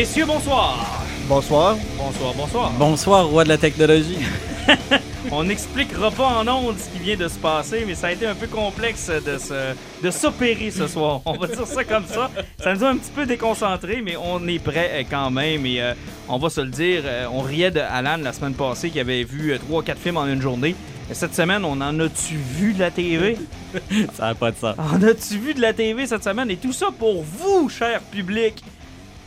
Messieurs, 0.00 0.24
bonsoir. 0.24 1.04
Bonsoir. 1.28 1.76
Bonsoir, 1.98 2.32
bonsoir. 2.34 2.72
Bonsoir, 2.78 3.26
roi 3.26 3.44
de 3.44 3.50
la 3.50 3.58
technologie. 3.58 4.16
On 5.30 5.44
n'expliquera 5.44 6.10
pas 6.10 6.26
en 6.26 6.48
ondes 6.48 6.78
ce 6.78 6.88
qui 6.88 7.00
vient 7.00 7.18
de 7.18 7.28
se 7.28 7.38
passer, 7.38 7.84
mais 7.86 7.94
ça 7.94 8.06
a 8.06 8.12
été 8.12 8.26
un 8.26 8.34
peu 8.34 8.46
complexe 8.46 9.10
de 9.10 9.36
se, 9.36 9.74
de 10.02 10.10
s'opérer 10.10 10.70
ce 10.70 10.86
soir. 10.86 11.20
On 11.26 11.34
va 11.34 11.46
dire 11.48 11.66
ça 11.66 11.84
comme 11.84 12.06
ça. 12.06 12.30
Ça 12.58 12.72
nous 12.72 12.82
a 12.82 12.88
un 12.88 12.96
petit 12.96 13.10
peu 13.10 13.26
déconcentré, 13.26 14.00
mais 14.02 14.16
on 14.16 14.48
est 14.48 14.58
prêt 14.58 14.90
euh, 14.90 15.02
quand 15.10 15.30
même. 15.30 15.66
Et 15.66 15.82
euh, 15.82 15.92
on 16.30 16.38
va 16.38 16.48
se 16.48 16.62
le 16.62 16.70
dire, 16.70 17.02
euh, 17.04 17.26
on 17.30 17.42
riait 17.42 17.70
de 17.70 17.80
Alan 17.80 18.16
la 18.16 18.32
semaine 18.32 18.54
passée 18.54 18.88
qui 18.88 19.00
avait 19.00 19.24
vu 19.24 19.54
3-4 19.54 19.96
films 19.96 20.16
en 20.16 20.26
une 20.26 20.40
journée. 20.40 20.74
Et 21.10 21.14
cette 21.14 21.34
semaine, 21.34 21.62
on 21.62 21.78
en 21.78 22.00
a-tu 22.00 22.36
vu 22.36 22.72
de 22.72 22.78
la 22.78 22.90
TV? 22.90 23.36
ça 24.14 24.28
n'a 24.28 24.34
pas 24.34 24.50
de 24.50 24.56
sens. 24.56 24.76
En 24.78 25.02
a-tu 25.02 25.36
vu 25.36 25.52
de 25.52 25.60
la 25.60 25.74
TV 25.74 26.06
cette 26.06 26.24
semaine? 26.24 26.50
Et 26.50 26.56
tout 26.56 26.72
ça 26.72 26.88
pour 26.98 27.22
vous, 27.22 27.68
cher 27.68 28.00
public. 28.00 28.64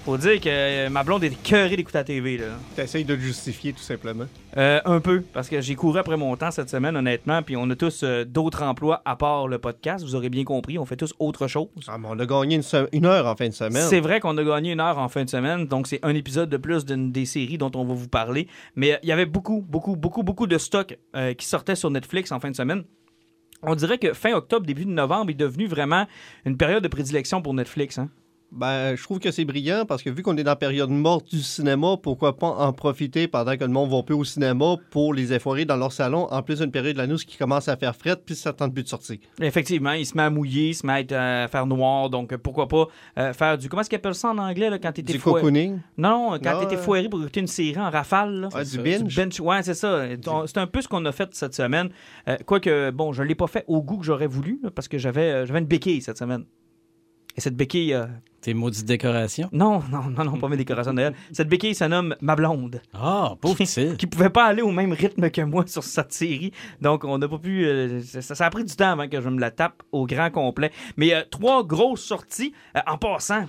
Faut 0.05 0.17
dire 0.17 0.41
que 0.41 0.49
euh, 0.49 0.89
ma 0.89 1.01
blonde 1.03 1.23
est 1.23 1.27
écœurée 1.31 1.77
d'écouter 1.77 1.97
la 1.99 2.03
TV. 2.03 2.37
Là. 2.37 2.47
T'essayes 2.75 3.05
de 3.05 3.13
le 3.13 3.21
justifier 3.21 3.71
tout 3.71 3.79
simplement. 3.81 4.25
Euh, 4.57 4.81
un 4.83 4.99
peu, 4.99 5.21
parce 5.33 5.47
que 5.47 5.61
j'ai 5.61 5.75
couru 5.75 5.97
après 5.97 6.17
mon 6.17 6.35
temps 6.35 6.51
cette 6.51 6.69
semaine, 6.69 6.97
honnêtement, 6.97 7.41
puis 7.41 7.55
on 7.55 7.69
a 7.69 7.75
tous 7.77 8.03
euh, 8.03 8.25
d'autres 8.25 8.63
emplois 8.63 9.01
à 9.05 9.15
part 9.15 9.47
le 9.47 9.59
podcast. 9.59 10.03
Vous 10.03 10.15
aurez 10.15 10.27
bien 10.29 10.43
compris, 10.43 10.77
on 10.77 10.85
fait 10.85 10.97
tous 10.97 11.13
autre 11.19 11.47
chose. 11.47 11.69
Ah, 11.87 11.97
mais 11.97 12.09
on 12.11 12.19
a 12.19 12.25
gagné 12.25 12.57
une, 12.57 12.63
se- 12.63 12.89
une 12.91 13.05
heure 13.05 13.25
en 13.27 13.35
fin 13.37 13.47
de 13.47 13.53
semaine. 13.53 13.87
C'est 13.89 14.01
vrai 14.01 14.19
qu'on 14.19 14.37
a 14.37 14.43
gagné 14.43 14.73
une 14.73 14.81
heure 14.81 14.97
en 14.99 15.07
fin 15.07 15.23
de 15.23 15.29
semaine, 15.29 15.67
donc 15.67 15.87
c'est 15.87 16.01
un 16.03 16.13
épisode 16.13 16.49
de 16.49 16.57
plus 16.57 16.83
d'une 16.83 17.13
des 17.13 17.25
séries 17.25 17.57
dont 17.57 17.71
on 17.73 17.85
va 17.85 17.93
vous 17.93 18.09
parler. 18.09 18.49
Mais 18.75 18.91
euh, 18.93 18.97
il 19.03 19.09
y 19.09 19.13
avait 19.13 19.25
beaucoup, 19.25 19.61
beaucoup, 19.61 19.95
beaucoup, 19.95 20.23
beaucoup 20.23 20.47
de 20.47 20.57
stocks 20.57 20.97
euh, 21.15 21.33
qui 21.33 21.45
sortaient 21.45 21.75
sur 21.75 21.89
Netflix 21.89 22.33
en 22.33 22.41
fin 22.41 22.51
de 22.51 22.57
semaine. 22.57 22.83
On 23.61 23.73
dirait 23.75 23.99
que 23.99 24.11
fin 24.11 24.33
octobre, 24.33 24.65
début 24.65 24.83
de 24.83 24.91
novembre 24.91 25.31
est 25.31 25.35
devenu 25.35 25.65
vraiment 25.65 26.05
une 26.43 26.57
période 26.57 26.83
de 26.83 26.89
prédilection 26.89 27.41
pour 27.41 27.53
Netflix. 27.53 27.97
Hein? 27.97 28.09
Ben, 28.55 28.95
je 28.95 29.01
trouve 29.01 29.19
que 29.19 29.31
c'est 29.31 29.45
brillant 29.45 29.83
parce 29.87 30.03
que 30.03 30.11
vu 30.11 30.21
qu'on 30.21 30.37
est 30.37 30.43
dans 30.43 30.51
la 30.51 30.55
période 30.55 30.91
morte 30.91 31.27
du 31.31 31.41
cinéma, 31.41 31.97
pourquoi 32.01 32.37
pas 32.37 32.49
en 32.49 32.71
profiter 32.71 33.27
pendant 33.27 33.57
que 33.57 33.63
le 33.63 33.71
monde 33.71 33.89
va 33.89 34.03
plus 34.03 34.13
au 34.13 34.23
cinéma 34.23 34.75
pour 34.91 35.13
les 35.13 35.33
effoirer 35.33 35.65
dans 35.65 35.75
leur 35.75 35.91
salon, 35.91 36.27
en 36.29 36.43
plus 36.43 36.59
d'une 36.59 36.69
période 36.69 36.95
de 36.95 37.13
où 37.13 37.17
qui 37.17 37.37
commence 37.37 37.67
à 37.67 37.77
faire 37.77 37.95
fret, 37.95 38.15
puis 38.23 38.35
ça 38.35 38.53
tente 38.53 38.73
plus 38.73 38.83
de 38.83 38.87
sortir. 38.89 39.17
Effectivement, 39.41 39.93
il 39.93 40.05
se 40.05 40.15
met 40.15 40.23
à 40.23 40.29
mouiller, 40.29 40.69
il 40.69 40.73
se 40.75 40.85
met 40.85 41.11
à, 41.11 41.15
euh, 41.15 41.47
faire 41.47 41.65
noir, 41.65 42.11
donc 42.11 42.31
euh, 42.31 42.37
pourquoi 42.37 42.67
pas 42.67 42.87
euh, 43.17 43.33
faire 43.33 43.57
du... 43.57 43.69
Comment 43.69 43.81
est-ce 43.81 43.89
qu'ils 43.89 43.97
appellent 43.97 44.13
ça 44.13 44.29
en 44.29 44.37
anglais 44.37 44.69
là, 44.69 44.77
quand 44.77 44.91
t'étais 44.91 45.13
Du 45.13 45.19
foiré? 45.19 45.41
cocooning? 45.41 45.79
Non, 45.97 46.37
quand 46.43 46.59
t'étais 46.59 46.77
foiré 46.77 47.09
pour 47.09 47.21
écouter 47.21 47.39
une 47.39 47.47
série 47.47 47.79
en 47.79 47.89
rafale. 47.89 48.41
là. 48.41 48.49
Ah, 48.53 48.63
du 48.63 48.77
binge. 48.77 49.15
Bench, 49.15 49.39
ouais, 49.39 49.63
c'est 49.63 49.73
ça. 49.73 50.03
C'est 50.45 50.57
un 50.59 50.67
peu 50.67 50.81
ce 50.81 50.87
qu'on 50.87 51.03
a 51.05 51.11
fait 51.11 51.33
cette 51.33 51.55
semaine. 51.55 51.89
Euh, 52.27 52.37
Quoique, 52.45 52.91
bon, 52.91 53.13
je 53.13 53.23
ne 53.23 53.27
l'ai 53.27 53.35
pas 53.35 53.47
fait 53.47 53.63
au 53.67 53.81
goût 53.81 53.97
que 53.97 54.05
j'aurais 54.05 54.27
voulu, 54.27 54.59
là, 54.61 54.69
parce 54.69 54.87
que 54.87 54.99
j'avais 54.99 55.47
j'avais 55.47 55.59
une 55.59 55.65
béquille 55.65 56.01
cette 56.01 56.17
semaine. 56.19 56.45
Et 57.35 57.41
cette 57.41 57.55
béquille. 57.55 57.93
euh, 57.93 58.05
Tes 58.41 58.53
maudites 58.53 58.85
décorations? 58.85 59.49
Non, 59.51 59.81
non, 59.91 60.03
non, 60.03 60.23
non, 60.23 60.37
pas 60.37 60.47
mes 60.49 60.57
décorations 60.57 60.91
de 60.93 60.97
Noël. 60.97 61.15
Cette 61.31 61.47
béquille 61.49 61.73
se 61.73 61.85
nomme 61.85 62.15
Ma 62.21 62.35
Blonde. 62.35 62.81
Ah, 62.93 63.33
pauvre 63.41 63.55
petit. 63.55 63.95
Qui 63.97 64.05
pouvait 64.05 64.29
pas 64.29 64.45
aller 64.45 64.61
au 64.61 64.71
même 64.71 64.93
rythme 64.93 65.29
que 65.31 65.41
moi 65.41 65.63
sur 65.65 65.83
cette 65.83 66.13
série. 66.13 66.51
Donc, 66.81 67.05
on 67.05 67.17
n'a 67.17 67.27
pas 67.27 67.39
pu. 67.39 67.65
euh, 67.65 68.01
ça, 68.03 68.35
ça 68.35 68.45
a 68.45 68.49
pris 68.49 68.63
du 68.63 68.75
temps 68.75 68.91
avant 68.91 69.07
que 69.07 69.19
je 69.19 69.29
me 69.29 69.39
la 69.39 69.49
tape 69.49 69.81
au 69.91 70.05
grand 70.05 70.29
complet. 70.29 70.71
Mais 70.97 71.13
euh, 71.13 71.23
trois 71.29 71.63
grosses 71.65 72.03
sorties. 72.03 72.53
Euh, 72.77 72.81
en 72.85 72.97
passant, 72.97 73.45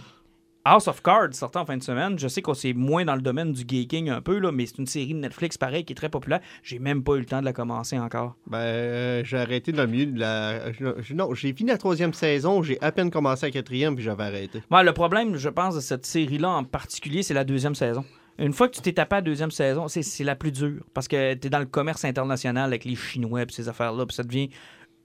House 0.66 0.88
of 0.88 1.02
Cards 1.02 1.34
sortant 1.34 1.60
en 1.60 1.66
fin 1.66 1.76
de 1.76 1.82
semaine. 1.82 2.19
Je 2.19 2.26
sais 2.26 2.41
qu'on 2.41 2.54
c'est 2.54 2.72
moins 2.72 3.04
dans 3.04 3.14
le 3.16 3.20
domaine 3.20 3.52
du 3.52 3.64
geeking 3.69 4.08
un 4.08 4.22
peu, 4.22 4.38
là, 4.38 4.50
mais 4.50 4.64
c'est 4.64 4.78
une 4.78 4.86
série 4.86 5.12
de 5.12 5.19
Netflix 5.19 5.58
pareil 5.58 5.84
qui 5.84 5.92
est 5.92 5.97
très 5.97 6.08
populaire. 6.08 6.41
J'ai 6.62 6.78
même 6.78 7.02
pas 7.04 7.16
eu 7.16 7.19
le 7.20 7.26
temps 7.26 7.41
de 7.41 7.44
la 7.44 7.52
commencer 7.52 7.98
encore. 7.98 8.34
Ben, 8.47 8.58
euh, 8.58 9.22
j'ai 9.25 9.36
arrêté 9.38 9.72
dans 9.72 9.82
le 9.82 9.88
milieu 9.88 10.06
de 10.06 10.19
la. 10.19 10.72
je- 10.72 11.12
Non, 11.14 11.34
j'ai 11.34 11.52
fini 11.52 11.70
la 11.70 11.76
troisième 11.78 12.14
saison, 12.14 12.62
j'ai 12.62 12.80
à 12.80 12.92
peine 12.92 13.10
commencé 13.10 13.47
la 13.47 13.52
quatrième, 13.52 13.94
puis 13.94 14.04
j'avais 14.04 14.25
arrêté. 14.25 14.62
Ouais, 14.70 14.82
le 14.82 14.92
problème, 14.92 15.36
je 15.36 15.48
pense, 15.50 15.75
de 15.75 15.80
cette 15.80 16.06
série-là 16.06 16.48
en 16.48 16.64
particulier, 16.64 17.22
c'est 17.22 17.34
la 17.34 17.44
deuxième 17.44 17.75
saison. 17.75 18.04
Une 18.38 18.52
fois 18.52 18.69
que 18.69 18.75
tu 18.75 18.81
t'es 18.81 18.92
tapé 18.92 19.16
à 19.16 19.19
la 19.19 19.22
deuxième 19.22 19.50
saison, 19.52 19.86
c'est, 19.86 20.02
c'est 20.02 20.25
la 20.25 20.34
plus 20.34 20.50
dure. 20.50 20.82
Parce 20.92 21.06
que 21.06 21.34
tu 21.34 21.46
es 21.46 21.50
dans 21.50 21.60
le 21.60 21.66
commerce 21.66 22.04
international 22.04 22.64
avec 22.64 22.84
les 22.84 22.96
Chinois 22.96 23.42
et 23.42 23.46
ces 23.50 23.69
affaires-là, 23.69 24.06
puis 24.06 24.14
ça 24.16 24.25
devient 24.25 24.48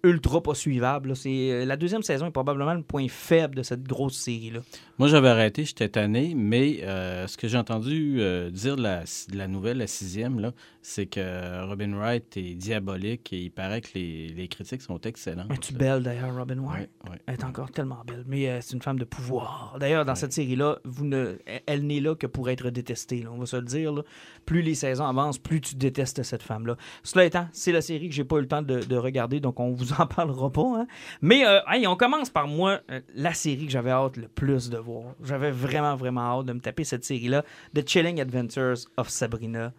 ultra 0.03 0.41
pas 0.41 0.53
suivable. 0.55 1.15
C'est, 1.15 1.51
euh, 1.51 1.65
la 1.65 1.77
deuxième 1.77 2.03
saison 2.03 2.27
est 2.27 2.31
probablement 2.31 2.73
le 2.73 2.81
point 2.83 3.07
faible 3.09 3.55
de 3.55 3.63
cette 3.63 3.83
grosse 3.83 4.17
série-là. 4.17 4.61
Moi, 4.97 5.07
j'avais 5.07 5.29
arrêté, 5.29 5.63
j'étais 5.65 5.89
tanné, 5.89 6.33
mais 6.35 6.79
euh, 6.83 7.27
ce 7.27 7.37
que 7.37 7.47
j'ai 7.47 7.57
entendu 7.57 8.17
euh, 8.19 8.49
dire 8.49 8.75
de 8.75 8.81
la, 8.81 9.03
de 9.03 9.37
la 9.37 9.47
nouvelle, 9.47 9.77
la 9.77 9.87
sixième, 9.87 10.39
là, 10.39 10.51
c'est 10.81 11.05
que 11.05 11.65
Robin 11.67 11.93
Wright 11.95 12.35
est 12.37 12.55
diabolique 12.55 13.31
et 13.33 13.39
il 13.43 13.49
paraît 13.51 13.81
que 13.81 13.89
les, 13.95 14.29
les 14.29 14.47
critiques 14.47 14.81
sont 14.81 14.99
excellentes. 15.01 15.47
Mais 15.49 15.57
tu 15.57 15.73
belle 15.73 16.03
d'ailleurs, 16.03 16.35
Robin 16.35 16.61
Wright? 16.61 16.89
Ouais. 17.09 17.17
Elle 17.27 17.35
est 17.35 17.43
encore 17.43 17.71
tellement 17.71 18.01
belle. 18.05 18.23
Mais 18.27 18.49
euh, 18.49 18.59
c'est 18.61 18.75
une 18.75 18.81
femme 18.81 18.99
de 18.99 19.05
pouvoir. 19.05 19.77
D'ailleurs, 19.79 20.05
dans 20.05 20.15
cette 20.15 20.33
série-là, 20.33 20.79
vous 20.83 21.05
ne... 21.05 21.37
elle 21.65 21.85
n'est 21.85 21.99
là 22.01 22.15
que 22.15 22.27
pour 22.27 22.49
être 22.49 22.69
détestée. 22.69 23.23
là. 23.23 23.29
On 23.31 23.37
va 23.39 23.45
se 23.45 23.55
le 23.57 23.63
dire. 23.63 23.93
là. 23.93 24.03
Plus 24.49 24.63
les 24.63 24.73
saisons 24.73 25.05
avancent, 25.05 25.37
plus 25.37 25.61
tu 25.61 25.75
détestes 25.75 26.23
cette 26.23 26.41
femme-là. 26.41 26.75
Cela 27.03 27.25
étant, 27.25 27.47
c'est 27.51 27.71
la 27.71 27.81
série 27.81 28.09
que 28.09 28.15
j'ai 28.15 28.23
pas 28.23 28.37
eu 28.37 28.41
le 28.41 28.47
temps 28.47 28.63
de, 28.63 28.79
de 28.79 28.95
regarder, 28.95 29.39
donc 29.39 29.59
on 29.59 29.73
vous 29.73 29.93
en 29.93 30.07
parlera 30.15 30.51
pas. 30.51 30.63
hein. 30.79 30.87
Mais 31.21 31.45
euh, 31.45 31.59
on 31.87 31.95
commence 31.95 32.31
par 32.31 32.47
moi, 32.47 32.79
euh, 32.89 32.99
la 33.13 33.35
série 33.35 33.67
que 33.67 33.71
j'avais 33.71 33.91
hâte 33.91 34.17
le 34.17 34.27
plus 34.27 34.71
de 34.71 34.79
voir. 34.79 35.13
J'avais 35.23 35.51
vraiment, 35.51 35.95
vraiment 35.95 36.39
hâte 36.39 36.47
de 36.47 36.53
me 36.53 36.59
taper 36.61 36.83
cette 36.83 37.05
série-là, 37.05 37.43
The 37.75 37.87
Chilling 37.87 38.19
Adventures 38.19 38.87
of 38.97 39.09
Sabrina. 39.09 39.71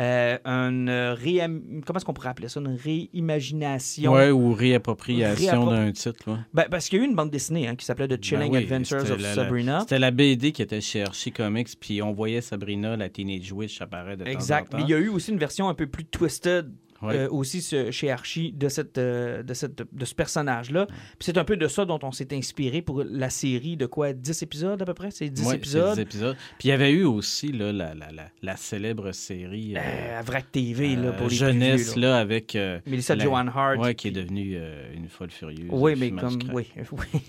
Euh, 0.00 0.38
une 0.44 0.88
euh, 0.88 1.14
réam- 1.14 1.80
Comment 1.86 1.98
est-ce 1.98 2.04
qu'on 2.04 2.14
pourrait 2.14 2.30
appeler 2.30 2.48
ça? 2.48 2.58
Une 2.60 2.76
réimagination. 2.76 4.12
Ouais, 4.12 4.30
ou 4.30 4.52
réappropriation 4.52 5.66
Réappro- 5.66 5.70
d'un 5.70 5.92
titre. 5.92 6.30
là. 6.30 6.38
Ben, 6.52 6.64
parce 6.70 6.88
qu'il 6.88 6.98
y 6.98 7.02
a 7.02 7.04
eu 7.04 7.08
une 7.08 7.14
bande 7.14 7.30
dessinée 7.30 7.68
hein, 7.68 7.76
qui 7.76 7.84
s'appelait 7.84 8.08
The 8.08 8.22
Chilling 8.22 8.50
Ben 8.52 8.58
oui, 8.58 8.64
Adventures 8.64 9.10
of 9.10 9.20
la- 9.20 9.34
Sabrina. 9.34 9.80
C'était 9.80 9.98
la 9.98 10.10
BD 10.10 10.52
qui 10.52 10.62
était 10.62 10.80
chez 10.80 11.02
Archie 11.02 11.32
Comics, 11.32 11.68
puis 11.78 12.02
on 12.02 12.12
voyait 12.12 12.40
Sabrina, 12.40 12.96
la 12.96 13.08
Teenage 13.08 13.52
Witch, 13.52 13.80
apparaître 13.80 14.24
de 14.24 14.28
Exact. 14.30 14.70
temps 14.70 14.78
en 14.78 14.80
Mais 14.80 14.86
il 14.86 14.90
y 14.90 14.94
a 14.94 14.98
eu 14.98 15.08
aussi 15.08 15.30
une 15.30 15.38
version 15.38 15.68
un 15.68 15.74
peu 15.74 15.86
plus 15.86 16.04
twisted 16.04 16.70
Euh, 17.12 17.28
aussi 17.30 17.60
ce- 17.62 17.90
chez 17.90 18.10
Archie 18.10 18.52
de, 18.52 18.68
cette, 18.68 18.98
euh, 18.98 19.42
de, 19.42 19.54
cette, 19.54 19.82
de 19.92 20.04
ce 20.04 20.14
personnage-là. 20.14 20.86
Puis 20.86 20.96
c'est 21.20 21.38
un 21.38 21.44
peu 21.44 21.56
de 21.56 21.66
ça 21.68 21.84
dont 21.84 21.98
on 22.02 22.12
s'est 22.12 22.34
inspiré 22.34 22.82
pour 22.82 23.02
la 23.08 23.30
série 23.30 23.76
de 23.76 23.86
quoi? 23.86 24.12
10 24.12 24.42
épisodes 24.42 24.80
à 24.80 24.84
peu 24.84 24.94
près? 24.94 25.10
C'est 25.10 25.28
10 25.30 25.42
Ouais, 25.42 25.48
c'est 25.50 25.56
épisodes? 25.56 25.94
10 25.94 26.00
épisodes. 26.00 26.36
Puis 26.58 26.68
il 26.68 26.70
y 26.70 26.72
avait 26.72 26.92
eu 26.92 27.04
aussi 27.04 27.52
là, 27.52 27.72
la, 27.72 27.94
la, 27.94 28.10
la, 28.12 28.24
la 28.42 28.56
célèbre 28.56 29.12
série 29.12 29.74
euh, 29.76 29.80
Euh, 29.80 30.18
à 30.18 30.22
Vrac 30.22 30.50
TV 30.50 30.96
là, 30.96 31.12
pour 31.12 31.26
euh, 31.26 31.30
les 31.30 31.36
Jeunesse 31.36 31.82
plus 31.84 31.92
vieux, 31.94 32.00
là. 32.02 32.08
là, 32.08 32.16
avec 32.18 32.54
euh, 32.56 32.78
Melissa 32.86 33.18
Joan 33.18 33.50
Hart. 33.54 33.78
ouais, 33.78 33.94
qui 33.94 34.08
est 34.08 34.12
devenue 34.12 34.54
euh, 34.56 34.92
une 34.94 35.08
folle 35.08 35.30
furieuse. 35.30 35.68
Oui, 35.70 35.94
mais 35.98 36.10
comme. 36.10 36.38
Oui, 36.52 36.66
oui. 36.92 37.20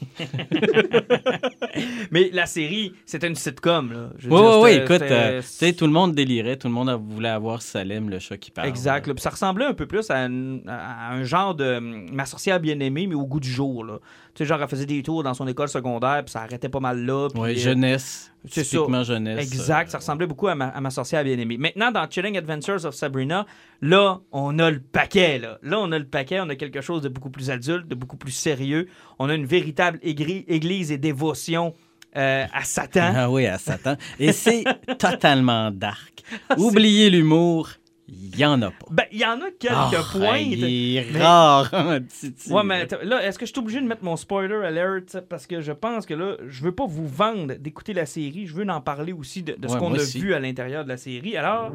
mais 2.11 2.29
la 2.33 2.45
série, 2.45 2.93
c'était 3.05 3.27
une 3.27 3.35
sitcom. 3.35 3.91
Là. 3.91 4.09
Je 4.17 4.29
Oui, 4.29 4.41
dire, 4.41 4.59
oui, 4.61 4.71
écoute, 4.71 5.01
euh, 5.01 5.41
tu 5.41 5.47
sais, 5.47 5.73
tout 5.73 5.85
le 5.85 5.91
monde 5.91 6.13
délirait, 6.13 6.57
tout 6.57 6.67
le 6.67 6.73
monde 6.73 6.89
voulait 7.09 7.29
avoir 7.29 7.61
Salem, 7.61 8.09
le 8.09 8.19
chat 8.19 8.37
qui 8.37 8.51
parle. 8.51 8.67
Exact. 8.67 9.07
là. 9.07 9.13
Puis 9.13 9.21
ça 9.21 9.29
ressemblait 9.29 9.64
un 9.65 9.73
peu 9.73 9.85
plus 9.85 10.09
à, 10.09 10.25
une- 10.25 10.63
à 10.67 11.11
un 11.11 11.23
genre 11.23 11.55
de 11.55 11.75
hum, 11.77 12.05
ma 12.11 12.25
sorcière 12.25 12.59
bien-aimée, 12.59 13.07
mais 13.07 13.15
au 13.15 13.25
goût 13.25 13.39
du 13.39 13.49
jour. 13.51 13.83
Là. 13.83 13.99
Tu 14.33 14.43
sais, 14.43 14.45
genre, 14.45 14.61
elle 14.61 14.67
faisait 14.67 14.85
des 14.85 15.01
tours 15.03 15.23
dans 15.23 15.33
son 15.33 15.47
école 15.47 15.67
secondaire, 15.69 16.23
puis 16.23 16.31
ça 16.31 16.41
arrêtait 16.41 16.69
pas 16.69 16.79
mal 16.79 17.05
là. 17.05 17.27
puis, 17.31 17.41
Oui, 17.41 17.51
euh, 17.51 17.55
jeunesse. 17.57 18.31
c'est 18.49 18.63
ça. 18.63 18.77
typiquement 18.77 19.03
jeunesse. 19.03 19.39
Exact, 19.45 19.87
euh, 19.87 19.91
ça 19.91 19.97
ressemblait 19.99 20.27
beaucoup 20.27 20.47
à 20.47 20.55
ma, 20.55 20.67
à 20.67 20.81
ma 20.81 20.89
sorcière 20.89 21.23
bien-aimée. 21.23 21.57
Maintenant, 21.57 21.91
dans 21.91 22.09
Chilling 22.09 22.37
Adventures 22.37 22.85
of 22.85 22.95
Sabrina, 22.95 23.45
là, 23.81 24.19
on 24.31 24.59
a 24.59 24.69
le 24.71 24.79
paquet. 24.79 25.39
Là. 25.39 25.57
là, 25.63 25.79
on 25.79 25.91
a 25.91 25.99
le 25.99 26.05
paquet, 26.07 26.39
on 26.41 26.49
a 26.49 26.55
quelque 26.55 26.81
chose 26.81 27.01
de 27.01 27.09
beaucoup 27.09 27.29
plus 27.29 27.49
adulte, 27.49 27.87
de 27.87 27.95
beaucoup 27.95 28.17
plus 28.17 28.31
sérieux. 28.31 28.87
On 29.19 29.29
a 29.29 29.33
une 29.35 29.45
véritable 29.45 29.99
église 30.03 30.91
et 30.91 30.97
dévotion 30.97 31.73
euh, 32.17 32.45
à 32.53 32.63
Satan. 32.63 33.11
Ah 33.15 33.29
oui, 33.29 33.45
à 33.45 33.57
Satan. 33.57 33.95
Et 34.19 34.31
c'est 34.31 34.63
totalement 34.99 35.69
dark. 35.71 36.23
Oubliez 36.57 37.09
l'humour, 37.09 37.69
il 38.07 38.37
y 38.37 38.45
en 38.45 38.61
a 38.61 38.67
pas. 38.69 38.85
Ben, 38.91 39.05
il 39.11 39.19
y 39.19 39.25
en 39.25 39.41
a 39.41 39.49
quelques 39.59 39.73
Ah, 39.75 39.89
pointes. 40.11 40.41
Il 40.41 40.63
est 40.97 41.05
mais- 41.11 41.21
rare, 41.21 41.69
hein, 41.73 41.99
Titi. 42.07 42.51
Ouais, 42.51 42.61
mais 42.63 42.87
là, 43.03 43.23
est-ce 43.25 43.39
que 43.39 43.45
je 43.45 43.51
suis 43.51 43.59
obligé 43.59 43.81
de 43.81 43.87
mettre 43.87 44.03
mon 44.03 44.15
spoiler 44.15 44.63
alert? 44.65 45.19
Parce 45.29 45.47
que 45.47 45.61
je 45.61 45.71
pense 45.71 46.05
que 46.05 46.13
là, 46.13 46.35
je 46.47 46.63
veux 46.63 46.71
pas 46.71 46.85
vous 46.87 47.07
vendre 47.07 47.55
d'écouter 47.55 47.93
la 47.93 48.05
série. 48.05 48.45
Je 48.47 48.53
veux 48.53 48.67
en 48.69 48.81
parler 48.81 49.11
aussi 49.13 49.41
de, 49.43 49.53
de 49.57 49.67
ce 49.67 49.73
Ouais, 49.73 49.79
qu'on 49.79 49.93
a 49.93 49.97
aussi. 49.97 50.19
vu 50.19 50.33
à 50.33 50.39
l'intérieur 50.39 50.83
de 50.83 50.89
la 50.89 50.97
série. 50.97 51.35
Alors, 51.37 51.71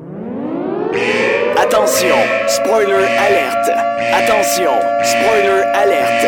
Attention, 1.56 2.16
spoiler 2.48 2.92
alerte. 2.92 3.70
Attention, 4.12 4.70
spoiler 5.04 5.62
alerte. 5.74 6.26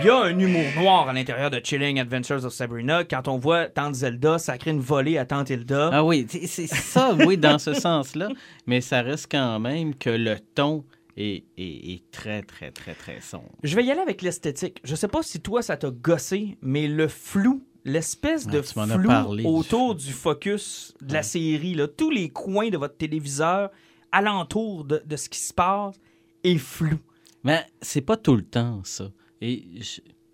Il 0.00 0.06
y 0.06 0.10
a 0.10 0.22
un 0.22 0.38
humour 0.38 0.64
noir 0.76 1.08
à 1.08 1.12
l'intérieur 1.12 1.50
de 1.50 1.60
Chilling 1.62 1.98
Adventures 1.98 2.44
of 2.44 2.52
Sabrina. 2.52 3.04
Quand 3.04 3.26
on 3.28 3.38
voit 3.38 3.66
Tante 3.66 3.94
Zelda 3.96 4.38
sacrer 4.38 4.70
une 4.70 4.80
volée 4.80 5.18
à 5.18 5.24
Tante 5.26 5.50
Hilda. 5.50 5.90
Ah 5.92 6.04
oui, 6.04 6.26
c'est 6.28 6.66
ça, 6.66 7.14
oui, 7.26 7.36
dans 7.36 7.58
ce 7.58 7.74
sens-là. 7.74 8.28
Mais 8.66 8.80
ça 8.80 9.02
reste 9.02 9.28
quand 9.30 9.58
même 9.58 9.94
que 9.94 10.10
le 10.10 10.36
ton 10.54 10.84
est, 11.16 11.44
est- 11.56 11.92
est 11.94 12.02
très, 12.12 12.42
très, 12.42 12.70
très, 12.70 12.94
très 12.94 13.20
sombre. 13.20 13.50
Je 13.64 13.74
vais 13.74 13.84
y 13.84 13.90
aller 13.90 14.00
avec 14.00 14.22
l'esthétique. 14.22 14.80
Je 14.84 14.94
sais 14.94 15.08
pas 15.08 15.22
si 15.22 15.40
toi, 15.40 15.62
ça 15.62 15.76
t'a 15.76 15.90
gossé, 15.90 16.56
mais 16.62 16.86
le 16.86 17.08
flou, 17.08 17.64
l'espèce 17.84 18.44
Ah, 18.48 18.52
de 18.52 18.58
as 18.60 18.72
flou 18.86 19.08
parlé 19.08 19.44
autour 19.44 19.94
du 19.96 20.12
focus 20.12 20.94
de 21.02 21.12
la 21.14 21.22
série, 21.24 21.74
là, 21.74 21.88
tous 21.88 22.10
les 22.10 22.28
coins 22.30 22.68
de 22.70 22.78
votre 22.78 22.96
téléviseur, 22.96 23.70
alentour 24.12 24.84
de, 24.84 25.02
de 25.04 25.16
ce 25.16 25.28
qui 25.28 25.40
se 25.40 25.52
passe, 25.52 25.96
est 26.44 26.58
flou. 26.58 26.98
Mais 27.42 27.64
c'est 27.82 28.00
pas 28.00 28.16
tout 28.16 28.36
le 28.36 28.42
temps, 28.42 28.80
ça. 28.84 29.10
Et 29.40 29.64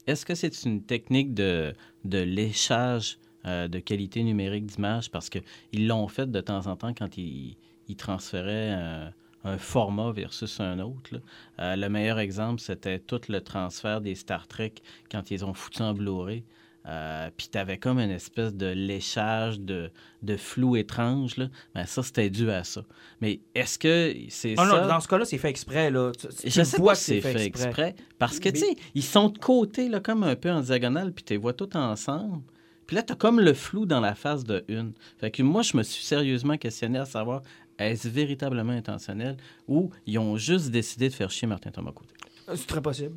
est-ce 0.07 0.27
que 0.27 0.35
c'est 0.35 0.65
une 0.65 0.83
technique 0.83 1.35
de, 1.35 1.75
léchage 2.05 3.19
euh, 3.47 3.69
de 3.69 3.79
qualité 3.79 4.23
numérique 4.23 4.67
d'image? 4.67 5.11
Parce 5.11 5.31
qu'ils 5.31 5.87
l'ont 5.87 6.09
fait 6.09 6.31
de 6.31 6.41
temps 6.41 6.67
en 6.67 6.77
temps 6.77 6.95
quand 6.95 7.17
ils, 7.17 7.57
ils 7.89 7.97
transféraient 7.97 8.75
euh, 8.77 9.09
un 9.45 9.59
format 9.59 10.11
versus 10.13 10.61
un 10.61 10.79
autre. 10.81 11.21
Euh, 11.59 11.77
le 11.77 11.89
meilleur 11.89 12.19
exemple, 12.19 12.61
c'était 12.61 12.99
tout 12.99 13.21
le 13.29 13.41
transfert 13.41 14.01
des 14.01 14.15
Star 14.15 14.49
Trek 14.49 14.75
quand 15.11 15.31
ils 15.31 15.45
ont 15.45 15.55
foutu 15.55 15.83
en 15.83 15.93
Blu-ray. 15.93 16.45
Euh, 16.87 17.31
Puis 17.37 17.49
t'avais 17.49 17.79
comme 17.79 17.99
une 17.99 18.11
espèce 18.11 18.55
de 18.55 18.67
léchage, 18.67 19.59
de, 19.59 19.91
de 20.23 20.37
flou 20.37 20.77
étrange. 20.77 21.37
Là. 21.39 21.49
Ben, 21.75 21.87
ça, 21.87 22.03
c'était 22.03 22.29
dû 22.29 22.51
à 22.51 22.63
ça. 22.63 22.83
Mais 23.21 23.41
est-ce 23.55 23.79
que 23.79 24.15
c'est 24.29 24.55
Ah 24.59 24.67
ça? 24.69 24.81
non, 24.83 24.89
dans 24.89 25.01
ce 25.01 25.09
cas-là, 25.09 25.25
c'est 25.25 25.39
fait 25.39 25.49
exprès. 25.49 25.91
Là. 25.91 26.13
Tu- 26.13 26.29
tu 26.29 26.51
Je 26.51 26.63
sais 26.63 26.77
vois 26.77 26.93
pas 26.93 26.97
que 26.97 26.99
si 26.99 27.05
c'est 27.05 27.21
fait 27.23 27.45
exprès. 27.47 27.95
Parce 28.19 28.39
que, 28.39 28.49
Mais- 28.49 28.53
tu 28.53 28.59
sais, 28.61 28.77
ils 28.95 29.03
sont 29.03 29.31
de 29.31 29.39
côté, 29.39 29.89
là, 29.89 30.01
comme 30.01 30.25
un 30.25 30.37
peu 30.37 30.51
en 30.51 30.61
diagonale, 30.61 31.13
puis 31.13 31.25
tu 31.25 31.33
les 31.33 31.39
vois 31.39 31.55
tous 31.55 31.75
ensemble. 31.75 32.43
Puis 32.87 32.97
là, 32.97 33.03
tu 33.03 33.15
as 33.15 33.17
comme 33.17 33.41
le 33.41 33.55
flou 33.55 33.87
dans 33.87 34.01
la 34.01 34.15
face 34.15 34.45
de 34.45 34.63
une. 34.69 34.93
Fait 35.17 35.31
que 35.31 35.43
moi, 35.43 35.63
je 35.63 35.77
me 35.79 35.83
suis 35.83 36.05
sérieusement 36.05 36.59
questionné 36.59 36.99
à 36.99 37.07
savoir, 37.07 37.41
est-ce 37.79 38.07
véritablement 38.09 38.73
intentionnel 38.75 39.39
ou 39.67 39.91
ils 40.07 40.19
ont 40.19 40.37
juste 40.37 40.71
décidé 40.71 41.09
de 41.09 41.15
faire 41.15 41.31
chier 41.31 41.49
Martin 41.49 41.71
Thomas 41.71 41.93
côté? 41.93 42.13
C'est 42.55 42.67
très 42.67 42.83
possible. 42.83 43.17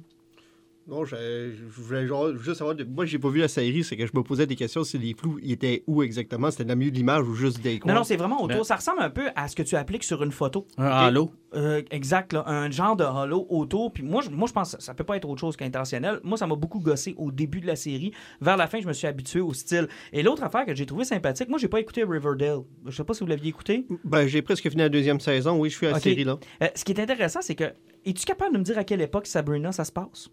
Non, 0.88 1.04
je, 1.04 1.16
je 1.54 1.82
voulais 1.82 2.08
genre 2.08 2.36
juste 2.38 2.60
savoir. 2.60 2.74
de- 2.76 2.86
moi, 2.86 3.06
j'ai 3.06 3.20
pas 3.20 3.30
vu 3.30 3.40
la 3.40 3.50
série, 3.50 3.84
c'est 3.84 3.98
que 3.98 4.06
je 4.08 4.12
me 4.16 4.24
posais 4.24 4.46
des 4.48 4.56
questions 4.56 4.84
si 4.86 4.98
les 4.98 5.14
flous 5.14 5.38
ils 5.44 5.52
étaient 5.52 5.84
où 5.86 6.02
exactement. 6.02 6.50
C'était 6.50 6.64
dans 6.64 6.74
le 6.74 6.80
milieu 6.80 6.92
de 6.92 6.96
l'image 6.96 7.28
ou 7.28 7.34
juste 7.36 7.60
des 7.62 7.80
coins. 7.80 7.92
Non, 7.94 8.00
non, 8.00 8.04
c'est 8.06 8.16
vraiment 8.16 8.38
autour. 8.38 8.48
Ben- 8.60 8.64
Ça 8.64 8.78
ressemble 8.78 9.02
un 9.02 9.10
peu 9.10 9.24
à 9.36 9.48
ce 9.50 9.56
que 9.56 9.64
tu 9.64 9.76
appliques 9.76 10.06
sur 10.06 10.24
une 10.24 10.32
photo. 10.32 10.66
Un 10.78 10.86
halo. 10.86 11.32
Euh, 11.56 11.82
exact, 11.92 12.32
là, 12.34 12.44
un 12.48 12.72
genre 12.72 12.96
de 12.96 13.04
halo 13.04 13.46
autour. 13.50 13.92
Puis 13.92 14.04
moi, 14.04 14.22
je, 14.24 14.30
moi, 14.30 14.48
je 14.48 14.54
pense 14.54 14.76
que 14.76 14.82
ça 14.82 14.94
peut 14.94 15.04
pas 15.04 15.18
être 15.18 15.28
autre 15.28 15.42
chose 15.42 15.58
qu'intentionnel. 15.58 16.20
Moi, 16.24 16.38
ça 16.38 16.48
m'a 16.48 16.56
beaucoup 16.56 16.80
gossé 16.80 17.16
au 17.18 17.32
début 17.32 17.60
de 17.60 17.68
la 17.68 17.76
série. 17.76 18.12
Vers 18.40 18.56
la 18.58 18.68
fin, 18.68 18.80
je 18.80 18.88
me 18.88 18.94
suis 18.94 19.08
habitué 19.08 19.42
au 19.42 19.54
style. 19.54 19.88
Et 20.14 20.24
l'autre 20.24 20.44
affaire 20.44 20.66
que 20.66 20.74
j'ai 20.74 20.86
trouvé 20.86 21.04
sympathique, 21.04 21.50
moi, 21.50 21.58
j'ai 21.60 21.68
pas 21.68 21.80
écouté 21.82 22.04
Riverdale. 22.06 22.60
Je 22.86 22.92
sais 22.96 23.04
pas 23.04 23.14
si 23.14 23.22
vous 23.22 23.28
l'aviez 23.30 23.50
écouté. 23.50 23.86
Ben, 24.06 24.26
j'ai 24.28 24.42
presque 24.42 24.70
fini 24.70 24.82
la 24.84 24.90
deuxième 24.90 25.20
saison. 25.20 25.58
Oui, 25.60 25.70
je 25.70 25.76
suis 25.76 25.88
à 25.88 25.92
la 25.92 26.00
série 26.00 26.24
là. 26.24 26.38
Euh, 26.64 26.68
ce 26.76 26.86
qui 26.86 26.94
est 26.94 27.00
intéressant, 27.02 27.42
c'est 27.42 27.56
que. 27.56 27.66
Es-tu 28.06 28.24
capable 28.26 28.54
de 28.54 28.60
me 28.60 28.64
dire 28.64 28.78
à 28.78 28.86
quelle 28.86 29.02
époque 29.02 29.28
Sabrina 29.28 29.74
ça 29.74 29.84
se 29.84 29.92
passe? 29.92 30.30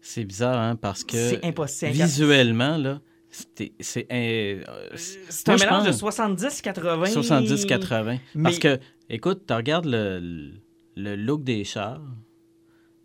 C'est 0.00 0.24
bizarre, 0.24 0.58
hein, 0.58 0.76
parce 0.76 1.04
que 1.04 1.16
C'est 1.16 1.44
impossible. 1.44 1.92
visuellement, 1.92 2.76
là, 2.78 3.00
c'est 3.28 3.72
euh, 4.12 4.62
C'est 4.96 5.48
un 5.48 5.56
je 5.56 5.64
mélange 5.64 5.84
de 5.84 5.90
pense- 5.90 6.00
70-80. 6.00 7.06
70-80. 7.12 8.18
Mais- 8.34 8.42
Parce 8.42 8.58
que, 8.58 8.78
écoute, 9.08 9.42
tu 9.46 9.52
regardes 9.54 9.86
le, 9.86 10.52
le 10.96 11.16
look 11.16 11.44
des 11.44 11.64
chars, 11.64 12.00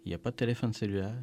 il 0.06 0.10
n'y 0.10 0.16
a 0.16 0.18
pas 0.18 0.32
de 0.32 0.36
téléphone 0.36 0.74
cellulaire. 0.74 1.14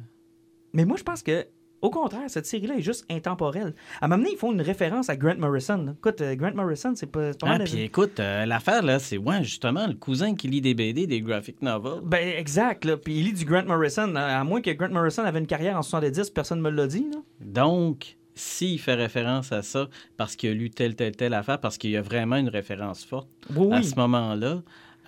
Mais 0.73 0.85
moi, 0.85 0.97
je 0.97 1.03
pense 1.03 1.21
que, 1.23 1.45
au 1.83 1.89
contraire, 1.91 2.23
cette 2.27 2.45
série-là 2.47 2.75
est 2.77 2.81
juste 2.81 3.05
intemporelle. 3.11 3.75
À 4.01 4.05
un 4.05 4.07
moment 4.07 4.23
donné, 4.23 4.33
ils 4.35 4.39
font 4.39 4.51
une 4.51 4.61
référence 4.61 5.09
à 5.09 5.15
Grant 5.15 5.35
Morrison. 5.37 5.77
là. 5.85 5.91
Écoute, 5.97 6.21
euh, 6.21 6.33
Grant 6.35 6.55
Morrison, 6.55 6.93
c'est 6.95 7.11
pas, 7.11 7.31
pas 7.33 7.37
Ah, 7.47 7.57
mal. 7.59 7.63
puis 7.65 7.81
écoute, 7.81 8.19
euh, 8.19 8.45
l'affaire, 8.45 8.81
là, 8.81 8.97
c'est 8.99 9.17
ouais, 9.17 9.43
justement 9.43 9.85
le 9.85 9.93
cousin 9.93 10.33
qui 10.33 10.47
lit 10.47 10.61
des 10.61 10.73
BD, 10.73 11.05
des 11.07 11.21
graphic 11.21 11.61
novels. 11.61 12.01
Ben, 12.03 12.27
exact. 12.37 12.85
Là. 12.85 12.97
Puis 12.97 13.15
il 13.19 13.25
lit 13.25 13.33
du 13.33 13.45
Grant 13.45 13.65
Morrison. 13.65 14.15
À 14.15 14.43
moins 14.43 14.61
que 14.61 14.71
Grant 14.71 14.89
Morrison 14.89 15.23
avait 15.23 15.39
une 15.39 15.45
carrière 15.47 15.77
en 15.77 15.81
70, 15.83 16.29
personne 16.31 16.59
ne 16.59 16.63
me 16.63 16.69
l'a 16.69 16.87
dit. 16.87 17.05
Là. 17.11 17.19
Donc, 17.41 18.17
s'il 18.35 18.79
fait 18.79 18.95
référence 18.95 19.51
à 19.51 19.61
ça 19.61 19.87
parce 20.17 20.35
qu'il 20.35 20.49
a 20.49 20.53
lu 20.53 20.69
telle, 20.69 20.95
telle, 20.95 21.15
telle 21.15 21.33
affaire, 21.33 21.59
parce 21.59 21.77
qu'il 21.77 21.91
y 21.91 21.97
a 21.97 22.01
vraiment 22.01 22.37
une 22.37 22.49
référence 22.49 23.03
forte 23.05 23.27
Oui, 23.55 23.75
à 23.75 23.83
ce 23.83 23.95
moment-là. 23.95 24.61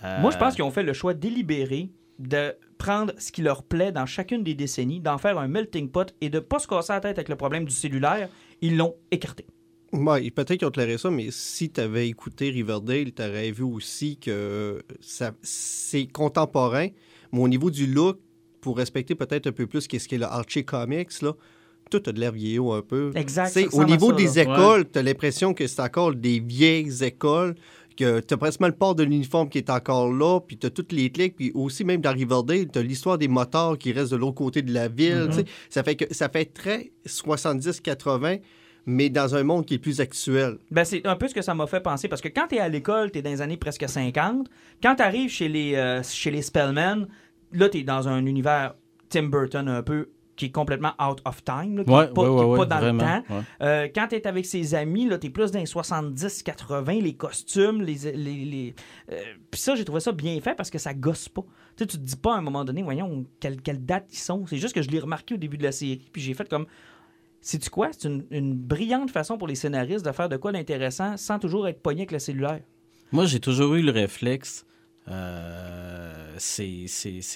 euh, 0.03 0.21
Moi, 0.21 0.31
je 0.31 0.37
pense 0.37 0.55
qu'ils 0.55 0.63
ont 0.63 0.71
fait 0.71 0.83
le 0.83 0.93
choix 0.93 1.13
délibéré 1.13 1.89
de 2.19 2.53
prendre 2.77 3.13
ce 3.17 3.31
qui 3.31 3.41
leur 3.41 3.63
plaît 3.63 3.91
dans 3.91 4.05
chacune 4.05 4.43
des 4.43 4.53
décennies, 4.53 4.99
d'en 4.99 5.17
faire 5.17 5.37
un 5.37 5.47
melting 5.47 5.89
pot 5.89 6.13
et 6.21 6.29
de 6.29 6.39
pas 6.39 6.59
se 6.59 6.67
casser 6.67 6.93
la 6.93 6.99
tête 6.99 7.17
avec 7.17 7.29
le 7.29 7.35
problème 7.35 7.65
du 7.65 7.73
cellulaire. 7.73 8.29
Ils 8.61 8.77
l'ont 8.77 8.95
écarté. 9.11 9.45
Ouais, 9.93 10.29
peut-être 10.31 10.57
qu'ils 10.57 10.67
ont 10.67 10.71
toléré 10.71 10.97
ça, 10.97 11.09
mais 11.09 11.27
si 11.31 11.69
tu 11.69 11.79
avais 11.79 12.09
écouté 12.09 12.49
Riverdale, 12.49 13.13
tu 13.13 13.21
aurais 13.21 13.51
vu 13.51 13.63
aussi 13.63 14.17
que 14.17 14.81
ça, 14.99 15.31
c'est 15.41 16.07
contemporain, 16.07 16.87
mais 17.31 17.39
au 17.39 17.47
niveau 17.47 17.71
du 17.71 17.87
look, 17.87 18.19
pour 18.59 18.77
respecter 18.77 19.15
peut-être 19.15 19.47
un 19.47 19.51
peu 19.51 19.67
plus 19.67 19.87
qu'est-ce 19.87 20.07
qu'est 20.07 20.17
le 20.17 20.25
Archie 20.25 20.65
Comics, 20.65 21.21
là, 21.21 21.33
tout 21.91 22.01
a 22.07 22.11
de 22.11 22.19
l'air 22.19 22.31
vieillot 22.31 22.73
un 22.73 22.81
peu. 22.81 23.11
Exact, 23.15 23.55
au 23.73 23.85
niveau 23.85 24.09
ça, 24.09 24.15
des 24.15 24.33
là. 24.33 24.41
écoles, 24.41 24.89
tu 24.91 24.99
as 24.99 25.03
l'impression 25.03 25.53
que 25.53 25.67
c'est 25.67 25.81
encore 25.81 26.13
des 26.15 26.39
vieilles 26.39 27.03
écoles, 27.03 27.55
que 27.95 28.19
tu 28.19 28.33
as 28.33 28.37
presque 28.37 28.61
le 28.61 28.71
port 28.71 28.95
de 28.95 29.03
l'uniforme 29.03 29.49
qui 29.49 29.57
est 29.57 29.69
encore 29.69 30.11
là, 30.11 30.39
puis 30.39 30.57
tu 30.57 30.67
as 30.67 30.69
toutes 30.69 30.91
les 30.91 31.09
clics, 31.09 31.35
puis 31.35 31.51
aussi 31.53 31.83
même 31.83 32.01
dans 32.01 32.11
Riverdale, 32.13 32.67
tu 32.71 32.79
as 32.79 32.81
l'histoire 32.81 33.17
des 33.17 33.27
moteurs 33.27 33.77
qui 33.77 33.91
restent 33.91 34.11
de 34.11 34.17
l'autre 34.17 34.35
côté 34.35 34.61
de 34.61 34.73
la 34.73 34.87
ville. 34.87 35.25
Mhm. 35.25 35.31
sais. 35.31 35.45
Ça 35.69 35.83
fait 35.83 35.95
que 35.95 36.13
ça 36.13 36.29
fait 36.29 36.45
très 36.45 36.91
70-80, 37.05 38.41
mais 38.85 39.09
dans 39.09 39.35
un 39.35 39.43
monde 39.43 39.65
qui 39.65 39.75
est 39.75 39.79
plus 39.79 39.99
actuel. 39.99 40.57
Ben, 40.71 40.83
c'est 40.83 41.05
un 41.05 41.15
peu 41.15 41.27
ce 41.27 41.33
que 41.33 41.41
ça 41.41 41.53
m'a 41.55 41.67
fait 41.67 41.81
penser. 41.81 42.07
Parce 42.07 42.21
que 42.21 42.29
quand 42.29 42.47
tu 42.47 42.55
es 42.55 42.59
à 42.59 42.69
l'école, 42.69 43.11
tu 43.11 43.19
es 43.19 43.21
dans 43.21 43.31
les 43.31 43.41
années 43.41 43.57
presque 43.57 43.87
50. 43.87 44.47
Quand 44.81 44.95
tu 44.95 45.03
arrives 45.03 45.29
chez 45.29 45.47
les, 45.47 45.75
euh, 45.75 46.03
chez 46.03 46.31
les 46.31 46.41
Spellman, 46.41 47.07
là, 47.51 47.69
tu 47.69 47.79
es 47.79 47.83
dans 47.83 48.07
un 48.07 48.25
univers 48.25 48.75
Tim 49.09 49.23
Burton 49.23 49.67
un 49.67 49.83
peu 49.83 50.09
qui 50.35 50.45
est 50.45 50.51
complètement 50.51 50.93
out 51.01 51.21
of 51.25 51.43
time, 51.43 51.77
là, 51.77 51.83
qui 51.83 51.89
n'est 51.89 51.95
Ouais, 51.95 52.07
pas, 52.07 52.21
ouais, 52.29 52.43
ouais, 52.57 52.65
dans 52.67 52.77
vraiment, 52.79 53.15
le 53.17 53.21
temps. 53.27 53.43
Euh, 53.61 53.87
quand 53.93 54.07
tu 54.09 54.15
es 54.15 54.27
avec 54.27 54.45
ses 54.45 54.75
amis, 54.75 55.09
tu 55.21 55.27
es 55.27 55.29
plus 55.29 55.51
dans 55.51 55.59
les 55.59 55.65
70-80, 55.65 57.01
les 57.01 57.13
costumes, 57.15 57.81
les. 57.81 58.11
les, 58.13 58.45
les- 58.45 58.75
euh, 59.11 59.21
Puis 59.51 59.61
ça, 59.61 59.75
j'ai 59.75 59.85
trouvé 59.85 59.99
ça 60.01 60.11
bien 60.11 60.39
fait 60.41 60.55
parce 60.55 60.69
que 60.69 60.77
ça 60.77 60.93
gosse 60.93 61.29
pas. 61.29 61.43
Tu 61.77 61.83
sais, 61.83 61.87
tu 61.87 61.97
te 61.97 62.03
dis 62.03 62.15
pas 62.15 62.35
à 62.35 62.37
un 62.37 62.41
moment 62.41 62.65
donné, 62.65 62.83
voyons, 62.83 63.25
quelle, 63.39 63.61
quelle 63.61 63.83
date 63.85 64.07
ils 64.11 64.17
sont. 64.17 64.45
C'est 64.47 64.57
juste 64.57 64.73
que 64.75 64.81
je 64.81 64.89
l'ai 64.89 64.99
remarqué 64.99 65.33
au 65.35 65.37
début 65.37 65.57
de 65.57 65.63
la 65.63 65.71
série, 65.71 66.01
puis 66.11 66.21
j'ai 66.21 66.33
fait 66.33 66.47
comme. 66.49 66.65
Sais-tu 67.41 67.69
quoi? 67.69 67.89
C'est 67.91 68.07
une, 68.07 68.25
une 68.31 68.55
brillante 68.55 69.11
façon 69.11 69.37
pour 69.37 69.47
les 69.47 69.53
scénaristes 69.53 70.03
de 70.03 70.11
faire 70.11 70.29
de 70.29 70.35
quoi 70.37 70.51
d'intéressant 70.51 71.15
sans 71.15 71.37
toujours 71.37 71.67
être 71.67 71.79
pogné 71.79 72.01
avec 72.01 72.11
le 72.11 72.17
cellulaire. 72.19 72.61
Moi, 73.11 73.25
j'ai 73.27 73.39
toujours 73.39 73.75
eu 73.75 73.83
le 73.83 73.91
réflexe, 73.91 74.65
euh, 75.07 76.33
c'est 76.37 76.85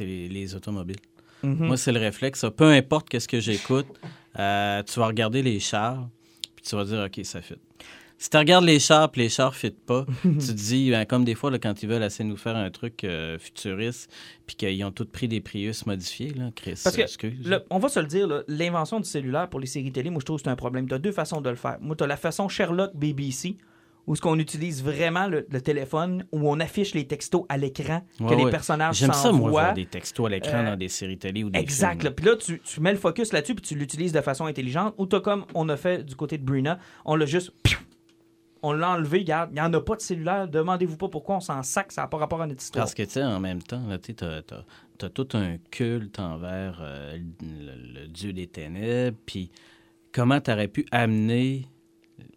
les 0.01 0.55
automobiles. 0.55 0.97
Mhm. 1.43 1.67
Moi, 1.67 1.77
c'est 1.77 1.91
le 1.91 1.99
réflexe. 1.99 2.39
ça. 2.41 2.51
Peu 2.51 2.65
importe 2.71 3.09
qu'est-ce 3.09 3.27
que 3.27 3.39
j'écoute, 3.39 3.87
euh, 4.37 4.83
tu 4.83 4.99
vas 4.99 5.07
regarder 5.07 5.41
les 5.41 5.59
chars, 5.59 6.07
puis 6.55 6.65
tu 6.67 6.75
vas 6.75 6.83
dire, 6.85 6.99
OK, 7.05 7.23
ça 7.25 7.41
fit. 7.41 7.55
Si 8.21 8.29
tu 8.29 8.35
regardes 8.35 8.65
les 8.65 8.79
chars, 8.79 9.09
puis 9.09 9.21
les 9.21 9.29
chars 9.29 9.55
ne 9.63 9.69
pas, 9.69 10.05
tu 10.23 10.29
te 10.37 10.51
dis, 10.51 10.91
ben, 10.91 11.05
comme 11.05 11.23
des 11.23 11.35
fois, 11.35 11.51
là, 11.51 11.57
quand 11.59 11.81
ils 11.81 11.87
veulent 11.87 12.03
essayer 12.03 12.25
de 12.25 12.29
nous 12.29 12.35
faire 12.37 12.57
un 12.57 12.69
truc 12.69 13.05
euh, 13.05 13.39
futuriste, 13.39 14.11
puis 14.45 14.57
qu'ils 14.57 14.83
ont 14.83 14.91
tous 14.91 15.05
pris 15.05 15.29
des 15.29 15.39
Prius 15.39 15.85
modifiés, 15.85 16.33
là, 16.33 16.49
Chris, 16.53 16.77
Parce 16.83 16.97
que 16.97 17.01
excuse. 17.03 17.47
Le- 17.47 17.63
on 17.69 17.79
va 17.79 17.87
se 17.87 17.99
le 18.01 18.07
dire, 18.07 18.27
là, 18.27 18.41
l'invention 18.49 18.99
du 18.99 19.07
cellulaire 19.07 19.47
pour 19.49 19.61
les 19.61 19.67
séries 19.67 19.93
télé, 19.93 20.09
moi 20.09 20.19
je 20.19 20.25
trouve 20.25 20.37
que 20.39 20.43
c'est 20.43 20.49
un 20.49 20.57
problème. 20.57 20.85
Tu 20.89 20.93
as 20.95 20.99
deux 20.99 21.13
façons 21.13 21.39
de 21.39 21.49
le 21.49 21.55
faire. 21.55 21.77
Moi, 21.79 21.95
tu 21.95 22.03
as 22.03 22.07
la 22.07 22.17
façon 22.17 22.49
Sherlock 22.49 22.91
BBC, 22.93 23.55
où 24.09 24.15
ce 24.15 24.21
qu'on 24.21 24.39
utilise 24.39 24.83
vraiment 24.83 25.27
le, 25.27 25.45
le 25.51 25.61
téléphone, 25.61 26.25
où 26.31 26.49
on 26.49 26.59
affiche 26.59 26.95
les 26.95 27.05
textos 27.05 27.45
à 27.47 27.57
l'écran, 27.57 28.01
que 28.17 28.23
Ouais, 28.23 28.35
les 28.43 28.49
personnages 28.49 28.97
J'aime 28.97 29.13
ça, 29.13 29.31
moi, 29.31 29.51
voir 29.51 29.73
des 29.75 29.85
textos 29.85 30.25
à 30.25 30.29
l'écran 30.29 30.57
Euh, 30.57 30.71
dans 30.71 30.75
des 30.75 30.89
séries 30.89 31.19
télé 31.19 31.43
ou 31.43 31.51
des 31.51 31.59
Exact. 31.59 32.01
films. 32.01 32.13
Puis 32.15 32.25
là, 32.25 32.35
tu, 32.35 32.59
tu 32.59 32.81
mets 32.81 32.91
le 32.91 32.97
focus 32.97 33.31
là-dessus, 33.33 33.53
puis 33.53 33.63
tu 33.63 33.75
l'utilises 33.75 34.11
de 34.11 34.21
façon 34.21 34.45
intelligente. 34.47 34.95
Ou 34.97 35.05
t'as 35.05 35.19
comme 35.19 35.45
on 35.53 35.69
a 35.69 35.77
fait 35.77 36.03
du 36.03 36.15
côté 36.15 36.39
de 36.39 36.43
Brina, 36.43 36.79
on 37.05 37.15
l'a 37.15 37.27
juste. 37.27 37.51
On 38.63 38.73
l'a 38.73 38.89
enlevé, 38.89 39.19
regarde, 39.19 39.51
il 39.51 39.53
n'y 39.53 39.61
en 39.61 39.71
a 39.73 39.79
pas 39.79 39.95
de 39.95 40.01
cellulaire. 40.01 40.47
Demandez-vous 40.47 40.97
pas 40.97 41.07
pourquoi 41.07 41.35
on 41.37 41.39
s'en 41.39 41.61
sac, 41.63 41.91
ça 41.91 42.01
n'a 42.01 42.07
pas 42.07 42.17
rapport 42.17 42.41
à 42.41 42.47
notre 42.47 42.61
histoire. 42.61 42.83
Parce 42.83 42.93
que, 42.95 43.03
tu 43.03 43.11
sais, 43.11 43.23
en 43.23 43.39
même 43.39 43.61
temps, 43.61 43.81
tu 44.03 44.15
as, 44.25 45.09
tout 45.09 45.27
un 45.33 45.57
culte 45.71 46.19
envers 46.19 46.79
euh, 46.81 47.17
le, 47.41 48.01
le 48.01 48.07
dieu 48.07 48.33
des 48.33 48.47
ténèbres, 48.47 49.17
puis 49.25 49.49
comment 50.11 50.41
tu 50.41 50.51
aurais 50.51 50.67
pu 50.67 50.85
amener 50.91 51.67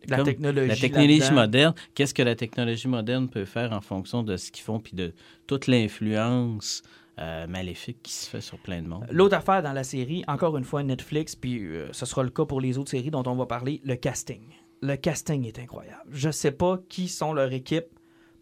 La 0.08 0.16
comme 0.16 0.26
technologie 0.26 0.68
la 0.68 0.76
technologie 0.76 1.18
là-dedans. 1.18 1.40
moderne, 1.40 1.74
qu'est-ce 1.94 2.14
que 2.14 2.22
la 2.22 2.34
technologie 2.34 2.88
moderne 2.88 3.28
peut 3.28 3.44
faire 3.44 3.72
en 3.72 3.80
fonction 3.80 4.22
de 4.22 4.36
ce 4.36 4.50
qu'ils 4.50 4.64
font, 4.64 4.80
puis 4.80 4.94
de 4.94 5.12
toute 5.46 5.66
l'influence 5.66 6.82
euh, 7.18 7.46
maléfique 7.46 7.98
qui 8.02 8.12
se 8.12 8.28
fait 8.28 8.40
sur 8.40 8.58
plein 8.58 8.82
de 8.82 8.88
monde? 8.88 9.06
L'autre 9.10 9.36
affaire 9.36 9.62
dans 9.62 9.72
la 9.72 9.84
série, 9.84 10.24
encore 10.26 10.56
une 10.56 10.64
fois, 10.64 10.82
Netflix, 10.82 11.36
puis 11.36 11.64
euh, 11.64 11.88
ce 11.92 12.06
sera 12.06 12.22
le 12.22 12.30
cas 12.30 12.44
pour 12.44 12.60
les 12.60 12.78
autres 12.78 12.90
séries 12.90 13.10
dont 13.10 13.22
on 13.26 13.36
va 13.36 13.46
parler, 13.46 13.80
le 13.84 13.96
casting. 13.96 14.42
Le 14.80 14.96
casting 14.96 15.46
est 15.46 15.58
incroyable. 15.58 16.02
Je 16.10 16.30
sais 16.30 16.50
pas 16.50 16.80
qui 16.88 17.08
sont 17.08 17.32
leur 17.32 17.52
équipe 17.52 17.86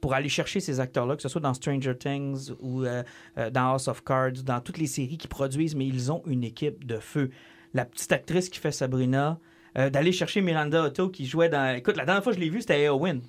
pour 0.01 0.15
aller 0.15 0.31
chercher 0.31 0.61
ces 0.61 0.81
acteurs-là, 0.81 1.17
que 1.17 1.21
ce 1.21 1.29
soit 1.29 1.43
dans 1.43 1.53
Stranger 1.53 1.95
Things 1.95 2.53
ou 2.61 2.85
euh, 2.85 3.03
dans 3.37 3.73
House 3.73 3.89
of 3.89 4.03
Cards, 4.03 4.43
dans 4.45 4.61
toutes 4.61 4.79
les 4.79 4.87
séries 4.87 5.19
qui 5.19 5.29
produisent, 5.29 5.75
mais 5.75 5.87
ils 5.87 6.11
ont 6.11 6.23
une 6.27 6.43
équipe 6.43 6.87
de 6.87 6.97
feu. 6.97 7.31
la 7.75 7.85
petite 7.85 8.11
actrice 8.11 8.49
qui 8.49 8.59
fait 8.59 8.73
Sabrina, 8.73 9.39
euh, 9.79 9.91
d'aller 9.91 10.13
chercher 10.13 10.41
Miranda 10.41 10.85
Otto 10.85 11.09
qui 11.09 11.27
jouait 11.27 11.49
dans. 11.49 11.77
Écoute, 11.77 11.97
la 11.97 12.05
dernière 12.05 12.23
fois 12.23 12.33
que 12.33 12.39
je 12.39 12.45
l'ai 12.45 12.51
vue, 12.51 12.61
c'était 12.61 12.85
Eowyn 12.85 13.21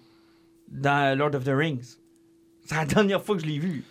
dans 0.67 1.17
Lord 1.17 1.35
of 1.35 1.43
the 1.43 1.49
Rings. 1.53 1.97
C'est 2.65 2.75
la 2.75 2.85
dernière 2.85 3.23
fois 3.23 3.35
que 3.35 3.41
je 3.41 3.47
l'ai 3.47 3.59
vue. 3.59 3.83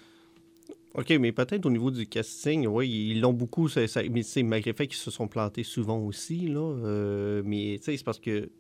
OK, 0.95 1.11
mais 1.21 1.31
peut-être 1.31 1.67
au 1.67 1.71
niveau 1.71 1.91
du 1.91 2.07
casting, 2.07 2.67
oui, 2.67 3.11
ils 3.11 3.21
l'ont 3.21 3.33
beaucoup, 3.33 3.69
ça, 3.69 3.83
mais 4.11 4.25
c'est 4.25 4.43
malgré 4.43 4.73
fait 4.73 4.89
qu'ils 4.89 4.97
se 4.97 5.11
sont 5.13 5.29
plantés 5.29 5.63
souvent 5.63 5.99
aussi, 5.99 6.49
là. 6.49 6.61
euh, 6.61 7.43
mais 7.45 7.77
tu 7.79 7.85
sais, 7.85 7.97
c'est 7.97 8.05
parce 8.05 8.19
que, 8.19 8.51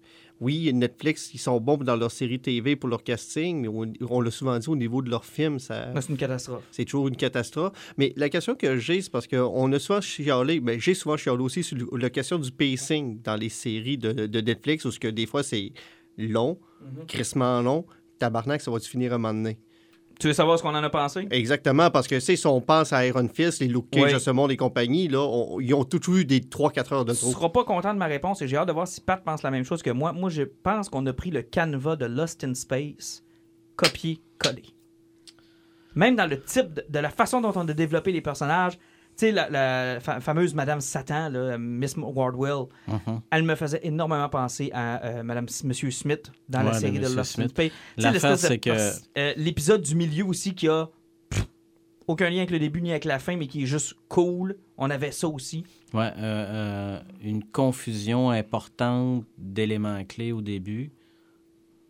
oui, 0.40 0.72
Netflix, 0.72 1.32
ils 1.34 1.38
sont 1.38 1.60
bons 1.60 1.76
dans 1.76 1.96
leur 1.96 2.10
série 2.10 2.40
TV 2.40 2.74
pour 2.76 2.88
leur 2.88 3.02
casting, 3.04 3.60
mais 3.60 3.68
on, 3.68 3.92
on 4.08 4.20
l'a 4.22 4.30
souvent 4.30 4.58
dit 4.58 4.68
au 4.68 4.76
niveau 4.76 5.02
de 5.02 5.10
leurs 5.10 5.24
films, 5.24 5.58
ça, 5.58 5.86
Ben, 5.92 6.00
C'est 6.00 6.08
une 6.10 6.16
catastrophe. 6.16 6.62
c'est 6.70 6.84
toujours 6.86 7.08
une 7.08 7.16
catastrophe. 7.16 7.72
Mais 7.98 8.12
la 8.16 8.28
question 8.30 8.54
que 8.54 8.78
j'ai, 8.78 9.02
c'est 9.02 9.10
parce 9.12 9.26
qu'on 9.26 9.72
a 9.72 9.78
souvent 9.78 10.00
chialé, 10.00 10.60
mais 10.60 10.80
j'ai 10.80 10.94
souvent 10.94 11.16
chialé 11.18 11.42
aussi 11.42 11.62
sur 11.62 11.76
la 11.96 12.08
question 12.10 12.38
du 12.38 12.50
pacing 12.50 13.20
dans 13.22 13.36
les 13.36 13.50
séries 13.50 13.98
de, 13.98 14.26
de 14.26 14.40
Netflix, 14.40 14.84
où 14.86 14.90
ce 14.90 14.98
que 14.98 15.08
des 15.08 15.26
fois 15.26 15.42
c'est 15.42 15.72
long, 16.16 16.58
crissement 17.06 17.60
long, 17.62 17.84
tabarnak, 18.18 18.60
ça 18.60 18.70
va-tu 18.70 18.88
finir 18.88 19.12
un 19.12 19.18
moment 19.18 19.34
donné? 19.34 19.58
Tu 20.20 20.26
veux 20.26 20.32
savoir 20.34 20.58
ce 20.58 20.62
qu'on 20.62 20.68
en 20.74 20.84
a 20.84 20.90
pensé? 20.90 21.26
Exactement, 21.30 21.90
parce 21.90 22.06
que 22.06 22.14
tu 22.24 22.36
si 22.36 22.46
on 22.46 22.60
pense 22.60 22.92
à 22.92 23.06
Iron 23.06 23.26
Fist, 23.32 23.60
les 23.60 23.68
Luke 23.68 23.90
Cage 23.90 24.12
Oui. 24.14 24.20
ce 24.20 24.30
monde 24.30 24.52
et 24.52 24.56
compagnie, 24.56 25.08
là, 25.08 25.20
on- 25.20 25.58
ils 25.60 25.72
ont 25.74 25.84
tous 25.84 26.06
eu 26.20 26.24
des 26.26 26.40
3-4 26.42 26.92
heures 26.92 27.04
de 27.06 27.14
Tu 27.14 27.20
trop. 27.20 27.30
seras 27.32 27.48
pas 27.48 27.64
content 27.64 27.94
de 27.94 27.98
ma 27.98 28.04
réponse 28.06 28.42
et 28.42 28.46
j'ai 28.48 28.56
hâte 28.58 28.68
de 28.68 28.72
voir 28.72 28.86
si 28.86 29.00
Pat 29.00 29.24
pense 29.24 29.42
la 29.42 29.50
même 29.50 29.64
chose 29.64 29.82
que 29.82 29.90
moi. 29.90 30.12
Moi, 30.12 30.28
je 30.28 30.42
pense 30.42 30.88
qu'on 30.90 31.04
a 31.06 31.12
pris 31.14 31.30
le 31.30 31.40
canevas 31.42 31.96
de 31.96 32.04
Lost 32.04 32.44
in 32.44 32.52
Space, 32.54 33.22
copié-collé. 33.76 34.62
Même 35.94 36.16
dans 36.16 36.26
le 36.28 36.40
type, 36.40 36.72
de, 36.74 36.84
de 36.88 36.98
la 36.98 37.10
façon 37.10 37.40
dont 37.40 37.52
on 37.56 37.66
a 37.66 37.72
développé 37.72 38.12
les 38.12 38.20
personnages. 38.20 38.78
Sais, 39.20 39.32
la, 39.32 39.50
la 39.50 40.00
fa- 40.00 40.20
fameuse 40.20 40.54
Madame 40.54 40.80
Satan, 40.80 41.28
là, 41.28 41.58
Miss 41.58 41.94
Wardwell, 41.98 42.68
Mhm. 42.88 43.20
elle 43.30 43.42
me 43.42 43.54
faisait 43.54 43.80
énormément 43.82 44.28
penser 44.30 44.70
à 44.72 45.04
euh, 45.04 45.22
Madame 45.22 45.46
Monsieur 45.64 45.90
Smith 45.90 46.32
dans 46.48 46.62
la 46.62 46.72
série 46.72 46.98
de 46.98 47.06
Lost 47.14 47.38
in. 47.38 47.48
Space. 47.48 47.70
L'affaire, 47.98 48.38
c'est 48.38 48.58
que- 48.58 48.70
euh, 49.18 49.32
L'épisode 49.36 49.82
du 49.82 49.94
milieu 49.94 50.24
aussi 50.24 50.54
qui 50.54 50.68
a 50.68 50.88
pff, 51.28 51.46
aucun 52.06 52.30
lien 52.30 52.38
avec 52.38 52.50
le 52.50 52.58
début 52.58 52.80
ni 52.80 52.90
avec 52.92 53.04
la 53.04 53.18
fin, 53.18 53.36
mais 53.36 53.46
qui 53.46 53.64
est 53.64 53.66
juste 53.66 53.94
cool. 54.08 54.56
On 54.78 54.88
avait 54.88 55.12
ça 55.12 55.28
aussi. 55.28 55.64
Ouais, 55.92 56.04
euh, 56.04 56.12
euh, 56.18 57.00
une 57.22 57.44
confusion 57.44 58.30
importante 58.30 59.24
d'éléments 59.36 60.02
clés 60.04 60.32
au 60.32 60.40
début. 60.40 60.92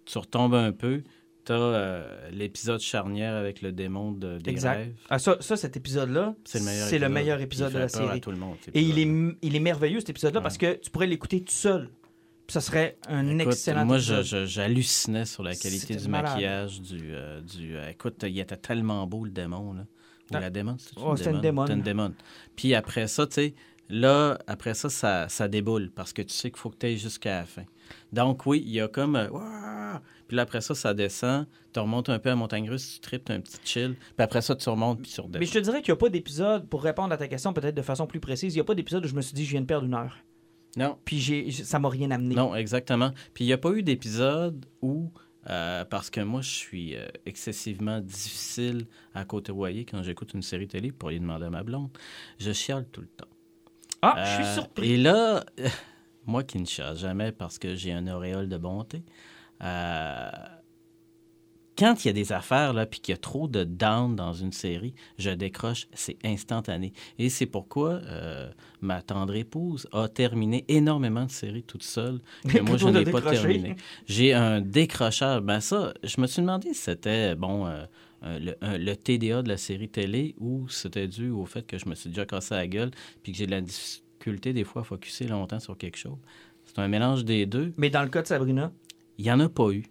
Tu 0.04 0.18
retombes 0.18 0.54
un 0.56 0.72
peu. 0.72 1.02
Tu 1.44 1.52
as 1.52 2.02
l'épisode 2.32 2.80
charnière 2.80 3.34
avec 3.34 3.62
le 3.62 3.72
démon 3.72 4.12
de, 4.12 4.38
des 4.38 4.50
Exact. 4.50 4.76
rêves. 4.76 4.94
Ah, 5.08 5.18
ça, 5.18 5.36
ça, 5.40 5.56
cet 5.56 5.76
épisode-là, 5.76 6.34
C'est 6.44 6.58
le 6.58 6.64
meilleur 6.66 6.86
c'est 6.88 6.98
le 6.98 7.04
épisode. 7.06 7.12
meilleur 7.12 7.40
épisode 7.40 7.72
de 7.72 7.78
la 7.78 7.88
série. 7.88 8.20
tout 8.20 8.30
le 8.30 8.36
monde, 8.36 8.56
Et 8.74 8.82
il 8.82 8.98
épisode. 8.98 9.32
est, 9.42 9.46
il 9.46 9.56
est 9.56 9.60
merveilleux, 9.60 10.00
cet 10.00 10.10
épisode-là, 10.10 10.40
Ouais. 10.40 10.42
parce 10.42 10.58
que 10.58 10.74
tu 10.74 10.90
pourrais 10.90 11.06
l'écouter 11.06 11.40
tout 11.42 11.52
seul. 11.52 11.88
Puis 12.46 12.54
ça 12.54 12.60
serait 12.60 12.98
un 13.08 13.26
Écoute, 13.38 13.52
excellent 13.54 13.84
moi, 13.86 13.96
épisode. 13.96 14.44
j'hallucinais 14.46 15.24
sur 15.24 15.42
la 15.42 15.54
qualité 15.54 15.96
du 15.96 16.08
malade. 16.08 16.32
maquillage. 16.32 16.80
Du, 16.82 16.98
euh, 17.14 17.40
du, 17.40 17.76
euh, 17.76 17.88
écoute, 17.90 18.24
il 18.28 18.38
était 18.38 18.56
tellement 18.56 19.06
beau, 19.06 19.24
le 19.24 19.30
démon. 19.30 19.72
Là. 19.72 19.82
Ou 20.32 20.36
Ah. 20.36 20.40
la 20.40 20.50
démon, 20.50 20.76
c'est 20.78 20.90
Oh, 20.96 21.14
une 21.16 21.40
démon? 21.40 21.62
C'était 21.62 21.74
une 21.76 21.82
démon. 21.82 22.12
Puis 22.56 22.74
après 22.74 23.06
ça, 23.08 23.26
tu 23.26 23.34
sais, 23.34 23.54
là, 23.88 24.36
après 24.46 24.74
ça, 24.74 24.88
ça, 24.90 25.28
ça 25.28 25.48
déboule 25.48 25.90
parce 25.94 26.12
que 26.12 26.22
tu 26.22 26.34
sais 26.34 26.50
qu'il 26.50 26.58
faut 26.58 26.70
que 26.70 26.76
tu 26.78 26.86
ailles 26.86 26.98
jusqu'à 26.98 27.38
la 27.40 27.44
fin. 27.46 27.64
Donc, 28.12 28.44
oui, 28.46 28.62
il 28.66 28.72
y 28.72 28.80
a 28.80 28.88
comme. 28.88 29.16
euh! 29.16 29.28
Puis 30.30 30.36
là, 30.36 30.44
après 30.44 30.60
ça, 30.60 30.76
ça 30.76 30.94
descend. 30.94 31.48
Tu 31.72 31.80
remontes 31.80 32.08
un 32.08 32.20
peu 32.20 32.30
à 32.30 32.36
Montagne 32.36 32.70
Russe, 32.70 32.94
tu 32.94 33.00
tripes, 33.00 33.24
tu 33.24 33.32
un 33.32 33.40
petit 33.40 33.56
chill. 33.64 33.96
Puis 33.96 34.22
après 34.22 34.42
ça, 34.42 34.54
tu 34.54 34.68
remontes, 34.68 35.02
puis 35.02 35.10
tu 35.10 35.20
redescends. 35.20 35.40
Mais 35.40 35.46
je 35.46 35.52
te 35.52 35.58
dirais 35.58 35.82
qu'il 35.82 35.90
n'y 35.92 35.96
a 35.96 36.00
pas 36.00 36.08
d'épisode, 36.08 36.68
pour 36.68 36.84
répondre 36.84 37.12
à 37.12 37.16
ta 37.16 37.26
question 37.26 37.52
peut-être 37.52 37.74
de 37.74 37.82
façon 37.82 38.06
plus 38.06 38.20
précise, 38.20 38.54
il 38.54 38.58
n'y 38.58 38.60
a 38.60 38.64
pas 38.64 38.76
d'épisode 38.76 39.04
où 39.04 39.08
je 39.08 39.14
me 39.16 39.22
suis 39.22 39.34
dit 39.34 39.44
je 39.44 39.50
viens 39.50 39.60
de 39.60 39.66
perdre 39.66 39.86
une 39.86 39.94
heure. 39.94 40.18
Non, 40.76 40.96
Puis 41.04 41.18
j'ai, 41.18 41.50
ça 41.50 41.80
m'a 41.80 41.88
rien 41.88 42.12
amené. 42.12 42.36
Non, 42.36 42.54
exactement. 42.54 43.10
Puis 43.34 43.42
il 43.42 43.48
n'y 43.48 43.52
a 43.52 43.58
pas 43.58 43.72
eu 43.72 43.82
d'épisode 43.82 44.66
où, 44.82 45.10
euh, 45.48 45.84
parce 45.84 46.10
que 46.10 46.20
moi, 46.20 46.42
je 46.42 46.50
suis 46.50 46.94
euh, 46.94 47.08
excessivement 47.26 47.98
difficile 47.98 48.86
à 49.12 49.24
côtoyer 49.24 49.84
quand 49.84 50.00
j'écoute 50.04 50.32
une 50.32 50.42
série 50.42 50.68
télé 50.68 50.92
pour 50.92 51.10
y 51.10 51.18
demander 51.18 51.46
à 51.46 51.50
ma 51.50 51.64
blonde, 51.64 51.90
je 52.38 52.52
chiale 52.52 52.86
tout 52.92 53.00
le 53.00 53.08
temps. 53.08 53.26
Ah, 54.00 54.22
je 54.24 54.30
suis 54.34 54.44
Euh, 54.44 54.54
surpris. 54.54 54.92
Et 54.92 54.96
là, 54.96 55.44
moi 56.24 56.44
qui 56.44 56.60
ne 56.60 56.66
chiale 56.66 56.96
jamais 56.96 57.32
parce 57.32 57.58
que 57.58 57.74
j'ai 57.74 57.90
un 57.92 58.06
auréole 58.06 58.48
de 58.48 58.56
bonté, 58.56 59.02
euh, 59.62 60.30
quand 61.80 62.04
il 62.04 62.08
y 62.08 62.10
a 62.10 62.12
des 62.12 62.32
affaires, 62.32 62.74
là, 62.74 62.84
puis 62.84 63.00
qu'il 63.00 63.12
y 63.12 63.14
a 63.14 63.18
trop 63.18 63.48
de 63.48 63.64
down 63.64 64.14
dans 64.14 64.34
une 64.34 64.52
série, 64.52 64.94
je 65.18 65.30
décroche, 65.30 65.88
c'est 65.94 66.18
instantané. 66.24 66.92
Et 67.18 67.30
c'est 67.30 67.46
pourquoi 67.46 67.92
euh, 68.04 68.50
ma 68.82 69.00
tendre 69.00 69.34
épouse 69.34 69.88
a 69.92 70.06
terminé 70.06 70.66
énormément 70.68 71.24
de 71.24 71.30
séries 71.30 71.62
toute 71.62 71.82
seule, 71.82 72.20
que 72.46 72.58
moi, 72.60 72.76
je 72.76 72.86
n'ai 72.86 73.04
pas 73.04 73.22
terminé. 73.22 73.76
J'ai 74.06 74.34
un 74.34 74.60
décrochage. 74.60 75.40
Ben 75.40 75.60
ça, 75.60 75.94
je 76.04 76.20
me 76.20 76.26
suis 76.26 76.42
demandé 76.42 76.74
si 76.74 76.82
c'était, 76.82 77.34
bon, 77.34 77.66
euh, 77.66 77.86
euh, 78.24 78.76
le, 78.76 78.94
TDA 78.94 79.40
de 79.40 79.48
la 79.48 79.56
série 79.56 79.88
télé 79.88 80.34
ou 80.38 80.68
c'était 80.68 81.08
dû 81.08 81.30
au 81.30 81.46
fait 81.46 81.66
que 81.66 81.78
je 81.78 81.88
me 81.88 81.94
suis 81.94 82.10
déjà 82.10 82.26
cassé 82.26 82.54
la 82.54 82.66
gueule 82.66 82.90
puis 83.22 83.32
que 83.32 83.38
j'ai 83.38 83.46
de 83.46 83.52
la 83.52 83.62
difficulté 83.62 84.52
des 84.52 84.64
fois 84.64 84.82
à 84.82 84.84
focuser 84.84 85.26
longtemps 85.26 85.60
sur 85.60 85.78
quelque 85.78 85.96
chose. 85.96 86.18
C'est 86.66 86.78
un 86.78 86.88
mélange 86.88 87.24
des 87.24 87.46
deux. 87.46 87.72
Mais 87.78 87.88
dans 87.88 88.02
le 88.02 88.10
cas 88.10 88.20
de 88.20 88.26
Sabrina, 88.26 88.70
Il 89.20 89.24
n'y 89.24 89.32
en 89.32 89.40
a 89.40 89.50
pas 89.50 89.68
eu. 89.70 89.84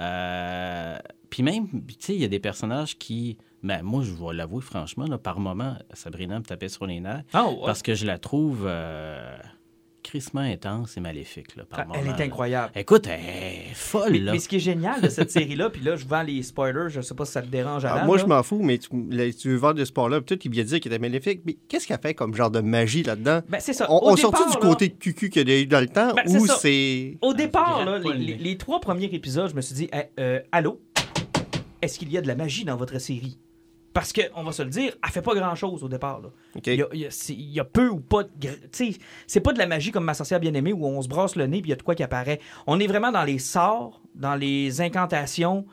Euh, 0.00 0.98
puis 1.30 1.44
même, 1.44 1.68
tu 1.86 1.94
sais, 2.00 2.14
il 2.16 2.20
y 2.20 2.24
a 2.24 2.28
des 2.28 2.40
personnages 2.40 2.98
qui, 2.98 3.38
ben, 3.62 3.80
moi, 3.84 4.02
je 4.02 4.10
vais 4.10 4.34
l'avouer 4.34 4.60
franchement, 4.60 5.06
là, 5.06 5.18
par 5.18 5.38
moment, 5.38 5.76
Sabrina 5.92 6.40
me 6.40 6.44
tapait 6.44 6.68
sur 6.68 6.84
les 6.84 6.98
nerfs 6.98 7.22
ah, 7.32 7.48
ouais. 7.48 7.60
parce 7.64 7.80
que 7.82 7.94
je 7.94 8.04
la 8.04 8.18
trouve 8.18 8.64
euh, 8.66 9.38
crissement 10.06 10.40
intense 10.40 10.96
et 10.96 11.00
maléfique. 11.00 11.56
Là, 11.56 11.64
par 11.68 11.80
Ah, 11.80 11.82
elle 11.94 12.00
moment, 12.04 12.14
est 12.14 12.18
là. 12.20 12.24
incroyable. 12.24 12.72
Écoute, 12.76 13.06
elle 13.08 13.20
est 13.20 13.74
folle. 13.74 14.12
Mais, 14.12 14.18
là. 14.20 14.32
mais 14.32 14.38
ce 14.38 14.48
qui 14.48 14.56
est 14.56 14.60
génial 14.60 15.00
de 15.00 15.08
cette 15.08 15.30
série-là, 15.30 15.70
puis 15.70 15.82
là, 15.82 15.96
je 15.96 16.06
vends 16.06 16.22
les 16.22 16.42
spoilers, 16.42 16.88
je 16.88 17.00
sais 17.00 17.14
pas 17.14 17.24
si 17.24 17.32
ça 17.32 17.42
te 17.42 17.48
dérange, 17.48 17.84
Ah, 17.84 17.94
Alan. 17.94 18.06
moi, 18.06 18.16
là. 18.16 18.22
je 18.22 18.28
m'en 18.28 18.42
fous, 18.42 18.60
mais 18.62 18.78
tu, 18.78 18.88
là, 19.10 19.24
tu 19.32 19.48
veux 19.50 19.56
vendre 19.56 19.74
de 19.74 19.84
sport-là, 19.84 20.20
peut-être 20.20 20.40
qu'il 20.40 20.50
vient 20.52 20.62
de 20.62 20.68
dire 20.68 20.80
qu'il 20.80 20.92
était 20.92 21.00
maléfique, 21.00 21.40
mais 21.44 21.56
qu'est-ce 21.68 21.86
qu'elle 21.86 21.98
fait 22.00 22.14
comme 22.14 22.34
genre 22.34 22.50
de 22.50 22.60
magie 22.60 23.02
là-dedans? 23.02 23.40
Ben, 23.48 23.58
c'est 23.60 23.72
ça. 23.72 23.86
On, 23.90 24.00
on 24.12 24.14
du 24.14 24.22
là- 24.22 24.30
côté 24.60 24.90
cucu 24.90 25.28
qu'il 25.30 25.48
y 25.48 25.52
a 25.52 25.58
eu 25.60 25.66
dans 25.66 25.80
le 25.80 25.88
temps, 25.88 26.14
Ben, 26.14 26.22
c'est 26.26 26.38
ou 26.38 26.46
ça. 26.46 26.56
c'est... 26.60 27.18
Au 27.20 27.34
départ, 27.34 27.84
là, 27.84 27.98
les, 27.98 28.12
les- 28.14 28.34
les 28.36 28.56
trois 28.56 28.80
premiers 28.80 29.06
épisodes, 29.12 29.50
je 29.50 29.54
me 29.56 29.60
suis 29.60 29.74
dit, 29.74 29.88
Eh, 29.92 30.20
euh, 30.20 30.40
allô, 30.52 30.80
est-ce 31.82 31.98
qu'il 31.98 32.10
y 32.12 32.18
a 32.18 32.20
de 32.22 32.26
la 32.28 32.34
magie 32.34 32.64
dans 32.64 32.76
votre 32.76 32.98
série? 33.00 33.38
Parce 33.96 34.12
que, 34.12 34.20
on 34.34 34.42
va 34.42 34.52
se 34.52 34.62
le 34.62 34.68
dire, 34.68 34.92
elle 35.02 35.10
fait 35.10 35.22
pas 35.22 35.34
grand-chose 35.34 35.82
au 35.82 35.88
départ. 35.88 36.20
Là. 36.20 36.28
Il, 36.66 36.74
y 36.74 36.82
a, 36.82 36.86
il 36.92 37.00
y 37.00 37.06
a- 37.06 37.10
c'est- 37.10 37.32
il 37.32 37.50
y 37.50 37.58
a 37.60 37.64
peu 37.64 37.88
ou 37.88 37.98
pas 37.98 38.24
de... 38.24 38.48
c'est 39.26 39.40
pas 39.40 39.52
de 39.54 39.58
la 39.58 39.66
magie 39.66 39.90
comme 39.90 40.04
ma 40.04 40.12
sorcière 40.14 40.38
bien-aimée 40.38 40.72
où 40.74 40.84
on 40.86 41.00
se 41.00 41.08
brasse 41.08 41.34
le 41.34 41.46
nez 41.46 41.62
puis 41.62 41.68
il 41.68 41.70
y 41.70 41.72
a 41.72 41.76
de 41.76 41.82
quoi 41.82 41.94
qui 41.94 42.02
apparaît. 42.02 42.40
On 42.66 42.78
est 42.78 42.86
vraiment 42.86 43.10
dans 43.10 43.24
les 43.24 43.38
sorts, 43.38 44.02
dans 44.14 44.34
les 44.34 44.82
incantations, 44.82 45.64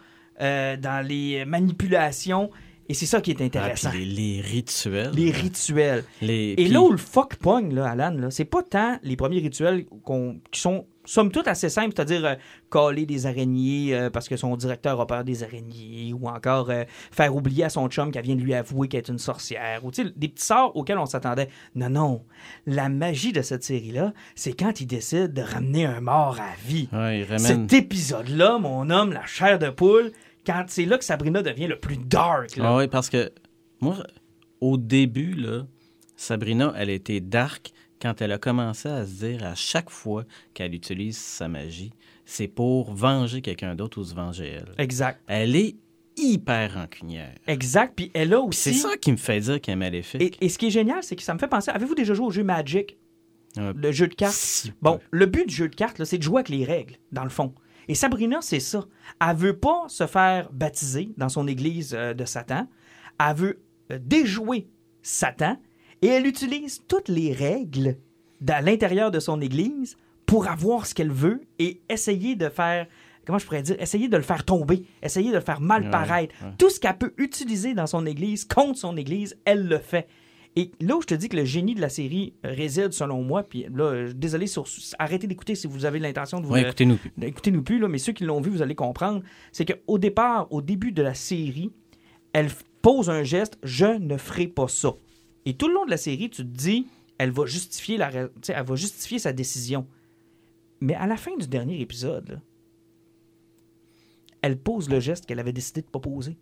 euh, 0.42 0.78
dans 0.78 1.06
les 1.06 1.44
manipulations. 1.46 2.50
Et 2.90 2.94
c'est 2.94 3.06
ça 3.06 3.22
qui 3.22 3.32
est 3.32 3.42
Ah, 3.42 3.46
intéressant. 3.46 3.92
les, 3.94 4.06
les 4.06 4.42
rituels. 4.42 5.12
les 5.14 5.32
rituels. 5.32 6.04
Les- 6.22 6.52
Et 6.52 6.56
puis- 6.56 6.68
là 6.70 6.82
où 6.82 6.92
le 6.92 6.98
fuck 6.98 7.36
pogne, 7.36 7.74
là, 7.74 7.90
Alan, 7.90 8.12
là, 8.12 8.30
c'est 8.32 8.46
pas 8.46 8.62
tant 8.64 9.00
les 9.04 9.16
premiers 9.16 9.40
rituels 9.40 9.86
qu'on- 10.04 10.40
qui 10.52 10.60
sont, 10.60 10.86
somme 11.06 11.32
toute, 11.32 11.48
assez 11.48 11.70
simples, 11.70 11.94
c'est-à-dire 11.96 12.26
euh, 12.26 12.36
coller 12.70 13.06
des 13.06 13.26
araignées 13.26 13.94
euh, 13.96 14.10
parce 14.10 14.28
que 14.30 14.38
son 14.38 14.56
directeur 14.56 15.00
a 15.02 15.08
peur 15.08 15.24
des 15.24 15.44
araignées, 15.44 16.14
ou 16.14 16.28
encore 16.28 16.70
euh, 16.70 16.84
faire 17.12 17.36
oublier 17.36 17.66
à 17.66 17.70
son 17.70 17.88
chum 17.90 18.12
qu'elle 18.12 18.24
vient 18.26 18.36
de 18.36 18.42
lui 18.42 18.54
avouer 18.54 18.88
qu'elle 18.88 19.00
est 19.02 19.10
une 19.10 19.18
sorcière, 19.20 19.84
ou 19.86 19.92
tu 19.92 20.04
sais, 20.04 20.14
des 20.16 20.28
petits 20.30 20.46
sorts 20.46 20.76
auxquels 20.76 20.98
on 20.98 21.06
s'attendait. 21.06 21.50
Non, 21.76 21.90
non. 21.90 22.24
La 22.66 22.90
magie 22.90 23.34
de 23.34 23.42
cette 23.42 23.64
série-là, 23.64 24.14
c'est 24.36 24.54
quand 24.54 24.80
il 24.82 24.88
décide 24.88 25.34
de 25.34 25.42
ramener 25.42 25.86
un 25.86 26.02
mort 26.02 26.38
à 26.40 26.56
vie. 26.66 26.88
Ouais, 26.94 27.24
ramène- 27.24 27.40
Cet 27.40 27.74
épisode-là, 27.74 28.58
mon 28.60 28.90
homme, 28.90 29.12
la 29.14 29.26
chair 29.26 29.60
de 29.60 29.70
poule, 29.70 30.12
quand 30.46 30.64
c'est 30.68 30.86
là 30.86 30.98
que 30.98 31.06
Sabrina 31.06 31.42
devient 31.42 31.68
le 31.68 31.80
plus 31.80 31.98
dark. 31.98 32.56
là. 32.58 32.66
Ah 32.68 32.78
oui, 32.78 32.88
parce 32.88 33.10
que 33.10 33.32
moi, 33.82 33.98
au 34.62 34.78
début, 34.78 35.34
là, 35.34 35.64
Sabrina, 36.16 36.74
elle 36.78 36.90
était 36.90 37.20
dark 37.20 37.72
quand 38.04 38.22
elle 38.22 38.34
a 38.34 38.38
commencé 38.38 38.90
à 38.90 39.06
se 39.06 39.26
dire 39.26 39.46
à 39.46 39.56
chaque 39.56 39.90
fois 39.90 40.26
qu'elle 40.54 40.76
utilise 40.76 41.18
sa 41.18 41.48
magie, 41.48 41.94
c'est 42.26 42.50
pour 42.50 42.94
venger 42.94 43.42
quelqu'un 43.42 43.76
d'autre 43.76 44.02
ou 44.02 44.04
se 44.04 44.14
venger 44.14 44.58
elle. 44.58 44.76
Exact. 44.78 45.22
Elle 45.26 45.56
est 45.56 45.78
hyper 46.18 46.74
rancunière. 46.74 47.34
Exact. 47.48 47.94
Puis 47.96 48.12
elle 48.14 48.34
a 48.34 48.42
aussi... 48.42 48.74
C'est 48.74 48.90
ça 48.90 48.98
qui 48.98 49.14
me 49.14 49.18
fait 49.18 49.40
dire 49.40 49.62
qu'elle 49.62 49.74
est 49.74 49.78
maléfique. 49.78 50.38
Et, 50.42 50.46
et 50.46 50.50
ce 50.50 50.58
qui 50.58 50.68
est 50.68 50.72
génial, 50.72 51.02
c'est 51.02 51.16
que 51.16 51.24
ça 51.24 51.34
me 51.34 51.40
fait 51.40 51.48
penser. 51.48 51.72
Avez-vous 51.72 51.96
déjà 51.96 52.14
joué 52.14 52.26
au 52.26 52.32
jeu 52.32 52.44
Magic, 52.44 52.98
le 53.56 53.92
jeu 53.94 54.08
de 54.08 54.16
cartes? 54.16 54.66
peu. 54.66 54.74
Bon, 54.82 55.00
le 55.12 55.26
but 55.26 55.48
du 55.48 55.56
jeu 55.56 55.70
de 55.70 55.76
cartes, 55.76 56.04
c'est 56.04 56.18
de 56.18 56.24
jouer 56.24 56.40
avec 56.40 56.50
les 56.50 56.66
règles, 56.66 56.98
dans 57.14 57.24
le 57.24 57.30
fond. 57.30 57.56
Et 57.88 57.96
Sabrina, 57.96 58.40
c'est 58.42 58.60
ça. 58.60 58.86
Elle 59.26 59.38
veut 59.38 59.58
pas 59.58 59.86
se 59.88 60.08
faire 60.08 60.52
baptiser 60.52 61.14
dans 61.16 61.30
son 61.30 61.48
église 61.48 61.94
euh, 61.94 62.14
de 62.14 62.26
Satan. 62.26 62.68
Elle 63.18 63.36
veut 63.36 63.60
euh, 63.92 64.00
déjouer 64.02 64.68
Satan 65.02 65.58
et 66.04 66.08
elle 66.08 66.28
utilise 66.28 66.84
toutes 66.88 67.08
les 67.08 67.32
règles 67.32 67.98
à 68.48 68.62
l'intérieur 68.62 69.10
de 69.10 69.20
son 69.20 69.40
église 69.42 69.96
pour 70.26 70.48
avoir 70.48 70.86
ce 70.86 70.94
qu'elle 70.94 71.12
veut 71.12 71.42
et 71.60 71.82
essayer 71.90 72.36
de 72.36 72.50
faire. 72.50 72.88
Comment 73.26 73.40
je 73.40 73.46
pourrais 73.46 73.62
dire? 73.62 73.82
Essayer 73.82 74.10
de 74.10 74.18
le 74.18 74.24
faire 74.24 74.44
tomber, 74.44 74.84
essayer 75.02 75.30
de 75.30 75.36
le 75.36 75.42
faire 75.42 75.62
mal 75.62 75.90
paraître. 75.90 76.36
ouais. 76.44 76.52
Tout 76.58 76.70
ce 76.70 76.80
qu'elle 76.80 76.98
peut 76.98 77.14
utiliser 77.18 77.74
dans 77.74 77.88
son 77.88 78.06
église 78.06 78.44
contre 78.44 78.78
son 78.78 78.98
église, 78.98 79.38
elle 79.46 79.66
le 79.66 79.80
fait. 79.80 80.08
Et 80.58 80.72
là 80.82 80.98
où 80.98 81.02
je 81.02 81.08
te 81.08 81.16
dis 81.16 81.30
que 81.30 81.38
le 81.38 81.46
génie 81.46 81.74
de 81.74 81.80
la 81.80 81.88
série 81.88 82.34
réside, 82.44 82.92
selon 82.92 83.24
moi, 83.24 83.44
puis 83.44 83.66
là, 83.74 84.12
désolé, 84.14 84.46
sur, 84.46 84.66
arrêtez 85.00 85.26
d'écouter 85.26 85.56
si 85.56 85.68
vous 85.68 85.86
avez 85.86 86.00
l'intention 86.00 86.42
de 86.42 86.46
vous... 86.46 86.54
Ouais, 86.54 86.64
écoutez-nous 86.64 86.98
plus. 86.98 87.12
Écoutez-nous 87.22 87.64
plus, 87.64 87.80
là, 87.80 87.88
mais 87.88 87.98
ceux 87.98 88.12
qui 88.12 88.26
l'ont 88.26 88.42
vu, 88.42 88.52
vous 88.52 88.62
allez 88.62 88.76
comprendre. 88.76 89.24
C'est 89.54 89.66
qu'au 89.66 89.98
départ, 89.98 90.48
au 90.52 90.62
début 90.62 90.92
de 90.92 91.02
la 91.02 91.14
série, 91.14 91.72
elle 92.34 92.50
pose 92.82 93.10
un 93.10 93.24
geste 93.24 93.58
je 93.64 93.86
ne 93.86 94.18
ferai 94.18 94.48
pas 94.48 94.68
ça. 94.68 94.94
Et 95.46 95.54
tout 95.56 95.68
le 95.68 95.74
long 95.74 95.86
de 95.86 95.90
la 95.92 95.98
série, 95.98 96.30
tu 96.30 96.44
te 96.44 96.48
dis 96.48 96.88
elle 97.18 97.32
va 97.32 97.46
justifier, 97.46 97.98
la, 97.98 98.10
elle 98.12 98.30
va 98.66 98.76
justifier 98.76 99.20
sa 99.20 99.34
décision. 99.34 99.86
Mais 100.82 100.96
à 100.96 101.06
la 101.08 101.16
fin 101.18 101.36
du 101.38 101.48
dernier 101.48 101.80
épisode, 101.80 102.30
là, 102.32 102.38
elle 104.42 104.58
pose 104.58 104.90
le 104.90 105.00
geste 105.00 105.26
qu'elle 105.26 105.40
avait 105.40 105.54
décidé 105.54 105.82
de 105.82 105.88
pas 105.88 106.00
poser. 106.00 106.36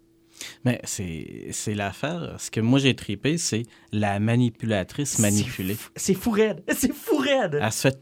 Mais 0.65 0.79
c'est 0.85 1.47
c'est 1.51 1.75
l'affaire. 1.75 2.35
Ce 2.39 2.49
que 2.49 2.61
moi 2.61 2.79
j'ai 2.79 2.95
tripé, 2.95 3.37
c'est 3.37 3.63
la 3.91 4.19
manipulatrice 4.19 5.19
manipulée. 5.19 5.75
C'est 5.75 5.79
fou- 5.79 5.91
C'est 5.95 6.13
fou 6.15 6.31
raide. 6.31 6.63
C'est 6.75 6.93
fou 6.93 7.17
raide. 7.17 7.59
Elle 7.61 7.71
se 7.71 7.89
fait, 7.89 7.99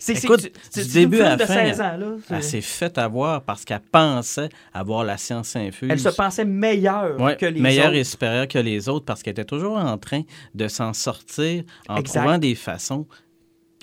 C'est 0.00 0.22
écoute, 0.24 0.40
c'est- 0.70 0.84
du 0.84 0.88
c'est 0.90 1.00
début 1.00 1.20
à 1.20 1.30
la 1.30 1.36
de 1.36 1.44
fin, 1.44 1.54
16 1.54 1.80
ans, 1.80 1.96
là. 1.96 2.06
elle 2.30 2.42
s'est 2.44 2.60
fait 2.60 2.96
avoir 2.98 3.42
parce 3.42 3.64
qu'elle 3.64 3.80
pensait 3.80 4.48
avoir 4.72 5.02
la 5.04 5.16
science 5.16 5.56
infuse. 5.56 5.88
Elle 5.90 5.98
se 5.98 6.08
pensait 6.10 6.44
meilleure 6.44 7.20
Ouais, 7.20 7.36
que 7.36 7.46
les 7.46 7.60
meilleure 7.60 7.88
autres. 7.88 7.96
et 7.96 8.04
supérieure 8.04 8.46
que 8.46 8.58
les 8.60 8.88
autres 8.88 9.04
parce 9.04 9.24
qu'elle 9.24 9.32
était 9.32 9.44
toujours 9.44 9.76
en 9.76 9.98
train 9.98 10.22
de 10.54 10.68
s'en 10.68 10.92
sortir 10.92 11.64
en 11.88 11.96
Exact. 11.96 12.20
trouvant 12.20 12.38
des 12.38 12.54
façons 12.54 13.06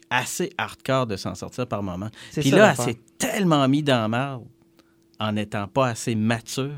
assez 0.10 0.52
hardcore 0.58 1.08
de 1.08 1.18
s'en 1.18 1.36
sortir 1.36 1.68
par 1.68 1.84
moment. 1.84 2.10
Puis 2.34 2.50
ça, 2.50 2.56
là, 2.56 2.74
elle 2.78 2.86
s'est 2.86 3.00
tellement 3.18 3.68
mis 3.68 3.84
dans 3.84 4.02
la 4.02 4.08
merde 4.08 4.44
en 5.20 5.32
n'étant 5.34 5.68
pas 5.68 5.88
assez 5.88 6.16
mature 6.16 6.72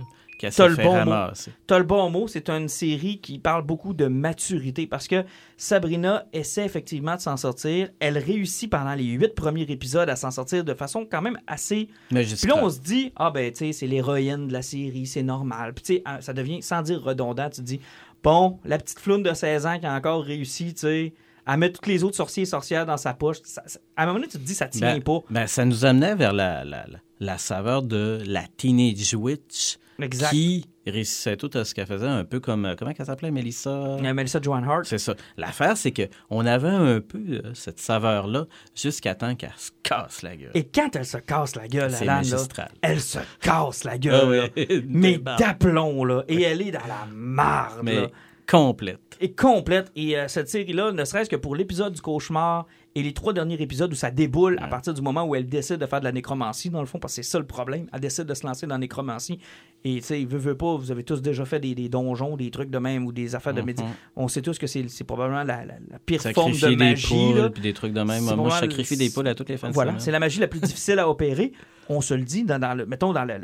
T'as 0.45 0.51
s'est 0.51 0.67
le 0.69 0.75
fait 0.75 0.83
bon 0.83 0.91
mot. 0.93 0.97
ramasser. 1.11 1.51
T'as 1.65 1.77
le 1.79 1.83
bon 1.83 2.09
mot, 2.09 2.27
c'est 2.27 2.49
une 2.49 2.67
série 2.67 3.19
qui 3.19 3.39
parle 3.39 3.63
beaucoup 3.63 3.93
de 3.93 4.05
maturité 4.05 4.85
parce 4.87 5.07
que 5.07 5.23
Sabrina 5.57 6.25
essaie 6.33 6.65
effectivement 6.65 7.15
de 7.15 7.21
s'en 7.21 7.35
sortir. 7.37 7.89
Elle 7.99 8.17
réussit 8.17 8.69
pendant 8.69 8.93
les 8.93 9.05
huit 9.05 9.33
premiers 9.33 9.63
épisodes 9.69 10.09
à 10.09 10.15
s'en 10.15 10.31
sortir 10.31 10.63
de 10.63 10.73
façon 10.73 11.07
quand 11.09 11.21
même 11.21 11.39
assez. 11.47 11.89
Mais 12.11 12.23
Puis 12.23 12.47
là, 12.47 12.55
on 12.63 12.69
se 12.69 12.79
dit, 12.79 13.11
ah 13.15 13.31
ben, 13.31 13.51
tu 13.51 13.57
sais, 13.59 13.71
c'est 13.73 13.87
l'héroïne 13.87 14.47
de 14.47 14.53
la 14.53 14.61
série, 14.61 15.05
c'est 15.07 15.23
normal. 15.23 15.73
Puis 15.73 15.83
tu 15.83 15.93
sais, 15.95 16.01
ah, 16.05 16.21
ça 16.21 16.33
devient, 16.33 16.61
sans 16.61 16.81
dire 16.83 17.01
redondant, 17.01 17.49
tu 17.49 17.57
te 17.57 17.65
dis, 17.65 17.79
bon, 18.23 18.59
la 18.65 18.77
petite 18.77 18.99
floune 18.99 19.23
de 19.23 19.33
16 19.33 19.65
ans 19.65 19.79
qui 19.79 19.85
a 19.87 19.93
encore 19.95 20.23
réussi, 20.23 20.73
tu 20.73 20.81
sais, 20.81 21.13
à 21.45 21.57
mettre 21.57 21.79
tous 21.79 21.89
les 21.89 22.03
autres 22.03 22.17
sorciers 22.17 22.43
et 22.43 22.45
sorcières 22.45 22.85
dans 22.85 22.97
sa 22.97 23.13
poche. 23.13 23.37
ça- 23.43 23.63
ça- 23.65 23.79
à 23.95 24.03
un 24.03 24.05
moment 24.07 24.19
donné, 24.19 24.27
tu 24.29 24.37
te 24.37 24.43
dis, 24.43 24.53
ça 24.53 24.67
tient 24.67 24.95
Ben, 24.95 25.01
pas. 25.01 25.19
ben, 25.29 25.47
ça 25.47 25.65
nous 25.65 25.85
amenait 25.85 26.13
vers 26.15 26.33
la, 26.33 26.63
la, 26.65 26.85
la, 26.87 26.99
la 27.19 27.37
saveur 27.37 27.83
de 27.83 28.21
la 28.25 28.43
Teenage 28.57 29.13
Witch 29.15 29.77
Exact. 29.99 30.29
qui 30.29 30.65
réussissait 30.85 31.35
tout 31.37 31.49
à 31.55 31.65
ce 31.65 31.73
qu'elle 31.73 31.87
faisait, 31.87 32.07
un 32.07 32.23
peu 32.23 32.39
comme. 32.39 32.65
euh, 32.65 32.75
Comment 32.77 32.91
elle 32.97 33.05
s'appelait, 33.05 33.31
Melissa? 33.31 33.69
Euh, 33.69 34.13
Melissa 34.13 34.39
Joan 34.41 34.63
Hart. 34.63 34.85
C'est 34.85 34.97
ça. 34.97 35.15
L'affaire, 35.37 35.75
c'est 35.75 35.91
que 35.91 36.03
on 36.29 36.45
avait 36.45 36.67
un 36.69 37.01
peu 37.01 37.17
euh, 37.29 37.53
cette 37.53 37.79
saveur-là 37.79 38.45
jusqu'à 38.75 39.15
temps 39.15 39.35
qu'elle 39.35 39.53
se 39.57 39.71
casse 39.83 40.21
la 40.21 40.35
gueule. 40.37 40.51
Et 40.53 40.65
quand 40.67 40.95
elle 40.95 41.05
se 41.05 41.17
casse 41.17 41.55
la 41.55 41.67
gueule, 41.67 41.93
Alan, 41.95 42.21
là, 42.23 42.67
elle 42.81 43.01
se 43.01 43.19
casse 43.41 43.83
la 43.83 43.97
gueule. 43.97 44.51
Ah 44.55 44.61
mais 44.87 45.17
d'aplomb, 45.17 46.05
là. 46.05 46.23
Et 46.27 46.41
elle 46.43 46.61
est 46.61 46.71
dans 46.71 46.79
la 46.87 47.05
marde, 47.13 47.79
Mais 47.83 48.01
là. 48.01 48.07
complète. 48.49 48.99
Et 49.19 49.33
complète. 49.33 49.91
Et 49.95 50.17
euh, 50.17 50.27
cette 50.27 50.47
série-là, 50.47 50.91
ne 50.91 51.03
serait-ce 51.03 51.29
que 51.29 51.35
pour 51.35 51.55
l'épisode 51.55 51.93
du 51.93 52.01
cauchemar 52.01 52.67
et 52.99 53.03
les 53.03 53.13
trois 53.13 53.31
derniers 53.33 53.61
épisodes 53.61 53.91
où 53.91 53.95
ça 53.95 54.09
déboule 54.09 54.57
à 54.61 54.67
partir 54.67 54.93
du 54.93 55.01
moment 55.01 55.23
où 55.23 55.35
elle 55.35 55.45
décide 55.45 55.77
de 55.77 55.85
faire 55.85 55.99
de 55.99 56.05
la 56.05 56.11
nécromancie, 56.11 56.69
dans 56.69 56.79
le 56.79 56.87
fond, 56.87 56.97
parce 56.99 57.15
que 57.15 57.21
c'est 57.21 57.29
ça 57.29 57.37
le 57.37 57.45
problème. 57.45 57.87
Elle 57.93 57.99
décide 57.99 58.23
de 58.25 58.33
se 58.33 58.45
lancer 58.45 58.65
dans 58.65 58.75
la 58.75 58.79
nécromancie. 58.79 59.39
Et, 59.83 59.97
tu 59.97 60.01
sais, 60.03 60.25
veut, 60.25 60.37
veut 60.39 60.57
pas, 60.57 60.75
vous 60.75 60.89
avez 60.91 61.03
tous 61.03 61.21
déjà 61.21 61.45
fait 61.45 61.59
des, 61.59 61.75
des 61.75 61.89
donjons, 61.89 62.35
des 62.37 62.49
trucs 62.49 62.69
de 62.71 62.77
même 62.79 63.05
ou 63.05 63.11
des 63.11 63.35
affaires 63.35 63.53
de 63.53 63.59
Mhm. 63.61 63.65
méditation. 63.67 63.95
On 64.15 64.27
sait 64.27 64.41
tous 64.41 64.57
que 64.57 64.65
c'est 64.67 65.03
probablement 65.05 65.43
la, 65.43 65.65
la- 65.65 65.75
la 65.91 65.99
pire 65.99 66.21
forme 66.33 66.53
de 66.53 66.67
des 66.69 66.75
magie. 66.75 67.07
poules 67.07 67.37
là. 67.37 67.49
puis 67.51 67.61
des 67.61 67.73
trucs 67.73 67.93
de 67.93 68.01
même. 68.01 68.23
Moi, 68.23 68.49
je 68.49 68.55
sacrifie 68.61 68.95
le- 68.95 68.99
des 68.99 69.09
poules 69.11 69.27
à 69.27 69.35
toutes 69.35 69.49
les 69.49 69.57
fins 69.57 69.69
Voilà, 69.71 69.99
c'est 69.99 70.11
la 70.11 70.19
magie 70.19 70.39
la 70.39 70.47
plus 70.47 70.59
difficile 70.59 70.99
à 70.99 71.07
opérer. 71.09 71.51
On 71.89 72.01
se 72.01 72.13
le 72.15 72.23
dit 72.23 72.43
dans, 72.43 72.57
dans 72.59 72.73
le, 72.73 72.85
mettons 72.85 73.13
dans 73.13 73.25
le, 73.25 73.35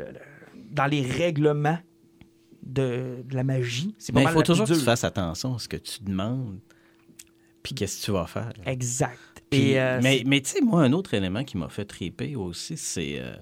dans 0.72 0.86
les 0.86 1.02
règlements 1.02 1.78
de, 2.62 3.22
de 3.24 3.34
la 3.36 3.44
magie. 3.44 3.94
Mais 4.12 4.22
il 4.22 4.28
faut 4.28 4.42
toujours 4.42 4.66
que 4.66 4.72
tu 4.72 4.80
fasses 4.80 5.04
attention 5.04 5.54
à 5.54 5.58
ce 5.58 5.68
que 5.68 5.76
tu 5.76 6.02
demandes. 6.02 6.58
Puis 7.62 7.74
qu'est-ce 7.74 8.00
que 8.00 8.04
tu 8.06 8.10
vas 8.12 8.26
faire. 8.26 8.52
Exact. 8.66 9.33
Puis- 9.50 9.70
Et, 9.72 9.80
euh, 9.80 10.00
mais 10.02 10.22
mais 10.26 10.40
tu 10.40 10.50
sais, 10.50 10.60
moi, 10.60 10.82
un 10.82 10.92
autre 10.92 11.14
élément 11.14 11.44
qui 11.44 11.56
m'a 11.56 11.68
fait 11.68 11.84
triper 11.84 12.34
aussi, 12.36 12.76
c'est 12.76 13.18
euh, 13.18 13.34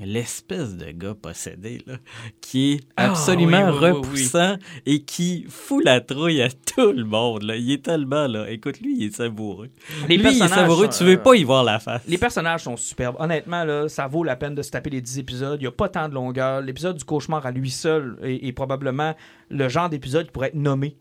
l'espèce 0.00 0.76
de 0.76 0.90
gars 0.92 1.14
possédé, 1.20 1.82
là, 1.86 1.96
qui 2.40 2.72
est 2.74 2.80
Ah, 2.96 3.10
absolument 3.10 3.58
oui, 3.58 3.72
oui, 3.72 3.72
oui, 3.72 3.78
oui. 3.82 3.90
repoussant 3.90 4.56
et 4.86 5.02
qui 5.02 5.44
fout 5.48 5.84
la 5.84 6.00
trouille 6.00 6.40
à 6.40 6.48
tout 6.50 6.92
le 6.92 7.04
monde. 7.04 7.42
Là. 7.42 7.56
Il 7.56 7.70
est 7.72 7.84
tellement 7.84 8.28
là. 8.28 8.48
Écoute, 8.48 8.80
lui, 8.80 8.94
il 8.96 9.06
est 9.06 9.16
savoureux. 9.16 9.70
Les 10.08 10.16
lui, 10.16 10.16
il 10.16 10.20
est 10.20 10.22
personnages 10.38 10.50
savoureux. 10.50 10.84
sont, 10.90 10.98
Tu 10.98 11.04
veux 11.04 11.14
euh, 11.14 11.22
pas 11.22 11.34
y 11.34 11.42
voir 11.42 11.64
la 11.64 11.80
face. 11.80 12.02
Les 12.06 12.16
personnages 12.18 12.62
sont 12.62 12.76
superbes. 12.76 13.16
Honnêtement, 13.18 13.64
là, 13.64 13.88
ça 13.88 14.06
vaut 14.06 14.22
la 14.22 14.36
peine 14.36 14.54
de 14.54 14.62
se 14.62 14.70
taper 14.70 14.90
les 14.90 15.00
10 15.00 15.18
épisodes. 15.18 15.58
Il 15.60 15.64
n'y 15.64 15.68
a 15.68 15.72
pas 15.72 15.88
tant 15.88 16.08
de 16.08 16.14
longueur. 16.14 16.60
L'épisode 16.60 16.96
du 16.96 17.04
cauchemar 17.04 17.44
à 17.44 17.50
lui 17.50 17.70
seul 17.70 18.16
est, 18.22 18.46
est 18.46 18.52
probablement 18.52 19.16
le 19.50 19.68
genre 19.68 19.88
d'épisode 19.88 20.26
qui 20.26 20.32
pourrait 20.32 20.48
être 20.48 20.54
nommé 20.54 20.96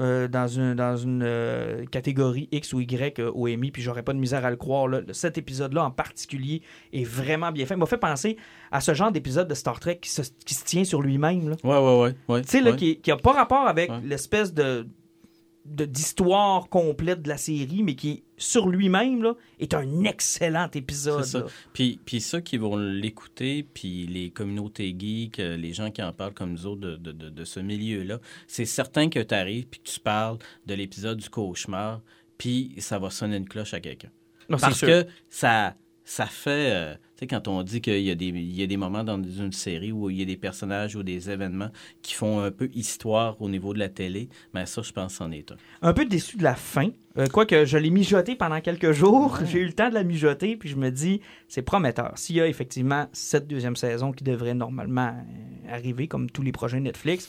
euh, 0.00 0.28
dans 0.28 0.46
une, 0.46 0.74
dans 0.74 0.96
une 0.96 1.22
euh, 1.24 1.84
catégorie 1.86 2.48
X 2.52 2.72
ou 2.72 2.80
Y 2.80 3.18
euh, 3.20 3.30
au 3.34 3.48
Emmy, 3.48 3.70
puis 3.70 3.82
j'aurais 3.82 4.02
pas 4.02 4.12
de 4.12 4.18
misère 4.18 4.44
à 4.44 4.50
le 4.50 4.56
croire. 4.56 4.88
là. 4.88 5.00
Cet 5.12 5.38
épisode-là 5.38 5.84
en 5.84 5.90
particulier 5.90 6.62
est 6.92 7.04
vraiment 7.04 7.52
bien 7.52 7.66
fait. 7.66 7.74
Il 7.74 7.78
m'a 7.78 7.86
fait 7.86 7.96
penser 7.98 8.36
à 8.70 8.80
ce 8.80 8.94
genre 8.94 9.12
d'épisode 9.12 9.48
de 9.48 9.54
Star 9.54 9.78
Trek 9.80 9.98
qui 10.00 10.10
se, 10.10 10.22
qui 10.44 10.54
se 10.54 10.64
tient 10.64 10.84
sur 10.84 11.02
lui-même. 11.02 11.54
Ouais, 11.64 11.78
ouais, 11.78 12.00
ouais. 12.00 12.14
ouais 12.28 12.42
Tu 12.42 12.48
sais, 12.48 12.62
ouais. 12.62 12.76
qui, 12.76 13.00
qui 13.00 13.10
a 13.10 13.16
pas 13.16 13.32
rapport 13.32 13.66
avec 13.66 13.90
Ouais. 13.90 14.00
l'espèce 14.04 14.52
de- 14.54 14.86
d'histoire 15.70 16.68
complète 16.68 17.22
de 17.22 17.28
la 17.28 17.36
série, 17.36 17.82
mais 17.82 17.94
qui, 17.94 18.22
sur 18.36 18.68
lui-même, 18.68 19.22
là, 19.22 19.34
est 19.58 19.74
un 19.74 20.04
excellent 20.04 20.68
épisode. 20.74 21.24
Ça. 21.24 21.46
Puis, 21.72 22.00
puis 22.04 22.20
ceux 22.20 22.40
qui 22.40 22.56
vont 22.56 22.76
l'écouter, 22.76 23.62
puis 23.62 24.06
les 24.06 24.30
communautés 24.30 24.94
geeks, 24.98 25.40
euh, 25.40 25.56
les 25.56 25.72
gens 25.72 25.90
qui 25.90 26.02
en 26.02 26.12
parlent 26.12 26.34
comme 26.34 26.52
nous 26.52 26.66
autres 26.66 26.80
de, 26.80 26.96
de- 26.96 27.12
de- 27.12 27.30
de 27.30 27.44
ce 27.44 27.60
milieu-là, 27.60 28.18
c'est 28.46 28.64
certain 28.64 29.08
que 29.08 29.20
tu 29.20 29.34
arrives 29.34 29.66
puis 29.66 29.80
que 29.80 29.88
tu 29.88 30.00
parles 30.00 30.38
de 30.66 30.74
l'épisode 30.74 31.18
du 31.18 31.28
cauchemar, 31.30 32.00
puis 32.38 32.74
ça 32.78 32.98
va 32.98 33.10
sonner 33.10 33.36
une 33.36 33.48
cloche 33.48 33.74
à 33.74 33.80
quelqu'un. 33.80 34.10
Parce 34.60 34.80
que 35.04 35.06
ça, 35.28 35.74
ça 36.10 36.24
fait... 36.24 36.70
euh, 36.72 36.94
tu 36.94 37.00
sais, 37.20 37.26
quand 37.26 37.48
on 37.48 37.62
dit 37.62 37.82
qu'il 37.82 38.00
y, 38.00 38.10
a 38.10 38.14
des- 38.14 38.28
il 38.28 38.56
y 38.58 38.62
a 38.62 38.66
des 38.66 38.78
moments 38.78 39.04
dans 39.04 39.22
une 39.22 39.52
série 39.52 39.92
où 39.92 40.08
il 40.08 40.18
y 40.18 40.22
a 40.22 40.24
des 40.24 40.38
personnages 40.38 40.96
ou 40.96 41.02
des 41.02 41.28
événements 41.28 41.68
qui 42.00 42.14
font 42.14 42.40
un 42.40 42.50
peu 42.50 42.70
histoire 42.72 43.40
au 43.42 43.48
niveau 43.50 43.74
de 43.74 43.78
la 43.78 43.90
télé, 43.90 44.30
mais 44.54 44.64
ça, 44.64 44.80
je 44.80 44.90
pense, 44.92 45.14
c'en 45.16 45.30
est 45.32 45.52
un. 45.52 45.56
Un 45.82 45.92
peu 45.92 46.06
déçu 46.06 46.38
de 46.38 46.44
la 46.44 46.54
fin. 46.54 46.88
Euh, 47.18 47.26
Quoique 47.26 47.66
je 47.66 47.76
l'ai 47.76 47.90
mijoté 47.90 48.36
pendant 48.36 48.60
quelques 48.62 48.92
jours. 48.92 49.38
J'ai 49.44 49.58
eu 49.58 49.66
le 49.66 49.74
temps 49.74 49.90
de 49.90 49.94
la 49.94 50.02
mijoter, 50.04 50.56
puis 50.56 50.70
je 50.70 50.76
me 50.76 50.90
dis, 50.90 51.20
c'est 51.46 51.60
prometteur. 51.60 52.12
S'il 52.16 52.36
y 52.36 52.40
a 52.40 52.46
effectivement 52.46 53.06
cette 53.12 53.46
deuxième 53.46 53.76
saison 53.76 54.10
qui 54.12 54.24
devrait 54.24 54.54
normalement 54.54 55.08
euh, 55.14 55.74
arriver, 55.74 56.08
comme 56.08 56.30
tous 56.30 56.42
les 56.42 56.52
projets 56.52 56.80
Netflix, 56.80 57.28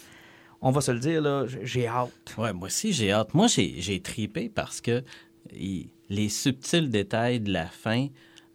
on 0.62 0.72
va 0.72 0.80
se 0.80 0.92
le 0.92 1.00
dire, 1.00 1.22
là, 1.22 1.46
j'ai 1.64 1.86
hâte. 1.88 2.36
Ouais, 2.38 2.54
moi 2.54 2.68
aussi, 2.68 2.94
j'ai 2.94 3.12
hâte. 3.12 3.34
Moi, 3.34 3.48
j'ai, 3.48 3.76
j'ai 3.82 4.00
tripé 4.00 4.48
parce 4.48 4.80
que 4.80 5.04
les 5.52 6.30
subtils 6.30 6.90
détails 6.90 7.40
de 7.40 7.52
la 7.52 7.66
fin, 7.66 8.08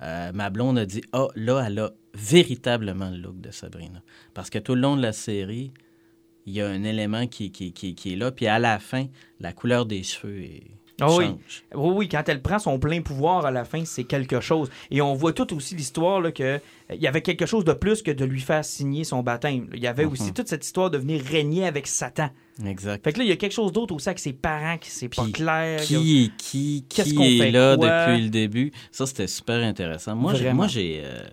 euh, 0.02 0.32
ma 0.32 0.50
blonde 0.50 0.78
a 0.78 0.86
dit 0.86 1.02
Ah, 1.12 1.28
là, 1.34 1.64
elle 1.66 1.78
a 1.78 1.90
véritablement 2.14 3.10
le 3.10 3.18
look 3.18 3.40
de 3.40 3.50
Sabrina. 3.50 4.02
Parce 4.34 4.50
que 4.50 4.58
tout 4.58 4.74
le 4.74 4.80
long 4.80 4.96
de 4.96 5.02
la 5.02 5.12
série, 5.12 5.72
il 6.46 6.52
y 6.52 6.60
a 6.60 6.68
un 6.68 6.84
élément 6.84 7.26
qui, 7.26 7.50
qui, 7.50 7.72
qui, 7.72 7.94
qui 7.94 8.12
est 8.12 8.16
là. 8.16 8.30
Puis 8.30 8.46
à 8.46 8.58
la 8.58 8.78
fin, 8.78 9.06
la 9.40 9.52
couleur 9.52 9.86
des 9.86 10.02
cheveux 10.02 10.42
est... 10.42 10.70
Ah 11.00 11.12
oui. 11.16 11.26
Oui, 11.74 11.92
oui, 11.96 12.08
quand 12.08 12.22
elle 12.28 12.40
prend 12.40 12.58
son 12.60 12.78
plein 12.78 13.02
pouvoir 13.02 13.44
à 13.46 13.50
la 13.50 13.64
fin, 13.64 13.84
c'est 13.84 14.04
quelque 14.04 14.40
chose. 14.40 14.70
Et 14.92 15.00
on 15.02 15.14
voit 15.14 15.32
tout 15.32 15.52
aussi 15.54 15.74
l'histoire 15.74 16.22
que 16.32 16.42
euh, 16.42 16.58
il 16.90 17.00
y 17.02 17.08
avait 17.08 17.22
quelque 17.22 17.46
chose 17.46 17.64
de 17.64 17.72
plus 17.72 18.00
que 18.02 18.12
de 18.12 18.24
lui 18.24 18.40
faire 18.40 18.64
signer 18.64 19.02
son 19.02 19.22
baptême. 19.22 19.68
Il 19.74 19.82
y 19.82 19.86
avait 19.88 20.04
aussi 20.04 20.24
Mhm. 20.28 20.32
toute 20.34 20.48
cette 20.48 20.64
histoire 20.64 20.90
de 20.90 20.98
venir 20.98 21.20
régner 21.24 21.66
avec 21.66 21.86
Satan. 21.88 22.30
Exact. 22.64 23.02
Fait 23.02 23.12
que 23.12 23.18
là, 23.18 23.24
il 23.24 23.28
y 23.28 23.32
a 23.32 23.36
quelque 23.36 23.52
chose 23.52 23.72
d'autre 23.72 23.92
aussi 23.94 24.08
avec 24.08 24.20
ses 24.20 24.32
parents 24.32 24.78
qui 24.78 24.88
c'est 24.90 25.08
pas 25.08 25.26
clair. 25.32 25.80
Qui 25.80 26.24
est 26.26 26.36
qui? 26.36 26.84
Qu'est-ce 26.88 27.08
Qui 27.08 27.14
qu'on 27.16 27.24
est 27.24 27.38
fait? 27.38 27.50
là 27.50 27.76
quoi? 27.76 27.88
depuis 28.06 28.22
le 28.22 28.28
début? 28.30 28.70
Ça, 28.92 29.06
c'était 29.06 29.26
super 29.26 29.56
intéressant. 29.64 30.14
Moi, 30.14 30.34
j'ai, 30.34 30.52
moi, 30.52 30.68
j'ai, 30.68 31.02
euh, 31.04 31.26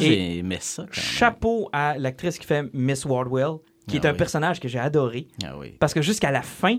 aimé 0.00 0.58
ça. 0.60 0.82
Quand 0.82 0.96
même. 1.00 1.04
Chapeau 1.04 1.68
à 1.72 1.96
l'actrice 1.98 2.36
qui 2.38 2.46
fait 2.46 2.64
Miss 2.72 3.04
Wardwell, 3.04 3.58
qui 3.86 3.96
est 3.98 4.04
Ah 4.04 4.08
un 4.08 4.12
oui. 4.12 4.18
personnage 4.18 4.58
que 4.58 4.66
j'ai 4.66 4.80
adoré. 4.80 5.28
Ah 5.44 5.56
oui. 5.56 5.76
Parce 5.78 5.94
que 5.94 6.02
jusqu'à 6.02 6.32
la 6.32 6.42
fin, 6.42 6.78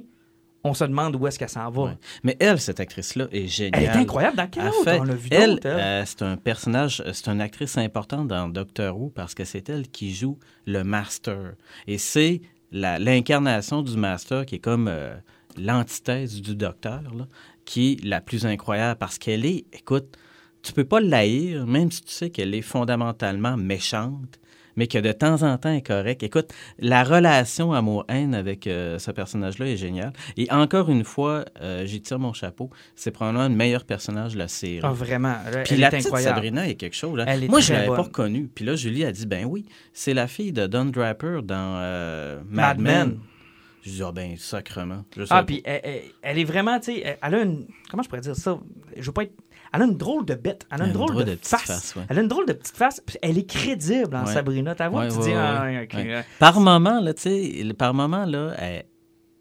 on 0.66 0.74
se 0.74 0.84
demande 0.84 1.16
où 1.16 1.28
est-ce 1.28 1.38
qu'elle 1.38 1.48
s'en 1.48 1.70
va. 1.70 1.84
Ouais. 1.84 1.98
Mais 2.24 2.36
elle, 2.40 2.60
cette 2.60 2.80
actrice-là, 2.80 3.28
est 3.32 3.48
géniale. 3.48 3.84
Elle 3.84 3.90
est 3.90 4.02
incroyable. 4.02 4.36
Dans 4.36 4.48
quel 4.48 4.68
autre 4.68 4.98
on 5.00 5.04
l'a 5.04 5.14
vu 5.14 5.30
elle, 5.32 5.60
elle? 5.64 5.72
euh, 5.72 6.04
c'est 6.06 6.24
un 6.24 6.38
personnage, 6.38 7.04
c'est 7.14 7.28
une 7.30 7.40
actrice 7.40 7.78
importante 7.78 8.28
dans 8.28 8.50
Doctor 8.50 9.00
Who 9.00 9.12
parce 9.12 9.36
que 9.36 9.46
c'est 9.46 9.70
elle 9.70 9.88
qui 9.88 10.14
joue 10.14 10.40
le 10.66 10.84
Master. 10.84 11.54
Et 11.86 12.00
c'est 12.00 12.42
l'incarnation 12.72 13.84
du 13.84 13.96
Master 13.96 14.46
qui 14.46 14.56
est 14.56 14.60
comme 14.60 14.88
euh, 14.90 15.16
l'antithèse 15.56 16.42
du 16.42 16.56
Docteur, 16.56 17.04
là, 17.16 17.28
qui 17.64 17.94
est 17.94 18.04
la 18.04 18.20
plus 18.20 18.46
incroyable 18.48 18.98
parce 18.98 19.20
qu'elle 19.20 19.46
est, 19.46 19.66
écoute, 19.72 20.18
tu 20.64 20.74
peux 20.74 20.84
pas 20.84 21.00
l'haïr, 21.00 21.68
même 21.68 21.92
si 21.92 22.02
tu 22.02 22.12
sais 22.12 22.32
qu'elle 22.32 22.56
est 22.56 22.64
fondamentalement 22.64 23.56
méchante, 23.56 24.40
mais 24.76 24.88
que 24.88 24.98
de 24.98 25.12
temps 25.12 25.44
en 25.44 25.58
temps 25.58 25.72
est 25.74 25.86
correct. 25.86 26.24
Écoute, 26.24 26.52
la 26.80 27.04
relation 27.04 27.74
amour-haine 27.74 28.34
avec 28.36 28.68
euh, 28.68 29.00
ce 29.00 29.12
personnage-là 29.12 29.68
est 29.68 29.78
géniale. 29.78 30.14
Et 30.38 30.52
encore 30.52 30.90
une 30.90 31.04
fois, 31.04 31.46
euh, 31.62 31.86
j'y 31.86 32.02
tire 32.02 32.20
mon 32.20 32.34
chapeau. 32.34 32.70
C'est 32.96 33.12
probablement 33.12 33.48
le 33.48 33.56
meilleur 33.56 33.86
personnage 33.86 34.34
de 34.34 34.40
la 34.40 34.48
série. 34.48 34.82
Ah, 34.84 34.92
vraiment. 34.92 35.36
Elle, 35.48 35.64
Puis 35.64 35.74
elle 35.76 35.80
la 35.82 35.88
est 35.88 35.92
petite 35.92 36.06
incroyable. 36.08 36.36
Sabrina 36.36 36.68
est 36.70 36.76
quelque 36.76 36.96
chose. 36.96 37.18
là. 37.18 37.26
Elle 37.28 37.44
est 37.46 37.48
Moi, 37.48 37.60
je 37.60 37.68
très 37.68 37.76
l'avais 37.86 37.88
pas 37.96 38.02
reconnue. 38.02 38.50
Puis 38.54 38.66
là, 38.66 38.76
Julie 38.76 39.06
a 39.06 39.12
dit, 39.12 39.26
ben 39.26 39.46
oui, 39.46 39.66
c'est 39.94 40.14
la 40.14 40.28
fille 40.28 40.52
de 40.52 40.68
Don 40.68 40.86
Draper 40.86 41.42
dans 41.44 41.78
euh, 41.80 42.40
Mad 42.50 42.78
Mad 42.78 42.80
Men. 42.80 43.08
Men. 43.10 43.20
Je 43.84 43.92
dis, 43.92 44.02
ah 44.04 44.12
ben, 44.12 44.36
sacrement. 44.38 45.06
Je 45.16 45.26
Ah, 45.30 45.44
puis 45.44 45.62
elle, 45.64 46.40
est 46.40 46.44
vraiment, 46.44 46.80
tu 46.80 46.94
sais, 46.94 47.02
elle- 47.06 47.18
elle 47.22 47.36
a 47.36 47.42
une. 47.44 47.68
Comment 47.92 48.02
je 48.02 48.10
pourrais 48.10 48.22
dire 48.22 48.36
ça? 48.36 48.58
Je 48.98 49.02
veux 49.06 49.12
pas 49.12 49.24
être. 49.24 49.34
Elle 49.76 49.82
a 49.82 49.86
une 49.86 49.98
drôle 49.98 50.26
de 50.26 50.36
bête. 50.36 50.66
Elle 50.72 50.82
a 50.82 50.86
une 50.86 50.94
drôle, 50.94 51.16
de, 51.16 51.24
petite 51.36 51.48
face. 51.48 51.62
face, 51.64 51.96
ouais. 51.96 52.04
Elle 52.10 52.20
a 52.20 52.22
une 52.22 52.28
drôle 52.28 52.46
de 52.46 52.54
petite 52.54 52.76
face. 52.78 53.02
Elle 53.22 53.38
est 53.38 53.46
crédible 53.50 54.16
en 54.16 54.26
Ouais. 54.26 54.34
Sabrina. 54.34 54.74
Ta 54.76 54.90
voix, 54.90 55.02
Ouais, 55.04 55.10
tu 55.10 55.20
dis. 55.20 55.34
ah, 55.34 55.66
euh, 55.66 56.22
Par 56.40 56.60
moment, 56.60 57.00
là, 57.02 57.14
tu 57.14 57.22
sais, 57.24 57.74
par 57.78 57.94
moment, 57.94 58.26
là, 58.26 58.54
elle, 58.58 58.86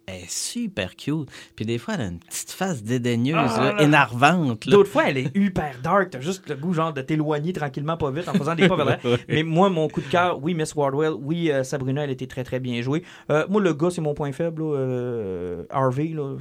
elle 0.06 0.16
est 0.16 0.30
super 0.30 0.96
cute. 0.96 1.30
Puis 1.56 1.64
des 1.64 1.78
fois, 1.78 1.94
elle 1.94 2.00
a 2.02 2.06
une 2.08 2.18
petite 2.18 2.50
face 2.50 2.82
dédaigneuse, 2.82 3.36
Ah, 3.56 3.72
là, 3.76 3.82
énervante. 3.82 4.68
D'autres 4.68 4.90
fois, 4.90 5.04
elle 5.08 5.16
est 5.18 5.34
hyper 5.36 5.76
dark. 5.82 6.10
T'as 6.10 6.20
juste 6.20 6.46
le 6.48 6.56
goût, 6.56 6.74
genre, 6.74 6.92
de 6.92 7.00
t'éloigner 7.00 7.52
tranquillement, 7.54 7.96
pas 7.96 8.10
vite, 8.10 8.28
en 8.28 8.34
faisant 8.34 8.54
des 8.54 8.68
pas 8.68 8.76
vers. 8.84 8.98
Mais 9.28 9.42
moi, 9.42 9.70
mon 9.70 9.88
coup 9.88 10.02
de 10.02 10.08
cœur, 10.08 10.42
oui, 10.42 10.52
Miss 10.54 10.74
Wardwell, 10.74 11.14
oui, 11.18 11.50
euh, 11.50 11.62
Sabrina, 11.64 12.04
elle 12.04 12.10
était 12.10 12.26
très, 12.26 12.44
très 12.44 12.60
bien 12.60 12.82
jouée. 12.82 13.02
Euh, 13.30 13.46
moi, 13.48 13.62
le 13.62 13.72
gars, 13.72 13.88
c'est 13.90 14.02
mon 14.02 14.12
point 14.12 14.32
faible, 14.32 14.62
là, 14.62 14.74
euh, 14.76 15.62
Harvey, 15.70 16.08
là. 16.14 16.34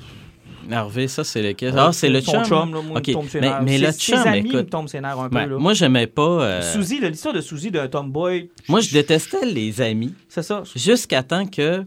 Harvey, 0.72 1.08
ça, 1.08 1.24
c'est 1.24 1.42
lequel? 1.42 1.74
Ah, 1.78 1.92
c'est 1.92 2.10
le 2.10 2.22
chum. 2.22 2.44
chum, 2.46 2.74
là, 2.74 2.82
moi, 2.82 3.00
Ok, 3.00 3.08
il 3.08 3.12
me 3.16 3.22
tombe 3.22 3.30
ses 3.30 3.40
mais- 3.42 3.62
mais 3.64 3.78
le 3.78 3.92
chum, 3.92 4.18
Ses 4.18 4.28
amis, 4.28 4.40
écoute. 4.40 4.52
il 4.54 4.58
me 4.58 4.64
tombe 4.70 4.88
ses 4.88 5.02
nerfs 5.02 5.20
un 5.20 5.30
peu, 5.30 5.36
là. 5.38 5.58
moi, 5.58 5.74
j'aimais 5.74 6.08
pas. 6.08 6.22
euh, 6.44 6.62
Suzy, 6.74 7.00
l'histoire 7.00 7.34
de 7.34 7.42
Suzy 7.42 7.72
d'un 7.72 7.88
tomboy, 7.88 8.50
moi, 8.70 8.80
je 8.80 8.92
détestais 8.94 9.46
les 9.46 9.82
amis 9.82 10.14
c'est 10.30 10.44
ça. 10.44 10.64
jusqu'à 10.76 11.24
temps 11.24 11.46
que. 11.46 11.84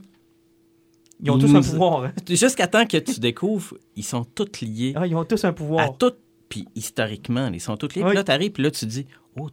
Ils 1.22 1.30
ont 1.30 1.38
tous 1.38 1.48
nous- 1.48 1.56
un 1.56 1.62
pouvoir. 1.62 2.04
hein. 2.04 2.12
Jusqu'à 2.28 2.66
temps 2.66 2.84
que 2.84 2.98
tu 2.98 3.18
découvres, 3.20 3.74
ils 3.96 4.04
sont 4.04 4.24
tous 4.24 4.60
liés 4.60 4.92
Ah, 4.96 5.06
ils 5.06 5.14
ont 5.14 5.24
tous 5.24 5.42
un 5.46 5.48
à 5.48 5.52
pouvoir. 5.52 5.96
tout. 5.96 6.12
Puis 6.50 6.68
historiquement, 6.74 7.48
ils 7.52 7.60
sont 7.60 7.76
tous 7.78 7.94
liés. 7.96 8.02
Oui. 8.02 8.08
Puis 8.10 8.16
là, 8.16 8.22
t'arrives, 8.24 8.52
puis 8.52 8.62
là, 8.62 8.70
tu 8.70 8.84
dis, 8.84 9.06
oh. 9.40 9.48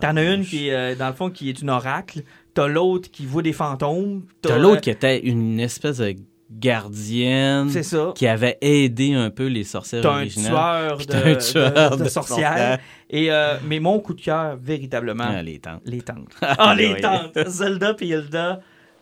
T'en 0.00 0.16
as 0.16 0.34
une 0.34 0.44
qui 0.44 0.70
euh, 0.70 0.94
dans 0.94 1.08
le 1.08 1.14
fond, 1.14 1.30
qui 1.30 1.48
est 1.48 1.62
une 1.62 1.70
oracle. 1.70 2.22
T'as 2.52 2.66
l'autre 2.68 3.10
qui 3.10 3.24
voit 3.24 3.40
des 3.42 3.52
fantômes. 3.54 4.24
T'as 4.42 4.58
l'autre 4.58 4.76
euh, 4.76 4.80
qui 4.80 4.90
était 4.90 5.18
une 5.20 5.58
espèce 5.60 5.96
de 5.98 6.14
gardienne 6.50 7.68
ça. 7.70 8.12
qui 8.14 8.26
avait 8.26 8.58
aidé 8.60 9.14
un 9.14 9.30
peu 9.30 9.46
les 9.46 9.64
sorcières 9.64 10.04
un 10.06 10.16
originales. 10.20 10.50
tueur, 10.52 10.98
de, 11.06 11.14
un 11.30 11.36
tueur 11.36 11.90
de- 11.92 11.96
de 11.96 12.04
de 12.04 12.08
sorcières. 12.08 12.78
Et, 13.10 13.30
euh, 13.30 13.56
mais 13.66 13.80
mon 13.80 14.00
coup 14.00 14.14
de 14.14 14.20
cœur, 14.20 14.56
véritablement, 14.56 15.24
Ah, 15.28 15.42
les 15.42 15.58
tantes. 15.58 15.82
les 15.84 16.00
tantes. 16.02 16.28
Ah, 16.42 16.74
les 16.74 16.94
oui. 16.94 17.00
tantes! 17.00 17.38
Zelda 17.48 17.94
et 18.00 18.06
Hilda, 18.06 18.60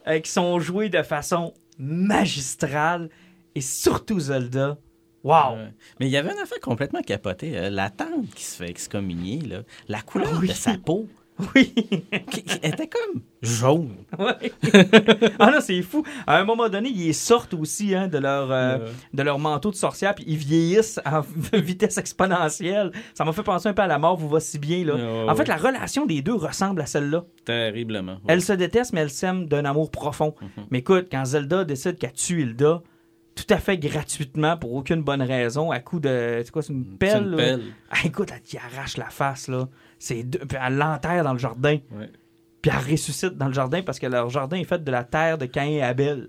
euh, 0.08 0.18
qui 0.20 0.30
sont 0.30 0.58
jouées 0.60 0.88
de 0.88 1.02
façon 1.02 1.52
magistrale. 1.78 3.08
Et 3.54 3.60
surtout 3.60 4.20
Zelda. 4.20 4.76
Wow! 5.24 5.56
Mais 5.98 6.06
il 6.06 6.10
y 6.10 6.16
avait 6.16 6.30
une 6.32 6.38
affaire 6.38 6.60
complètement 6.60 7.00
capotée. 7.02 7.56
euh, 7.58 7.70
la 7.70 7.90
tante 7.90 8.28
qui 8.34 8.44
se 8.44 8.56
fait 8.62 8.70
excommunier, 8.70 9.40
là, 9.40 9.62
la 9.88 10.00
couleur 10.02 10.38
Oui. 10.40 10.48
de 10.48 10.52
sa 10.52 10.74
peau 10.78 11.08
Oui! 11.54 11.72
qui 12.30 12.40
était 12.62 12.88
comme 12.88 13.22
jaune. 13.42 13.96
Ah 15.38 15.50
non, 15.50 15.58
c'est 15.60 15.82
fou. 15.82 16.02
À 16.26 16.38
un 16.38 16.44
moment 16.44 16.68
donné, 16.68 16.88
ils 16.88 17.14
sortent 17.14 17.54
aussi 17.54 17.94
hein, 17.94 18.08
de, 18.08 18.18
leur, 18.18 18.50
euh, 18.50 18.78
de 19.12 19.22
leur 19.22 19.38
manteau 19.38 19.70
de 19.70 19.76
sorcière, 19.76 20.14
puis 20.14 20.24
ils 20.26 20.36
vieillissent 20.36 21.00
à 21.04 21.22
vitesse 21.52 21.98
exponentielle. 21.98 22.92
Ça 23.14 23.24
m'a 23.24 23.32
fait 23.32 23.42
penser 23.42 23.68
un 23.68 23.74
peu 23.74 23.82
à 23.82 23.86
la 23.86 23.98
mort, 23.98 24.16
vous 24.16 24.28
va 24.28 24.40
si 24.40 24.58
bien. 24.58 24.84
Là. 24.84 24.94
En 25.28 25.34
fait, 25.34 25.46
la 25.48 25.56
relation 25.56 26.06
des 26.06 26.22
deux 26.22 26.34
ressemble 26.34 26.80
à 26.80 26.86
celle-là. 26.86 27.24
Terriblement. 27.44 28.12
ouais. 28.12 28.18
Elles 28.28 28.42
se 28.42 28.52
détestent, 28.52 28.92
mais 28.92 29.00
elles 29.02 29.10
s'aiment 29.10 29.46
d'un 29.46 29.64
amour 29.64 29.90
profond. 29.90 30.34
Mhm. 30.40 30.64
Mais 30.70 30.78
écoute, 30.78 31.08
quand 31.10 31.24
Zelda 31.24 31.64
décide 31.64 31.98
qu'elle 31.98 32.12
tue 32.12 32.42
Hilda, 32.42 32.82
tout 33.34 33.44
à 33.50 33.58
fait 33.58 33.76
gratuitement, 33.76 34.56
pour 34.56 34.72
aucune 34.74 35.02
bonne 35.02 35.22
raison, 35.22 35.70
à 35.70 35.78
coup 35.80 36.00
de. 36.00 36.40
C'est 36.42 36.50
quoi, 36.50 36.62
c'est 36.62 36.72
une 36.72 36.86
pelle? 36.96 37.24
une 37.24 37.36
pelle. 37.36 37.62
Ah, 37.90 37.98
écoute, 38.04 38.30
elle 38.34 38.40
t'y 38.40 38.56
arrache 38.56 38.96
la 38.96 39.10
face, 39.10 39.48
là. 39.48 39.68
C'est 39.98 40.22
deux- 40.22 40.38
puis 40.40 40.58
elle 40.64 40.76
l'enterre 40.76 41.24
dans 41.24 41.32
le 41.32 41.38
jardin. 41.38 41.78
Ouais. 41.92 42.10
Puis 42.62 42.70
elle 42.74 42.92
ressuscite 42.92 43.36
dans 43.36 43.46
le 43.48 43.52
jardin 43.54 43.82
parce 43.82 43.98
que 43.98 44.06
leur 44.06 44.28
jardin 44.30 44.56
est 44.58 44.64
fait 44.64 44.82
de 44.82 44.90
la 44.90 45.04
terre 45.04 45.38
de 45.38 45.46
Caïn 45.46 45.70
et 45.78 45.82
Abel. 45.82 46.28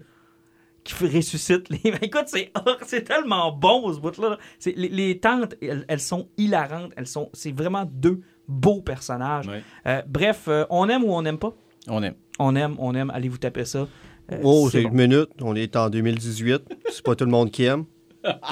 Qui 0.84 0.94
ressuscite 1.18 1.70
les. 1.70 1.80
Mais 1.84 1.98
écoute, 2.08 2.26
c'est 2.28 2.52
c'est 2.86 3.04
tellement 3.04 3.52
bon 3.52 3.92
ce 3.94 4.00
bout-là. 4.00 4.38
C'est- 4.58 4.76
Les, 4.78 4.88
les 4.88 5.20
tantes, 5.20 5.56
elles, 5.62 5.84
elles 5.90 6.00
sont 6.00 6.30
hilarantes. 6.38 6.92
Elles 6.96 7.08
sont. 7.08 7.30
C'est 7.34 7.52
vraiment 7.52 7.84
deux 7.86 8.22
beaux 8.48 8.82
personnages. 8.82 9.48
Ouais. 9.48 9.62
Euh, 9.86 10.02
bref, 10.08 10.46
euh, 10.48 10.66
on 10.70 10.88
aime 10.88 11.04
ou 11.04 11.12
on 11.12 11.22
n'aime 11.22 11.40
pas? 11.40 11.54
On 11.90 12.02
aime. 12.04 12.14
On 12.40 12.56
aime, 12.56 12.76
on 12.80 12.96
aime. 12.96 13.10
Allez 13.10 13.28
vous 13.28 13.38
taper 13.38 13.66
ça. 13.66 13.88
Euh, 14.32 14.40
Oh, 14.44 14.70
c'est 14.70 14.78
c'est 14.78 14.84
une 14.84 14.94
minute. 14.94 15.30
On 15.42 15.56
est 15.56 15.76
en 15.76 15.90
2018. 15.90 16.62
C'est 16.90 17.04
pas 17.04 17.16
tout 17.16 17.26
le 17.26 17.32
monde 17.32 17.52
qui 17.52 17.64
aime. 17.66 17.84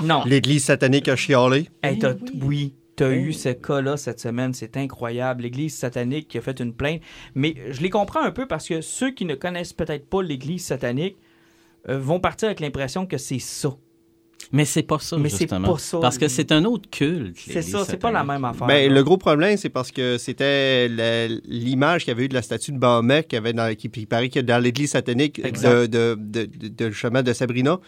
Non. 0.03 0.23
L'Église 0.25 0.63
satanique 0.65 1.07
a 1.07 1.15
chialé. 1.15 1.69
Hey, 1.83 1.99
t'as- 1.99 2.13
oui. 2.33 2.41
oui, 2.43 2.73
t'as 2.95 3.11
Eh 3.11 3.15
eu 3.17 3.33
ce 3.33 3.49
cas-là 3.49 3.97
cette 3.97 4.19
semaine, 4.19 4.53
c'est 4.53 4.77
incroyable. 4.77 5.43
L'Église 5.43 5.75
satanique 5.75 6.27
qui 6.27 6.37
a 6.37 6.41
fait 6.41 6.59
une 6.59 6.73
plainte. 6.73 7.01
Mais 7.33 7.55
je 7.71 7.81
les 7.81 7.89
comprends 7.89 8.21
un 8.23 8.31
peu 8.31 8.47
parce 8.47 8.67
que 8.67 8.81
ceux 8.81 9.11
qui 9.11 9.25
ne 9.25 9.35
connaissent 9.35 9.73
peut-être 9.73 10.07
pas 10.09 10.21
l'Église 10.23 10.63
satanique 10.63 11.17
euh, 11.89 11.99
vont 11.99 12.19
partir 12.19 12.47
avec 12.47 12.59
l'impression 12.59 13.05
que 13.05 13.17
c'est 13.17 13.39
ça. 13.39 13.75
Mais 14.51 14.65
c'est 14.65 14.83
pas 14.83 14.99
ça, 14.99 15.17
Mais 15.17 15.29
c'est 15.29 15.39
justement. 15.39 15.73
pas 15.73 15.79
ça, 15.79 15.99
Parce 15.99 16.17
que 16.19 16.27
c'est 16.27 16.51
un 16.51 16.65
autre 16.65 16.87
culte. 16.89 17.35
C'est 17.35 17.63
ça, 17.63 17.83
c'est 17.83 17.97
pas 17.97 18.11
la 18.11 18.23
même 18.23 18.45
affaire. 18.45 18.67
Ben, 18.67 18.93
le 18.93 19.03
gros 19.03 19.17
problème, 19.17 19.57
c'est 19.57 19.69
parce 19.69 19.91
que 19.91 20.17
c'était 20.19 20.87
l'image 21.45 22.03
qu'il 22.03 22.09
y 22.11 22.15
avait 22.15 22.25
eu 22.25 22.29
de 22.29 22.33
la 22.35 22.43
statue 22.43 22.71
de 22.71 22.77
Mahomet 22.77 23.23
qui 23.23 23.35
avait 23.37 23.53
dans, 23.53 23.73
qui, 23.75 23.89
qui 23.89 24.05
paraît 24.05 24.29
que 24.29 24.39
dans 24.39 24.61
l'église 24.61 24.91
satanique 24.91 25.41
de, 25.41 25.87
de, 25.87 26.15
de, 26.15 26.45
de- 26.45 26.67
de- 26.67 26.91
justement 26.91 27.23
de 27.23 27.33
Sabrina. 27.33 27.79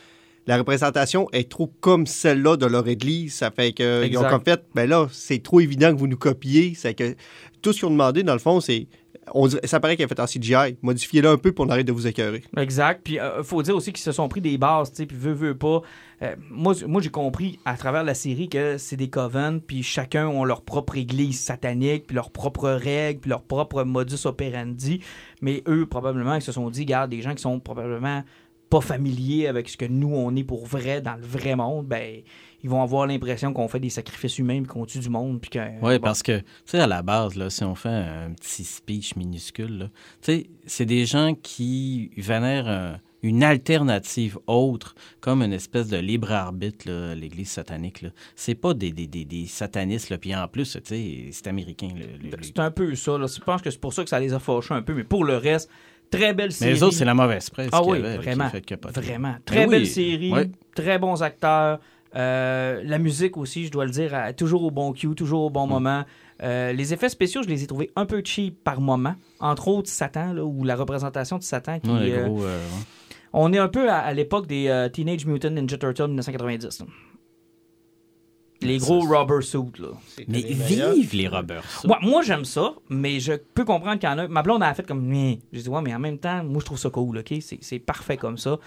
La 0.48 0.58
représentation 0.58 1.28
est 1.34 1.50
trop 1.50 1.68
comme 1.82 2.06
celle-là 2.08 2.56
de 2.58 2.66
leur 2.66 2.88
église. 2.88 3.36
Ça 3.36 3.52
fait 3.52 3.74
que 3.74 4.06
ils 4.08 4.18
ont 4.18 4.24
comme 4.30 4.44
fait, 4.44 4.64
ben 4.74 4.90
là, 4.90 5.08
c'est 5.12 5.44
trop 5.44 5.60
évident 5.60 5.94
que 5.94 6.00
vous 6.00 6.08
nous 6.08 6.18
copiez. 6.18 6.74
C'est 6.76 6.94
que 6.94 7.16
tout 7.62 7.74
ce 7.74 7.80
qu'ils 7.80 7.88
ont 7.88 7.92
demandé, 7.92 8.24
dans 8.24 8.34
le 8.34 8.40
fond, 8.40 8.62
c'est. 8.62 8.88
on 9.34 9.48
dirait- 9.48 9.68
ça 9.68 9.82
paraît 9.82 9.98
qu'il 9.98 10.06
a 10.06 10.08
fait 10.08 10.20
en 10.22 10.26
CGI. 10.26 10.78
Modifiez-le 10.82 11.28
un 11.28 11.38
peu 11.38 11.52
pour 11.52 11.66
qu'on 11.66 11.72
arrête 11.72 11.86
de 11.86 11.92
vous 11.92 12.08
écœurer. 12.08 12.44
Exact. 12.56 13.02
Puis 13.04 13.16
il 13.16 13.44
faut 13.44 13.62
dire 13.62 13.76
aussi 13.76 13.92
qu'ils 13.92 14.04
se 14.04 14.14
sont 14.14 14.30
pris 14.30 14.40
des 14.40 14.58
bases, 14.58 14.90
tu 14.92 14.98
sais, 14.98 15.06
puis 15.06 15.18
veut, 15.18 15.34
veut 15.34 15.58
pas. 15.58 15.82
Euh, 16.22 16.34
moi, 16.50 16.74
moi 16.88 17.02
j'ai 17.02 17.10
compris 17.10 17.60
à 17.66 17.76
travers 17.76 18.06
la 18.06 18.14
série 18.14 18.48
que 18.48 18.78
c'est 18.78 18.96
des 18.96 19.10
covens, 19.10 19.60
puis 19.60 19.84
chacun 19.84 20.28
ont 20.28 20.46
leur 20.46 20.62
propre 20.62 20.96
église 20.96 21.40
satanique, 21.42 22.08
puis 22.08 22.16
leurs 22.16 22.32
propres 22.32 22.70
règles, 22.70 23.20
puis 23.20 23.30
leur 23.30 23.42
propre 23.44 23.84
modus 23.84 24.26
operandi. 24.26 25.02
Mais 25.42 25.62
eux, 25.68 25.86
probablement, 25.86 26.36
ils 26.36 26.42
se 26.42 26.54
sont 26.54 26.70
dit, 26.70 26.82
regarde, 26.82 27.12
des 27.12 27.22
gens 27.22 27.36
qui 27.36 27.42
sont 27.42 27.60
probablement 27.60 28.24
pas 28.70 28.82
familiers 28.82 29.48
avec 29.48 29.70
ce 29.70 29.78
que 29.78 29.86
nous, 29.86 30.14
on 30.14 30.36
est 30.36 30.44
pour 30.44 30.66
vrai 30.66 31.02
dans 31.02 31.16
le 31.16 31.24
vrai 31.26 31.56
monde, 31.56 31.88
ben, 31.88 32.22
ils 32.64 32.70
vont 32.70 32.82
avoir 32.82 33.06
l'impression 33.08 33.54
qu'on 33.54 33.68
fait 33.68 33.80
des 33.80 33.90
sacrifices 33.90 34.40
humains, 34.40 34.58
puis 34.60 34.68
qu'on 34.68 34.86
tue 34.86 35.00
du 35.00 35.10
monde, 35.10 35.40
puis 35.40 35.50
que... 35.52 35.60
Oui, 35.82 35.96
bon. 35.96 36.00
parce 36.00 36.24
que, 36.24 36.40
tu 36.40 36.46
sais, 36.66 36.80
à 36.80 36.88
la 36.88 37.02
base, 37.04 37.36
là, 37.36 37.50
si 37.50 37.64
on 37.64 37.76
fait 37.76 37.90
un 37.90 38.32
petit 38.34 38.64
speech 38.64 39.16
minuscule, 39.16 39.90
tu 40.22 40.32
sais, 40.34 40.50
c'est 40.66 40.86
des 40.86 41.06
gens 41.06 41.34
qui 41.36 42.12
vénèrent 42.18 42.68
un- 42.68 43.00
une 43.24 43.44
alternative 43.44 44.38
autre, 44.48 44.96
comme 45.22 45.42
une 45.42 45.54
espèce 45.54 45.88
de 45.88 45.98
libre 45.98 46.32
arbitre, 46.32 46.88
là, 46.90 47.16
l'Église 47.16 47.50
satanique. 47.50 48.02
Là. 48.04 48.10
C'est 48.36 48.56
pas 48.56 48.74
des, 48.74 48.92
des, 48.92 49.08
des, 49.08 49.26
des 49.26 49.46
satanistes, 49.48 50.10
là, 50.10 50.18
puis 50.18 50.36
en 50.36 50.48
plus, 50.48 50.74
tu 50.74 50.80
sais, 50.84 51.30
c'est 51.32 51.48
américain. 51.48 51.90
le- 51.96 52.30
le- 52.30 52.38
C'est 52.42 52.60
un 52.60 52.72
peu 52.72 52.94
ça. 52.96 53.18
Là. 53.18 53.26
Je 53.28 53.40
pense 53.42 53.62
que 53.62 53.72
c'est 53.72 53.80
pour 53.82 53.94
ça 53.94 54.04
que 54.04 54.10
ça 54.10 54.20
les 54.20 54.34
a 54.34 54.40
fâchés 54.40 54.74
un 54.74 54.82
peu, 54.82 54.94
mais 54.94 55.04
pour 55.04 55.24
le 55.26 55.36
reste, 55.38 55.70
très 56.12 56.34
belle 56.34 56.48
Mais 56.48 56.52
série. 56.52 56.74
les 56.74 56.84
autres, 56.84 56.96
c'est 56.96 57.06
la 57.06 57.14
mauvaise 57.14 57.50
presse 57.50 57.70
Ah 57.72 57.84
oui, 57.84 57.98
avait, 58.00 58.18
vraiment. 58.18 58.50
Vraiment. 58.94 59.34
Mais 59.34 59.40
Très 59.46 59.66
oui, 59.66 59.72
belle 59.72 59.88
série, 59.88 60.34
très 60.76 61.00
bons 61.00 61.22
acteurs. 61.24 61.80
Euh, 62.16 62.82
la 62.84 62.98
musique 62.98 63.38
aussi, 63.38 63.66
je 63.66 63.72
dois 63.72 63.86
le 63.86 63.92
dire, 63.92 64.14
toujours 64.36 64.64
au 64.64 64.72
bon 64.72 64.94
cue, 64.94 65.14
toujours 65.16 65.42
au 65.44 65.50
Mm. 65.50 65.54
bon 65.54 65.68
moment. 65.68 66.04
Euh, 66.44 66.72
les 66.72 66.94
effets 66.94 67.10
spéciaux, 67.10 67.42
je 67.44 67.50
les 67.50 67.64
ai 67.64 67.68
trouvés 67.68 67.92
un 67.96 68.06
peu 68.06 68.22
cheap 68.24 68.64
par 68.64 68.80
moment. 68.80 69.16
Entre 69.40 69.68
autres, 69.68 69.90
Satan, 69.90 70.34
là, 70.34 70.44
ou 70.46 70.64
la 70.64 70.76
représentation 70.76 71.38
de 71.38 71.44
Satan. 71.44 71.80
Qui, 71.80 71.90
Ouais, 71.90 72.12
euh, 72.14 72.26
gros, 72.28 72.44
euh, 72.44 72.58
ouais. 72.58 72.86
on 73.34 73.52
est 73.54 73.58
un 73.58 73.68
peu 73.68 73.90
à, 73.90 73.98
à 73.98 74.14
l'époque 74.14 74.48
des 74.48 74.88
Teenage 74.94 75.26
Mutant 75.26 75.50
Ninja 75.50 75.78
Turtles 75.78 76.08
1990. 76.08 76.80
là. 76.82 76.86
Les 78.62 78.78
gros 78.78 79.02
rubber 79.02 79.42
suits, 79.42 79.80
là. 79.80 79.90
Mais 80.28 80.42
vive 80.42 81.14
les 81.14 81.28
Roberts. 81.28 81.64
ça. 81.82 81.88
Moi, 81.88 82.00
moi 82.02 82.22
j'aime 82.24 82.46
ça, 82.46 82.74
mais 82.90 83.20
je 83.20 83.34
peux 83.34 83.66
comprendre 83.66 84.00
qu'il 84.00 84.10
y 84.10 84.12
en 84.12 84.18
a. 84.18 84.28
Ma 84.28 84.42
blonde 84.42 84.64
a 84.64 84.74
fait 84.74 84.86
comme. 84.86 85.14
J'ai 85.54 85.62
dit, 85.62 85.70
ouais, 85.70 85.82
mais 85.82 85.94
en 85.94 86.00
même 86.00 86.18
temps, 86.18 86.44
moi, 86.44 86.60
je 86.60 86.66
trouve 86.66 86.80
ça 86.80 86.90
cool, 86.90 87.20
OK? 87.20 87.34
C'est 87.42 87.60
c'est 87.62 87.80
parfait 87.80 88.18
comme 88.18 88.38
ça. 88.38 88.58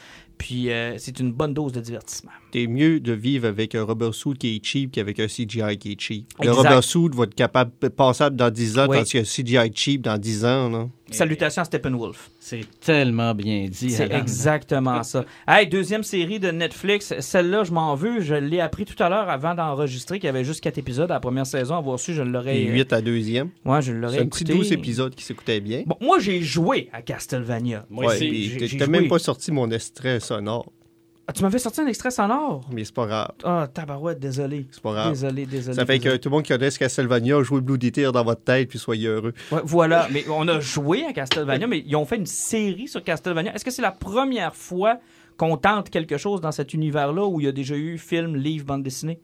Puis, 0.40 0.70
euh, 0.70 0.94
c'est 0.96 1.20
une 1.20 1.32
bonne 1.32 1.52
dose 1.52 1.70
de 1.72 1.80
divertissement. 1.82 2.30
C'est 2.52 2.66
mieux 2.66 2.98
de 2.98 3.12
vivre 3.12 3.46
avec 3.46 3.74
un 3.74 3.84
rubber 3.84 4.10
suit 4.12 4.32
qui 4.34 4.56
est 4.56 4.64
cheap 4.64 4.92
qu'avec 4.92 5.20
un 5.20 5.26
CGI 5.26 5.76
qui 5.78 5.92
est 5.92 6.00
cheap. 6.00 6.26
Le 6.42 6.48
Exact. 6.48 6.62
rubber 6.68 6.82
suit 6.82 7.08
va 7.14 7.24
être 7.24 7.34
capable, 7.34 7.70
passable 7.90 8.36
dans 8.36 8.50
10 8.50 8.78
ans, 8.78 8.86
Oui. 8.88 8.96
tandis 8.96 9.12
qu'un 9.12 9.22
CGI 9.24 9.70
cheap 9.74 10.00
dans 10.00 10.16
10 10.16 10.44
ans, 10.46 10.70
là. 10.70 10.88
Salutations 11.12 11.62
à 11.62 11.64
Steppenwolf. 11.64 12.30
C'est 12.38 12.60
tellement 12.80 13.34
bien 13.34 13.66
dit. 13.68 13.90
C'est 13.90 14.12
exactement 14.12 15.02
ça. 15.02 15.24
Hey, 15.48 15.66
deuxième 15.66 16.04
série 16.04 16.38
de 16.38 16.50
Netflix. 16.52 17.12
Celle-là, 17.18 17.64
je 17.64 17.72
m'en 17.72 17.96
veux. 17.96 18.20
Je 18.20 18.34
l'ai 18.36 18.60
appris 18.60 18.84
tout 18.84 19.00
à 19.02 19.08
l'heure 19.08 19.28
avant 19.28 19.54
d'enregistrer 19.56 20.20
qu'il 20.20 20.26
y 20.28 20.30
avait 20.30 20.44
juste 20.44 20.60
quatre 20.62 20.78
épisodes 20.78 21.10
à 21.10 21.14
la 21.14 21.20
première 21.20 21.46
saison. 21.46 21.76
Avoir 21.76 21.98
su, 21.98 22.14
je 22.14 22.22
l'aurais. 22.22 22.60
Et 22.62 22.66
8 22.66 22.92
à 22.92 23.00
deuxième. 23.02 23.50
Ouais, 23.64 23.82
je 23.82 23.92
l'aurais 23.92 24.18
C'est 24.18 24.22
un 24.22 24.26
petit 24.26 24.44
écouté. 24.44 24.58
12 24.58 24.72
épisodes 24.72 25.14
qui 25.14 25.24
s'écoutaient 25.24 25.60
bien. 25.60 25.82
Bon, 25.84 25.96
moi, 26.00 26.20
j'ai 26.20 26.40
joué 26.42 26.88
à 26.92 27.02
Castlevania. 27.02 27.86
Moi 27.90 28.06
Ouais, 28.06 28.14
aussi. 28.14 28.28
puis 28.28 28.68
j'ai- 28.68 28.78
t'as- 28.78 28.86
même 28.86 29.08
pas 29.08 29.18
sorti 29.18 29.50
mon 29.50 29.68
extrait 29.72 30.20
sonore, 30.34 30.70
Ah, 31.26 31.32
tu 31.32 31.42
m'avais 31.42 31.58
sorti 31.60 31.80
un 31.80 31.86
extrait 31.86 32.10
sonore? 32.10 32.62
mais 32.72 32.84
c'est 32.84 32.94
pas 32.94 33.06
grave. 33.06 33.30
Ah, 33.44 33.68
tabarouette, 33.72 34.18
désolé. 34.18 34.66
C'est 34.72 34.82
pas 34.82 34.92
grave. 34.92 35.10
Désolé, 35.12 35.46
désolé. 35.46 35.76
Ça 35.76 35.86
fait 35.86 35.98
que 36.00 36.16
tout 36.16 36.28
le 36.28 36.34
monde 36.34 36.42
qui 36.42 36.52
connaisse 36.52 36.76
Castlevania, 36.78 37.42
jouez 37.42 37.60
Blue 37.60 37.78
Detail 37.78 38.10
dans 38.12 38.24
votre 38.24 38.42
tête, 38.42 38.68
puis 38.68 38.78
soyez 38.78 39.06
heureux. 39.08 39.32
Ouais, 39.52 39.60
voilà, 39.64 40.08
mais 40.10 40.24
on 40.28 40.48
a 40.48 40.58
joué 40.60 41.04
à 41.04 41.12
Castlevania, 41.12 41.66
mais 41.68 41.84
ils 41.86 41.94
ont 41.96 42.04
fait 42.04 42.16
une 42.16 42.26
série 42.26 42.88
sur 42.88 43.02
Castlevania. 43.04 43.54
Est-ce 43.54 43.64
que 43.64 43.70
c'est 43.70 43.82
la 43.82 43.92
première 43.92 44.56
fois 44.56 44.98
qu'on 45.36 45.56
tente 45.56 45.88
quelque 45.90 46.16
chose 46.18 46.40
dans 46.40 46.52
cet 46.52 46.74
univers-là 46.74 47.24
où 47.26 47.40
il 47.40 47.44
y 47.46 47.48
a 47.48 47.52
déjà 47.52 47.76
eu 47.76 47.96
film, 47.96 48.34
livre, 48.36 48.64
bande 48.66 48.82
dessinée? 48.82 49.18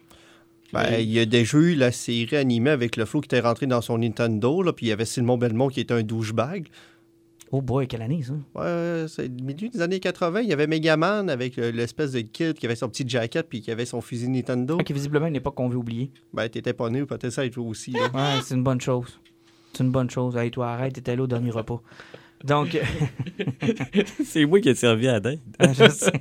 Ben, 0.72 0.84
il 0.98 1.10
y 1.12 1.20
a 1.20 1.26
déjà 1.26 1.58
eu 1.58 1.74
la 1.74 1.92
série 1.92 2.36
animée 2.36 2.70
avec 2.70 2.96
le 2.96 3.04
flow 3.04 3.20
qui 3.20 3.26
était 3.26 3.40
rentré 3.40 3.66
dans 3.66 3.80
son 3.80 3.98
Nintendo, 3.98 4.62
là, 4.62 4.72
puis 4.72 4.86
il 4.86 4.88
y 4.88 4.92
avait 4.92 5.04
Simon 5.04 5.38
Belmont 5.38 5.68
qui 5.68 5.80
était 5.80 5.94
un 5.94 6.02
douchebag. 6.02 6.68
Oh 7.52 7.62
boy, 7.62 7.86
quelle 7.86 8.02
année 8.02 8.22
ça? 8.22 8.32
Ouais, 8.54 9.06
c'est 9.08 9.28
le 9.28 9.44
milieu 9.44 9.68
des 9.68 9.80
années 9.80 10.00
80. 10.00 10.40
Il 10.40 10.48
y 10.48 10.52
avait 10.52 10.66
Megaman 10.66 11.30
avec 11.30 11.58
euh, 11.58 11.70
l'espèce 11.70 12.12
de 12.12 12.20
kid 12.20 12.54
qui 12.54 12.66
avait 12.66 12.74
son 12.74 12.88
petit 12.88 13.08
jacket 13.08 13.48
puis 13.48 13.60
qui 13.60 13.70
avait 13.70 13.84
son 13.86 14.00
fusil 14.00 14.28
Nintendo. 14.28 14.74
Ok, 14.80 14.90
visiblement 14.90 15.26
une 15.26 15.36
époque 15.36 15.54
qu'on 15.54 15.68
veut 15.68 15.76
oublier. 15.76 16.10
Ben, 16.32 16.48
t'étais 16.48 16.72
pas 16.72 16.90
né 16.90 17.02
ou 17.02 17.06
peut-être 17.06 17.30
ça, 17.30 17.48
toi 17.48 17.64
aussi. 17.64 17.92
là. 17.92 18.08
Ouais, 18.12 18.40
c'est 18.42 18.54
une 18.56 18.64
bonne 18.64 18.80
chose. 18.80 19.20
C'est 19.72 19.84
une 19.84 19.92
bonne 19.92 20.10
chose. 20.10 20.36
Hey, 20.36 20.50
toi, 20.50 20.68
arrête, 20.70 20.94
t'étais 20.94 21.14
là 21.14 21.22
au 21.22 21.26
dernier 21.28 21.50
repas. 21.50 21.80
Donc, 22.46 22.78
C'est 24.24 24.44
moi 24.44 24.60
qui 24.60 24.68
ai 24.68 24.74
servi 24.74 25.08
à 25.08 25.20
dinde. 25.20 25.38
je 25.60 25.88
sais. 25.88 26.12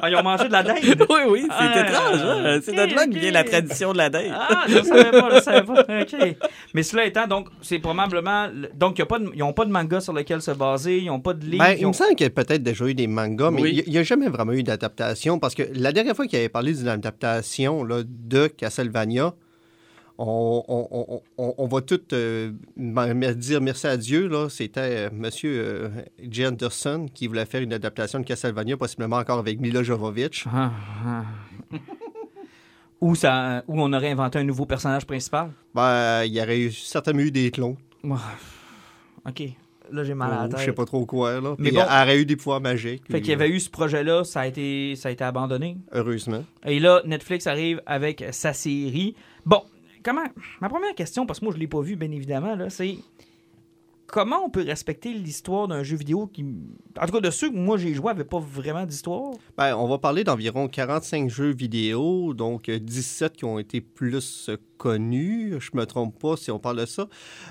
Ah, 0.00 0.08
ils 0.10 0.16
ont 0.16 0.22
mangé 0.22 0.46
de 0.46 0.52
la 0.52 0.62
dinde? 0.62 0.76
oui, 1.10 1.20
oui, 1.28 1.42
c'est 1.48 1.48
Ah, 1.58 1.80
étrange. 1.88 2.20
hein? 2.22 2.60
C'est 2.62 2.70
ok, 2.78 2.88
de 2.90 2.94
là 2.94 3.04
que 3.06 3.10
ok. 3.10 3.16
vient 3.16 3.30
la 3.32 3.44
tradition 3.44 3.92
de 3.92 3.98
la 3.98 4.10
dinde. 4.10 4.30
Ah, 4.32 4.64
je 4.68 4.78
savais 4.82 5.10
pas, 5.10 5.28
je 5.34 5.40
savais 5.40 5.62
pas. 5.62 5.80
OK. 6.02 6.36
Mais 6.74 6.82
cela 6.82 7.04
étant, 7.06 7.26
donc, 7.26 7.48
c'est 7.62 7.78
probablement. 7.78 8.48
Donc, 8.74 8.98
il 8.98 9.00
y 9.00 9.02
a 9.02 9.06
pas 9.06 9.18
de- 9.18 9.30
ils 9.34 9.38
n'ont 9.40 9.52
pas 9.52 9.64
de 9.64 9.70
manga 9.72 10.00
sur 10.00 10.12
lequel 10.12 10.40
se 10.40 10.50
baser, 10.52 10.98
ils 10.98 11.06
n'ont 11.06 11.20
pas 11.20 11.32
de 11.34 11.44
livre. 11.44 11.64
Ben, 11.64 11.76
il 11.78 11.86
me 11.86 11.92
semble 11.92 12.10
qu'il 12.14 12.24
y 12.24 12.26
a 12.26 12.30
peut-être 12.30 12.62
déjà 12.62 12.86
eu 12.86 12.94
des 12.94 13.06
mangas, 13.08 13.50
mais 13.50 13.62
Oui. 13.62 13.82
il 13.86 13.90
n'y 13.92 13.98
a, 13.98 14.02
jamais 14.02 14.28
vraiment 14.28 14.52
eu 14.52 14.62
d'adaptation 14.62 15.38
parce 15.38 15.54
que 15.54 15.62
la 15.74 15.92
dernière 15.92 16.14
fois 16.14 16.26
qu'il 16.26 16.38
avait 16.38 16.48
parlé 16.48 16.72
d'une 16.74 16.88
adaptation 16.88 17.82
là, 17.82 18.02
de 18.06 18.46
Castlevania, 18.46 19.34
on, 20.18 20.64
on- 20.68 20.88
on- 20.90 21.22
on- 21.38 21.54
on 21.58 21.66
va 21.68 21.80
tout 21.80 22.00
euh, 22.12 22.50
dire 22.76 23.60
merci 23.60 23.86
à 23.86 23.96
Dieu. 23.96 24.26
là. 24.28 24.48
C'était 24.48 24.80
euh, 24.80 25.10
Monsieur 25.12 25.60
euh, 25.64 25.88
J. 26.28 26.46
Anderson 26.46 27.06
qui 27.14 27.26
voulait 27.28 27.46
faire 27.46 27.62
une 27.62 27.72
adaptation 27.72 28.18
de 28.18 28.24
Castlevania, 28.24 28.76
possiblement 28.76 29.16
encore 29.16 29.38
avec 29.38 29.60
Mila 29.60 29.82
Jovovich. 29.82 30.44
Ah, 30.52 30.72
ah. 31.06 31.22
Ou, 33.00 33.14
ça, 33.14 33.62
où 33.68 33.80
on 33.80 33.92
aurait 33.92 34.10
inventé 34.10 34.40
un 34.40 34.44
nouveau 34.44 34.66
personnage 34.66 35.06
principal? 35.06 35.50
Ben, 35.72 36.24
il 36.24 36.32
y 36.34 36.40
aurait 36.42 36.58
eu, 36.58 36.72
certainement 36.72 37.22
eu 37.22 37.30
des 37.30 37.50
clones. 37.52 37.76
OK. 38.04 39.42
Là, 39.90 40.04
j'ai 40.04 40.14
mal 40.14 40.32
à 40.32 40.42
la 40.42 40.48
tête. 40.48 40.58
je 40.60 40.64
sais 40.66 40.72
pas 40.72 40.84
trop 40.84 41.06
quoi. 41.06 41.40
Là. 41.40 41.54
Mais 41.58 41.70
bon. 41.70 41.78
il 41.78 41.82
aurait 41.82 42.18
eu 42.20 42.26
des 42.26 42.36
pouvoirs 42.36 42.60
magiques. 42.60 43.04
Fait 43.06 43.14
puis, 43.14 43.20
qu'il 43.22 43.30
y 43.30 43.34
avait 43.34 43.48
eu 43.48 43.60
ce 43.60 43.70
projet-là, 43.70 44.24
ça 44.24 44.40
a 44.40 44.46
été, 44.46 44.96
ça 44.96 45.08
a 45.08 45.12
été 45.12 45.24
abandonné. 45.24 45.78
Heureusement. 45.92 46.44
Et 46.66 46.78
là, 46.80 47.00
Netflix 47.06 47.46
arrive 47.46 47.80
avec 47.86 48.24
sa 48.32 48.52
série. 48.52 49.14
Bon, 49.46 49.62
comment. 50.02 50.24
Ma 50.60 50.68
première 50.68 50.94
question, 50.94 51.26
parce 51.26 51.40
que 51.40 51.44
moi, 51.44 51.54
je 51.54 51.58
l'ai 51.58 51.68
pas 51.68 51.80
vu, 51.80 51.96
bien 51.96 52.10
évidemment, 52.10 52.54
là, 52.54 52.70
c'est. 52.70 52.96
Comment 54.06 54.42
on 54.42 54.48
peut 54.48 54.62
respecter 54.62 55.12
l'histoire 55.12 55.68
d'un 55.68 55.82
jeu 55.82 55.94
vidéo 55.94 56.26
qui. 56.26 56.42
En 56.98 57.04
tout 57.04 57.12
cas, 57.12 57.20
de 57.20 57.30
ceux 57.30 57.50
que 57.50 57.54
moi 57.54 57.76
j'ai 57.76 57.92
joué 57.92 58.06
n'avaient 58.06 58.24
pas 58.24 58.38
vraiment 58.38 58.86
d'histoire? 58.86 59.34
Ben, 59.58 59.76
on 59.76 59.86
va 59.86 59.98
parler 59.98 60.24
d'environ 60.24 60.66
45 60.66 61.28
jeux 61.28 61.52
vidéo, 61.52 62.32
donc 62.32 62.70
euh, 62.70 62.78
17 62.78 63.34
qui 63.34 63.44
ont 63.44 63.58
été 63.58 63.82
plus 63.82 64.48
euh, 64.48 64.56
connus. 64.78 65.56
Je 65.60 65.70
me 65.74 65.84
trompe 65.84 66.18
pas 66.18 66.38
si 66.38 66.50
on 66.50 66.58
parle 66.58 66.78
de 66.78 66.86
ça. 66.86 67.06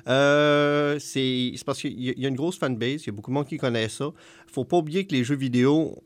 Euh, 0.08 0.98
c'est 0.98 1.54
parce 1.64 1.80
qu'il 1.80 2.02
y 2.02 2.26
a 2.26 2.28
une 2.28 2.36
grosse 2.36 2.58
fanbase, 2.58 3.04
il 3.04 3.08
y 3.08 3.10
a 3.10 3.14
beaucoup 3.14 3.30
de 3.30 3.36
monde 3.36 3.48
qui 3.48 3.58
connaît 3.58 3.88
ça. 3.88 4.10
faut 4.48 4.66
pas 4.66 4.78
oublier 4.78 5.06
que 5.06 5.14
les 5.14 5.24
jeux 5.24 5.36
vidéo, 5.36 6.02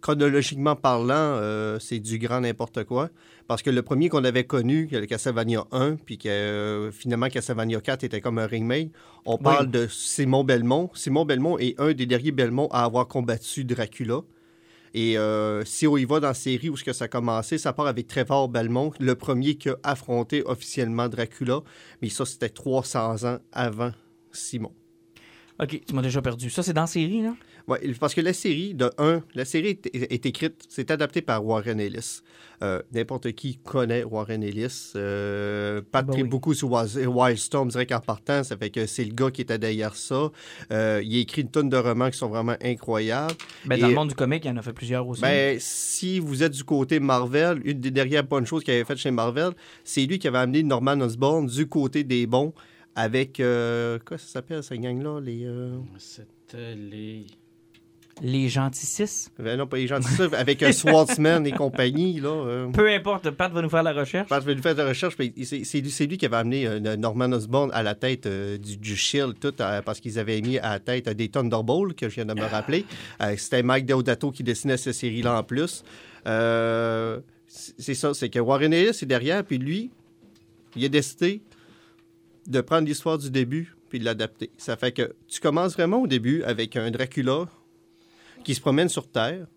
chronologiquement 0.00 0.76
parlant, 0.76 1.14
euh, 1.14 1.78
c'est 1.78 1.98
du 1.98 2.18
grand 2.18 2.40
n'importe 2.40 2.84
quoi. 2.84 3.10
Parce 3.48 3.62
que 3.62 3.70
le 3.70 3.82
premier 3.82 4.08
qu'on 4.08 4.24
avait 4.24 4.44
connu, 4.44 4.88
le 4.90 5.06
Castlevania 5.06 5.64
1, 5.70 5.96
puis 5.96 6.18
que 6.18 6.28
euh, 6.28 6.90
finalement 6.90 7.28
Castlevania 7.28 7.80
4 7.80 8.04
était 8.04 8.20
comme 8.20 8.38
un 8.38 8.46
remake, 8.46 8.90
on 9.24 9.38
parle 9.38 9.70
de 9.70 9.86
Simon 9.88 10.44
Belmont. 10.44 10.90
Simon 10.94 11.24
Belmont 11.24 11.58
est 11.58 11.80
un 11.80 11.92
des 11.92 12.06
derniers 12.06 12.32
Belmont 12.32 12.68
à 12.72 12.84
avoir 12.84 13.06
combattu 13.06 13.64
Dracula. 13.64 14.22
Et 14.94 15.18
euh, 15.18 15.64
si 15.64 15.86
on 15.86 15.96
y 15.96 16.04
va 16.04 16.20
dans 16.20 16.28
la 16.28 16.34
série 16.34 16.70
où 16.70 16.76
ce 16.76 16.82
que 16.82 16.92
ça 16.92 17.04
a 17.04 17.08
commencé, 17.08 17.58
ça 17.58 17.72
part 17.72 17.86
avec 17.86 18.06
Trevor 18.06 18.48
Belmont, 18.48 18.92
le 18.98 19.14
premier 19.14 19.56
qui 19.56 19.68
a 19.68 19.76
affronté 19.82 20.42
officiellement 20.46 21.08
Dracula. 21.08 21.60
Mais 22.00 22.08
ça, 22.08 22.24
c'était 22.24 22.48
300 22.48 23.24
ans 23.24 23.38
avant 23.52 23.92
Simon. 24.32 24.72
Ok, 25.60 25.80
tu 25.86 25.94
m'as 25.94 26.02
déjà 26.02 26.20
perdu. 26.22 26.50
Ça, 26.50 26.62
c'est 26.62 26.72
dans 26.72 26.82
la 26.82 26.86
série, 26.86 27.22
là? 27.22 27.34
Ouais, 27.68 27.80
parce 27.98 28.14
que 28.14 28.20
la 28.20 28.32
série, 28.32 28.74
de 28.74 28.88
1, 28.96 29.22
la 29.34 29.44
série 29.44 29.70
est, 29.70 29.86
est 29.92 30.24
écrite, 30.24 30.62
c'est 30.68 30.92
adapté 30.92 31.20
par 31.20 31.44
Warren 31.44 31.80
Ellis. 31.80 32.20
Euh, 32.62 32.80
N'importe 32.92 33.32
qui 33.32 33.56
connaît 33.56 34.04
Warren 34.04 34.42
Ellis. 34.44 34.92
Euh, 34.94 35.82
pas 35.90 36.02
Ben 36.02 36.12
très 36.12 36.22
oui. 36.22 36.28
beaucoup 36.28 36.54
sur 36.54 36.70
Wild- 36.70 37.08
Wildstorm, 37.08 37.68
direct 37.68 37.90
en 37.90 37.98
partant, 38.00 38.44
ça 38.44 38.56
fait 38.56 38.70
que 38.70 38.86
c'est 38.86 39.04
le 39.04 39.12
gars 39.12 39.32
qui 39.32 39.42
était 39.42 39.58
derrière 39.58 39.96
ça. 39.96 40.30
Euh, 40.72 41.02
il 41.04 41.16
a 41.16 41.20
écrit 41.20 41.42
une 41.42 41.50
tonne 41.50 41.68
de 41.68 41.76
romans 41.76 42.08
qui 42.08 42.16
sont 42.18 42.28
vraiment 42.28 42.54
incroyables. 42.62 43.34
Ben, 43.64 43.80
dans 43.80 43.86
Et- 43.86 43.90
le 43.90 43.94
monde 43.96 44.08
du 44.10 44.14
comic, 44.14 44.44
il 44.44 44.48
y 44.48 44.50
en 44.52 44.56
a 44.58 44.62
fait 44.62 44.72
plusieurs 44.72 45.06
aussi. 45.08 45.20
Ben, 45.22 45.58
si 45.58 46.20
vous 46.20 46.44
êtes 46.44 46.52
du 46.52 46.62
côté 46.62 47.00
Marvel, 47.00 47.60
une 47.64 47.80
des 47.80 47.90
dernières 47.90 48.22
bonnes 48.24 48.46
choses 48.46 48.62
qu'il 48.62 48.74
avait 48.74 48.84
faites 48.84 48.98
chez 48.98 49.10
Marvel, 49.10 49.50
c'est 49.82 50.06
lui 50.06 50.20
qui 50.20 50.28
avait 50.28 50.38
amené 50.38 50.62
Norman 50.62 51.00
Osborn 51.00 51.46
du 51.46 51.66
côté 51.66 52.04
des 52.04 52.28
bons 52.28 52.54
avec. 52.94 53.40
euh, 53.40 53.98
quoi 54.06 54.18
ça 54.18 54.26
s'appelle, 54.28 54.62
cette 54.62 54.80
gang-là 54.80 55.20
Les. 55.20 55.44
euh, 55.44 55.78
C'était 55.98 56.76
les. 56.76 57.26
Les 58.22 58.48
gentils 58.48 58.86
six. 58.86 59.30
ben 59.38 59.58
non, 59.58 59.66
pas 59.66 59.76
les 59.76 59.88
ça, 59.88 60.00
avec 60.32 60.62
un 60.62 60.72
Swordsman 60.72 61.46
et 61.46 61.52
compagnie, 61.52 62.18
là. 62.18 62.30
euh. 62.30 62.68
Peu 62.70 62.88
importe, 62.88 63.30
Pat 63.30 63.52
va 63.52 63.60
nous 63.60 63.68
faire 63.68 63.82
la 63.82 63.92
recherche. 63.92 64.28
Je 64.30 64.40
vais 64.40 64.54
lui 64.54 64.62
faire 64.62 64.74
de 64.74 64.82
recherche, 64.82 65.16
mais 65.18 65.34
c'est 65.44 66.06
lui, 66.06 66.16
qui 66.16 66.24
avait 66.24 66.36
amené 66.36 66.66
euh, 66.66 66.96
Norman 66.96 67.30
Osborn 67.32 67.70
à 67.74 67.82
la 67.82 67.94
tête 67.94 68.24
euh, 68.24 68.56
du, 68.56 68.78
du 68.78 68.96
Shield, 68.96 69.34
tout, 69.38 69.52
euh, 69.60 69.82
parce 69.82 70.00
qu'ils 70.00 70.18
avaient 70.18 70.40
mis 70.40 70.56
à 70.58 70.70
la 70.70 70.80
tête 70.80 71.08
euh, 71.08 71.14
des 71.14 71.28
Thunderbolts, 71.28 71.94
que 71.94 72.08
je 72.08 72.14
viens 72.14 72.24
de 72.24 72.34
me 72.34 72.44
rappeler. 72.46 72.84
Euh, 73.22 73.34
C'était 73.36 73.62
Mike 73.62 73.86
Deodato 73.86 74.30
qui 74.30 74.42
dessinait 74.42 74.76
cette 74.76 74.94
série-là 74.94 75.38
en 75.38 75.42
plus. 75.42 75.84
Euh, 76.26 77.20
c'est 77.46 77.74
c'est 77.78 77.94
ça, 77.94 78.12
c'est 78.14 78.28
que 78.30 78.38
Warren 78.38 78.72
Ellis 78.72 78.88
est 79.02 79.06
derrière, 79.06 79.44
puis 79.44 79.58
lui, 79.58 79.90
il 80.74 80.84
a 80.84 80.88
décidé 80.88 81.40
de 82.46 82.60
prendre 82.60 82.86
l'histoire 82.86 83.18
du 83.18 83.30
début 83.30 83.74
puis 83.88 83.98
de 83.98 84.04
l'adapter. 84.04 84.50
Ça 84.58 84.76
fait 84.76 84.92
que 84.92 85.14
tu 85.28 85.40
commences 85.40 85.74
vraiment 85.74 86.02
au 86.02 86.06
début 86.06 86.42
avec 86.42 86.76
un 86.76 86.90
Dracula 86.90 87.46
qui 88.46 88.54
se 88.54 88.60
promène 88.60 88.88
sur 88.88 89.10
Terre. 89.10 89.48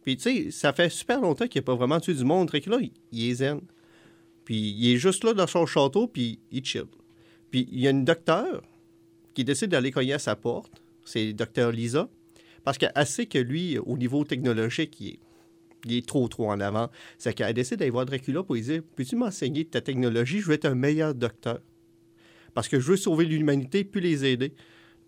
Puis 0.00 0.16
tu 0.16 0.22
sais, 0.22 0.50
ça 0.50 0.72
fait 0.72 0.88
super 0.88 1.20
longtemps 1.20 1.46
qu'il 1.46 1.60
n'a 1.60 1.64
pas 1.64 1.74
vraiment 1.74 2.00
tué 2.00 2.14
du 2.14 2.24
monde. 2.24 2.48
Dracula, 2.48 2.78
il, 3.12 3.30
est 3.30 3.34
zen. 3.34 3.60
Puis 4.46 4.56
il 4.56 4.94
est 4.94 4.96
juste 4.96 5.22
là 5.22 5.34
dans 5.34 5.46
son 5.46 5.66
château, 5.66 6.06
puis 6.08 6.38
il 6.50 6.64
chill. 6.64 6.86
Puis 7.50 7.68
il 7.70 7.80
y 7.80 7.86
a 7.86 7.90
une 7.90 8.06
docteur 8.06 8.62
qui 9.34 9.44
décide 9.44 9.68
d'aller 9.68 9.90
cogner 9.90 10.14
à 10.14 10.18
sa 10.18 10.34
porte. 10.34 10.72
C'est 11.04 11.34
docteur 11.34 11.72
Lisa. 11.72 12.08
Parce 12.64 12.78
qu'elle 12.78 13.06
sait 13.06 13.26
que 13.26 13.36
lui, 13.36 13.76
au 13.76 13.98
niveau 13.98 14.24
technologique, 14.24 14.98
il 14.98 15.08
est, 15.08 15.18
il 15.84 15.92
est 15.98 16.06
trop, 16.06 16.26
trop 16.28 16.50
en 16.50 16.58
avant. 16.58 16.88
C'est 17.18 17.34
qu'elle 17.34 17.52
décide 17.52 17.80
d'aller 17.80 17.90
voir 17.90 18.06
Dracula 18.06 18.42
pour 18.42 18.54
lui 18.54 18.62
dire 18.62 18.80
Peux-tu 18.96 19.16
m'enseigner 19.16 19.66
ta 19.66 19.82
technologie? 19.82 20.40
Je 20.40 20.46
veux 20.46 20.54
être 20.54 20.64
un 20.64 20.74
meilleur 20.74 21.14
docteur. 21.14 21.60
Parce 22.54 22.68
que 22.68 22.80
je 22.80 22.92
veux 22.92 22.96
sauver 22.96 23.26
l'humanité 23.26 23.84
puis 23.84 24.00
les 24.00 24.24
aider. 24.24 24.54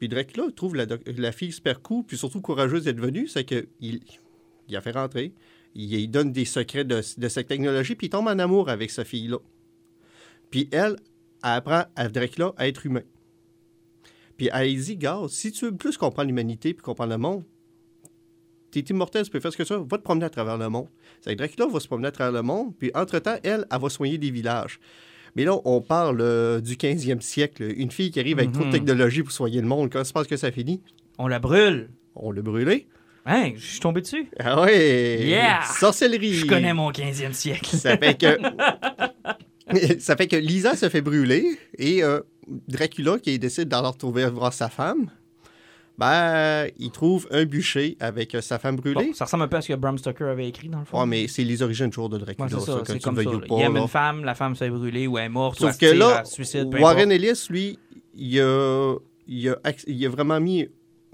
Puis 0.01 0.09
Dracula 0.09 0.47
trouve 0.57 0.75
la, 0.77 1.33
fille 1.33 1.53
super 1.53 1.83
cool, 1.83 2.05
puis 2.05 2.17
surtout 2.17 2.41
courageuse 2.41 2.85
d'être 2.85 2.99
venue. 2.99 3.29
C'est 3.29 3.45
qu'il 3.45 3.69
il 3.81 4.77
a 4.77 4.81
fait 4.81 4.93
rentrer. 4.93 5.35
Il, 5.75 5.93
il 5.93 6.09
donne 6.09 6.33
des 6.33 6.47
secrets 6.47 6.85
de, 6.85 7.03
de 7.19 7.29
cette 7.29 7.47
technologie, 7.47 7.95
puis 7.95 8.07
il 8.07 8.11
tombe 8.11 8.27
en 8.27 8.39
amour 8.39 8.71
avec 8.71 8.91
sa 8.91 9.05
fille-là. 9.05 9.37
Puis 10.51 10.69
elle, 10.73 10.97
apprend 11.43 11.85
à 11.97 12.09
Dracula 12.09 12.53
à 12.57 12.67
être 12.67 12.87
humain. 12.87 13.03
Puis 14.39 14.49
elle 14.53 14.75
dit, 14.75 14.97
gars, 14.97 15.21
si 15.29 15.53
tu 15.53 15.67
veux 15.67 15.77
plus 15.77 15.99
comprendre 15.99 16.29
l'humanité 16.29 16.73
puis 16.73 16.83
comprendre 16.83 17.11
le 17.11 17.19
monde, 17.19 17.45
t'es 18.71 18.81
immortel, 18.81 19.25
tu 19.25 19.31
peux 19.31 19.41
faire 19.41 19.53
ce 19.53 19.59
que 19.59 19.65
tu 19.65 19.75
veux, 19.75 19.81
va 19.81 19.99
te 19.99 20.03
promener 20.03 20.25
à 20.25 20.31
travers 20.31 20.57
le 20.57 20.71
monde. 20.71 20.89
C'est 21.21 21.37
Dracula 21.37 21.67
va 21.67 21.79
se 21.79 21.87
promener 21.87 22.09
à 22.09 22.13
travers 22.13 22.33
le 22.33 22.43
monde, 22.43 22.75
puis 22.79 22.91
entre-temps, 22.95 23.37
elle, 23.43 23.67
elle 23.71 23.81
va 23.81 23.91
soigner 23.91 24.17
des 24.17 24.31
villages. 24.31 24.81
Mais 25.37 25.45
là, 25.45 25.57
on 25.65 25.81
parle 25.81 26.21
euh, 26.21 26.61
du 26.61 26.75
15e 26.77 27.21
siècle. 27.21 27.63
Une 27.77 27.91
fille 27.91 28.11
qui 28.11 28.21
arrive 28.21 28.39
avec 28.39 28.53
trop 28.53 28.63
de 28.63 28.67
Mhm. 28.69 28.73
technologie 28.73 29.23
pour 29.23 29.33
soigner 29.33 29.61
le 29.61 29.67
monde, 29.67 29.91
quand 29.93 30.05
se 30.05 30.13
passe 30.13 30.27
que 30.27 30.37
ça 30.37 30.51
finit? 30.51 30.81
On 31.19 31.27
la 31.29 31.39
brûle. 31.39 31.91
On 32.17 32.33
l'a 32.33 32.43
brûlé. 32.43 32.87
Hein, 33.27 33.53
je 33.55 33.65
suis 33.67 33.81
tombé 33.81 34.01
dessus. 34.01 34.29
Ah 34.39 34.61
ouais! 34.63 35.21
Yeah! 35.27 35.61
Sorcellerie! 35.79 36.35
Je 36.35 36.47
connais 36.47 36.73
mon 36.75 36.91
15e 36.91 37.33
siècle. 37.35 37.77
Ça 37.77 37.97
fait 37.97 38.19
que. 38.19 38.39
ça 39.99 40.17
fait 40.17 40.27
que 40.27 40.37
Lisa 40.37 40.75
se 40.75 40.89
fait 40.89 41.01
brûler 41.03 41.59
et 41.79 42.03
euh, 42.03 42.21
Dracula, 42.69 43.19
qui 43.19 43.39
décide 43.39 43.69
d'aller 43.69 43.89
retrouver 43.89 44.27
voir 44.27 44.53
sa 44.53 44.69
femme, 44.69 45.11
Ben, 46.01 46.69
il 46.79 46.91
trouve 46.91 47.29
un 47.31 47.45
bûcher 47.45 47.97
avec 48.01 48.35
euh, 48.35 48.41
sa 48.41 48.59
femme 48.59 48.77
brûlée. 48.77 48.95
Bon, 49.09 49.13
ça 49.13 49.27
ressemble 49.27 49.43
un 49.45 49.49
peu 49.49 49.59
à 49.59 49.61
ce 49.61 49.69
que 49.69 49.75
Bram 49.75 49.99
Stoker 49.99 50.25
avait 50.25 50.49
écrit, 50.49 50.69
dans 50.69 50.79
le 50.81 50.87
fond. 50.87 50.99
Ouais, 50.99 51.07
mais 51.07 51.29
c'est 51.29 51.45
les 51.45 51.63
origines 51.63 51.91
toujours 51.91 52.09
de 52.09 52.17
Dracula, 52.17 52.47
Ouais, 52.47 52.51
c'est 52.51 52.61
ça, 52.61 52.73
ça, 52.87 52.99
comme 53.01 53.23
ça. 53.23 53.31
ou 53.31 53.39
pas. 53.41 53.47
Il 53.59 53.61
aime 53.63 53.75
là. 53.75 53.83
une 53.83 53.89
femme, 53.89 54.25
la 54.25 54.35
femme 54.35 54.55
se 54.55 54.65
fait 54.65 54.71
brûler, 54.71 55.07
ou 55.07 55.19
elle 55.19 55.27
est 55.27 55.29
morte, 55.29 55.61
ou 55.61 55.65
Sauf 55.65 55.75
se 55.75 55.79
que 55.79 55.87
là, 55.87 56.25
suicide, 56.25 56.69
Warren. 56.81 57.13
Ellis, 57.13 57.47
lui, 57.51 57.79
il 58.17 58.41
a, 58.41 58.95
il 59.29 59.49
a, 59.51 59.53
acc- 59.63 59.85
il 59.87 60.05
a 60.07 60.09
vraiment 60.09 60.41
mis 60.41 60.69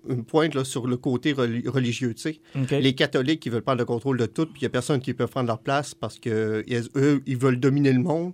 une 0.08 0.24
pointe 0.24 0.54
là, 0.54 0.62
sur 0.62 0.86
le 0.86 0.96
côté 0.96 1.32
reli- 1.32 1.68
religieux, 1.68 2.14
tu 2.14 2.22
sais. 2.22 2.40
OK. 2.54 2.70
Les 2.70 2.94
catholiques 2.94 3.40
qui 3.40 3.48
veulent 3.50 3.62
prendre 3.62 3.80
le 3.80 3.84
contrôle 3.84 4.18
de 4.18 4.26
tout, 4.26 4.46
puis 4.46 4.60
il 4.60 4.62
n'y 4.62 4.66
a 4.66 4.70
personne 4.70 5.00
qui 5.00 5.12
peut 5.14 5.26
prendre 5.26 5.48
leur 5.48 5.58
place 5.58 5.94
parce 5.94 6.20
que 6.20 6.62
ils- 6.68 6.88
eux, 6.94 7.22
ils 7.26 7.36
veulent 7.36 7.58
dominer 7.58 7.92
le 7.92 7.98
monde. 8.00 8.32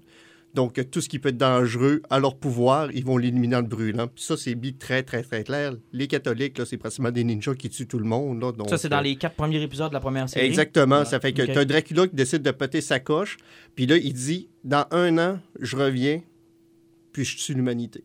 Donc, 0.55 0.79
tout 0.91 1.01
ce 1.01 1.09
qui 1.09 1.19
peut 1.19 1.31
être 1.31 1.39
dangereux 1.39 2.03
à 2.11 2.19
leur 2.19 2.37
pouvoir, 2.37 2.91
ils 2.93 3.05
vont 3.05 3.17
l'éliminer 3.17 3.57
en 3.57 3.61
le 3.63 3.67
brûlant. 3.67 4.07
Puis 4.07 4.23
ça, 4.23 4.37
c'est 4.37 4.55
mis 4.55 4.75
très, 4.75 5.03
très, 5.03 5.23
très 5.23 5.45
clair. 5.45 5.73
Les 5.93 6.07
catholiques, 6.07 6.59
là, 6.59 6.67
c'est 6.67 6.77
pratiquement 6.77 7.11
des 7.11 7.25
ninjas 7.25 7.55
qui 7.55 7.71
tuent 7.71 7.87
tout 7.87 7.99
le 7.99 8.05
monde. 8.05 8.43
Là, 8.43 8.53
donc, 8.53 8.69
Ça, 8.69 8.77
c'est 8.77 8.91
dans 8.91 8.99
euh, 8.99 9.03
les 9.03 9.17
quatre 9.17 9.35
premiers 9.35 9.63
épisodes 9.63 9.89
de 9.89 9.95
la 9.95 10.01
première 10.01 10.29
série. 10.29 10.45
Exactement. 10.45 11.07
Ça 11.07 11.21
fait 11.21 11.33
que 11.33 11.43
Ok. 11.43 11.53
tu 11.53 11.59
as 11.59 11.65
Dracula 11.65 12.07
qui 12.07 12.15
décide 12.15 12.43
de 12.43 12.51
péter 12.51 12.83
sa 12.83 13.01
coche. 13.01 13.39
Puis 13.75 13.87
là, 13.87 13.97
il 13.97 14.13
dit 14.13 14.49
Dans 14.63 14.85
un 14.91 15.17
an, 15.17 15.39
je 15.59 15.75
reviens, 15.75 16.21
puis 17.13 17.25
je 17.25 17.39
tue 17.39 17.55
l'humanité. 17.55 18.05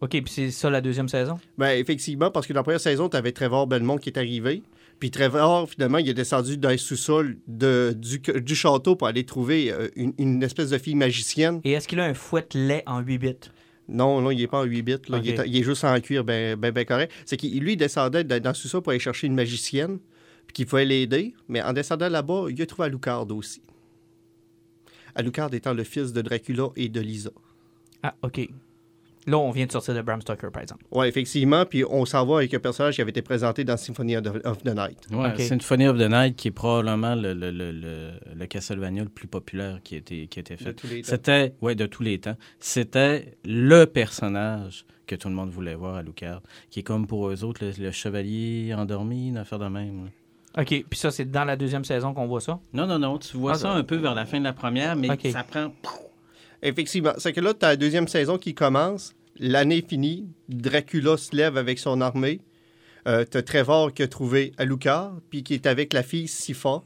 OK, 0.00 0.10
puis 0.10 0.24
c'est 0.26 0.50
ça 0.50 0.68
la 0.68 0.80
deuxième 0.80 1.08
saison? 1.08 1.38
Ben, 1.56 1.78
effectivement, 1.78 2.32
parce 2.32 2.48
que 2.48 2.52
dans 2.52 2.58
la 2.58 2.64
première 2.64 2.80
saison, 2.80 3.08
tu 3.08 3.16
avais 3.16 3.30
Trevor 3.30 3.68
Belmont 3.68 3.98
qui 3.98 4.08
est 4.08 4.18
arrivé. 4.18 4.64
Puis 5.02 5.10
Trevor, 5.10 5.68
finalement, 5.68 5.98
il 5.98 6.08
est 6.08 6.14
descendu 6.14 6.56
dans 6.56 6.68
le 6.70 6.76
sous-sol 6.78 7.36
de- 7.48 7.92
du, 7.98 8.20
du 8.20 8.54
château 8.54 8.94
pour 8.94 9.08
aller 9.08 9.24
trouver 9.26 9.72
euh, 9.72 9.88
une, 9.96 10.12
une 10.16 10.40
espèce 10.44 10.70
de 10.70 10.78
fille 10.78 10.94
magicienne. 10.94 11.60
Et 11.64 11.72
est-ce 11.72 11.88
qu'il 11.88 11.98
a 11.98 12.04
un 12.04 12.14
fouet 12.14 12.46
lait 12.54 12.84
en 12.86 13.00
8 13.00 13.18
bits? 13.18 13.34
Non, 13.88 14.20
non, 14.20 14.30
il 14.30 14.38
n'est 14.38 14.46
pas 14.46 14.60
en 14.60 14.62
8 14.62 14.82
bits. 14.82 14.92
là. 15.08 15.18
Il, 15.20 15.30
est, 15.30 15.42
il 15.48 15.56
est 15.56 15.64
juste 15.64 15.82
en 15.82 16.00
cuir, 16.00 16.22
ben, 16.22 16.54
ben, 16.54 16.70
ben 16.70 16.84
correct. 16.84 17.12
C'est 17.26 17.36
qu'il 17.36 17.58
lui, 17.60 17.72
il 17.72 17.76
descendait 17.76 18.22
dans 18.22 18.40
dans 18.40 18.50
le 18.50 18.54
sous-sol 18.54 18.80
pour 18.80 18.90
aller 18.92 19.00
chercher 19.00 19.26
une 19.26 19.34
magicienne, 19.34 19.98
puis 20.46 20.52
qu'il 20.54 20.66
pouvait 20.66 20.84
l'aider. 20.84 21.34
Mais 21.48 21.60
en 21.60 21.72
descendant 21.72 22.08
là-bas, 22.08 22.44
il 22.50 22.62
a 22.62 22.66
trouvé 22.66 22.86
Alucard 22.86 23.28
aussi. 23.32 23.60
Alucard 25.16 25.52
étant 25.52 25.74
le 25.74 25.82
fils 25.82 26.12
de 26.12 26.22
Dracula 26.22 26.68
et 26.76 26.88
de 26.88 27.00
Lisa. 27.00 27.30
Ah, 28.04 28.14
OK. 28.22 28.48
Là, 29.26 29.38
on 29.38 29.50
vient 29.52 29.66
de 29.66 29.70
sortir 29.72 29.94
de 29.94 30.02
Bram 30.02 30.20
Stoker, 30.20 30.50
par 30.50 30.62
exemple. 30.62 30.84
Oui, 30.90 31.06
effectivement. 31.06 31.64
Puis 31.64 31.84
on 31.88 32.04
s'en 32.04 32.26
va 32.26 32.36
avec 32.38 32.52
un 32.54 32.58
personnage 32.58 32.96
qui 32.96 33.00
avait 33.02 33.10
été 33.10 33.22
présenté 33.22 33.62
dans 33.62 33.76
Symphony 33.76 34.16
of 34.16 34.24
the- 34.24 34.44
of 34.46 34.62
the 34.64 34.74
Night. 34.74 34.98
Ouais, 35.12 35.28
Ok. 35.32 35.40
Symphony 35.40 35.86
of 35.86 35.96
the 35.98 36.10
Night, 36.10 36.34
qui 36.36 36.48
est 36.48 36.52
probablement 36.52 37.14
le, 37.14 37.32
le, 37.32 37.50
le, 37.52 37.70
le, 37.70 38.10
le 38.34 38.46
Castlevania 38.46 39.04
le 39.04 39.08
plus 39.08 39.28
populaire 39.28 39.78
qui 39.84 39.94
a 39.94 39.98
été, 39.98 40.26
qui 40.26 40.38
a 40.38 40.40
été 40.40 40.56
fait. 40.56 40.74
tous 40.74 40.88
les 40.88 41.02
temps. 41.02 41.08
C'était, 41.10 41.54
ouais, 41.62 41.74
de 41.76 41.86
tous 41.86 42.02
les 42.02 42.18
temps. 42.18 42.36
C'était 42.58 43.36
le 43.44 43.84
personnage 43.84 44.84
que 45.06 45.14
tout 45.14 45.28
le 45.28 45.34
monde 45.34 45.50
voulait 45.50 45.74
voir 45.74 45.96
à 45.96 46.02
Lucard, 46.02 46.42
qui 46.70 46.80
est 46.80 46.82
comme 46.82 47.06
pour 47.06 47.28
eux 47.28 47.44
autres 47.44 47.64
le, 47.64 47.72
le 47.84 47.90
chevalier 47.90 48.72
endormi, 48.76 49.28
une 49.28 49.36
affaire 49.36 49.58
de 49.58 49.66
même. 49.68 50.04
là. 50.06 50.10
OK, 50.62 50.66
puis 50.90 50.98
ça, 50.98 51.10
c'est 51.10 51.30
dans 51.30 51.44
la 51.44 51.56
deuxième 51.56 51.84
saison 51.84 52.12
qu'on 52.12 52.26
voit 52.26 52.40
ça? 52.40 52.58
Non, 52.72 52.86
non, 52.86 52.98
non, 52.98 53.18
tu 53.18 53.36
vois 53.36 53.52
Ah, 53.52 53.58
ça 53.58 53.72
un 53.72 53.84
peu 53.84 53.96
vers 53.96 54.14
la 54.14 54.26
fin 54.26 54.38
de 54.38 54.44
la 54.44 54.52
première, 54.52 54.96
mais 54.96 55.08
ça 55.30 55.44
prend. 55.44 55.72
Effectivement. 56.62 57.12
C'est 57.18 57.32
que 57.32 57.40
là, 57.40 57.54
tu 57.54 57.64
as 57.66 57.70
la 57.70 57.76
deuxième 57.76 58.08
saison 58.08 58.38
qui 58.38 58.54
commence. 58.54 59.14
L'année 59.38 59.84
finie. 59.86 60.28
Dracula 60.48 61.16
se 61.16 61.34
lève 61.34 61.56
avec 61.56 61.78
son 61.78 62.00
armée. 62.00 62.40
Euh, 63.08 63.24
tu 63.28 63.36
as 63.36 63.42
Trevor 63.42 63.92
qui 63.92 64.02
a 64.02 64.08
trouvé 64.08 64.52
Alucard, 64.58 65.18
puis 65.30 65.42
qui 65.42 65.54
est 65.54 65.66
avec 65.66 65.92
la 65.92 66.04
fille 66.04 66.28
Sifa, 66.28 66.82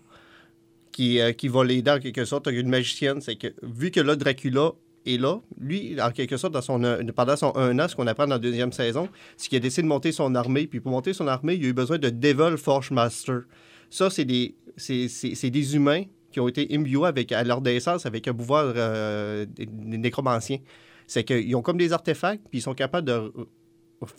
qui, 0.92 1.20
euh, 1.20 1.32
qui 1.32 1.48
va 1.48 1.64
l'aider 1.64 1.90
en 1.90 1.98
quelque 1.98 2.24
sorte. 2.24 2.46
une 2.46 2.68
magicienne. 2.68 3.20
C'est 3.20 3.36
que 3.36 3.48
vu 3.62 3.90
que 3.90 4.00
là, 4.00 4.16
Dracula 4.16 4.72
est 5.04 5.20
là, 5.20 5.40
lui, 5.60 6.00
en 6.00 6.10
quelque 6.10 6.36
sorte, 6.36 6.54
dans 6.54 6.62
son, 6.62 6.82
euh, 6.82 7.02
pendant 7.14 7.36
son 7.36 7.54
un 7.56 7.78
an, 7.78 7.86
ce 7.86 7.94
qu'on 7.94 8.06
apprend 8.06 8.26
dans 8.26 8.36
la 8.36 8.40
deuxième 8.40 8.72
saison, 8.72 9.08
c'est 9.36 9.48
qu'il 9.48 9.56
a 9.56 9.60
décidé 9.60 9.82
de 9.82 9.88
monter 9.88 10.12
son 10.12 10.34
armée. 10.34 10.66
Puis 10.66 10.80
pour 10.80 10.92
monter 10.92 11.12
son 11.12 11.26
armée, 11.26 11.54
il 11.54 11.64
a 11.66 11.68
eu 11.68 11.72
besoin 11.74 11.98
de 11.98 12.08
Devil 12.08 12.56
Forge 12.56 12.90
Master. 12.92 13.42
Ça, 13.90 14.08
c'est 14.08 14.24
des, 14.24 14.54
c'est 14.76 15.50
des 15.50 15.76
humains 15.76 16.04
qui 16.36 16.40
ont 16.40 16.48
été 16.48 16.68
imbués 16.70 17.06
avec, 17.06 17.32
à 17.32 17.42
leur 17.44 17.62
naissance 17.62 18.04
avec 18.04 18.28
un 18.28 18.34
pouvoir 18.34 18.74
euh, 18.76 19.46
nécromanciens. 19.72 20.58
C'est 21.06 21.24
qu'ils 21.24 21.56
ont 21.56 21.62
comme 21.62 21.78
des 21.78 21.94
artefacts, 21.94 22.42
puis 22.50 22.58
ils 22.58 22.62
sont 22.62 22.74
capables 22.74 23.06
de 23.06 23.14
re- 23.14 23.46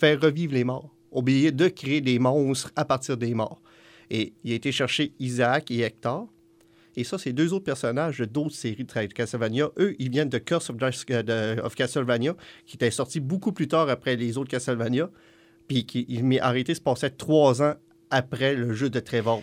faire 0.00 0.20
revivre 0.20 0.52
les 0.52 0.64
morts. 0.64 0.92
Oublier 1.12 1.52
de 1.52 1.68
créer 1.68 2.00
des 2.00 2.18
monstres 2.18 2.72
à 2.74 2.84
partir 2.84 3.16
des 3.16 3.34
morts. 3.34 3.62
Et 4.10 4.32
il 4.42 4.50
a 4.50 4.56
été 4.56 4.72
chercher 4.72 5.12
Isaac 5.20 5.70
et 5.70 5.82
Hector. 5.82 6.26
Et 6.96 7.04
ça, 7.04 7.18
c'est 7.18 7.32
deux 7.32 7.52
autres 7.52 7.66
personnages 7.66 8.18
d'autres 8.18 8.56
séries 8.56 8.84
de 8.84 9.12
Castlevania. 9.12 9.70
Eux, 9.78 9.94
ils 10.00 10.10
viennent 10.10 10.28
de 10.28 10.38
Curse 10.38 10.72
euh, 11.10 11.62
of 11.62 11.76
Castlevania, 11.76 12.34
qui 12.66 12.74
était 12.74 12.90
sorti 12.90 13.20
beaucoup 13.20 13.52
plus 13.52 13.68
tard 13.68 13.88
après 13.88 14.16
les 14.16 14.38
autres 14.38 14.50
Castlevania. 14.50 15.08
Puis 15.68 15.86
qui, 15.86 16.20
m'est 16.24 16.40
arrêté 16.40 16.74
se 16.74 16.80
passait 16.80 17.10
trois 17.10 17.62
ans 17.62 17.74
après 18.10 18.56
le 18.56 18.72
jeu 18.72 18.90
de 18.90 18.98
Trevor. 18.98 19.40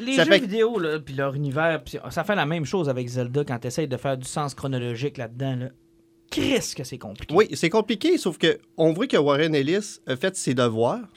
Les 0.00 0.16
Ça 0.16 0.24
jeux 0.24 0.32
fait- 0.32 0.38
vidéo, 0.40 0.78
là, 0.78 0.98
puis 1.00 1.14
leur 1.14 1.34
univers, 1.34 1.82
puis 1.82 1.98
ça 2.10 2.22
fait 2.24 2.34
la 2.34 2.46
même 2.46 2.64
chose 2.64 2.88
avec 2.88 3.06
Zelda 3.08 3.44
quand 3.44 3.58
tu 3.58 3.68
essayes 3.68 3.88
de 3.88 3.96
faire 3.96 4.16
du 4.18 4.26
sens 4.28 4.54
chronologique 4.54 5.16
là-dedans. 5.16 5.56
Là. 5.56 5.68
Qu'est-ce 6.30 6.74
que 6.76 6.84
c'est 6.84 6.98
compliqué. 6.98 7.34
Oui, 7.34 7.48
c'est 7.54 7.70
compliqué, 7.70 8.18
sauf 8.18 8.36
que 8.36 8.58
on 8.76 8.92
voit 8.92 9.06
que 9.06 9.16
Warren 9.16 9.54
Ellis 9.54 10.00
a 10.06 10.16
fait 10.16 10.36
ses 10.36 10.54
devoirs. 10.54 11.08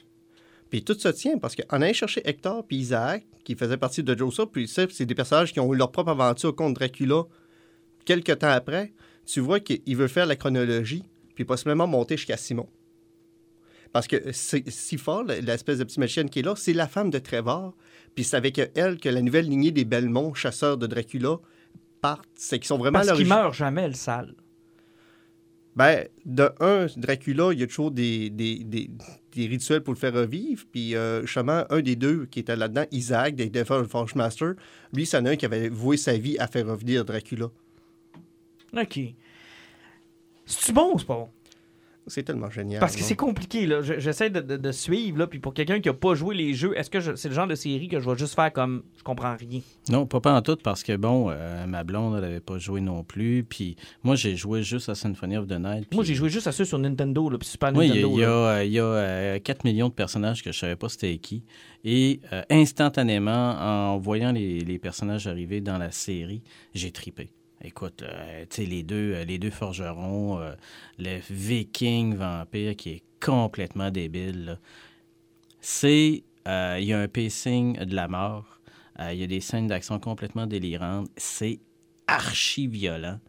Puis 0.70 0.84
tout 0.84 0.94
se 0.98 1.10
tient 1.10 1.38
parce 1.40 1.56
qu'en 1.56 1.82
allant 1.82 1.92
chercher 1.94 2.22
Hector 2.24 2.64
puis 2.66 2.78
Isaac, 2.78 3.26
qui 3.44 3.56
faisaient 3.56 3.78
partie 3.78 4.04
de 4.04 4.16
Josa, 4.18 4.46
puis 4.46 4.68
c'est 4.68 5.06
des 5.06 5.16
personnages 5.16 5.52
qui 5.52 5.60
ont 5.60 5.74
eu 5.74 5.78
leur 5.78 5.92
propre 5.92 6.12
aventure 6.12 6.56
contre 6.56 6.80
Dracula 6.80 7.24
quelques 8.06 8.38
temps 8.40 8.50
après, 8.50 8.94
tu 9.26 9.40
vois 9.40 9.60
qu'il 9.60 9.98
veut 9.98 10.08
faire 10.08 10.26
la 10.28 10.36
chronologie, 10.36 11.04
puis 11.36 11.44
possiblement 11.44 11.88
monter 11.88 12.18
jusqu'à 12.18 12.38
Simon. 12.38 12.68
Parce 13.92 14.08
que 14.08 14.32
c'est 14.32 14.70
si 14.70 14.98
fort, 14.98 15.24
l'espèce 15.24 15.80
de 15.80 15.84
petite 15.84 15.98
machine 15.98 16.30
qui 16.30 16.40
est 16.40 16.44
là, 16.44 16.54
c'est 16.56 16.74
la 16.74 16.88
femme 16.88 17.10
de 17.10 17.18
Trevor, 17.20 17.76
puis 18.14 18.24
c'est 18.24 18.38
avec 18.38 18.60
elle 18.76 19.00
que 19.00 19.10
la 19.10 19.22
nouvelle 19.22 19.48
lignée 19.48 19.72
des 19.72 19.86
Belmont, 19.86 20.34
chasseurs 20.34 20.78
de 20.78 20.86
Dracula, 20.88 21.38
partent. 22.02 22.30
C'est 22.36 22.60
qu'ils 22.60 22.68
sont 22.68 22.78
vraiment 22.78 23.00
Parce 23.00 23.08
qu'il 23.08 23.28
l'origine- 23.28 23.36
meurt 23.36 23.54
jamais, 23.56 23.88
le 23.88 23.94
sale. 23.96 24.36
ben, 25.76 26.08
de 26.26 26.50
un, 26.60 26.88
Dracula, 26.98 27.52
il 27.54 27.60
y 27.60 27.64
a 27.64 27.68
toujours 27.68 27.92
des, 27.92 28.30
des, 28.30 28.64
des- 28.64 28.90
des 29.32 29.48
rituels 29.48 29.82
pour 29.82 29.94
le 29.94 30.00
faire 30.00 30.14
revivre. 30.14 30.64
Puis, 30.72 30.96
euh, 30.96 31.22
justement, 31.22 31.64
un 31.70 31.82
des 31.82 31.96
deux 31.96 32.26
qui 32.26 32.40
était 32.42 32.56
là-dedans, 32.56 32.86
Isaac, 32.92 33.36
des 33.36 33.50
Devil 33.50 33.88
Forge 33.88 34.14
Master, 34.16 34.54
lui, 34.94 35.06
c'en 35.06 35.24
a 35.26 35.32
un 35.32 35.36
qui 35.36 35.46
avait 35.46 35.70
voué 35.70 35.98
sa 35.98 36.18
vie 36.18 36.38
à 36.40 36.48
faire 36.48 36.68
revenir 36.68 37.06
Dracula. 37.06 37.46
OK. 38.78 39.00
C'est-tu 40.46 40.74
bon 40.74 40.94
ou 40.96 41.00
c'est 41.00 41.06
pas 41.06 41.16
bon? 41.16 41.30
C'est 42.10 42.24
tellement 42.24 42.50
génial. 42.50 42.80
Parce 42.80 42.96
que 42.96 43.02
c'est 43.04 43.16
compliqué, 43.16 43.66
là. 43.66 43.82
Je- 43.82 44.00
J'essaie 44.00 44.30
de, 44.30 44.40
de- 44.42 44.58
de 44.58 44.72
suivre, 44.72 45.20
là. 45.20 45.28
Puis 45.28 45.40
pour 45.40 45.54
quelqu'un 45.54 45.80
qui 45.80 45.90
a 45.90 45.94
pas 45.94 46.16
joué 46.16 46.36
les 46.36 46.54
jeux, 46.54 46.78
est-ce 46.78 46.90
que 46.90 47.00
je- 47.00 47.16
c'est 47.16 47.30
le 47.30 47.36
genre 47.36 47.48
de 47.48 47.56
série 47.56 47.88
que 47.88 48.00
je 48.00 48.10
vais 48.10 48.18
juste 48.18 48.36
faire 48.36 48.52
comme 48.52 48.84
je 48.98 49.04
comprends 49.04 49.36
rien? 49.36 49.62
Non, 49.90 50.06
pas, 50.06 50.20
pas 50.20 50.34
en 50.36 50.42
tout, 50.42 50.58
parce 50.64 50.84
que, 50.84 50.96
bon, 50.96 51.30
euh, 51.30 51.66
ma 51.66 51.84
blonde, 51.84 52.16
elle 52.16 52.22
n'avait 52.22 52.40
pas 52.40 52.58
joué 52.58 52.82
non 52.82 53.04
plus. 53.04 53.44
Puis 53.48 53.76
moi, 54.04 54.16
j'ai 54.16 54.36
joué 54.36 54.64
juste 54.64 54.90
à 54.90 54.96
Symphony 54.96 55.38
of 55.38 55.48
the 55.48 55.60
Night. 55.60 55.94
Moi, 55.94 56.04
j'ai 56.04 56.16
joué 56.16 56.30
juste 56.30 56.48
à 56.48 56.52
ceux 56.52 56.66
sur 56.66 56.80
Nintendo, 56.80 57.30
là, 57.30 57.38
puis 57.38 57.48
Super 57.48 57.72
Oui, 57.76 57.88
il 57.88 57.90
y 57.90 57.92
a, 57.92 57.96
Nintendo. 58.08 58.18
il 58.18 58.22
y 58.22 58.24
a, 58.24 58.28
là. 58.28 58.34
euh, 58.58 58.64
il 58.66 58.72
y 58.72 58.80
a, 58.80 58.84
euh, 58.84 59.40
4 59.40 59.64
millions 59.64 59.90
de 59.90 59.94
personnages 59.94 60.44
que 60.44 60.52
je 60.52 60.58
savais 60.60 60.76
pas 60.76 60.90
c'était 60.90 61.18
qui. 61.18 61.44
Et 61.84 62.20
euh, 62.34 62.42
instantanément, 62.50 63.52
en 63.94 63.98
voyant 64.00 64.32
les, 64.32 64.60
les 64.60 64.80
personnages 64.80 65.28
arriver 65.28 65.62
dans 65.62 65.78
la 65.78 65.92
série, 65.92 66.42
j'ai 66.74 66.92
tripé. 66.92 67.30
Écoute, 67.62 68.04
euh, 68.04 68.46
tu 68.50 68.64
sais, 68.64 68.66
les 68.66 68.84
deux, 68.84 69.14
euh, 69.16 69.26
les 69.26 69.38
deux 69.38 69.50
forgerons, 69.50 70.40
euh, 70.40 70.54
le 70.98 71.20
viking 71.30 72.16
vampire 72.16 72.76
qui 72.76 72.90
est 72.92 73.04
complètement 73.20 73.92
débile. 73.92 74.60
C'est, 75.60 76.24
il 76.46 76.84
y 76.84 76.94
a 76.94 77.00
un 77.00 77.08
pacing 77.10 77.78
de 77.84 77.96
la 77.96 78.08
mort. 78.08 78.60
Il 79.00 79.18
y 79.18 79.24
a 79.24 79.28
des 79.28 79.42
scènes 79.42 79.68
d'action 79.68 80.00
complètement 80.00 80.48
délirantes. 80.48 81.10
C'est 81.18 81.60
archi 82.08 82.68
violent. 82.68 83.20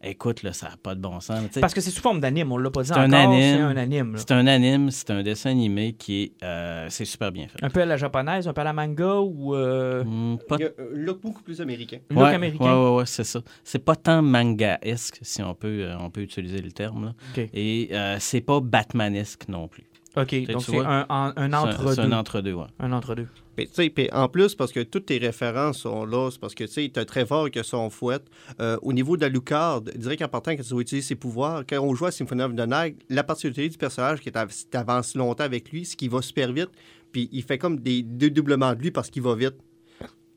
Écoute, 0.00 0.44
là, 0.44 0.52
ça 0.52 0.68
n'a 0.68 0.76
pas 0.76 0.94
de 0.94 1.00
bon 1.00 1.18
sens. 1.18 1.42
Parce 1.60 1.74
que 1.74 1.80
c'est 1.80 1.90
sous 1.90 2.00
forme 2.00 2.20
d'anime, 2.20 2.52
on 2.52 2.56
l'a 2.56 2.70
pas 2.70 2.82
dit 2.82 2.88
C'est 2.88 2.94
encore, 2.94 3.04
un 3.04 3.10
c'est 3.10 3.48
anime. 3.54 3.62
un 3.64 3.76
anime. 3.76 4.14
C'est 4.16 4.30
un 4.30 4.46
anime, 4.46 4.90
c'est 4.92 5.10
un 5.10 5.22
dessin 5.24 5.50
animé 5.50 5.94
qui 5.94 6.22
est, 6.22 6.32
euh, 6.44 6.86
c'est 6.88 7.04
super 7.04 7.32
bien 7.32 7.48
fait. 7.48 7.58
Un 7.64 7.68
peu 7.68 7.80
à 7.82 7.84
la 7.84 7.96
japonaise, 7.96 8.46
un 8.46 8.52
peu 8.52 8.60
à 8.60 8.64
la 8.64 8.72
manga 8.72 9.16
ou 9.16 9.56
euh, 9.56 10.04
Hmm, 10.04 10.36
pas 10.48 10.54
Il 10.60 10.62
y 10.62 10.66
a 10.66 10.68
un 10.68 10.94
look 10.94 11.20
beaucoup 11.20 11.42
plus 11.42 11.60
américain. 11.60 11.98
look 12.10 12.20
ouais, 12.22 12.32
américain. 12.34 12.64
Ouais, 12.64 12.90
ouais, 12.90 12.96
ouais, 12.98 13.06
c'est 13.06 13.24
ça. 13.24 13.40
C'est 13.64 13.84
pas 13.84 13.96
tant 13.96 14.22
manga-esque, 14.22 15.18
si 15.22 15.42
on 15.42 15.54
peut, 15.54 15.80
euh, 15.82 15.96
on 15.98 16.10
peut 16.10 16.20
utiliser 16.22 16.60
le 16.62 16.70
terme. 16.70 17.06
Là. 17.36 17.42
Et 17.52 17.88
euh, 17.92 18.16
c'est 18.20 18.40
pas 18.40 18.60
Batmanesque 18.60 19.48
non 19.48 19.66
plus. 19.66 19.82
OK, 20.16 20.46
donc 20.46 20.62
c'est 20.62 20.78
un, 20.78 21.06
un, 21.08 21.32
un 21.34 21.34
C'est 21.36 21.40
un- 21.42 21.50
C'est 21.50 21.80
entre-deux. 21.82 22.00
un 22.02 22.12
entre-deux, 22.12 22.52
ouais. 22.54 22.66
Un 22.80 22.92
entre-deux. 22.92 23.26
Puis, 23.56 23.66
tu 23.68 23.74
sais, 23.74 23.90
puis 23.90 24.08
en 24.12 24.28
plus, 24.28 24.54
parce 24.54 24.72
que 24.72 24.80
toutes 24.80 25.06
tes 25.06 25.18
références 25.18 25.78
sont 25.78 26.04
là, 26.06 26.30
c'est 26.30 26.40
parce 26.40 26.54
que, 26.54 26.64
tu 26.64 26.70
sais, 26.72 26.90
t'as 26.92 27.04
Trevor 27.04 27.50
qui 27.50 27.58
a 27.58 27.62
son 27.62 27.90
fouette. 27.90 28.24
Euh, 28.60 28.78
au 28.82 28.92
niveau 28.92 29.16
d'Alucard, 29.16 29.82
je 29.92 29.98
dirais 29.98 30.16
qu'en 30.16 30.28
partant, 30.28 30.52
quand 30.52 30.62
tu 30.62 30.74
vas 30.74 30.80
utiliser 30.80 31.06
ses 31.06 31.14
pouvoirs, 31.16 31.64
quand 31.68 31.78
on 31.80 31.94
joue 31.94 32.06
à 32.06 32.10
Symphony 32.10 32.42
of 32.42 32.54
the 32.54 32.66
Night, 32.66 32.96
la 33.08 33.22
particularité 33.22 33.68
du 33.68 33.76
personnage 33.78 34.20
qui 34.20 34.30
t'avance 34.70 35.14
longtemps 35.14 35.44
avec 35.44 35.70
lui, 35.70 35.84
c'est 35.84 35.96
qu'il 35.96 36.10
va 36.10 36.22
super 36.22 36.52
vite, 36.52 36.70
puis 37.12 37.28
il 37.32 37.42
fait 37.42 37.58
comme 37.58 37.78
des 37.78 38.02
dédoublements 38.02 38.74
de 38.74 38.80
lui 38.80 38.90
parce 38.90 39.10
qu'il 39.10 39.22
va 39.22 39.34
vite. 39.34 39.54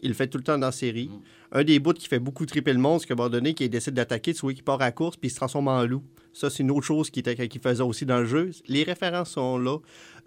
Il 0.04 0.10
le 0.10 0.16
fait 0.16 0.28
tout 0.28 0.40
le 0.40 0.44
temps 0.44 0.58
dans 0.58 0.66
la 0.68 0.72
série. 0.72 1.12
Un 1.52 1.64
des 1.64 1.80
bouts 1.80 1.94
qui 1.94 2.08
fait 2.08 2.18
beaucoup 2.18 2.46
triper 2.48 2.74
le 2.74 2.80
monde, 2.80 3.00
c'est 3.02 3.08
qu'à 3.08 3.14
un 3.14 3.18
moment 3.18 3.30
donné, 3.30 3.54
qu'il 3.54 3.70
décide 3.70 3.94
d'attaquer, 3.94 4.34
tu 4.34 4.42
vois 4.42 4.54
qu'il 4.54 4.64
part 4.64 4.82
à 4.82 4.86
la 4.86 4.92
course, 4.92 5.16
puis 5.16 5.28
il 5.28 5.32
se 5.32 5.36
transforme 5.36 5.68
en 5.68 5.84
loup. 5.86 6.02
Ça, 6.34 6.50
c'est 6.50 6.64
une 6.64 6.72
autre 6.72 6.86
chose 6.86 7.10
qui, 7.10 7.20
était, 7.20 7.48
qui 7.48 7.60
faisait 7.60 7.84
aussi 7.84 8.06
dans 8.06 8.20
le 8.20 8.26
jeu. 8.26 8.52
Les 8.68 8.84
références 8.84 9.32
sont 9.32 9.58
là. 9.58 9.78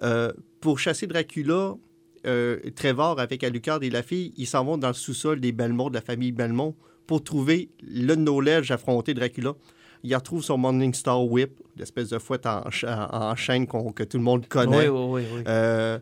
Euh, 0.02 0.32
pour 0.60 0.78
chasser 0.78 1.06
Dracula, 1.06 1.74
euh, 2.26 2.58
Trevor 2.76 3.18
avec 3.20 3.42
Alucard 3.44 3.82
et 3.82 3.90
la 3.90 4.02
fille, 4.02 4.32
ils 4.36 4.46
s'en 4.46 4.64
vont 4.64 4.76
dans 4.78 4.88
le 4.88 4.94
sous-sol 4.94 5.40
des 5.40 5.52
Belmont, 5.52 5.88
de 5.90 5.94
la 5.94 6.00
famille 6.02 6.32
Belmont, 6.32 6.74
pour 7.06 7.22
trouver 7.22 7.70
le 7.82 8.14
knowledge 8.14 8.70
affronter 8.70 9.14
Dracula. 9.14 9.54
Ils 10.06 10.14
retrouvent 10.14 10.44
son 10.44 10.58
Morningstar 10.58 11.24
Whip, 11.24 11.52
l'espèce 11.78 12.10
de 12.10 12.18
fouette 12.18 12.44
en, 12.44 12.62
en 12.66 13.34
chaîne 13.36 13.66
qu'on- 13.66 13.90
que 13.92 14.02
tout 14.02 14.18
le 14.18 14.22
monde 14.22 14.46
connaît. 14.46 14.88
Oui, 14.90 15.22
oui, 15.22 15.22
oui. 15.34 15.42
Euh, 15.48 15.98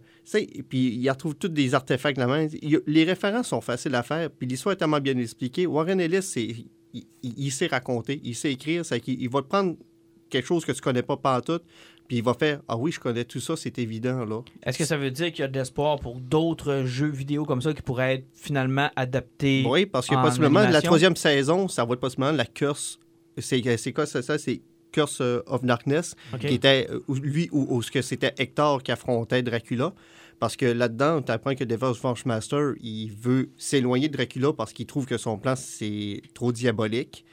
puis 0.69 0.97
ils 0.97 1.09
retrouvent 1.09 1.37
tous 1.37 1.49
des 1.49 1.75
artefacts 1.75 2.17
de 2.17 2.23
la 2.23 2.27
main. 2.27 2.49
Il 2.63 2.81
les 2.89 3.05
références 3.05 3.49
sont 3.49 3.61
faciles 3.61 3.95
à 3.95 4.03
faire, 4.03 4.29
puis 4.31 4.49
l'histoire 4.49 4.73
est 4.73 4.77
tellement 4.77 4.99
bien 5.01 5.17
expliquée. 5.19 5.67
Warren 5.69 6.01
Ellis, 6.01 6.33
il, 6.37 6.67
il- 6.95 7.05
il 7.23 7.51
sait 7.53 7.69
raconter, 7.69 8.21
il 8.25 8.35
sait 8.35 8.51
écrire, 8.53 8.85
c'est 8.85 8.99
qu'il 9.01 9.23
il 9.23 9.29
va 9.31 9.41
te 9.43 9.47
prendre 9.47 9.77
quelque 10.33 10.47
chose 10.47 10.65
que 10.65 10.73
tu 10.73 10.81
connais 10.81 11.03
pas 11.03 11.17
pantoute, 11.17 11.63
puis 12.09 12.17
il 12.17 12.25
va 12.25 12.35
faire 12.35 12.61
Ah 12.67 12.77
oui, 12.77 12.91
je 12.91 12.99
connais 12.99 13.25
tout 13.25 13.41
ça, 13.41 13.55
c'est 13.57 13.79
évident, 13.79 14.25
là. 14.25 14.43
Est-ce 14.65 14.79
que 14.79 14.85
ça 14.85 14.97
veut 14.97 15.11
dire 15.11 15.31
qu'il 15.31 15.41
y 15.41 15.45
a 15.45 15.49
de 15.49 15.59
l'espoir 15.59 16.01
pour 16.01 16.21
d'autres 16.21 16.83
jeux 16.85 17.11
vidéo 17.11 17.45
comme 17.45 17.63
ça 17.63 17.73
qui 17.73 17.83
pourraient 17.83 18.15
être 18.15 18.27
finalement 18.33 18.91
adaptés? 18.97 19.65
Oui, 19.69 19.87
parce 19.87 20.09
que 20.09 20.15
en 20.15 20.23
possiblement, 20.23 20.63
la 20.69 20.83
troisième 20.83 21.17
saison, 21.17 21.69
ça 21.69 21.85
va 21.85 21.95
être 21.95 22.01
possiblement 22.01 22.33
la 22.33 22.47
curse. 22.47 22.99
C'est, 23.39 23.77
c'est 23.77 23.93
quoi 23.93 24.07
ça? 24.07 24.23
ça? 24.23 24.39
C'est 24.39 24.63
Curse 24.91 25.23
euh, 25.23 25.41
of 25.47 25.65
Darkness, 25.65 26.15
qui 26.39 26.49
était, 26.49 26.87
euh, 26.91 27.01
lui, 27.23 27.49
ou 27.51 27.81
ce 27.81 27.91
que 27.91 28.03
c'était 28.03 28.35
Hector 28.37 28.83
qui 28.83 28.93
affrontait 28.93 29.43
Dracula. 29.43 29.95
Parce 30.39 30.57
que 30.57 30.67
là-dedans, 30.67 31.23
tu 31.23 31.31
apprends 31.31 31.55
que 31.55 31.65
Devil's 31.65 32.27
Master, 32.27 32.73
il 32.83 33.11
veut 33.11 33.51
s'éloigner 33.57 34.09
de 34.09 34.17
Dracula 34.17 34.53
parce 34.53 34.73
qu'il 34.73 34.87
trouve 34.87 35.07
que 35.07 35.17
son 35.17 35.39
plan, 35.39 35.55
c'est 35.57 36.21
trop 36.35 36.51
diabolique. 36.51 37.25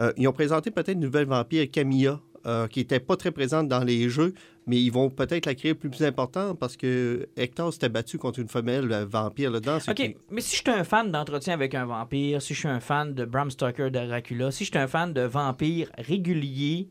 Euh, 0.00 0.12
ils 0.16 0.26
ont 0.28 0.32
présenté 0.32 0.70
peut-être 0.70 0.94
une 0.94 1.00
nouvelle 1.00 1.26
vampire, 1.26 1.70
Camilla, 1.70 2.20
euh, 2.46 2.66
qui 2.68 2.80
n'était 2.80 3.00
pas 3.00 3.16
très 3.16 3.30
présente 3.30 3.68
dans 3.68 3.82
les 3.84 4.08
jeux, 4.08 4.34
mais 4.66 4.80
ils 4.80 4.90
vont 4.90 5.10
peut-être 5.10 5.46
la 5.46 5.54
créer 5.54 5.74
plus, 5.74 5.90
plus 5.90 6.04
importante 6.04 6.58
parce 6.58 6.76
que 6.76 7.28
Hector 7.36 7.72
s'était 7.72 7.88
battu 7.88 8.18
contre 8.18 8.38
une 8.40 8.48
femelle 8.48 8.86
vampire 9.08 9.50
là-dedans. 9.50 9.78
OK, 9.88 9.94
qui- 9.94 10.16
mais 10.30 10.40
si 10.40 10.56
je 10.56 10.62
suis 10.62 10.70
un 10.70 10.84
fan 10.84 11.10
d'entretien 11.10 11.54
avec 11.54 11.74
un 11.74 11.86
vampire, 11.86 12.40
si 12.42 12.54
je 12.54 12.58
suis 12.60 12.68
un 12.68 12.80
fan 12.80 13.14
de 13.14 13.24
Bram 13.24 13.50
Stoker 13.50 13.90
de 13.90 14.06
Dracula, 14.06 14.50
si 14.50 14.64
je 14.64 14.70
suis 14.70 14.78
un 14.78 14.86
fan 14.88 15.12
de 15.12 15.22
vampire 15.22 15.90
régulier, 15.98 16.88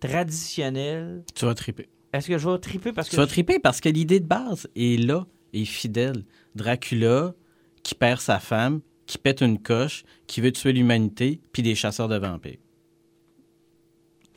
traditionnel, 0.00 1.24
Tu 1.34 1.44
vas 1.44 1.54
triper. 1.54 1.88
est-ce 2.12 2.28
que 2.28 2.38
je 2.38 2.48
vais 2.48 2.58
triper 2.58 2.92
parce 2.92 3.08
que 3.08 3.14
Tu 3.14 3.20
vas 3.20 3.26
triper 3.26 3.58
parce 3.58 3.80
que 3.80 3.88
l'idée 3.88 4.20
de 4.20 4.26
base 4.26 4.68
est 4.76 5.00
là, 5.04 5.26
est 5.52 5.64
fidèle. 5.64 6.24
Dracula 6.54 7.34
qui 7.82 7.94
perd 7.94 8.20
sa 8.20 8.38
femme, 8.38 8.80
qui 9.06 9.18
pète 9.18 9.40
une 9.40 9.58
coche, 9.60 10.04
qui 10.26 10.40
veut 10.40 10.52
tuer 10.52 10.72
l'humanité, 10.72 11.40
puis 11.52 11.62
des 11.62 11.74
chasseurs 11.74 12.08
de 12.08 12.16
vampires. 12.16 12.58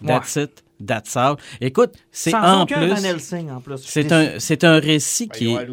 That's 0.05 0.35
it. 0.35 0.63
That's 0.85 1.15
all. 1.15 1.37
Écoute, 1.59 1.93
c'est 2.11 2.31
sans 2.31 2.59
en 2.59 2.61
en 2.61 2.65
plus. 2.65 3.77
C'est 3.77 4.11
un, 4.11 4.39
c'est 4.39 4.63
un 4.63 4.79
récit 4.79 5.27
Ben, 5.27 5.37
qui 5.37 5.53
est... 5.53 5.67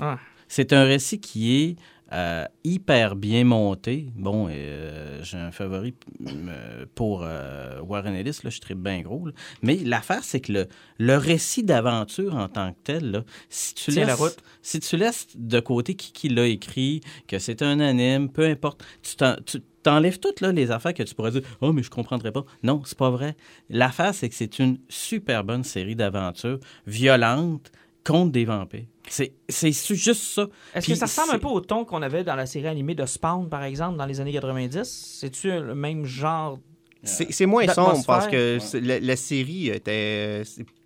Ah. 0.00 0.18
C'est 0.48 0.72
un 0.72 0.84
récit 0.84 1.20
qui 1.20 1.62
est 1.62 1.76
euh, 2.12 2.44
hyper 2.64 3.16
bien 3.16 3.44
monté. 3.44 4.06
Bon, 4.16 4.48
euh, 4.50 5.22
j'ai 5.22 5.38
un 5.38 5.50
favori 5.50 5.94
euh, 6.26 6.84
pour 6.94 7.22
euh, 7.22 7.80
Warren 7.82 8.14
Ellis, 8.14 8.40
là, 8.42 8.50
je 8.50 8.58
suis 8.64 8.74
bien 8.74 9.00
gros. 9.00 9.26
là. 9.26 9.32
Mais 9.62 9.76
l'affaire, 9.76 10.24
c'est 10.24 10.40
que 10.40 10.52
le, 10.52 10.66
le 10.98 11.16
récit 11.16 11.62
d'aventure 11.62 12.34
en 12.36 12.48
tant 12.48 12.72
que 12.72 12.78
tel, 12.84 13.10
là, 13.10 13.24
si 13.48 13.74
tu 13.74 13.90
laisses, 13.90 14.06
la 14.06 14.14
route. 14.16 14.36
si 14.62 14.80
tu 14.80 14.96
laisses 14.96 15.28
de 15.36 15.60
côté 15.60 15.94
qui, 15.94 16.12
qui 16.12 16.28
l'a 16.28 16.46
écrit, 16.46 17.00
que 17.28 17.38
c'est 17.38 17.62
un 17.62 17.80
anime, 17.80 18.28
peu 18.28 18.44
importe, 18.46 18.84
tu 19.02 19.16
t'en- 19.16 19.36
tu 19.46 19.60
t'enlèves 19.82 20.18
toutes 20.18 20.40
là, 20.40 20.52
les 20.52 20.70
affaires 20.70 20.92
que 20.92 21.02
tu 21.02 21.14
pourrais 21.14 21.30
dire 21.30 21.42
«Oh, 21.62 21.72
mais 21.72 21.82
je 21.82 21.90
comprendrais 21.90 22.32
pas.» 22.32 22.44
Non, 22.62 22.82
c'est 22.84 22.98
pas 22.98 23.10
vrai. 23.10 23.34
L'affaire, 23.70 24.14
c'est 24.14 24.28
que 24.28 24.34
c'est 24.34 24.58
une 24.58 24.78
super 24.88 25.42
bonne 25.42 25.64
série 25.64 25.96
d'aventures 25.96 26.58
violentes 26.86 27.72
contre 28.04 28.32
des 28.32 28.44
vampires. 28.44 28.84
C'est 29.08 29.32
c'est 29.48 29.72
juste 29.72 30.22
ça. 30.22 30.46
Est-ce 30.74 30.86
que 30.86 30.94
ça 30.94 31.06
ressemble 31.06 31.32
un 31.34 31.38
peu 31.38 31.48
au 31.48 31.60
ton 31.60 31.84
qu'on 31.84 32.02
avait 32.02 32.22
dans 32.22 32.36
la 32.36 32.46
série 32.46 32.68
animée 32.68 32.94
de 32.94 33.04
Spawn, 33.06 33.48
par 33.48 33.64
exemple, 33.64 33.98
dans 33.98 34.06
les 34.06 34.20
années 34.20 34.32
90? 34.32 34.84
C'est-tu 35.20 35.48
le 35.48 35.74
même 35.74 36.04
genre? 36.04 36.58
C'est 37.02 37.32
c'est 37.32 37.46
moins 37.46 37.66
sombre 37.68 38.04
parce 38.06 38.28
que 38.28 38.58
la, 38.78 39.00
la 39.00 39.16
série 39.16 39.68
était. 39.68 40.42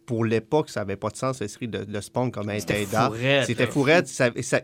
Pour 0.06 0.26
l'époque, 0.26 0.68
ça 0.68 0.80
n'avait 0.80 0.96
pas 0.96 1.08
de 1.08 1.16
sens, 1.16 1.40
la 1.40 1.48
série 1.48 1.66
de, 1.66 1.82
de 1.82 2.00
Spawn, 2.02 2.30
comme 2.30 2.50
elle 2.50 2.60
était. 2.60 2.86
C'était 3.46 3.66
fourrette. 3.66 4.06
Ça, 4.06 4.30
ça, 4.42 4.60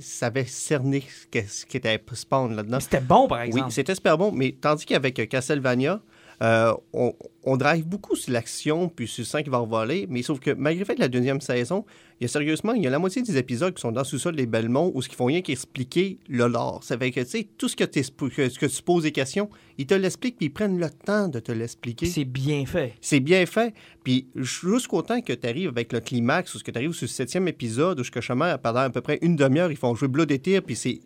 ça 0.00 0.26
avait 0.26 0.44
cerné 0.44 1.04
ce 1.32 1.40
ce 1.46 1.66
qu'était 1.66 2.02
Spawn 2.12 2.56
là-dedans. 2.56 2.80
C'était 2.80 3.00
bon, 3.00 3.28
par 3.28 3.38
Oui, 3.42 3.46
exemple. 3.46 3.70
c'était 3.70 3.94
super 3.94 4.18
bon, 4.18 4.32
mais 4.32 4.56
tandis 4.60 4.86
qu'avec 4.86 5.20
euh, 5.20 5.26
Castlevania, 5.26 6.00
euh, 6.42 6.74
on, 6.92 7.12
on 7.44 7.56
drive 7.56 7.86
beaucoup 7.86 8.16
sur 8.16 8.32
l'action 8.32 8.88
puis 8.88 9.06
sur 9.06 9.22
le 9.22 9.26
sang 9.26 9.42
qui 9.42 9.50
va 9.50 9.60
voler, 9.60 10.06
mais 10.08 10.22
sauf 10.22 10.40
que 10.40 10.50
malgré 10.50 10.80
le 10.80 10.84
fait 10.84 10.94
de 10.94 11.00
la 11.00 11.08
deuxième 11.08 11.40
saison, 11.40 11.84
il 12.20 12.24
y 12.24 12.26
a 12.26 12.28
sérieusement, 12.28 12.72
il 12.72 12.82
y 12.82 12.86
a 12.86 12.90
la 12.90 12.98
moitié 12.98 13.22
des 13.22 13.36
épisodes 13.36 13.74
qui 13.74 13.80
sont 13.80 13.92
dans 13.92 14.00
le 14.00 14.06
sous-sol 14.06 14.36
des 14.36 14.46
Belmont 14.46 14.90
où 14.94 15.02
ce 15.02 15.08
qu'ils 15.08 15.16
font 15.16 15.26
rien 15.26 15.42
qu'expliquer 15.42 16.18
le 16.28 16.46
lore. 16.46 16.82
Ça 16.82 16.96
fait 16.96 17.10
que, 17.10 17.20
tu 17.20 17.26
sais, 17.26 17.48
tout 17.58 17.68
ce 17.68 17.76
que, 17.76 17.84
que, 17.84 18.48
ce 18.48 18.58
que 18.58 18.66
tu 18.66 18.82
poses 18.82 19.02
des 19.02 19.12
questions, 19.12 19.50
ils 19.78 19.86
te 19.86 19.94
l'expliquent 19.94 20.36
puis 20.36 20.46
ils 20.46 20.52
prennent 20.52 20.78
le 20.78 20.90
temps 20.90 21.28
de 21.28 21.40
te 21.40 21.52
l'expliquer. 21.52 22.06
C'est 22.06 22.24
bien 22.24 22.64
fait. 22.66 22.94
C'est 23.00 23.20
bien 23.20 23.44
fait. 23.46 23.74
Puis 24.04 24.28
jusqu'au 24.36 25.02
temps 25.02 25.20
que 25.20 25.32
tu 25.32 25.46
arrives 25.46 25.68
avec 25.68 25.92
le 25.92 26.00
climax 26.00 26.54
ou 26.54 26.58
ce 26.58 26.64
que 26.64 26.70
tu 26.70 26.78
arrives 26.78 26.92
sur 26.92 27.04
le 27.04 27.08
septième 27.08 27.48
épisode, 27.48 28.00
où 28.00 28.04
justement, 28.04 28.56
pendant 28.58 28.80
à 28.80 28.90
peu 28.90 29.00
près 29.00 29.18
une 29.22 29.36
demi-heure, 29.36 29.70
ils 29.70 29.76
font 29.76 29.94
jouer 29.94 30.08
Blood 30.08 30.30
et 30.30 30.38
Tear, 30.38 30.62
puis 30.62 30.76
c'est, 30.76 31.00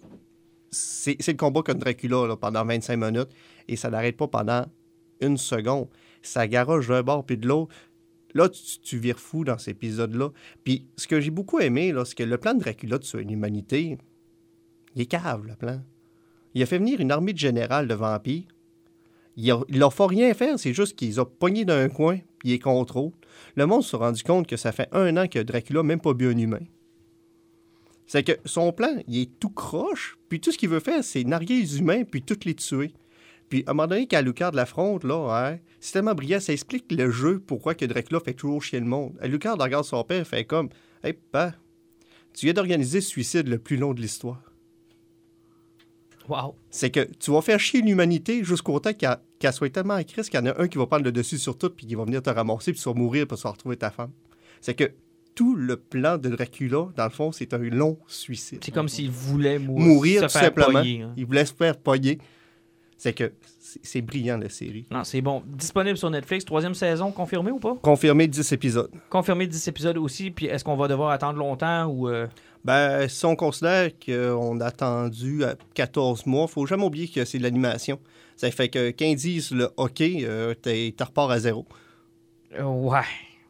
c'est, 0.71 1.17
c'est 1.21 1.33
le 1.33 1.39
combat 1.39 1.63
contre 1.63 1.81
Dracula 1.81 2.27
là, 2.27 2.37
pendant 2.37 2.65
25 2.65 2.97
minutes, 2.97 3.31
et 3.67 3.77
ça 3.77 3.91
n'arrête 3.91 4.17
pas 4.17 4.29
pendant 4.29 4.67
une 5.21 5.37
seconde. 5.37 5.89
Ça 6.23 6.47
garoche 6.47 6.89
d'un 6.89 7.03
bord 7.03 7.25
puis 7.25 7.37
de 7.39 7.47
l'autre. 7.49 7.75
Là, 8.35 8.49
tu, 8.49 8.99
vires 8.99 9.19
fou 9.19 9.45
dans 9.45 9.57
cet 9.59 9.77
épisode-là. 9.77 10.31
Puis 10.65 10.87
ce 10.97 11.07
que 11.07 11.21
j'ai 11.21 11.31
beaucoup 11.31 11.61
aimé, 11.61 11.95
c'est 12.05 12.15
que 12.17 12.23
le 12.23 12.37
plan 12.39 12.55
de 12.55 12.61
Dracula 12.61 12.99
de 12.99 13.03
tuer 13.03 13.25
l'humanité, 13.25 13.97
il 14.95 15.03
est 15.03 15.07
cave, 15.07 15.47
le 15.47 15.55
plan. 15.55 15.81
Il 16.55 16.63
a 16.63 16.67
fait 16.67 16.79
venir 16.79 17.01
une 17.01 17.11
armée 17.11 17.33
de 17.33 17.39
générales 17.39 17.89
de 17.89 17.95
vampires. 17.95 18.45
Il, 19.37 19.51
a- 19.51 19.61
il 19.69 19.79
leur 19.79 19.95
faut 19.95 20.07
rien 20.07 20.35
faire, 20.35 20.59
c'est 20.59 20.75
juste 20.75 20.97
qu'ils 20.97 21.21
ont 21.21 21.25
pogné 21.25 21.65
d'un 21.65 21.89
coin, 21.89 22.19
puis 22.39 22.51
ils 22.55 22.59
contrôlent. 22.59 23.13
Le 23.55 23.67
monde 23.67 23.83
s'est 23.85 23.97
rendu 23.97 24.23
compte 24.23 24.47
que 24.47 24.57
ça 24.57 24.73
fait 24.73 24.89
un 24.93 25.17
an 25.17 25.27
que 25.29 25.39
Dracula 25.39 25.81
n'a 25.81 25.85
même 25.85 26.01
pas 26.01 26.13
bu 26.13 26.27
un 26.29 26.37
humain. 26.37 26.61
C'est 28.07 28.25
que 28.25 28.33
son 28.45 28.73
plan, 28.73 28.97
il 29.07 29.21
est 29.21 29.39
tout 29.39 29.51
croche, 29.51 30.19
puis 30.29 30.41
tout 30.41 30.51
ce 30.51 30.59
qu'il 30.59 30.71
veut 30.71 30.81
faire, 30.81 31.05
c'est 31.05 31.25
narguer 31.25 31.61
les 31.61 31.79
humains, 31.79 32.05
puis 32.05 32.23
toutes 32.23 32.45
les 32.47 32.55
tuer. 32.55 32.93
Puis 33.49 33.65
à 33.67 33.71
un 33.71 33.75
moment 33.75 33.87
donné, 33.89 34.07
qu'Alucard 34.07 34.53
l'affronte, 34.53 35.05
là, 35.05 35.51
ouais, 35.51 35.63
c'est 35.81 35.93
tellement 35.93 36.15
brillant, 36.15 36.41
ça 36.41 36.53
explique 36.53 36.91
le 36.93 37.11
jeu, 37.11 37.39
pourquoi 37.41 37.75
que 37.75 37.85
Dracula 37.85 38.21
fait 38.21 38.35
toujours 38.35 38.63
chier 38.63 38.81
le 38.81 38.87
monde. 38.87 39.15
Alucard 39.21 39.57
regarde 39.59 39.85
son 39.85 40.03
père, 40.05 40.27
fait 40.27 40.45
comme, 40.45 40.69
«Hey, 41.03 41.15
papa, 41.15 41.57
tu 42.35 42.47
viens 42.47 42.53
d'organiser 42.53 42.99
le 42.99 43.03
suicide 43.05 43.49
le 43.49 43.59
plus 43.59 43.77
long 43.77 43.95
de 43.95 44.01
l'histoire.» 44.01 44.43
Wow. 46.29 46.55
c'est 46.69 46.91
que 46.91 47.09
tu 47.19 47.31
vas 47.31 47.41
faire 47.41 47.59
chier 47.59 47.81
l'humanité 47.81 48.45
jusqu'au 48.45 48.79
temps 48.81 48.93
qu'elle 48.93 49.53
soit 49.55 49.71
tellement 49.73 49.95
à 49.95 50.05
crise 50.05 50.29
qu'il 50.29 50.39
y 50.39 50.43
en 50.43 50.47
a 50.47 50.61
un 50.61 50.69
qui 50.69 50.77
va 50.77 50.87
prendre 50.87 51.05
le 51.05 51.11
dessus 51.13 51.39
sur 51.39 51.57
tout 51.57 51.71
puis 51.71 51.87
qui 51.87 51.95
va 51.95 52.05
venir 52.05 52.21
te 52.23 52.29
ramasser 52.29 52.73
puis 52.73 52.83
tu 52.83 52.87
vas 52.87 52.95
mourir 52.95 53.27
pour 53.27 53.39
se 53.39 53.49
retrouver 53.49 53.79
ta 53.79 53.91
femme. 53.91 54.11
C'est 54.61 54.75
que 54.75 54.93
tout 55.35 55.55
le 55.55 55.77
plan 55.79 56.19
de 56.19 56.29
Dracula, 56.29 56.89
dans 56.95 57.05
le 57.05 57.11
fond, 57.11 57.33
c'est 57.33 57.55
un 57.55 57.59
long 57.59 57.97
suicide. 58.09 58.59
C'est 58.63 58.73
comme 58.73 58.89
s'il 58.91 59.11
voulait 59.11 59.59
mou- 59.59 59.79
Mourir 59.79 60.21
se 60.21 60.27
tout 60.27 60.33
simplement. 60.45 60.81
pogner, 60.81 61.01
hein. 61.03 61.15
Il 61.17 61.25
voulait 61.25 61.47
se 61.47 61.55
faire 61.55 61.79
pogner. 61.79 62.19
C'est 63.01 63.13
que 63.13 63.33
c'est 63.61 64.01
brillant, 64.03 64.39
la 64.39 64.49
série. 64.49 64.85
Non, 64.91 65.05
c'est 65.05 65.21
bon. 65.21 65.43
Disponible 65.47 65.97
sur 65.97 66.11
Netflix. 66.11 66.45
Troisième 66.45 66.75
saison, 66.75 67.13
confirmée 67.13 67.53
ou 67.53 67.61
pas? 67.61 67.77
Confirmé 67.81 68.27
10 68.27 68.53
épisodes. 68.53 68.91
Confirmé 69.09 69.47
10 69.47 69.69
épisodes 69.69 69.97
aussi. 69.99 70.31
Puis 70.33 70.47
est-ce 70.47 70.65
qu'on 70.65 70.77
va 70.77 70.89
devoir 70.89 71.11
attendre 71.11 71.39
longtemps 71.39 71.87
ou... 71.87 72.09
euh, 72.09 72.27
Ben, 72.65 73.09
si 73.09 73.25
on 73.25 73.37
considère 73.37 73.91
qu'on 74.05 74.59
a 74.61 74.67
attendu 74.67 75.45
à 75.45 75.55
14 75.75 76.27
mois, 76.27 76.49
faut 76.49 76.67
jamais 76.67 76.85
oublier 76.85 77.07
que 77.07 77.25
c'est 77.25 77.39
de 77.39 77.45
l'animation. 77.45 78.01
Ça 78.37 78.51
fait 78.51 78.69
que 78.69 78.89
quand 78.91 79.05
ils 79.05 79.15
disent 79.17 79.53
le 79.53 79.71
OK, 79.77 80.01
euh, 80.01 80.55
t'es- 80.55 80.93
t'es 80.97 81.05
repars 81.05 81.31
à 81.31 81.39
zéro. 81.39 81.67
euh, 82.59 82.65
ouais. 82.65 83.01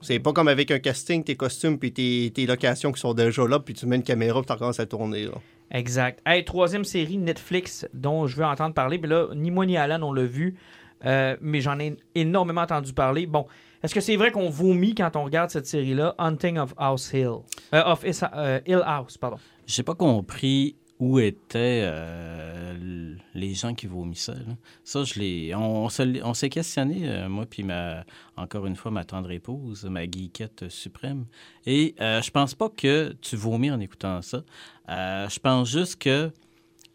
C'est 0.00 0.18
pas 0.20 0.32
comme 0.32 0.48
avec 0.48 0.70
un 0.70 0.78
casting, 0.78 1.24
tes 1.24 1.34
costumes 1.36 1.78
puis 1.78 1.90
tes, 1.92 2.30
tes 2.34 2.46
locations 2.46 2.92
qui 2.92 3.00
sont 3.00 3.14
déjà 3.14 3.46
là, 3.48 3.58
puis 3.58 3.74
tu 3.74 3.84
mets 3.86 3.96
une 3.96 4.02
caméra 4.04 4.40
puis 4.42 4.52
tu 4.52 4.58
commences 4.58 4.78
à 4.78 4.86
tourner. 4.86 5.24
Là. 5.24 5.32
Exact. 5.70 6.20
Hey, 6.26 6.44
troisième 6.44 6.84
série 6.84 7.18
Netflix 7.18 7.86
dont 7.92 8.26
je 8.26 8.36
veux 8.36 8.44
entendre 8.44 8.74
parler. 8.74 8.98
Puis 8.98 9.10
là, 9.10 9.28
ni 9.34 9.50
moi 9.50 9.66
ni 9.66 9.76
Alan, 9.76 10.02
on 10.02 10.12
l'a 10.12 10.24
vu. 10.24 10.56
Euh, 11.04 11.36
mais 11.40 11.60
j'en 11.60 11.78
ai 11.78 11.96
énormément 12.14 12.62
entendu 12.62 12.92
parler. 12.92 13.26
Bon, 13.26 13.46
est-ce 13.82 13.94
que 13.94 14.00
c'est 14.00 14.16
vrai 14.16 14.32
qu'on 14.32 14.50
vomit 14.50 14.94
quand 14.94 15.14
on 15.16 15.24
regarde 15.24 15.50
cette 15.50 15.66
série-là? 15.66 16.14
Hunting 16.18 16.58
of 16.58 16.74
House 16.76 17.12
Hill. 17.12 17.40
Euh, 17.74 17.82
of 17.84 18.04
euh, 18.04 18.60
Hill 18.66 18.82
House, 18.84 19.16
pardon. 19.16 19.36
J'ai 19.66 19.82
pas 19.82 19.94
compris 19.94 20.76
où 20.98 21.18
étaient 21.18 21.82
euh, 21.84 23.14
les 23.34 23.54
gens 23.54 23.74
qui 23.74 23.86
vomissaient. 23.86 24.32
là. 24.32 24.56
Ça, 24.84 25.04
je 25.04 25.18
l'ai. 25.18 25.54
On 25.54 25.88
s'est 25.88 26.48
questionné, 26.48 27.08
euh, 27.08 27.28
moi, 27.28 27.46
puis 27.46 27.62
ma, 27.62 28.04
encore 28.36 28.66
une 28.66 28.76
fois, 28.76 28.90
ma 28.90 29.04
tendre 29.04 29.30
épouse, 29.30 29.84
ma 29.84 30.04
geekette 30.04 30.68
suprême. 30.68 31.26
Et 31.66 31.94
euh, 32.00 32.20
je 32.20 32.30
pense 32.30 32.54
pas 32.54 32.68
que 32.68 33.14
tu 33.20 33.36
vomis 33.36 33.70
en 33.70 33.80
écoutant 33.80 34.22
ça. 34.22 34.42
Euh, 34.88 35.28
je 35.28 35.38
pense 35.38 35.70
juste 35.70 35.96
que 35.96 36.30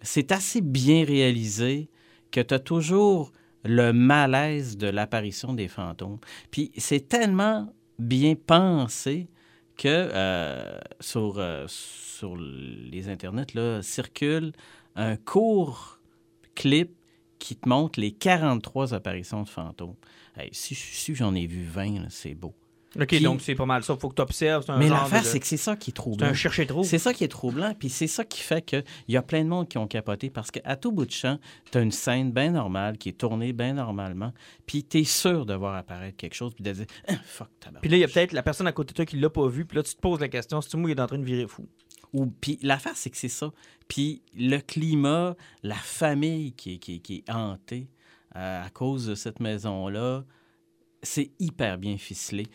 c'est 0.01 0.32
assez 0.32 0.62
bien 0.62 1.06
réalisé 1.06 1.89
que 2.32 2.41
tu 2.41 2.54
as 2.54 2.60
toujours 2.60 3.32
le 3.64 3.91
malaise 3.93 4.78
de 4.78 4.88
l'apparition 4.88 5.54
des 5.54 5.68
fantômes. 5.68 6.20
Puis 6.51 6.72
c'est 6.78 7.08
tellement 7.08 7.74
bien 7.99 8.36
pensé 8.36 9.28
que 9.78 9.88
euh, 9.88 10.80
sur, 10.99 11.38
euh, 11.38 11.65
sur 11.67 12.36
les 12.38 13.09
internets 13.09 13.53
là, 13.53 13.82
circule 13.82 14.53
un 14.95 15.15
court 15.15 15.99
clip 16.55 16.91
qui 17.39 17.55
te 17.55 17.67
montre 17.67 17.99
les 17.99 18.11
43 18.11 18.93
apparitions 18.93 19.43
de 19.43 19.49
fantômes. 19.49 19.95
Hey, 20.38 20.49
si 20.53 20.76
si 20.76 21.13
j'en 21.15 21.36
ai 21.36 21.45
vu 21.45 21.63
20, 21.63 22.03
là, 22.03 22.07
c'est 22.09 22.34
beau. 22.34 22.53
OK, 23.00 23.08
Puis- 23.08 23.22
donc 23.22 23.41
c'est 23.41 23.56
pas 23.56 23.66
mal 23.66 23.84
ça. 23.84 23.96
Faut 23.98 24.10
que 24.10 24.16
tu 24.16 24.22
observes. 24.22 24.66
Mais 24.78 24.88
l'affaire, 24.88 25.22
de- 25.22 25.26
c'est 25.28 25.39
que 25.39 25.48
c'est 25.48 25.58
ça 25.58 25.76
qui 25.76 25.89
est 25.89 25.91
C'est 25.91 25.96
troublant. 25.96 26.28
un 26.28 26.34
chercher 26.34 26.68
trop. 26.68 26.84
C'est 26.84 27.00
ça 27.00 27.14
qui 27.14 27.24
est 27.24 27.28
troublant, 27.28 27.74
puis 27.74 27.89
c'est 27.89 28.06
ça 28.08 28.24
qui 28.24 28.41
fait 28.41 28.62
qu'il 28.64 28.84
y 29.08 29.18
a 29.18 29.22
plein 29.24 29.44
de 29.44 29.50
monde 29.50 29.68
qui 29.68 29.78
ont 29.80 29.88
capoté 29.88 30.30
parce 30.30 30.52
qu'à 30.52 30.76
tout 30.76 30.91
bout 30.91 31.06
de 31.06 31.12
champ, 31.12 31.39
tu 31.72 31.78
as 31.78 31.82
une 31.82 31.91
scène 31.91 32.32
bien 32.32 32.52
normale 32.52 32.98
qui 33.00 33.10
est 33.10 33.14
tournée 33.18 33.52
bien 33.54 33.74
normalement, 33.74 34.32
puis 34.68 34.84
tu 34.84 35.00
es 35.00 35.04
sûr 35.04 35.46
de 35.48 35.54
voir 35.56 35.76
apparaître 35.76 36.18
quelque 36.18 36.36
chose, 36.36 36.54
puis 36.54 36.64
de 36.64 36.72
dire 36.72 36.86
Ah, 37.08 37.14
fuck, 37.26 37.50
tabarnak. 37.60 37.82
Puis 37.82 37.89
là, 37.89 37.98
il 37.98 38.02
y 38.02 38.04
a 38.04 38.08
peut-être 38.08 38.32
la 38.34 38.44
personne 38.44 38.68
à 38.68 38.72
côté 38.72 38.89
de 38.91 38.96
toi 38.96 39.06
qui 39.06 39.18
l'a 39.18 39.30
pas 39.30 39.48
vu. 39.48 39.66
Puis 39.66 39.78
là, 39.78 39.84
tu 39.84 39.96
te 39.96 40.00
poses 40.00 40.20
la 40.20 40.28
question 40.30 40.62
si 40.62 40.70
tu 40.70 40.78
moi, 40.78 40.89
il 40.91 40.98
est 40.98 41.02
en 41.02 41.08
train 41.08 41.18
de 41.18 41.26
virer 41.26 41.48
fou? 41.48 41.68
Ou 42.14 42.28
puis 42.28 42.60
l'affaire, 42.62 42.94
c'est 42.96 43.10
que 43.10 43.18
c'est 43.18 43.28
ça. 43.28 43.52
Puis 43.88 44.22
le 44.38 44.60
climat, 44.60 45.36
la 45.64 45.74
famille 45.74 46.54
qui 46.54 46.76
est, 46.76 46.78
qui 46.78 46.96
est- 46.96 47.00
qui 47.00 47.16
est 47.28 47.32
hantée 47.32 47.89
euh, 48.36 48.66
à 48.66 48.70
cause 48.70 49.08
de 49.08 49.16
cette 49.16 49.39
maison-là, 49.39 50.24
c'est 51.04 51.32
hyper 51.39 51.78
bien 51.78 51.97
ficelé. 51.97 52.47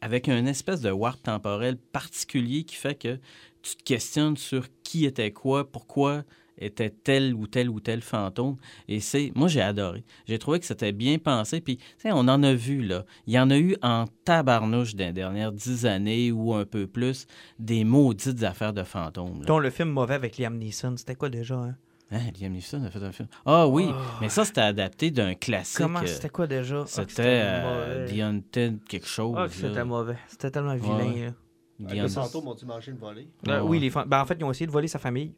Avec 0.00 0.28
un 0.28 0.46
espèce 0.46 0.80
de 0.80 0.90
warp 0.90 1.22
temporel 1.22 1.76
particulier 1.76 2.64
qui 2.64 2.76
fait 2.76 2.94
que 2.94 3.18
tu 3.62 3.76
te 3.76 3.82
questionnes 3.82 4.36
sur 4.36 4.66
qui 4.82 5.04
était 5.04 5.32
quoi, 5.32 5.70
pourquoi 5.70 6.24
était 6.60 6.90
tel 6.90 7.34
ou 7.34 7.46
tel 7.46 7.68
ou 7.68 7.80
tel 7.80 8.02
fantôme. 8.02 8.56
Et 8.88 9.00
c'est, 9.00 9.32
moi, 9.34 9.48
j'ai 9.48 9.62
adoré. 9.62 10.04
J'ai 10.26 10.38
trouvé 10.38 10.60
que 10.60 10.66
c'était 10.66 10.92
bien 10.92 11.18
pensé. 11.18 11.60
Puis, 11.60 11.78
tu 11.78 11.84
sais, 11.98 12.12
on 12.12 12.20
en 12.20 12.42
a 12.42 12.52
vu, 12.52 12.82
là. 12.82 13.04
Il 13.26 13.32
y 13.32 13.38
en 13.38 13.50
a 13.50 13.58
eu 13.58 13.76
en 13.82 14.04
tabarnouche 14.24 14.94
les 14.94 15.12
dernières 15.12 15.52
dix 15.52 15.86
années 15.86 16.30
ou 16.30 16.54
un 16.54 16.66
peu 16.66 16.86
plus 16.86 17.26
des 17.58 17.84
maudites 17.84 18.42
affaires 18.42 18.72
de 18.72 18.82
fantômes. 18.82 19.44
Dont 19.46 19.58
le 19.58 19.70
film 19.70 19.90
mauvais 19.90 20.14
avec 20.14 20.38
Liam 20.38 20.58
Neeson, 20.58 20.96
c'était 20.96 21.14
quoi 21.14 21.30
déjà? 21.30 21.56
Hein? 21.56 21.76
Hein, 22.12 22.18
Liam 22.40 22.52
Neeson 22.52 22.82
a 22.84 22.90
fait 22.90 23.02
un 23.02 23.12
film. 23.12 23.28
Ah 23.46 23.68
oui, 23.68 23.86
Oh. 23.90 23.94
mais 24.20 24.28
ça, 24.28 24.44
c'était 24.44 24.60
adapté 24.62 25.10
d'un 25.12 25.34
classique. 25.34 25.78
Comment 25.78 26.00
euh, 26.00 26.06
c'était 26.06 26.28
quoi 26.28 26.46
déjà? 26.48 26.80
Ah, 26.82 26.86
C'était 26.86 27.22
euh. 27.44 28.40
The 28.50 28.88
quelque 28.88 29.06
chose. 29.06 29.34
Ah, 29.38 29.46
que 29.46 29.54
c'était 29.54 29.84
mauvais. 29.84 30.16
C'était 30.28 30.50
tellement 30.50 30.74
vilain. 30.74 31.12
Ouais. 31.12 31.32
là. 31.78 31.94
Les 32.02 32.08
fantômes 32.08 32.48
ont-ils 32.48 32.66
mangé 32.66 32.90
une 32.90 32.98
volée? 32.98 33.28
Euh, 33.48 33.60
Ouais, 33.62 33.68
oui, 33.68 33.78
les 33.78 33.90
ben, 33.90 34.20
en 34.20 34.26
fait, 34.26 34.36
ils 34.38 34.44
ont 34.44 34.50
essayé 34.50 34.66
de 34.66 34.72
voler 34.72 34.88
sa 34.88 34.98
famille. 34.98 35.32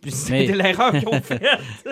Puis 0.00 0.10
Mais- 0.30 0.46
C'était 0.46 0.54
l'erreur 0.62 0.90
qu'ils 0.92 1.06
ont 1.08 1.20
faite. 1.22 1.42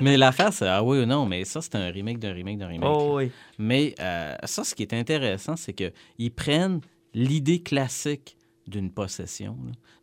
mais 0.01 0.17
l'affaire, 0.17 0.53
c'est 0.53 0.67
ah 0.69 0.83
oui 0.83 1.01
ou 1.01 1.07
non, 1.07 1.27
mais 1.27 1.45
ça, 1.45 1.61
c'est 1.61 1.75
un 1.77 1.91
remake 1.91 2.19
d'un 2.19 2.33
remake 2.33 2.59
d'un 2.59 2.69
remake. 2.69 2.89
oh 2.89 3.17
oui. 3.17 3.31
Mais 3.59 3.95
euh, 4.01 4.35
ça, 4.45 4.65
ce 4.65 4.75
qui 4.75 4.83
est 4.83 4.95
intéressant, 4.95 5.57
c'est 5.57 5.73
qu'ils 5.75 6.33
prennent 6.35 6.81
l'idée 7.15 7.63
classique 7.63 8.37
d'une 8.67 8.91
possession, 8.91 9.57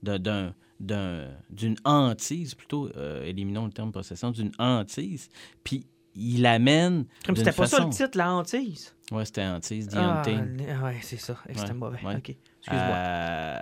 d'un- 0.04 0.54
d'un- 0.80 1.26
d'un- 1.26 1.28
d'une 1.50 1.76
hantise, 1.86 2.56
plutôt, 2.56 2.90
euh, 2.96 3.24
éliminons 3.24 3.66
le 3.66 3.72
terme 3.72 3.92
possession, 3.92 4.32
d'une 4.32 4.52
hantise, 4.60 5.30
puis 5.64 5.86
ils 6.16 6.42
l'amènent. 6.42 7.06
Comme 7.26 7.36
c'était 7.36 7.52
pas 7.52 7.68
ça 7.68 7.84
le 7.84 7.90
titre, 7.90 8.18
la 8.18 8.32
hantise. 8.34 8.94
Ouais, 9.12 9.26
c'était 9.26 9.46
hantise, 9.46 9.88
The 9.88 9.96
Ah, 9.98 10.22
ouais, 10.26 10.98
c'est 11.02 11.18
ça. 11.18 11.38
Eh, 11.48 11.54
C'était 11.54 11.70
Ouais, 11.70 11.74
mauvais. 11.76 12.00
ouais. 12.04 12.16
OK. 12.18 12.30
Excuse-moi. 12.30 12.96
Euh, 12.96 13.60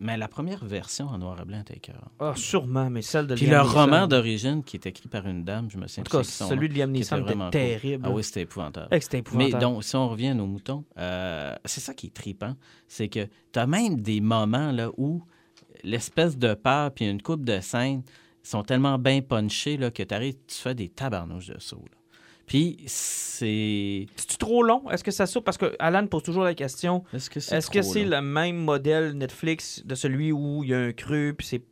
mais 0.00 0.16
la 0.16 0.28
première 0.28 0.64
version 0.64 1.06
en 1.06 1.18
noir 1.18 1.40
et 1.40 1.44
blanc 1.44 1.60
était 1.60 1.74
écœurante. 1.76 2.10
Ah, 2.20 2.32
sûrement, 2.36 2.90
mais 2.90 3.00
celle 3.02 3.26
de 3.26 3.34
Puis 3.34 3.46
Liam 3.46 3.62
le 3.62 3.68
Neeson. 3.68 3.80
roman 3.80 4.06
d'origine 4.06 4.62
qui 4.62 4.76
est 4.76 4.86
écrit 4.86 5.08
par 5.08 5.26
une 5.26 5.44
dame, 5.44 5.70
je 5.70 5.78
me 5.78 5.86
souviens 5.86 6.02
En 6.02 6.04
tout 6.04 6.16
cas, 6.18 6.22
celui 6.24 6.68
de 6.68 6.74
Liam 6.74 6.90
Neeson 6.92 7.16
était 7.16 7.24
vraiment 7.24 7.44
cool. 7.46 7.50
terrible. 7.52 8.04
Ah 8.06 8.10
oui, 8.10 8.22
c'était 8.22 8.42
épouvantable. 8.42 8.88
Eh, 8.92 9.22
Mais 9.34 9.50
donc, 9.50 9.82
si 9.82 9.96
on 9.96 10.08
revient 10.08 10.28
à 10.28 10.34
nos 10.34 10.46
moutons, 10.46 10.84
euh, 10.98 11.54
c'est 11.64 11.80
ça 11.80 11.94
qui 11.94 12.08
est 12.08 12.14
tripant, 12.14 12.54
c'est 12.86 13.08
que 13.08 13.26
tu 13.52 13.58
as 13.58 13.66
même 13.66 14.00
des 14.00 14.20
moments 14.20 14.70
là, 14.72 14.90
où 14.98 15.22
l'espèce 15.82 16.36
de 16.38 16.54
peur 16.54 16.92
puis 16.92 17.08
une 17.08 17.20
coupe 17.22 17.44
de 17.44 17.60
scènes 17.60 18.02
sont 18.42 18.62
tellement 18.62 18.98
bien 18.98 19.20
punchés 19.22 19.76
là, 19.76 19.90
que 19.90 20.02
tu 20.02 20.14
arrives, 20.14 20.34
tu 20.46 20.56
fais 20.56 20.74
des 20.74 20.88
tabarnouches 20.88 21.48
de 21.48 21.58
saut. 21.58 21.84
là. 21.90 21.96
Puis 22.46 22.76
c'est... 22.86 24.06
C'est 24.16 24.36
trop 24.38 24.62
long? 24.62 24.90
Est-ce 24.90 25.02
que 25.02 25.10
ça 25.10 25.24
saute? 25.26 25.44
Parce 25.44 25.56
que 25.56 25.74
Alan 25.78 26.06
pose 26.06 26.22
toujours 26.22 26.44
la 26.44 26.54
question 26.54 27.02
Est-ce 27.14 27.30
que 27.30 27.40
c'est 27.40 27.56
est-ce 27.56 27.70
que 27.70 27.80
c'est 27.80 28.04
le 28.04 28.20
même 28.20 28.56
modèle 28.56 29.12
Netflix 29.12 29.82
de 29.84 29.94
celui 29.94 30.30
où 30.30 30.62
il 30.62 30.70
y 30.70 30.74
a 30.74 30.78
un 30.78 30.92
cru, 30.92 31.34
puis 31.36 31.46
c'est 31.46 31.62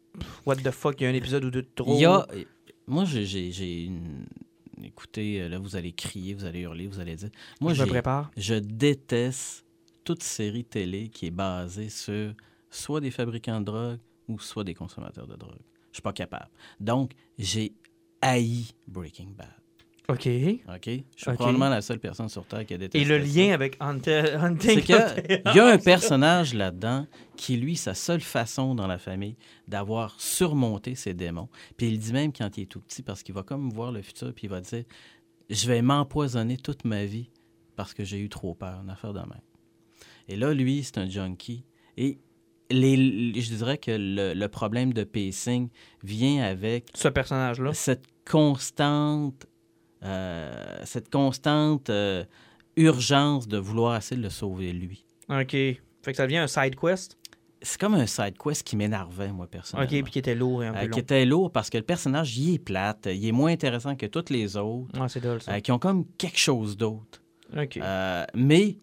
what 0.47 0.57
the 0.57 0.71
fuck, 0.71 0.99
il 1.01 1.05
y 1.05 1.07
a 1.07 1.11
un 1.11 1.15
épisode 1.15 1.45
ou 1.45 1.51
deux 1.51 1.63
de 1.63 1.69
trop? 1.75 1.95
Il 1.95 2.01
y 2.01 2.07
a... 2.07 2.27
Moi, 2.87 3.05
j'ai- 3.05 3.27
j'ai... 3.53 3.85
une- 3.85 4.27
Écoutez, 4.85 5.43
euh, 5.43 5.49
là, 5.49 5.59
vous 5.59 5.77
allez 5.77 5.93
crier, 5.93 6.35
vous 6.35 6.45
allez 6.45 6.61
hurler, 6.61 6.87
vous 6.89 6.99
allez 6.99 7.15
dire... 7.15 7.29
Moi, 7.61 7.73
je 7.75 7.83
me 7.85 7.89
prépare. 7.89 8.31
Je 8.37 8.55
déteste 8.55 9.65
toute 10.05 10.23
série 10.25 10.65
télé 10.65 11.09
qui 11.09 11.27
est 11.27 11.31
basée 11.31 11.89
sur 11.89 12.33
soit 12.73 13.01
des 13.01 13.11
fabricants 13.11 13.61
de 13.61 13.67
drogue 13.67 13.99
ou 14.29 14.39
soit 14.39 14.65
des 14.65 14.75
consommateurs 14.75 15.27
de 15.27 15.37
drogue. 15.37 15.61
Je 15.91 15.97
suis 15.97 16.03
pas 16.03 16.13
capable. 16.13 16.49
Donc, 16.81 17.13
j'ai 17.39 17.73
haï 18.21 18.67
Breaking 18.89 19.35
Bad. 19.37 19.49
OK. 20.09 20.27
OK? 20.27 20.87
Je 20.87 21.01
suis 21.17 21.33
probablement 21.35 21.69
la 21.69 21.81
seule 21.81 22.01
personne 22.01 22.29
sur 22.29 22.45
Terre 22.45 22.67
qui 22.67 22.75
a 22.75 22.79
détesté 22.79 23.01
Et 23.01 23.05
le 23.05 23.25
ça. 23.25 23.41
lien 23.41 23.53
avec 23.55 23.77
Hunting 23.81 24.59
C'est 24.61 24.83
qu'il 24.83 24.95
y 25.55 25.59
a 25.59 25.67
un 25.67 25.79
personnage 25.79 26.55
là-dedans 26.55 27.07
qui, 27.37 27.57
lui, 27.57 27.77
sa 27.77 27.95
seule 27.95 28.21
façon 28.21 28.75
dans 28.75 28.87
la 28.87 28.99
famille 28.99 29.37
d'avoir 29.69 30.21
surmonté 30.21 30.95
ses 30.97 31.15
démons. 31.15 31.49
Puis 31.77 31.89
il 31.89 31.99
dit 31.99 32.13
même 32.13 32.33
quand 32.33 32.57
il 32.59 32.63
est 32.63 32.67
tout 32.67 32.81
petit, 32.81 33.03
parce 33.03 33.23
qu'il 33.23 33.35
va 33.35 33.43
comme 33.43 33.71
voir 33.71 33.93
le 33.93 34.03
futur, 34.03 34.33
puis 34.35 34.47
il 34.47 34.51
va 34.51 34.61
dire 34.61 34.85
Je 35.49 35.69
vais 35.69 35.83
m'empoisonner 35.83 36.57
toute 36.57 36.85
ma 36.85 37.05
vie 37.05 37.31
parce 37.77 37.95
que 37.95 38.05
j'ai 38.05 38.19
eu 38.19 38.29
trop 38.29 38.55
peur, 38.55 38.81
une 38.83 38.91
affaire 38.91 39.13
de 39.13 39.21
même. 39.21 39.41
Et 40.29 40.37
là, 40.37 40.53
lui, 40.53 40.83
c'est 40.83 40.99
un 40.99 41.09
junkie. 41.09 41.65
Et 41.97 42.19
les, 42.73 43.41
je 43.41 43.55
dirais 43.55 43.79
que 43.79 43.91
le, 43.93 44.35
le 44.35 44.49
problème 44.49 44.93
de 44.93 45.05
pacing 45.05 45.69
vient 46.03 46.43
avec 46.43 46.89
Ce 46.95 47.09
personnage-là. 47.09 47.73
cette 47.75 48.05
constante, 48.31 49.47
euh, 50.03 50.79
cette 50.85 51.11
constante 51.11 51.91
euh, 51.91 52.25
urgence 52.77 53.47
de 53.49 53.59
vouloir 53.59 53.97
essayer 53.97 54.17
de 54.17 54.23
le 54.23 54.31
sauver 54.31 54.73
lui. 54.73 55.05
OK. 55.29 55.51
Fait 55.53 55.79
que 56.07 56.15
ça 56.17 56.25
devient 56.27 56.39
un 56.39 56.47
side 56.47 56.75
quest? 56.77 57.17
C'est 57.65 57.81
comme 57.81 57.95
un 57.95 58.07
side 58.07 58.35
quest 58.43 58.65
qui 58.67 58.77
m'énervait, 58.77 59.31
moi, 59.33 59.45
OK, 59.45 59.51
personnellement. 59.53 60.03
puis 60.03 60.13
qui 60.13 60.19
était 60.19 60.35
lourd 60.35 60.65
et 60.65 60.67
un 60.67 60.73
peu 60.73 60.79
Euh, 60.81 60.83
long. 60.83 60.91
qui 60.91 60.99
était 60.99 61.25
lourd 61.25 61.53
parce 61.53 61.71
que 61.71 61.79
le 61.79 61.85
personnage, 61.85 62.37
il 62.37 62.55
est 62.55 62.59
plate, 62.59 63.07
il 63.13 63.25
est 63.25 63.31
moins 63.33 63.53
intéressant 63.53 63.95
que 63.95 64.07
tous 64.07 64.31
les 64.31 64.57
autres, 64.57 64.91
Ah, 64.99 65.09
c'est 65.09 65.21
drôle, 65.21 65.41
ça. 65.41 65.53
euh, 65.53 65.61
qui 65.61 65.71
ont 65.71 65.79
comme 65.79 66.05
quelque 66.19 66.39
chose 66.39 66.77
d'autre. 66.77 67.23
OK. 67.57 67.77
Euh, 67.77 68.25
mais, 68.35 68.79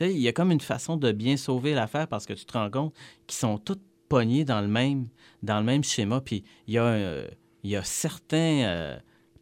il 0.00 0.18
y 0.18 0.28
a 0.28 0.32
comme 0.32 0.52
une 0.52 0.60
façon 0.60 0.96
de 0.96 1.12
bien 1.12 1.36
sauver 1.36 1.74
l'affaire 1.74 2.06
parce 2.08 2.26
que 2.26 2.32
tu 2.34 2.44
te 2.44 2.52
rends 2.52 2.70
compte 2.70 2.94
qu'ils 3.26 3.38
sont 3.38 3.58
tous 3.58 3.78
pognés 4.08 4.44
dans 4.44 4.60
le 4.60 4.68
même, 4.68 5.06
dans 5.42 5.58
le 5.58 5.64
même 5.64 5.82
schéma. 5.84 6.20
Puis 6.20 6.44
il 6.66 6.74
y 6.74 6.78
a, 6.78 6.84
un- 6.86 7.24
il 7.64 7.70
y 7.70 7.76
a 7.76 7.82
certains 7.82 8.64
euh, 8.64 8.96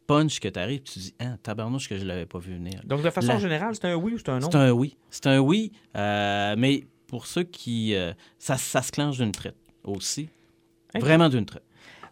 punch 0.07 0.39
que 0.39 0.47
tu 0.47 0.59
arrives, 0.59 0.81
tu 0.83 0.99
dis, 0.99 1.13
ah, 1.19 1.37
tabarnouche 1.43 1.89
que 1.89 1.97
je 1.97 2.05
l'avais 2.05 2.25
pas 2.25 2.39
vu 2.39 2.53
venir. 2.53 2.81
Donc, 2.85 3.01
de 3.03 3.09
façon 3.09 3.33
la- 3.33 3.39
générale, 3.39 3.75
c'est 3.75 3.85
un 3.85 3.95
oui 3.95 4.13
ou 4.13 4.17
c'est 4.17 4.29
un 4.29 4.39
non? 4.39 4.49
C'est 4.51 4.57
un 4.57 4.71
oui. 4.71 4.97
C'est 5.09 5.27
un 5.27 5.39
oui, 5.39 5.71
euh, 5.97 6.55
mais 6.57 6.85
pour 7.07 7.27
ceux 7.27 7.43
qui. 7.43 7.93
euh, 7.95 8.13
ça, 8.39 8.57
ça 8.57 8.81
se 8.81 8.91
clenche 8.91 9.17
d'une 9.17 9.31
traite 9.31 9.55
aussi. 9.83 10.29
Vraiment 10.99 11.27
d'une 11.29 11.45
traite. 11.45 11.63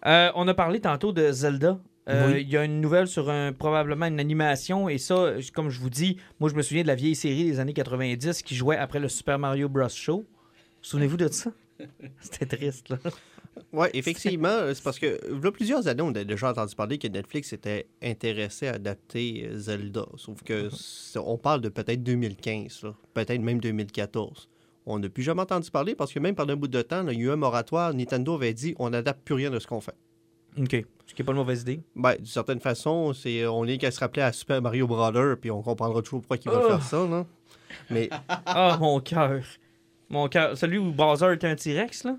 Euh, 0.06 0.32
on 0.36 0.48
a 0.48 0.54
parlé 0.54 0.82
tantôt 0.82 1.14
de 1.14 1.32
Zelda. 1.32 1.80
Euh, 2.10 2.34
Oui. 2.34 2.42
Il 2.42 2.50
y 2.50 2.58
a 2.58 2.66
une 2.66 2.82
nouvelle 2.82 3.08
sur 3.08 3.30
un, 3.30 3.54
probablement 3.54 4.06
une 4.08 4.20
animation. 4.20 4.90
Et 4.90 4.98
ça, 4.98 5.34
comme 5.54 5.70
je 5.70 5.80
vous 5.80 5.90
dis, 5.90 6.18
moi, 6.40 6.50
je 6.50 6.56
me 6.56 6.62
souviens 6.62 6.84
de 6.84 6.88
la 6.88 6.96
vieille 6.96 7.16
série 7.16 7.46
des 7.46 7.60
années 7.60 7.74
90 7.74 8.42
qui 8.44 8.56
jouait 8.56 8.78
après 8.78 9.00
le 9.00 9.08
Super 9.10 9.40
Mario 9.40 9.70
Bros. 9.70 9.88
Show. 9.90 10.26
Souvenez-vous 10.82 11.18
de 11.18 11.28
ça? 11.30 11.52
C'était 12.20 12.58
triste, 12.58 12.90
là. 12.90 12.98
Oui, 13.72 13.88
effectivement, 13.94 14.48
euh, 14.48 14.74
c'est 14.74 14.84
parce 14.84 14.98
que 14.98 15.20
il 15.32 15.44
y 15.44 15.48
a 15.48 15.52
plusieurs 15.52 15.88
années, 15.88 16.02
on 16.02 16.10
a 16.16 16.24
déjà 16.24 16.50
entendu 16.50 16.76
parler 16.76 16.98
que 16.98 17.08
Netflix 17.08 17.54
était 17.54 17.86
intéressé 18.02 18.68
à 18.68 18.74
adapter 18.74 19.48
euh, 19.48 19.58
Zelda. 19.58 20.06
Sauf 20.18 20.42
que 20.44 20.70
c'est- 20.72 21.20
on 21.20 21.38
parle 21.38 21.62
de 21.62 21.70
peut-être 21.70 22.02
2015, 22.04 22.82
là, 22.84 22.96
peut-être 23.14 23.42
même 23.42 23.60
2014. 23.62 24.50
On 24.88 24.98
n'a 25.00 25.08
plus 25.08 25.22
jamais 25.24 25.42
entendu 25.42 25.70
parler 25.70 25.94
parce 25.96 26.12
que 26.12 26.20
même 26.20 26.34
pendant 26.36 26.54
un 26.54 26.58
bout 26.58 26.68
de 26.68 26.82
temps, 26.82 27.04
là, 27.04 27.14
il 27.14 27.20
y 27.20 27.22
a 27.22 27.26
eu 27.26 27.30
un 27.32 27.36
moratoire. 27.36 27.94
Nintendo 27.94 28.34
avait 28.34 28.54
dit 28.56 28.74
on 28.80 28.90
n'adapte 28.90 29.24
plus 29.24 29.36
rien 29.36 29.52
de 29.52 29.60
ce 29.60 29.68
qu'on 29.68 29.82
fait. 29.82 29.94
OK. 30.60 30.86
Ce 31.06 31.14
qui 31.14 31.22
n'est 31.22 31.26
pas 31.26 31.32
une 31.34 31.38
mauvaise 31.40 31.62
idée. 31.62 31.82
Ben, 31.96 32.16
d'une 32.16 32.26
certaine 32.26 32.60
façon, 32.60 33.14
c'est 33.14 33.46
on 33.46 33.66
est 33.66 33.78
qu'à 33.78 33.92
se 33.92 34.00
rappeler 34.00 34.24
à 34.24 34.32
Super 34.32 34.62
Mario 34.62 34.88
Brother, 34.88 35.36
puis 35.40 35.52
on 35.52 35.62
comprendra 35.62 36.02
toujours 36.02 36.22
pourquoi 36.22 36.38
il 36.44 36.50
va 36.50 36.62
Oh. 36.64 36.68
faire 36.70 36.84
ça, 36.84 37.06
là. 37.08 37.26
Mais 37.90 38.10
Ah, 38.46 38.78
mon 38.80 39.00
cœur. 39.00 39.44
Mon 40.10 40.28
cœur. 40.30 40.58
Celui 40.58 40.78
où 40.78 40.92
Bowser 40.92 41.34
était 41.34 41.48
un 41.48 41.56
T-Rex, 41.56 42.04
là? 42.06 42.18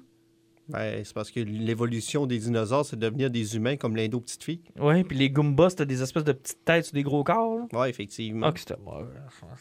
ben, 0.69 1.05
c'est 1.05 1.13
parce 1.13 1.31
que 1.31 1.41
l'évolution 1.41 2.25
des 2.27 2.39
dinosaures, 2.39 2.87
c'est 2.87 2.97
de 2.99 3.07
devenir 3.07 3.31
des 3.31 3.55
humains 3.55 3.77
comme 3.77 3.97
l'indo 3.97 4.19
petite 4.21 4.43
fille. 4.45 4.61
Ouais, 4.79 5.05
puis 5.05 5.17
les 5.19 5.29
Goombas, 5.29 5.71
c'était 5.71 5.85
des 5.87 6.03
espèces 6.03 6.25
de 6.25 6.33
petites 6.33 6.65
têtes 6.65 6.87
sur 6.87 6.95
des 6.95 7.03
gros 7.03 7.23
corps, 7.23 7.59
là. 7.59 7.67
Oui, 7.73 7.89
effectivement. 7.89 8.47
Ah, 8.47 8.53
que 8.53 8.61
c'était 8.61 8.77
mauvais. 8.83 9.05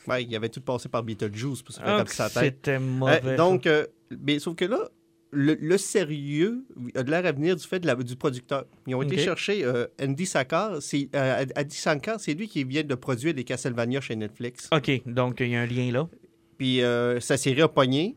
Ouais, 0.08 0.24
il 0.24 0.34
avait 0.36 0.48
tout 0.50 0.62
passé 0.62 0.88
par 0.90 1.04
Beetlejuice 1.04 1.62
pour 1.62 1.74
se 1.76 1.80
faire 1.82 1.90
Ah, 1.90 1.98
taper 1.98 2.10
que 2.10 2.16
sa 2.16 2.30
tête. 2.30 2.44
c'était 2.44 2.76
Euh, 2.78 2.80
mauvais. 2.80 3.36
donc, 3.36 3.68
euh, 3.68 3.86
mais 4.18 4.40
sauf 4.40 4.56
que 4.56 4.64
là, 4.66 4.90
le, 5.34 5.58
le 5.60 5.78
sérieux 5.78 6.64
a 6.96 7.04
de 7.04 7.10
l'air 7.12 7.26
à 7.26 7.32
venir 7.32 7.56
du 7.56 7.64
fait 7.68 7.80
de 7.80 7.88
la- 7.88 7.96
du 7.96 8.16
producteur. 8.16 8.66
Ils 8.88 8.96
ont 8.96 9.02
été 9.02 9.18
chercher 9.18 9.64
euh, 9.66 9.88
Andy 10.02 10.26
Sankar. 10.26 10.82
C'est, 10.82 11.10
euh, 11.16 11.46
Andy 11.58 11.76
Sankar, 11.76 12.20
c'est 12.20 12.34
lui 12.34 12.48
qui 12.48 12.64
vient 12.64 12.84
de 12.84 12.96
produire 12.96 13.34
des 13.34 13.44
Castlevania 13.44 14.00
chez 14.02 14.16
Netflix. 14.16 14.70
OK, 14.72 15.02
donc 15.06 15.40
il 15.40 15.50
y 15.50 15.56
a 15.56 15.62
un 15.62 15.66
lien 15.66 15.92
là. 15.92 16.08
Puis 16.58 16.82
euh, 16.82 17.20
sa 17.20 17.38
série 17.38 17.62
a 17.62 17.68
pogné. 17.68 18.16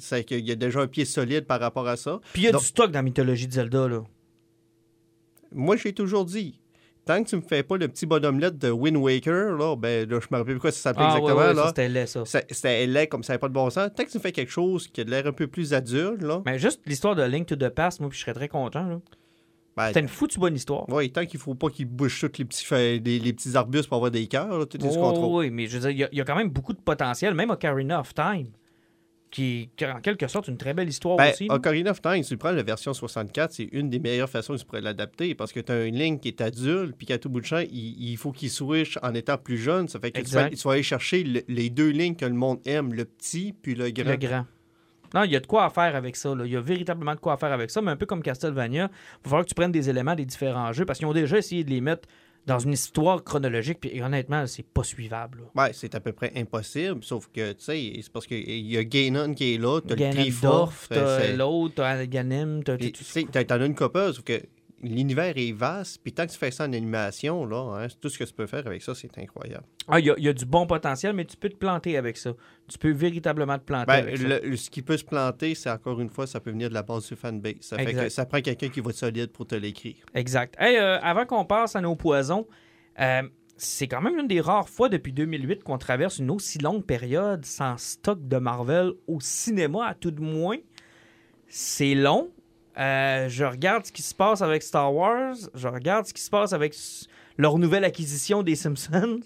C'est 0.00 0.22
qu'il 0.24 0.46
y 0.46 0.52
a 0.52 0.54
déjà 0.54 0.80
un 0.80 0.86
pied 0.86 1.04
solide 1.04 1.44
par 1.46 1.58
rapport 1.60 1.88
à 1.88 1.96
ça. 1.96 2.20
Puis 2.32 2.42
il 2.42 2.44
y 2.44 2.48
a 2.48 2.52
Donc- 2.52 2.60
du 2.60 2.66
stock 2.68 2.90
dans 2.90 2.98
la 2.98 3.02
mythologie 3.02 3.46
de 3.48 3.52
Zelda, 3.52 3.88
là. 3.88 4.04
Moi, 5.52 5.76
j'ai 5.76 5.92
toujours 5.92 6.24
dit, 6.24 6.60
tant 7.08 7.24
que 7.24 7.28
tu 7.28 7.36
me 7.36 7.40
fais 7.40 7.62
pas 7.62 7.76
le 7.78 7.88
petit 7.88 8.04
bonhomme-lettre 8.06 8.58
de 8.58 8.70
Wind 8.70 8.96
Waker, 8.98 9.52
là, 9.56 9.74
ben 9.76 10.08
là, 10.08 10.20
je 10.20 10.26
me 10.30 10.36
rappelle 10.38 10.54
plus 10.54 10.60
quoi 10.60 10.70
ça 10.70 10.78
s'appelait 10.80 11.06
Ah, 11.08 11.16
exactement. 11.18 11.52
là. 11.54 11.66
c'était 11.68 11.88
laid, 11.88 12.06
ça. 12.06 12.22
C'était 12.24 12.86
laid 12.86 13.08
comme 13.08 13.22
ça 13.22 13.32
n'avait 13.32 13.40
pas 13.40 13.48
de 13.48 13.54
bon 13.54 13.70
sens. 13.70 13.88
Tant 13.96 14.04
que 14.04 14.10
tu 14.10 14.18
me 14.18 14.22
fais 14.22 14.32
quelque 14.32 14.52
chose 14.52 14.86
qui 14.88 15.00
a 15.00 15.04
de 15.04 15.10
l'air 15.10 15.26
un 15.26 15.32
peu 15.32 15.46
plus 15.46 15.72
adulte, 15.74 16.22
là, 16.22 16.42
Mais 16.46 16.58
juste 16.58 16.80
l'histoire 16.86 17.16
de 17.16 17.22
Link 17.22 17.46
to 17.46 17.56
the 17.56 17.70
Past, 17.70 18.00
moi, 18.00 18.10
puis 18.10 18.18
je 18.18 18.24
serais 18.24 18.34
très 18.34 18.48
content, 18.48 18.86
là. 18.86 19.00
ben, 19.76 19.86
C'était 19.88 20.00
une 20.00 20.08
foutue 20.08 20.38
bonne 20.38 20.54
histoire. 20.54 20.88
ouais, 20.90 21.08
tant 21.08 21.24
qu'il 21.24 21.40
faut 21.40 21.54
pas 21.54 21.70
qu'il 21.70 21.86
bouge 21.86 22.20
tous 22.20 22.38
les 22.38 22.44
petits, 22.44 22.66
les, 22.70 23.18
les 23.18 23.32
petits 23.32 23.56
arbustes 23.56 23.88
pour 23.88 23.96
avoir 23.96 24.10
des 24.10 24.26
cœurs, 24.26 24.68
tout 24.68 24.84
est 24.84 24.90
sous 24.90 25.00
contrôle. 25.00 25.44
oui, 25.46 25.50
mais 25.50 25.66
je 25.66 25.78
veux 25.78 25.80
dire, 25.80 25.90
il 25.90 25.98
y 25.98 26.04
a- 26.04 26.08
il 26.12 26.18
y, 26.18 26.20
a 26.20 26.24
quand 26.24 26.36
même 26.36 26.50
beaucoup 26.50 26.72
de 26.74 26.80
potentiel, 26.80 27.32
même 27.34 27.50
Ocarina 27.50 28.00
of 28.00 28.12
Time, 28.14 28.48
qui, 29.30 29.70
qui 29.76 29.84
est 29.84 29.90
en 29.90 30.00
quelque 30.00 30.26
sorte 30.28 30.48
une 30.48 30.56
très 30.56 30.74
belle 30.74 30.88
histoire 30.88 31.16
Ben, 31.16 31.30
aussi. 31.32 31.46
là. 31.48 31.54
Ocarina 31.54 31.90
of 31.90 32.00
Time, 32.00 32.22
si 32.22 32.30
tu 32.30 32.36
prends 32.38 32.50
la 32.52 32.62
version 32.62 32.94
64, 32.94 33.52
c'est 33.52 33.68
une 33.72 33.90
des 33.90 33.98
meilleures 33.98 34.28
façons 34.30 34.54
que 34.54 34.58
tu 34.60 34.64
pourrais 34.64 34.80
l'adapter 34.80 35.34
parce 35.34 35.52
que 35.52 35.60
tu 35.60 35.70
as 35.72 35.76
un 35.76 35.90
Link 35.90 36.20
qui 36.22 36.28
est 36.28 36.40
adulte, 36.40 36.94
puis 36.96 37.06
qu'à 37.06 37.18
tout 37.18 37.28
bout 37.28 37.40
de 37.40 37.46
champ, 37.46 37.58
il, 37.70 38.10
il 38.10 38.16
faut 38.16 38.32
qu'il 38.32 38.50
switch 38.50 38.98
en 39.02 39.14
étant 39.14 39.36
plus 39.38 39.58
jeune. 39.58 39.88
Ça 39.88 39.98
fait 40.00 40.10
que 40.10 40.18
Exact. 40.20 40.54
tu 40.56 40.62
vas 40.66 40.72
aller 40.72 40.82
chercher 40.82 41.24
le- 41.24 41.42
les 41.48 41.70
deux 41.70 41.90
Links 41.90 42.18
que 42.18 42.24
le 42.26 42.32
monde 42.34 42.60
aime, 42.66 42.92
le 42.94 43.04
petit 43.04 43.52
puis 43.52 43.74
le 43.74 43.90
grand. 43.90 44.10
Le 44.10 44.16
grand. 44.16 44.46
Non, 45.14 45.24
il 45.24 45.30
y 45.32 45.36
a 45.36 45.40
de 45.40 45.46
quoi 45.46 45.64
à 45.64 45.70
faire 45.70 45.96
avec 45.96 46.16
ça. 46.16 46.34
là. 46.34 46.44
Il 46.44 46.52
y 46.52 46.56
a 46.56 46.60
véritablement 46.60 47.14
de 47.14 47.20
quoi 47.20 47.32
à 47.32 47.36
faire 47.38 47.52
avec 47.52 47.70
ça, 47.70 47.80
mais 47.80 47.90
un 47.90 47.96
peu 47.96 48.04
comme 48.04 48.22
Castlevania, 48.22 48.84
il 48.90 49.24
va 49.24 49.30
falloir 49.30 49.42
que 49.44 49.48
tu 49.48 49.54
prennes 49.54 49.72
des 49.72 49.88
éléments 49.88 50.14
des 50.14 50.26
différents 50.26 50.70
jeux 50.72 50.84
parce 50.84 50.98
qu'ils 50.98 51.08
ont 51.08 51.14
déjà 51.14 51.38
essayé 51.38 51.64
de 51.64 51.70
les 51.70 51.80
mettre 51.80 52.06
dans 52.48 52.58
une 52.58 52.72
histoire 52.72 53.22
chronologique, 53.22 53.78
puis 53.80 54.02
honnêtement, 54.02 54.46
c'est 54.46 54.66
pas 54.66 54.82
suivable. 54.82 55.42
là. 55.54 55.62
Ouais, 55.62 55.70
c'est 55.74 55.94
à 55.94 56.00
peu 56.00 56.12
près 56.12 56.32
impossible, 56.34 57.04
sauf 57.04 57.28
que, 57.32 57.52
tu 57.52 57.64
sais, 57.64 57.92
c'est 58.02 58.12
parce 58.12 58.26
qu'il 58.26 58.66
y 58.66 58.76
a 58.76 58.84
Ganon 58.84 59.34
qui 59.34 59.54
est 59.54 59.58
là, 59.58 59.80
tu 59.80 59.92
as 59.92 59.96
le 59.96 60.04
euh, 60.92 61.18
t'as 61.20 61.36
l'autre, 61.36 61.74
t'as 61.76 62.06
Ganem, 62.06 62.64
t'as 62.64 62.78
tout 62.78 62.90
tu 62.90 63.04
sais, 63.04 63.24
t'en 63.24 63.44
t'en 63.44 63.60
as 63.60 63.66
une 63.66 63.74
couple, 63.74 64.12
sauf 64.14 64.22
que 64.22 64.40
l'univers 64.82 65.32
est 65.36 65.52
vaste, 65.52 66.00
puis 66.02 66.12
tant 66.12 66.26
que 66.26 66.30
tu 66.32 66.38
fais 66.38 66.50
ça 66.50 66.64
en 66.64 66.72
animation, 66.72 67.44
là, 67.46 67.78
hein, 67.82 67.86
tout 68.00 68.08
ce 68.08 68.18
que 68.18 68.24
tu 68.24 68.32
peux 68.32 68.46
faire 68.46 68.66
avec 68.66 68.80
ça, 68.82 68.94
c'est 68.94 69.16
incroyable. 69.18 69.64
Ah, 69.88 69.98
il 69.98 70.06
y, 70.06 70.10
a- 70.10 70.14
il 70.18 70.24
y 70.24 70.28
a 70.28 70.32
du 70.32 70.44
bon 70.44 70.66
potentiel, 70.66 71.14
mais 71.14 71.24
tu 71.24 71.36
peux 71.36 71.48
te 71.48 71.56
planter 71.56 71.96
avec 71.96 72.16
ça. 72.16 72.32
Tu 72.68 72.78
peux 72.78 72.90
véritablement 72.92 73.58
te 73.58 73.64
planter 73.64 73.86
Ben, 73.86 74.02
avec 74.02 74.18
ça. 74.18 74.38
le- 74.40 74.56
ce 74.56 74.70
qui 74.70 74.82
peut 74.82 74.96
se 74.96 75.04
planter, 75.04 75.54
c'est 75.54 75.70
encore 75.70 76.00
une 76.00 76.10
fois, 76.10 76.26
ça 76.26 76.40
peut 76.40 76.50
venir 76.50 76.68
de 76.68 76.74
la 76.74 76.82
base 76.82 77.08
du 77.08 77.16
fanbase. 77.16 77.54
Ça 77.60 77.76
fait 77.78 77.92
que 77.94 78.08
ça 78.08 78.24
prend 78.26 78.40
quelqu'un 78.40 78.68
qui 78.68 78.80
va 78.80 78.90
être 78.90 78.96
solide 78.96 79.32
pour 79.32 79.46
te 79.46 79.54
l'écrire. 79.54 79.96
Exact. 80.14 80.54
Hey, 80.58 80.76
euh, 80.76 80.98
avant 81.00 81.26
qu'on 81.26 81.44
passe 81.44 81.74
à 81.74 81.80
nos 81.80 81.96
poisons, 81.96 82.46
euh, 83.00 83.22
c'est 83.56 83.88
quand 83.88 84.00
même 84.00 84.18
une 84.18 84.28
des 84.28 84.40
rares 84.40 84.68
fois 84.68 84.88
depuis 84.88 85.12
2008 85.12 85.64
qu'on 85.64 85.78
traverse 85.78 86.18
une 86.18 86.30
aussi 86.30 86.58
longue 86.58 86.84
période 86.84 87.44
sans 87.44 87.76
stock 87.78 88.20
de 88.28 88.36
Marvel 88.36 88.92
au 89.08 89.18
cinéma, 89.20 89.86
à 89.88 89.94
tout 89.94 90.10
de 90.12 90.20
moins. 90.20 90.58
C'est 91.48 91.94
long. 91.94 92.30
Euh, 92.78 93.28
je 93.28 93.44
regarde 93.44 93.84
ce 93.86 93.92
qui 93.92 94.02
se 94.02 94.14
passe 94.14 94.40
avec 94.42 94.62
Star 94.62 94.94
Wars. 94.94 95.34
Je 95.54 95.66
regarde 95.68 96.06
ce 96.06 96.14
qui 96.14 96.22
se 96.22 96.30
passe 96.30 96.52
avec 96.52 96.74
leur 97.36 97.58
nouvelle 97.58 97.84
acquisition 97.84 98.42
des 98.42 98.54
Simpsons. 98.54 99.20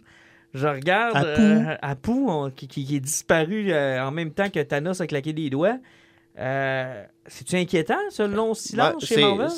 Je 0.54 0.66
regarde 0.66 1.16
Apu. 1.16 1.40
euh, 1.40 1.76
Apu, 1.82 2.10
on- 2.10 2.50
qui, 2.50 2.96
est 2.96 3.00
disparu 3.00 3.72
euh, 3.72 4.02
en 4.04 4.10
même 4.10 4.30
temps 4.32 4.50
que 4.50 4.60
Thanos 4.60 5.00
a 5.00 5.06
claqué 5.06 5.32
des 5.32 5.48
doigts. 5.50 5.78
C'est-tu 7.26 7.56
inquiétant, 7.56 7.98
ce 8.10 8.22
long 8.22 8.54
silence 8.54 9.02
Ouais, 9.02 9.06
chez 9.06 9.20
Marvel? 9.20 9.48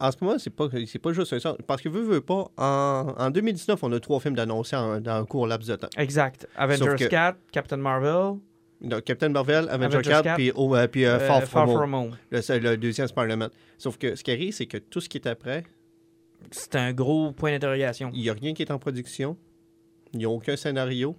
En 0.00 0.10
ce 0.10 0.16
moment, 0.20 0.38
c'est 0.38 0.50
pas, 0.50 0.66
pas 0.68 1.12
juste 1.12 1.38
ça. 1.38 1.56
Parce 1.66 1.80
que 1.80 1.88
veux, 1.88 2.02
veux 2.02 2.20
pas, 2.20 2.48
en, 2.58 3.14
en 3.16 3.30
2019, 3.30 3.78
on 3.84 3.92
a 3.92 4.00
trois 4.00 4.18
films 4.20 4.34
d'annoncés 4.34 4.76
dans 4.76 5.12
un 5.12 5.24
court 5.24 5.46
laps 5.46 5.68
de 5.70 5.76
temps. 5.76 5.88
Exact. 5.96 6.48
Avengers 6.56 6.96
que- 6.98 7.04
4, 7.04 7.38
Captain 7.52 7.76
Marvel, 7.76 8.38
Donc, 8.80 9.04
Captain 9.04 9.28
Marvel, 9.30 9.68
Avenger 9.70 9.96
Avengers 9.96 10.10
4, 10.10 10.22
4, 10.24 10.36
puis, 10.36 10.52
oh, 10.54 10.74
euh, 10.76 10.86
puis 10.86 11.04
euh, 11.04 11.16
euh, 11.16 11.26
Far, 11.26 11.42
From 11.44 11.68
Home. 11.68 11.76
From 11.76 11.94
Home. 11.94 12.16
Le, 12.30 12.76
deuxième 12.76 13.08
Spider-Man. 13.08 13.50
Sauf 13.78 13.96
que 13.96 14.14
ce 14.14 14.22
qui 14.22 14.30
arrive, 14.30 14.52
c'est 14.52 14.66
que 14.66 14.78
tout 14.78 15.00
ce 15.00 15.08
qui 15.08 15.18
est 15.18 15.26
après, 15.26 15.64
C'est 16.50 16.76
un 16.76 16.92
gros 16.92 17.32
point 17.32 17.50
d'interrogation. 17.52 18.10
il 18.12 18.20
n'y 18.22 18.28
a 18.28 18.34
rien 18.34 18.52
qui 18.52 18.62
est 18.62 18.70
en 18.70 18.78
production. 18.78 19.36
Il 20.12 20.18
n'y 20.18 20.24
a 20.24 20.30
aucun 20.30 20.56
scénario. 20.56 21.16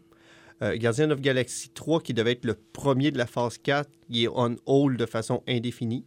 Guardian 0.62 1.12
of 1.12 1.20
Galaxy 1.20 1.70
3, 1.70 2.00
qui 2.02 2.14
devait 2.14 2.32
être 2.32 2.46
le 2.46 2.56
premier 2.72 3.12
de 3.12 3.18
la 3.18 3.26
phase 3.26 3.58
4, 3.58 3.90
il 4.10 4.24
est 4.24 4.28
on 4.30 4.56
hold 4.66 4.98
de 4.98 5.06
façon 5.06 5.44
indéfinie. 5.48 6.06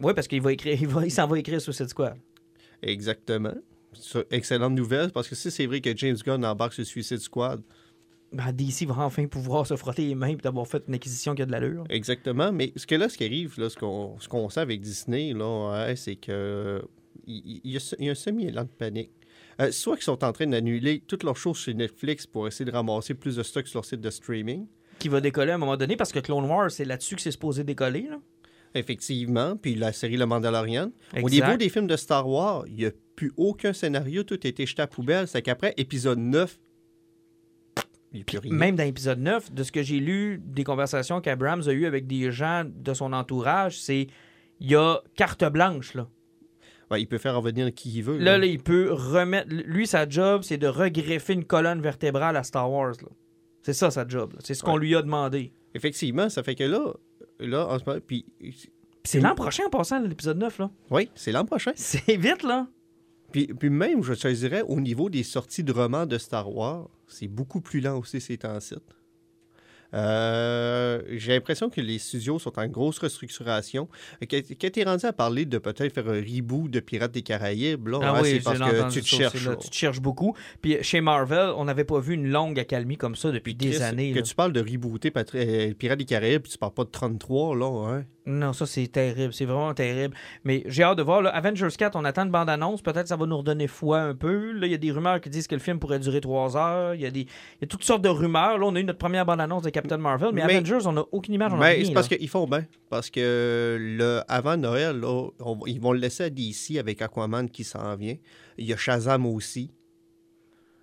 Oui, 0.00 0.14
parce 0.14 0.26
qu'il 0.26 0.40
va 0.40 0.52
écrire, 0.52 0.78
il, 0.80 0.88
va- 0.88 1.04
il 1.04 1.10
s'en 1.10 1.26
va 1.26 1.38
écrire 1.38 1.60
Suicide 1.60 1.88
Squad. 1.88 2.16
Exactement. 2.82 3.54
Excellente 4.30 4.72
nouvelle, 4.72 5.10
parce 5.12 5.28
que 5.28 5.34
si 5.34 5.50
c'est 5.50 5.66
vrai 5.66 5.80
que 5.82 5.94
James 5.96 6.16
Gunn 6.24 6.44
embarque 6.46 6.72
sur 6.72 6.86
Suicide 6.86 7.18
Squad, 7.18 7.60
Ben, 8.32 8.50
DC 8.52 8.86
va 8.86 9.04
enfin 9.04 9.26
pouvoir 9.26 9.66
se 9.66 9.76
frotter 9.76 10.06
les 10.06 10.14
mains 10.14 10.28
et 10.28 10.36
d'avoir 10.36 10.66
fait 10.66 10.82
une 10.88 10.94
acquisition 10.94 11.34
qui 11.34 11.42
a 11.42 11.46
de 11.46 11.52
l'allure. 11.52 11.84
exactement. 11.90 12.52
Mais 12.52 12.72
ce 12.76 12.86
que 12.86 12.94
là, 12.94 13.08
ce 13.08 13.18
qui 13.18 13.24
arrive, 13.24 13.58
là, 13.58 13.68
ce 13.68 13.76
qu'on 14.28 14.48
sait 14.48 14.60
avec 14.60 14.80
Disney, 14.80 15.34
là, 15.34 15.94
c'est 15.96 16.16
que 16.16 16.82
il 17.26 17.60
y, 17.64 17.76
a, 17.76 17.94
il 17.98 18.06
y 18.06 18.08
a 18.08 18.12
un 18.12 18.16
semi-élan 18.16 18.64
de 18.64 18.68
panique. 18.68 19.10
Euh, 19.60 19.70
soit 19.70 19.96
qu'ils 19.96 20.04
sont 20.04 20.24
en 20.24 20.32
train 20.32 20.46
d'annuler 20.46 21.02
toutes 21.06 21.24
leurs 21.24 21.36
choses 21.36 21.58
chez 21.58 21.74
Netflix 21.74 22.26
pour 22.26 22.48
essayer 22.48 22.64
de 22.64 22.70
ramasser 22.70 23.14
plus 23.14 23.36
de 23.36 23.42
stocks 23.42 23.68
sur 23.68 23.78
leur 23.78 23.84
site 23.84 24.00
de 24.00 24.10
streaming. 24.10 24.66
Qui 24.98 25.08
va 25.08 25.20
décoller 25.20 25.52
à 25.52 25.56
un 25.56 25.58
moment 25.58 25.76
donné 25.76 25.96
parce 25.96 26.12
que 26.12 26.18
Clone 26.18 26.44
Wars, 26.44 26.70
c'est 26.70 26.84
là-dessus 26.84 27.16
que 27.16 27.22
c'est 27.22 27.30
supposé 27.30 27.64
décoller. 27.64 28.06
Là. 28.08 28.18
Effectivement, 28.74 29.56
puis 29.56 29.74
la 29.74 29.92
série 29.92 30.16
Le 30.16 30.26
Mandalorian. 30.26 30.90
Au 31.22 31.28
niveau 31.28 31.56
des 31.56 31.68
films 31.68 31.86
de 31.86 31.96
Star 31.96 32.28
Wars, 32.28 32.64
il 32.66 32.76
n'y 32.76 32.86
a 32.86 32.90
plus 33.14 33.32
aucun 33.36 33.72
scénario, 33.72 34.22
tout 34.22 34.40
a 34.42 34.48
été 34.48 34.64
jeté 34.64 34.82
à 34.82 34.86
poubelle. 34.86 35.28
C'est 35.28 35.42
qu'après 35.42 35.74
épisode 35.76 36.18
9, 36.18 36.58
il 37.76 37.80
n'y 37.80 37.80
a 37.80 37.82
plus 37.82 37.82
rien. 37.82 38.01
Même 38.50 38.76
dans 38.76 38.84
l'épisode 38.84 39.20
9, 39.20 39.52
de 39.52 39.62
ce 39.62 39.72
que 39.72 39.82
j'ai 39.82 39.98
lu 40.00 40.40
des 40.44 40.64
conversations 40.64 41.20
qu'Abrams 41.20 41.62
a 41.66 41.72
eues 41.72 41.86
avec 41.86 42.06
des 42.06 42.30
gens 42.30 42.64
de 42.66 42.94
son 42.94 43.12
entourage, 43.12 43.80
c'est 43.80 44.06
il 44.60 44.70
y 44.70 44.74
a 44.76 45.00
carte 45.16 45.44
blanche. 45.50 45.94
Là. 45.94 46.06
Ouais, 46.90 47.00
il 47.00 47.06
peut 47.06 47.18
faire 47.18 47.34
revenir 47.36 47.72
qui 47.72 47.90
il 47.90 48.02
veut. 48.02 48.18
Là, 48.18 48.36
il 48.44 48.60
peut 48.62 48.92
remettre. 48.92 49.48
Lui, 49.50 49.86
sa 49.86 50.06
job, 50.08 50.42
c'est 50.42 50.58
de 50.58 50.66
regreffer 50.66 51.32
une 51.32 51.44
colonne 51.44 51.80
vertébrale 51.80 52.36
à 52.36 52.42
Star 52.42 52.70
Wars. 52.70 52.94
C'est 53.62 53.72
ça, 53.72 53.90
sa 53.90 54.06
job. 54.06 54.34
C'est 54.40 54.54
ce 54.54 54.62
qu'on 54.62 54.74
Ouais. 54.74 54.80
lui 54.80 54.94
a 54.96 55.02
demandé. 55.02 55.52
Effectivement, 55.74 56.28
ça 56.28 56.42
fait 56.42 56.54
que 56.54 56.64
là, 56.64 56.92
là 57.40 57.66
en 57.66 57.78
ce 57.78 57.84
moment, 57.86 58.00
puis 58.06 58.26
Puis 58.38 58.68
c'est 59.04 59.20
l'an 59.20 59.34
prochain 59.34 59.64
en 59.66 59.70
passant, 59.70 60.00
l'épisode 60.00 60.36
9. 60.38 60.58
Là. 60.58 60.70
oui, 60.90 61.08
c'est 61.14 61.32
l'an 61.32 61.44
prochain. 61.46 61.72
C'est 61.76 62.16
vite, 62.16 62.42
là. 62.42 62.66
Puis, 63.32 63.46
puis 63.46 63.70
même, 63.70 64.02
je 64.02 64.12
te 64.12 64.28
dirais, 64.28 64.62
au 64.66 64.78
niveau 64.78 65.08
des 65.08 65.22
sorties 65.22 65.64
de 65.64 65.72
romans 65.72 66.04
de 66.04 66.18
Star 66.18 66.54
Wars, 66.54 66.90
c'est 67.12 67.28
beaucoup 67.28 67.60
plus 67.60 67.80
lent 67.80 67.98
aussi 67.98 68.20
ces 68.20 68.38
temps-ci. 68.38 68.74
Euh, 69.94 71.02
J'ai 71.10 71.32
l'impression 71.32 71.68
que 71.68 71.80
les 71.80 71.98
studios 71.98 72.38
sont 72.38 72.58
en 72.58 72.66
grosse 72.66 72.98
restructuration. 72.98 73.88
Quand 74.30 74.40
quand 74.58 74.72
t'es 74.72 74.84
rendu 74.84 75.04
à 75.04 75.12
parler 75.12 75.44
de 75.44 75.58
peut-être 75.58 75.92
faire 75.92 76.08
un 76.08 76.20
reboot 76.20 76.70
de 76.70 76.80
Pirates 76.80 77.12
des 77.12 77.20
Caraïbes, 77.22 77.88
là, 77.88 77.98
Ah 78.02 78.20
oui, 78.22 78.30
c'est 78.30 78.40
parce 78.40 78.58
que 78.58 78.90
tu 78.90 79.02
te 79.02 79.06
cherches. 79.06 79.46
là. 79.46 79.56
Tu 79.56 79.68
te 79.68 79.74
cherches 79.74 80.00
beaucoup. 80.00 80.34
Puis 80.62 80.78
chez 80.82 81.02
Marvel, 81.02 81.52
on 81.56 81.66
n'avait 81.66 81.84
pas 81.84 82.00
vu 82.00 82.14
une 82.14 82.28
longue 82.30 82.58
accalmie 82.58 82.96
comme 82.96 83.16
ça 83.16 83.30
depuis 83.30 83.54
des 83.54 83.82
années. 83.82 84.12
Que 84.12 84.20
là. 84.20 84.22
tu 84.22 84.34
parles 84.34 84.52
de 84.54 84.60
rebooter 84.60 85.12
euh, 85.34 85.74
Pirates 85.74 85.98
des 85.98 86.04
Caraïbes, 86.06 86.42
puis 86.42 86.52
tu 86.52 86.58
parles 86.58 86.72
pas 86.74 86.84
de 86.84 86.90
33, 86.90 87.56
là, 87.56 87.88
hein? 87.90 88.04
Non, 88.24 88.52
ça, 88.52 88.66
c'est 88.66 88.86
terrible. 88.86 89.32
C'est 89.32 89.44
vraiment 89.44 89.74
terrible. 89.74 90.14
Mais 90.44 90.62
j'ai 90.66 90.84
hâte 90.84 90.98
de 90.98 91.02
voir. 91.02 91.22
Là, 91.22 91.30
Avengers 91.30 91.66
4, 91.76 91.96
on 91.96 92.04
attend 92.04 92.22
une 92.24 92.30
bande-annonce. 92.30 92.80
Peut-être 92.80 93.02
que 93.02 93.08
ça 93.08 93.16
va 93.16 93.26
nous 93.26 93.38
redonner 93.38 93.66
foi 93.66 94.00
un 94.00 94.14
peu. 94.14 94.52
Là, 94.52 94.66
il 94.66 94.70
y 94.70 94.74
a 94.74 94.78
des 94.78 94.92
rumeurs 94.92 95.20
qui 95.20 95.28
disent 95.28 95.48
que 95.48 95.56
le 95.56 95.60
film 95.60 95.78
pourrait 95.80 95.98
durer 95.98 96.20
trois 96.20 96.56
heures. 96.56 96.94
Il 96.94 97.00
y 97.00 97.06
a, 97.06 97.10
des... 97.10 97.20
il 97.22 97.26
y 97.62 97.64
a 97.64 97.66
toutes 97.66 97.82
sortes 97.82 98.02
de 98.02 98.08
rumeurs. 98.08 98.58
Là, 98.58 98.66
on 98.66 98.74
a 98.76 98.80
eu 98.80 98.84
notre 98.84 98.98
première 99.00 99.26
bande-annonce 99.26 99.62
de 99.62 99.70
Captain 99.70 99.96
Marvel. 99.98 100.30
Mais, 100.32 100.44
Mais- 100.46 100.54
Avengers, 100.56 100.86
on 100.86 100.92
n'a 100.92 101.04
aucune 101.10 101.34
image. 101.34 101.52
On 101.52 101.56
Mais 101.56 101.84
c'est 101.84 101.92
parce 101.92 102.06
qu'ils 102.08 102.28
font 102.28 102.46
bien. 102.46 102.64
Parce 102.88 103.10
que 103.10 103.76
le, 103.80 104.20
avant 104.28 104.56
Noël, 104.56 105.00
là, 105.00 105.28
on- 105.40 105.58
ils 105.66 105.80
vont 105.80 105.92
le 105.92 105.98
laisser 105.98 106.24
à 106.24 106.30
DC 106.30 106.78
avec 106.78 107.02
Aquaman 107.02 107.50
qui 107.50 107.64
s'en 107.64 107.96
vient. 107.96 108.16
Il 108.56 108.66
y 108.66 108.72
a 108.72 108.76
Shazam 108.76 109.26
aussi. 109.26 109.70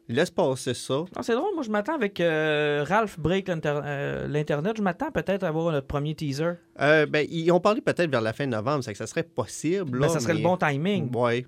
Laisse 0.10 0.32
passer 0.32 0.74
ça. 0.74 0.96
Non, 0.96 1.22
c'est 1.22 1.36
drôle. 1.36 1.54
Moi, 1.54 1.64
je 1.64 1.70
m'attends 1.70 1.94
avec 1.94 2.20
euh, 2.20 2.84
Ralph 2.88 3.20
Break 3.20 3.48
euh, 3.48 4.28
l'Internet. 4.28 4.76
Je 4.76 4.82
m'attends 4.82 5.12
peut-être 5.12 5.44
à 5.44 5.50
avoir 5.50 5.72
notre 5.72 5.86
premier 5.86 6.16
teaser. 6.16 6.54
Euh, 6.82 7.06
ben, 7.06 7.28
ils 7.30 7.52
ont 7.52 7.60
parlé 7.60 7.80
peut-être 7.80 8.10
vers 8.10 8.22
la 8.22 8.34
fin 8.34 8.48
novembre, 8.48 8.84
c'est 8.84 8.92
que 8.92 8.98
ça 8.98 9.06
serait 9.06 9.22
possible. 9.24 10.00
Ben, 10.00 10.10
ça 10.10 10.20
serait 10.20 10.34
mais- 10.34 10.40
le 10.40 10.44
bon 10.44 10.58
timing. 10.58 11.16
Ouais. 11.16 11.46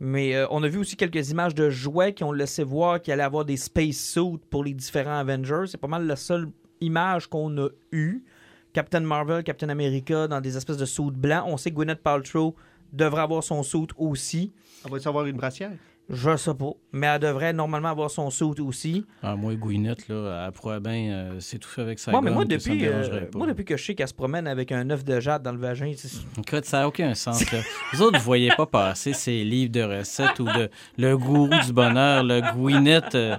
Mais 0.00 0.34
euh, 0.34 0.46
on 0.50 0.62
a 0.64 0.68
vu 0.68 0.78
aussi 0.78 0.96
quelques 0.96 1.30
images 1.30 1.54
de 1.54 1.70
jouets 1.70 2.12
qui 2.14 2.24
ont 2.24 2.32
laissé 2.32 2.64
voir 2.64 3.00
qu'il 3.00 3.12
allait 3.12 3.22
avoir 3.22 3.44
des 3.44 3.56
space 3.56 3.96
suits 3.96 4.38
pour 4.50 4.64
les 4.64 4.74
différents 4.74 5.18
Avengers. 5.18 5.64
C'est 5.66 5.78
pas 5.80 5.88
mal 5.88 6.04
la 6.06 6.16
seule 6.16 6.48
image 6.80 7.28
qu'on 7.28 7.56
a 7.58 7.68
eue. 7.92 8.24
Captain 8.72 9.00
Marvel, 9.00 9.42
Captain 9.44 9.68
America 9.68 10.26
dans 10.28 10.40
des 10.40 10.56
espèces 10.56 10.76
de 10.76 10.84
suits 10.84 11.10
blancs. 11.12 11.44
On 11.46 11.56
sait 11.56 11.70
que 11.70 11.76
Gwyneth 11.76 12.02
Paltrow 12.02 12.54
devrait 12.92 13.22
avoir 13.22 13.42
son 13.42 13.62
suit 13.62 13.86
aussi. 13.96 14.52
On 14.84 14.88
va 14.90 14.98
savoir 15.00 15.26
une 15.26 15.36
brassière? 15.36 15.72
Je 16.10 16.36
sais 16.36 16.54
pas. 16.54 16.70
Mais 16.92 17.06
elle 17.06 17.20
devrait 17.20 17.52
normalement 17.52 17.90
avoir 17.90 18.10
son 18.10 18.30
saut 18.30 18.54
aussi. 18.60 19.04
Ah, 19.22 19.36
moi, 19.36 19.54
Gouinette, 19.54 20.08
là, 20.08 20.46
elle 20.46 20.52
pourrait 20.52 20.80
bien 20.80 21.10
euh, 21.12 21.40
s'étouffer 21.40 21.82
avec 21.82 21.98
sa 21.98 22.12
Moi, 22.12 22.22
mais 22.22 22.30
moi 22.30 22.44
gomme, 22.44 22.56
que 22.56 22.58
ça 22.58 22.70
depuis, 22.70 22.86
euh, 22.86 23.26
pas. 23.26 23.38
moi, 23.38 23.46
depuis 23.46 23.64
que 23.66 23.76
je 23.76 23.84
sais 23.84 23.94
qu'elle 23.94 24.08
se 24.08 24.14
promène 24.14 24.46
avec 24.46 24.72
un 24.72 24.88
œuf 24.88 25.04
de 25.04 25.20
jade 25.20 25.42
dans 25.42 25.52
le 25.52 25.58
vagin, 25.58 25.92
Écoute, 26.38 26.64
ça 26.64 26.78
n'a 26.78 26.88
aucun 26.88 27.14
sens. 27.14 27.52
Là. 27.52 27.58
Vous 27.92 28.02
autres, 28.02 28.18
vous 28.18 28.24
voyez 28.24 28.50
pas 28.56 28.64
passer 28.64 29.12
ces 29.12 29.44
livres 29.44 29.72
de 29.72 29.82
recettes 29.82 30.38
ou 30.40 30.44
de 30.44 30.70
le 30.96 31.16
gourou 31.18 31.48
du 31.48 31.72
bonheur, 31.74 32.24
le 32.24 32.40
Gouinette, 32.54 33.14
euh, 33.14 33.36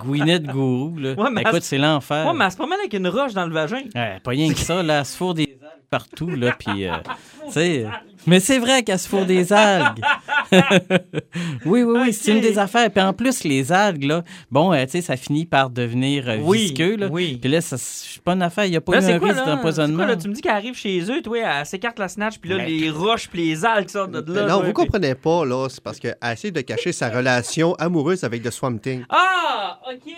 Gouinette 0.00 0.44
gourou. 0.44 0.96
Là. 0.96 1.12
Ouais, 1.14 1.42
Écoute, 1.42 1.62
c'est 1.62 1.78
l'enfer. 1.78 2.26
Ouais, 2.26 2.32
mais 2.34 2.46
elle 2.46 2.50
se 2.50 2.56
promène 2.56 2.78
avec 2.80 2.94
une 2.94 3.08
roche 3.08 3.34
dans 3.34 3.46
le 3.46 3.52
vagin. 3.52 3.82
Ouais, 3.94 4.20
pas 4.22 4.30
rien 4.30 4.50
que 4.52 4.58
ça, 4.58 4.82
là, 4.82 5.00
elle 5.00 5.04
se 5.06 5.16
fourre 5.16 5.34
des 5.34 5.42
algues 5.42 5.56
partout, 5.90 6.30
là, 6.30 6.52
puis, 6.58 6.84
tu 7.46 7.52
sais, 7.52 7.84
euh, 7.84 7.88
mais 8.26 8.40
c'est 8.40 8.58
vrai 8.58 8.82
qu'elle 8.82 8.98
se 8.98 9.08
fourre 9.08 9.26
des 9.26 9.52
algues. 9.52 10.02
oui, 11.64 11.82
oui, 11.82 11.98
oui, 12.00 12.12
c'est 12.12 12.32
une 12.32 12.40
des 12.40 12.58
affaires. 12.58 12.90
Puis 12.90 13.02
en 13.02 13.12
plus, 13.12 13.44
les 13.44 13.72
algues, 13.72 14.04
là, 14.04 14.22
bon, 14.50 14.72
euh, 14.72 14.84
tu 14.84 14.92
sais, 14.92 15.00
ça 15.00 15.16
finit 15.16 15.46
par 15.46 15.70
devenir 15.70 16.28
euh, 16.28 16.38
Oui, 16.42 16.58
visqueux, 16.64 16.96
là. 16.96 17.08
oui. 17.10 17.38
Puis 17.40 17.50
là, 17.50 17.60
ça, 17.60 17.76
c'est 17.78 18.22
pas 18.22 18.32
une 18.32 18.42
affaire, 18.42 18.64
il 18.64 18.70
n'y 18.70 18.76
a 18.76 18.80
pas 18.80 19.00
Là, 19.00 19.10
eu 19.10 19.12
un 19.14 19.18
quoi, 19.18 19.28
risque 19.32 19.44
d'empoisonnement. 19.44 20.16
Tu 20.16 20.28
me 20.28 20.34
dis 20.34 20.40
qu'elle 20.40 20.52
arrive 20.52 20.74
chez 20.74 21.00
eux, 21.10 21.22
toi, 21.22 21.38
elle 21.38 21.66
s'écarte 21.66 21.98
la 21.98 22.08
snatch, 22.08 22.38
puis 22.38 22.50
là, 22.50 22.56
Mais- 22.58 22.66
les 22.68 22.90
roches, 22.90 23.28
puis 23.28 23.46
les 23.46 23.64
algues 23.64 23.88
sortent 23.90 24.12
de 24.12 24.32
là. 24.32 24.46
non, 24.46 24.56
vous 24.58 24.64
puis- 24.64 24.72
comprenez 24.72 25.14
pas, 25.14 25.44
là. 25.44 25.68
C'est 25.68 25.82
parce 25.82 25.98
qu'elle 25.98 26.16
essaie 26.32 26.50
de 26.50 26.60
cacher 26.60 26.92
sa 26.92 27.08
relation 27.10 27.74
amoureuse 27.74 28.24
avec 28.24 28.42
The 28.42 28.50
Swamp 28.50 28.78
Thing. 28.78 29.04
Ah, 29.08 29.80
OK! 29.92 30.12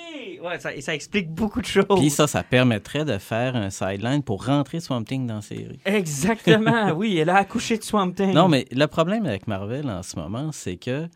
Ouais, 0.44 0.58
ça, 0.60 0.70
ça 0.80 0.94
explique 0.94 1.30
beaucoup 1.30 1.60
de 1.60 1.66
choses. 1.66 1.84
Puis 1.98 2.10
ça, 2.10 2.26
ça 2.26 2.42
permettrait 2.42 3.04
de 3.04 3.18
faire 3.18 3.56
un 3.56 3.70
sideline 3.70 4.22
pour 4.22 4.46
rentrer 4.46 4.78
Swamp 4.80 5.02
Thing 5.04 5.26
dans 5.26 5.36
la 5.36 5.42
série. 5.42 5.80
Exactement, 5.84 6.92
oui, 6.96 7.18
elle 7.18 7.30
a 7.30 7.36
accouché 7.36 7.76
de 7.76 7.82
Swamp 7.82 7.97
Thing. 8.14 8.32
Non, 8.32 8.48
mais 8.48 8.66
le 8.72 8.86
problème 8.86 9.26
avec 9.26 9.46
Marvel 9.46 9.88
en 9.90 10.02
ce 10.02 10.16
moment, 10.16 10.50
c'est 10.52 10.76
que 10.76 11.06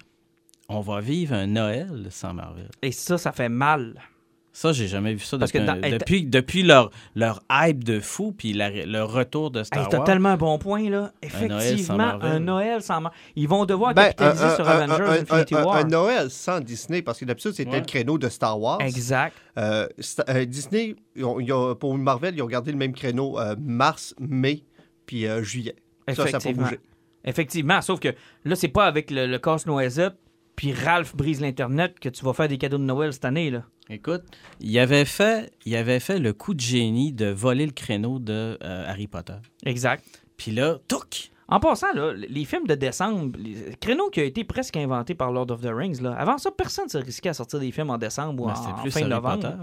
on 0.69 0.81
va 0.81 1.01
vivre 1.01 1.35
un 1.35 1.47
Noël 1.47 2.07
sans 2.11 2.33
Marvel. 2.35 2.69
Et 2.83 2.93
ça, 2.93 3.19
ça 3.19 3.33
fait 3.33 3.49
mal. 3.49 4.01
Ça, 4.55 4.71
j'ai 4.73 4.87
jamais 4.87 5.15
vu 5.15 5.21
ça 5.21 5.39
Parce 5.39 5.51
depuis, 5.51 5.65
que 5.67 5.71
un- 5.71 5.77
dans- 5.77 5.83
hey, 5.83 5.93
depuis, 5.93 6.25
depuis 6.27 6.63
leur, 6.63 6.91
leur 7.15 7.41
hype 7.51 7.85
de 7.85 8.01
fou, 8.01 8.33
puis 8.37 8.53
la- 8.53 8.85
le 8.85 9.03
retour 9.03 9.51
de 9.51 9.61
Hey, 9.61 9.65
Star 9.65 9.89
T'as 9.89 9.97
Wars. 9.97 10.07
tellement 10.07 10.29
un 10.29 10.37
bon 10.37 10.59
point, 10.59 10.91
là. 10.91 11.11
Noël 11.23 11.31
sans 11.31 11.57
Effectivement, 11.59 11.97
Marvel. 11.97 12.33
un 12.33 12.39
Noël 12.41 12.83
sans 12.83 13.01
Marvel. 13.01 13.19
Ils 13.35 13.49
vont 13.49 13.65
devoir 13.65 13.95
Ben, 13.95 14.03
capitaliser 14.13 14.45
un, 14.45 14.55
sur 14.57 14.69
un- 14.69 14.73
Avengers 14.81 15.05
un- 15.09 15.23
Infinity 15.23 15.55
un- 15.55 15.65
War. 15.65 15.77
un 15.77 15.85
Noël 15.85 16.31
sans 16.31 16.61
Disney, 16.61 17.01
parce 17.01 17.19
que 17.19 17.25
d'habitude, 17.25 17.53
c'était 17.53 17.71
Ouais. 17.71 17.79
le 17.81 17.87
créneau 17.87 18.19
de 18.19 18.29
Star 18.29 18.61
Wars. 18.61 18.83
Exact. 18.83 19.35
Euh, 19.57 19.89
euh, 20.29 20.45
Disney, 20.45 20.97
ils 21.17 21.25
ont- 21.25 21.41
ils 21.41 21.51
ont- 21.51 21.75
pour 21.75 21.97
Marvel, 21.97 22.35
ils 22.37 22.43
ont 22.43 22.47
gardé 22.47 22.73
le 22.73 22.79
même 22.79 22.93
créneau 22.93 23.39
euh, 23.41 23.57
mars, 23.59 24.15
mai, 24.21 24.65
puis 25.07 25.27
euh, 25.27 25.43
juillet. 26.09 26.31
Ça, 26.31 26.39
ça 26.39 26.39
pas 26.39 26.39
Effectivement. 26.39 26.65
bougé. 26.65 26.81
Effectivement, 27.25 27.83
sauf 27.83 28.01
que 28.01 28.15
là, 28.45 28.57
c'est 28.57 28.69
pas 28.69 28.87
avec 28.87 29.11
le, 29.11 29.27
le 29.27 29.39
casse-noisette 29.39 30.15
puis 30.57 30.73
Ralph 30.73 31.17
brise 31.17 31.41
l'Internet 31.41 31.99
que 31.99 32.09
tu 32.09 32.25
vas 32.25 32.33
faire 32.35 32.49
des 32.49 32.59
cadeaux 32.59 32.79
de 32.79 32.83
Noël 32.85 33.13
cette 33.13 33.25
année, 33.25 33.51
là. 33.51 33.65
Écoute, 33.91 34.23
il 34.61 34.79
avait, 34.79 35.05
fait, 35.05 35.51
il 35.65 35.75
avait 35.75 35.99
fait 35.99 36.19
le 36.19 36.33
coup 36.33 36.55
de 36.55 36.61
génie 36.61 37.13
de 37.13 37.27
voler 37.27 37.67
le 37.67 37.73
créneau 37.73 38.19
de 38.19 38.57
euh, 38.63 38.85
Harry 38.87 39.07
Potter. 39.09 39.35
Exact. 39.67 40.05
Puis 40.37 40.53
là, 40.53 40.79
touc! 40.89 41.32
En 41.55 41.61
passant, 41.61 41.93
là, 41.95 42.13
les 42.15 42.45
films 42.45 42.67
de 42.67 42.75
décembre, 42.75 43.37
les 43.39 43.77
créneau 43.81 44.09
qui 44.09 44.21
a 44.21 44.25
été 44.25 44.43
presque 44.45 44.77
inventé 44.77 45.15
par 45.15 45.31
Lord 45.33 45.51
of 45.51 45.61
the 45.61 45.69
Rings, 45.71 46.01
là. 46.01 46.13
Avant 46.15 46.39
ça, 46.39 46.51
personne 46.51 46.87
ne 46.87 46.91
s'est 46.91 46.99
risqué 47.01 47.29
à 47.29 47.35
sortir 47.35 47.61
des 47.61 47.71
films 47.71 47.91
en 47.91 47.99
décembre 47.99 48.43
ou 48.43 48.47
Ben, 48.47 48.55
en, 48.55 48.81
plus 48.81 48.91
fin 48.91 49.01
Harry 49.01 49.11
novembre. 49.11 49.55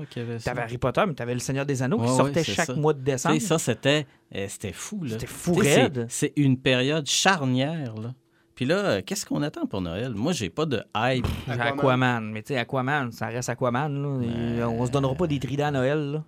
T'avais 0.44 0.62
Harry 0.62 0.78
Potter, 0.78 1.02
mais 1.08 1.14
t'avais 1.16 1.34
Le 1.34 1.40
Seigneur 1.40 1.66
des 1.66 1.82
Anneaux 1.82 1.98
qui 1.98 2.10
Ouais, 2.10 2.16
sortait 2.18 2.44
chaque 2.44 2.68
ça. 2.68 2.76
mois 2.76 2.94
de 2.94 3.02
décembre. 3.02 3.40
ça, 3.42 3.58
c'était 3.58 4.06
euh, 4.36 4.46
c'était 4.48 4.72
fou. 4.74 5.04
là. 5.04 5.10
C'était 5.14 5.26
fou 5.26 5.64
c'est- 5.64 5.82
raide. 5.82 6.06
C'est 6.10 6.34
une 6.36 6.58
période 6.60 7.08
charnière. 7.08 7.96
Là. 7.96 8.14
Puis 8.56 8.66
là, 8.66 8.76
euh, 8.76 9.02
qu'est-ce 9.06 9.26
qu'on 9.26 9.42
attend 9.42 9.66
pour 9.66 9.82
Noël? 9.82 10.14
Moi, 10.14 10.34
j'ai 10.34 10.50
pas 10.50 10.66
de 10.66 10.84
hype. 10.96 11.26
Aquaman. 11.48 11.68
Aquaman. 11.80 12.32
Mais 12.32 12.42
tu 12.44 12.54
sais, 12.54 12.60
Aquaman, 12.60 13.12
ça 13.12 13.28
reste 13.28 13.50
Aquaman. 13.50 13.88
Là. 14.22 14.26
Et 14.60 14.64
on 14.64 14.86
se 14.86 14.92
donnera 14.92 15.16
pas 15.16 15.28
des 15.28 15.40
tridents 15.40 15.68
à 15.68 15.72
Noël. 15.72 16.12
Là. 16.12 16.24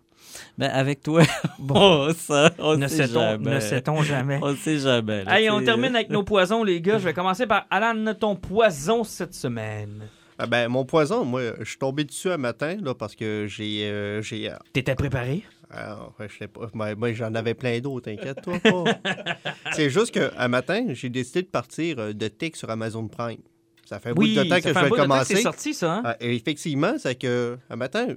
Ben, 0.57 0.69
avec 0.69 1.01
toi, 1.01 1.23
Bon. 1.59 2.07
on, 2.09 2.13
ça, 2.13 2.51
on 2.59 2.77
ne 2.77 2.87
sait 2.87 3.07
sait-on 3.07 3.21
jamais. 3.21 3.55
ne 3.55 3.59
sait-on 3.59 4.01
jamais? 4.03 4.39
On 4.41 4.55
sait 4.55 4.79
jamais. 4.79 5.23
là, 5.23 5.39
tu 5.41 5.49
on 5.49 5.63
termine 5.63 5.95
avec 5.95 6.09
nos 6.09 6.23
poisons, 6.23 6.63
les 6.63 6.81
gars. 6.81 6.97
Je 6.97 7.05
vais 7.05 7.13
commencer 7.15 7.47
par 7.47 7.65
Alan, 7.69 8.13
ton 8.13 8.35
poison 8.35 9.03
cette 9.03 9.33
semaine? 9.33 10.07
Ah 10.37 10.47
ben, 10.47 10.67
mon 10.69 10.85
poison, 10.85 11.23
moi, 11.23 11.41
je 11.59 11.65
suis 11.65 11.77
tombé 11.77 12.03
dessus 12.03 12.31
un 12.31 12.37
matin, 12.37 12.75
là, 12.81 12.95
parce 12.95 13.15
que 13.15 13.45
j'ai... 13.47 13.83
euh, 13.85 14.21
j'ai 14.21 14.49
euh, 14.49 14.55
T'étais 14.73 14.95
préparé? 14.95 15.43
alors, 15.69 16.13
je 16.19 16.37
sais 16.37 16.47
pas, 16.47 16.61
moi, 16.73 16.95
moi, 16.95 17.13
j'en 17.13 17.33
avais 17.35 17.53
plein 17.53 17.79
d'autres, 17.79 18.11
inquiète-toi 18.11 18.59
pas. 18.59 18.83
C'est 19.73 19.89
juste 19.89 20.11
qu'un 20.11 20.47
matin, 20.47 20.87
j'ai 20.89 21.09
décidé 21.09 21.43
de 21.43 21.47
partir 21.47 21.99
euh, 21.99 22.13
de 22.13 22.27
Tic 22.27 22.55
sur 22.55 22.69
Amazon 22.69 23.07
Prime. 23.07 23.37
Ça 23.85 23.99
fait 23.99 24.09
un 24.09 24.13
Oui, 24.17 24.35
bout 24.35 24.43
de 24.43 24.49
temps 24.49 24.55
que 24.55 24.61
je 24.61 24.67
vais 24.73 24.89
que 24.89 24.95
c'est 24.95 25.01
commencer. 25.01 25.35
sorti, 25.37 25.73
ça. 25.73 25.93
Hein? 25.95 26.01
Ah, 26.05 26.15
et 26.21 26.35
effectivement, 26.35 26.93
c'est 26.97 27.15
que 27.15 27.57
un 27.69 27.75
matin, 27.75 28.07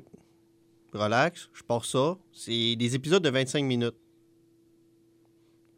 relax, 0.98 1.48
je 1.52 1.62
pars 1.62 1.84
ça. 1.84 2.16
C'est 2.32 2.76
des 2.76 2.94
épisodes 2.94 3.22
de 3.22 3.30
25 3.30 3.64
minutes. 3.64 3.96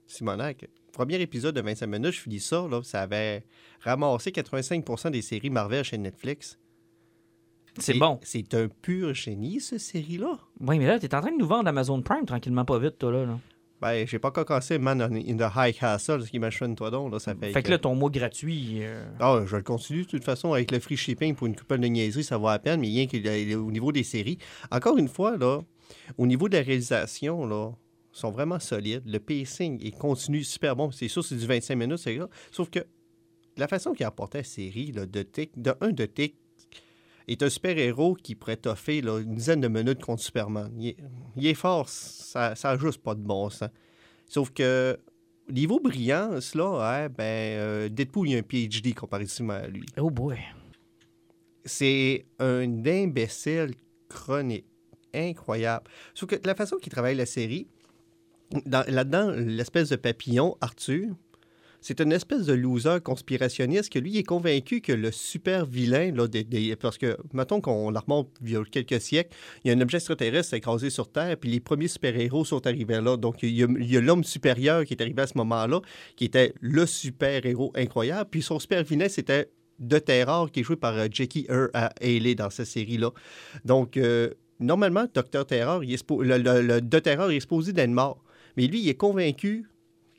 Simonac, 0.07 0.69
premier 0.93 1.21
épisode 1.21 1.55
de 1.55 1.61
25 1.61 1.87
minutes, 1.87 2.13
je 2.13 2.21
finis 2.21 2.41
ça, 2.41 2.67
là, 2.71 2.81
ça 2.83 3.03
avait 3.03 3.45
ramassé 3.81 4.31
85% 4.31 5.11
des 5.11 5.23
séries 5.23 5.51
Marvel 5.51 5.85
chez 5.85 5.99
Netflix. 5.99 6.59
c'est 7.79 7.95
bon. 7.95 8.19
C'est 8.23 8.55
un 8.55 8.69
pur 8.69 9.13
génie, 9.15 9.61
cette 9.61 9.81
série-là. 9.81 10.39
Oui, 10.61 10.79
mais 10.79 10.87
là, 10.87 10.99
t'es 10.99 11.15
en 11.15 11.21
train 11.21 11.33
de 11.33 11.39
nous 11.39 11.47
vendre 11.47 11.69
Amazon 11.69 12.01
Prime 12.03 12.25
tranquillement, 12.25 12.65
pas 12.65 12.79
vite, 12.79 12.99
toi, 12.99 13.13
là. 13.13 13.27
là. 13.27 13.39
Ben, 13.81 14.07
j'ai 14.07 14.19
pas 14.19 14.29
encore 14.29 14.47
cassé 14.47 14.79
Man 14.79 15.01
in 15.03 15.37
the 15.37 15.53
High 15.55 15.77
Castle, 15.79 16.23
ce 16.25 16.31
qui 16.31 16.39
m'achète 16.39 16.75
toi 16.77 16.91
donc, 16.91 17.13
là, 17.13 17.19
ça 17.19 17.35
fait... 17.35 17.53
Fait 17.53 17.63
que 17.63 17.71
là, 17.71 17.79
ton 17.79 17.95
mot 17.95 18.09
gratuit. 18.09 18.79
euh, 18.81 19.05
Ah, 19.21 19.43
je 19.45 19.57
le 19.57 19.63
continue 19.63 20.03
de 20.05 20.09
toute 20.09 20.25
façon 20.25 20.55
avec 20.55 20.71
le 20.71 20.79
free 20.81 20.97
shipping 20.97 21.35
pour 21.35 21.47
une 21.47 21.55
coupole 21.55 21.81
de 21.81 21.87
niaiserie, 21.87 22.25
ça 22.25 22.39
va 22.39 22.53
à 22.53 22.59
peine, 22.59 22.81
mais 22.81 22.87
rien 22.89 23.07
qu'au 23.07 23.71
niveau 23.71 23.93
des 23.93 24.03
séries. 24.03 24.39
Encore 24.71 24.97
une 24.97 25.09
fois, 25.09 25.37
là, 25.37 25.61
au 26.17 26.27
niveau 26.27 26.49
de 26.49 26.57
la 26.57 26.63
réalisation, 26.63 27.47
là, 27.47 27.71
sont 28.13 28.31
vraiment 28.31 28.59
solides. 28.59 29.03
Le 29.05 29.19
pacing 29.19 29.85
est 29.87 29.97
continu 29.99 30.43
super 30.43 30.75
bon. 30.75 30.91
C'est 30.91 31.09
sûr, 31.09 31.23
c'est 31.23 31.37
du 31.37 31.47
25 31.47 31.75
minutes, 31.77 31.99
c'est. 31.99 32.19
Sauf 32.51 32.71
que 32.71 32.81
la 33.59 33.69
façon 33.69 33.93
qu'il 33.93 34.05
a 34.05 34.09
apporté 34.09 34.39
la 34.39 34.45
série 34.45 34.91
là, 34.93 35.05
de 35.05 35.23
Tick, 35.23 35.51
de 35.61 35.75
un 35.83 35.91
de 35.91 36.07
Tick, 36.07 36.35
est 37.33 37.43
un 37.43 37.49
super-héros 37.51 38.15
qui 38.15 38.35
pourrait 38.35 38.57
toffer 38.57 39.01
là, 39.01 39.19
une 39.19 39.35
dizaine 39.35 39.61
de 39.61 39.69
minutes 39.69 40.01
contre 40.03 40.23
Superman. 40.23 40.71
Il 40.79 40.89
est, 40.89 40.97
il 41.37 41.47
est 41.47 41.55
fort, 41.55 41.89
ça 41.89 42.55
n'a 42.63 42.77
juste 42.79 43.03
pas 43.03 43.15
de 43.15 43.21
bon 43.21 43.51
sens. 43.51 43.69
Sauf 44.29 44.51
que 44.51 44.97
niveau 45.49 45.81
brillance, 45.81 46.55
là, 46.55 46.81
hein, 47.05 47.09
ben, 47.09 47.23
euh, 47.25 47.89
Deadpool, 47.89 48.29
il 48.29 48.37
a 48.37 48.39
un 48.39 48.43
PhD 48.43 48.95
comparativement 48.95 49.55
à 49.55 49.67
lui. 49.67 49.87
Oh 49.99 50.11
boy. 50.11 50.37
C'est 51.65 52.27
un 52.39 52.85
imbécile 52.87 53.75
chronique. 54.09 54.67
Incroyable. 55.15 55.87
Sauf 56.15 56.29
que 56.29 56.37
la 56.45 56.55
façon 56.55 56.77
qu'il 56.77 56.93
travaille 56.93 57.15
la 57.17 57.27
série, 57.27 57.67
dans- 58.67 58.85
là-dedans, 58.87 59.31
l'espèce 59.31 59.89
de 59.89 59.97
papillon, 59.97 60.57
Arthur, 60.61 61.09
c'est 61.87 62.01
une 62.01 62.11
espèce 62.11 62.47
de 62.47 62.53
loser 62.53 62.99
conspirationniste 63.01 63.93
que 63.93 64.01
lui 64.01 64.19
est 64.19 64.25
convaincu 64.25 64.81
que 64.81 64.93
le 64.93 65.13
super 65.13 65.65
vilain, 65.67 66.11
là, 66.13 66.27
des- 66.27 66.75
parce 66.75 66.99
que, 66.99 67.17
mettons 67.33 67.61
qu'on 67.61 67.91
la 67.91 68.01
remonte 68.01 68.29
il 68.43 68.51
y 68.51 68.57
a 68.57 68.65
quelques 68.65 69.01
siècles, 69.01 69.31
il 69.63 69.69
y 69.69 69.71
a 69.73 69.77
un 69.77 69.81
objet 69.81 69.99
extraterrestre 69.99 70.55
écrasé 70.55 70.91
sur 70.91 71.13
Terre, 71.13 71.37
puis 71.37 71.49
les 71.49 71.61
premiers 71.61 71.87
super-héros 71.87 72.45
sont 72.45 72.67
arrivés 72.67 73.01
là. 73.01 73.17
Donc, 73.17 73.45
il 73.45 73.51
y 73.57 73.63
a, 73.63 74.01
l'homme 74.01 74.25
supérieur 74.25 74.85
qui 74.85 74.95
est 74.95 75.01
arrivé 75.01 75.23
à 75.23 75.29
ce 75.29 75.39
moment-là, 75.39 75.81
qui 76.17 76.25
était 76.25 76.55
le 76.61 76.87
super-héros 76.87 77.71
incroyable, 77.77 78.31
puis 78.33 78.43
son 78.43 78.59
super-vilain, 78.59 79.09
c'était 79.09 79.49
de 79.79 79.99
Terror, 80.01 80.51
qui 80.51 80.61
est 80.61 80.65
joué 80.65 80.75
par 80.75 80.97
euh, 80.97 81.07
Jackie 81.09 81.47
Earl 81.49 81.71
Haley 82.01 82.35
dans 82.35 82.51
cette 82.51 82.67
série-là. 82.67 83.11
Donc, 83.65 83.97
euh, 83.97 84.31
normalement, 84.59 85.07
Docteur 85.15 85.47
Terror, 85.47 85.85
il 85.85 85.93
est 85.93 86.11
le, 86.11 86.63
le- 86.63 86.81
de 86.81 86.99
Terror 86.99 87.31
est 87.31 87.39
supposé 87.39 87.73
d'être 87.73 87.91
mort. 87.91 88.25
Mais 88.57 88.67
lui, 88.67 88.81
il 88.81 88.89
est 88.89 88.95
convaincu 88.95 89.67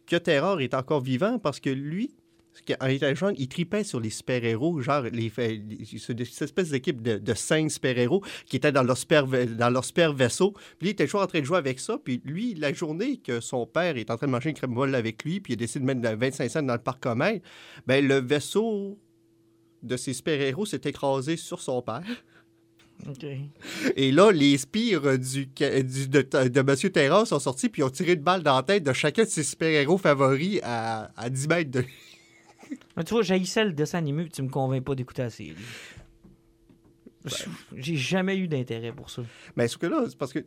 que 0.08 0.16
Terror 0.16 0.62
est 0.62 0.74
encore 0.74 1.02
vivant 1.02 1.38
parce 1.38 1.60
que 1.60 1.70
lui, 1.70 2.16
en 2.80 2.88
étant 2.88 3.14
jeune, 3.14 3.36
il 3.38 3.48
tripait 3.48 3.84
sur 3.84 4.00
les 4.00 4.10
super-héros, 4.10 4.82
genre 4.82 5.04
les, 5.04 5.30
cette 5.30 6.42
espèce 6.42 6.70
d'équipe 6.70 7.02
de, 7.02 7.34
cinq 7.34 7.70
super-héros 7.70 8.24
qui 8.46 8.56
étaient 8.56 8.72
dans 8.72 8.84
leur, 8.84 8.98
super, 8.98 10.14
vaisseau. 10.14 10.54
Puis 10.80 10.88
il 10.88 10.90
était 10.90 11.06
toujours 11.06 11.22
en 11.22 11.28
train 11.28 11.40
de 11.40 11.46
jouer 11.46 11.58
avec 11.58 11.80
ça. 11.80 11.98
Puis 12.04 12.22
lui, 12.26 12.56
la 12.56 12.74
journée 12.74 13.18
que 13.18 13.40
son 13.40 13.66
père 13.66 13.98
est 13.98 14.10
en 14.10 14.18
train 14.18 14.28
de 14.28 14.32
manger 14.32 14.50
une 14.50 14.56
crème 14.56 14.72
molle 14.72 14.96
avec 14.96 15.24
lui, 15.24 15.40
puis 15.40 15.54
il 15.54 15.58
a 15.58 15.60
décidé 15.60 15.86
de 15.86 15.94
mettre 15.94 16.18
25 16.18 16.50
cents 16.50 16.64
dans 16.64 16.74
le 16.74 16.80
parc 16.80 17.02
commun, 17.02 17.38
ben 17.86 18.06
le 18.06 18.20
vaisseau 18.20 18.98
de 19.84 19.96
ces 19.96 20.14
super-héros 20.14 20.66
s'est 20.66 20.82
écrasé 20.86 21.38
sur 21.38 21.62
son 21.62 21.82
père. 21.82 22.04
Et 23.96 24.12
là, 24.12 24.32
les 24.32 24.58
spires 24.58 25.18
du, 25.18 25.48
ca- 25.58 25.82
du- 25.82 26.08
de, 26.08 26.48
de 26.48 26.62
Monsieur 26.62 26.90
Terror 26.92 27.26
sont 27.28 27.40
sortis 27.40 27.70
puis 27.70 27.84
ont 27.84 27.90
tiré 27.90 28.14
une 28.14 28.22
balle 28.22 28.44
dans 28.44 28.56
la 28.56 28.64
tête 28.64 28.84
de 28.84 28.94
chacun 28.94 29.24
de 29.24 29.30
ses 29.30 29.44
super-héros 29.44 29.98
favoris 29.98 30.60
à, 30.64 31.12
à 31.16 31.30
10 31.30 31.48
mètres 31.48 31.72
de 31.72 31.84
Mais 32.98 33.04
tu 33.04 33.14
vois, 33.14 33.22
j'haïssais 33.24 33.64
le 33.66 33.72
dessin 33.74 34.00
animé, 34.00 34.28
tu 34.30 34.42
me 34.42 34.50
convaincs 34.50 34.84
pas 34.84 34.96
d'écouter 34.96 35.22
la 35.22 35.30
série. 35.30 35.56
J'ai 37.76 37.96
jamais 37.98 38.38
eu 38.38 38.48
d'intérêt 38.48 38.92
pour 38.94 39.10
ça. 39.10 39.22
Mais 39.56 39.68
ce 39.68 39.78
que 39.78 39.86
là, 39.88 40.06
c'est 40.08 40.18
parce 40.18 40.34
que. 40.34 40.46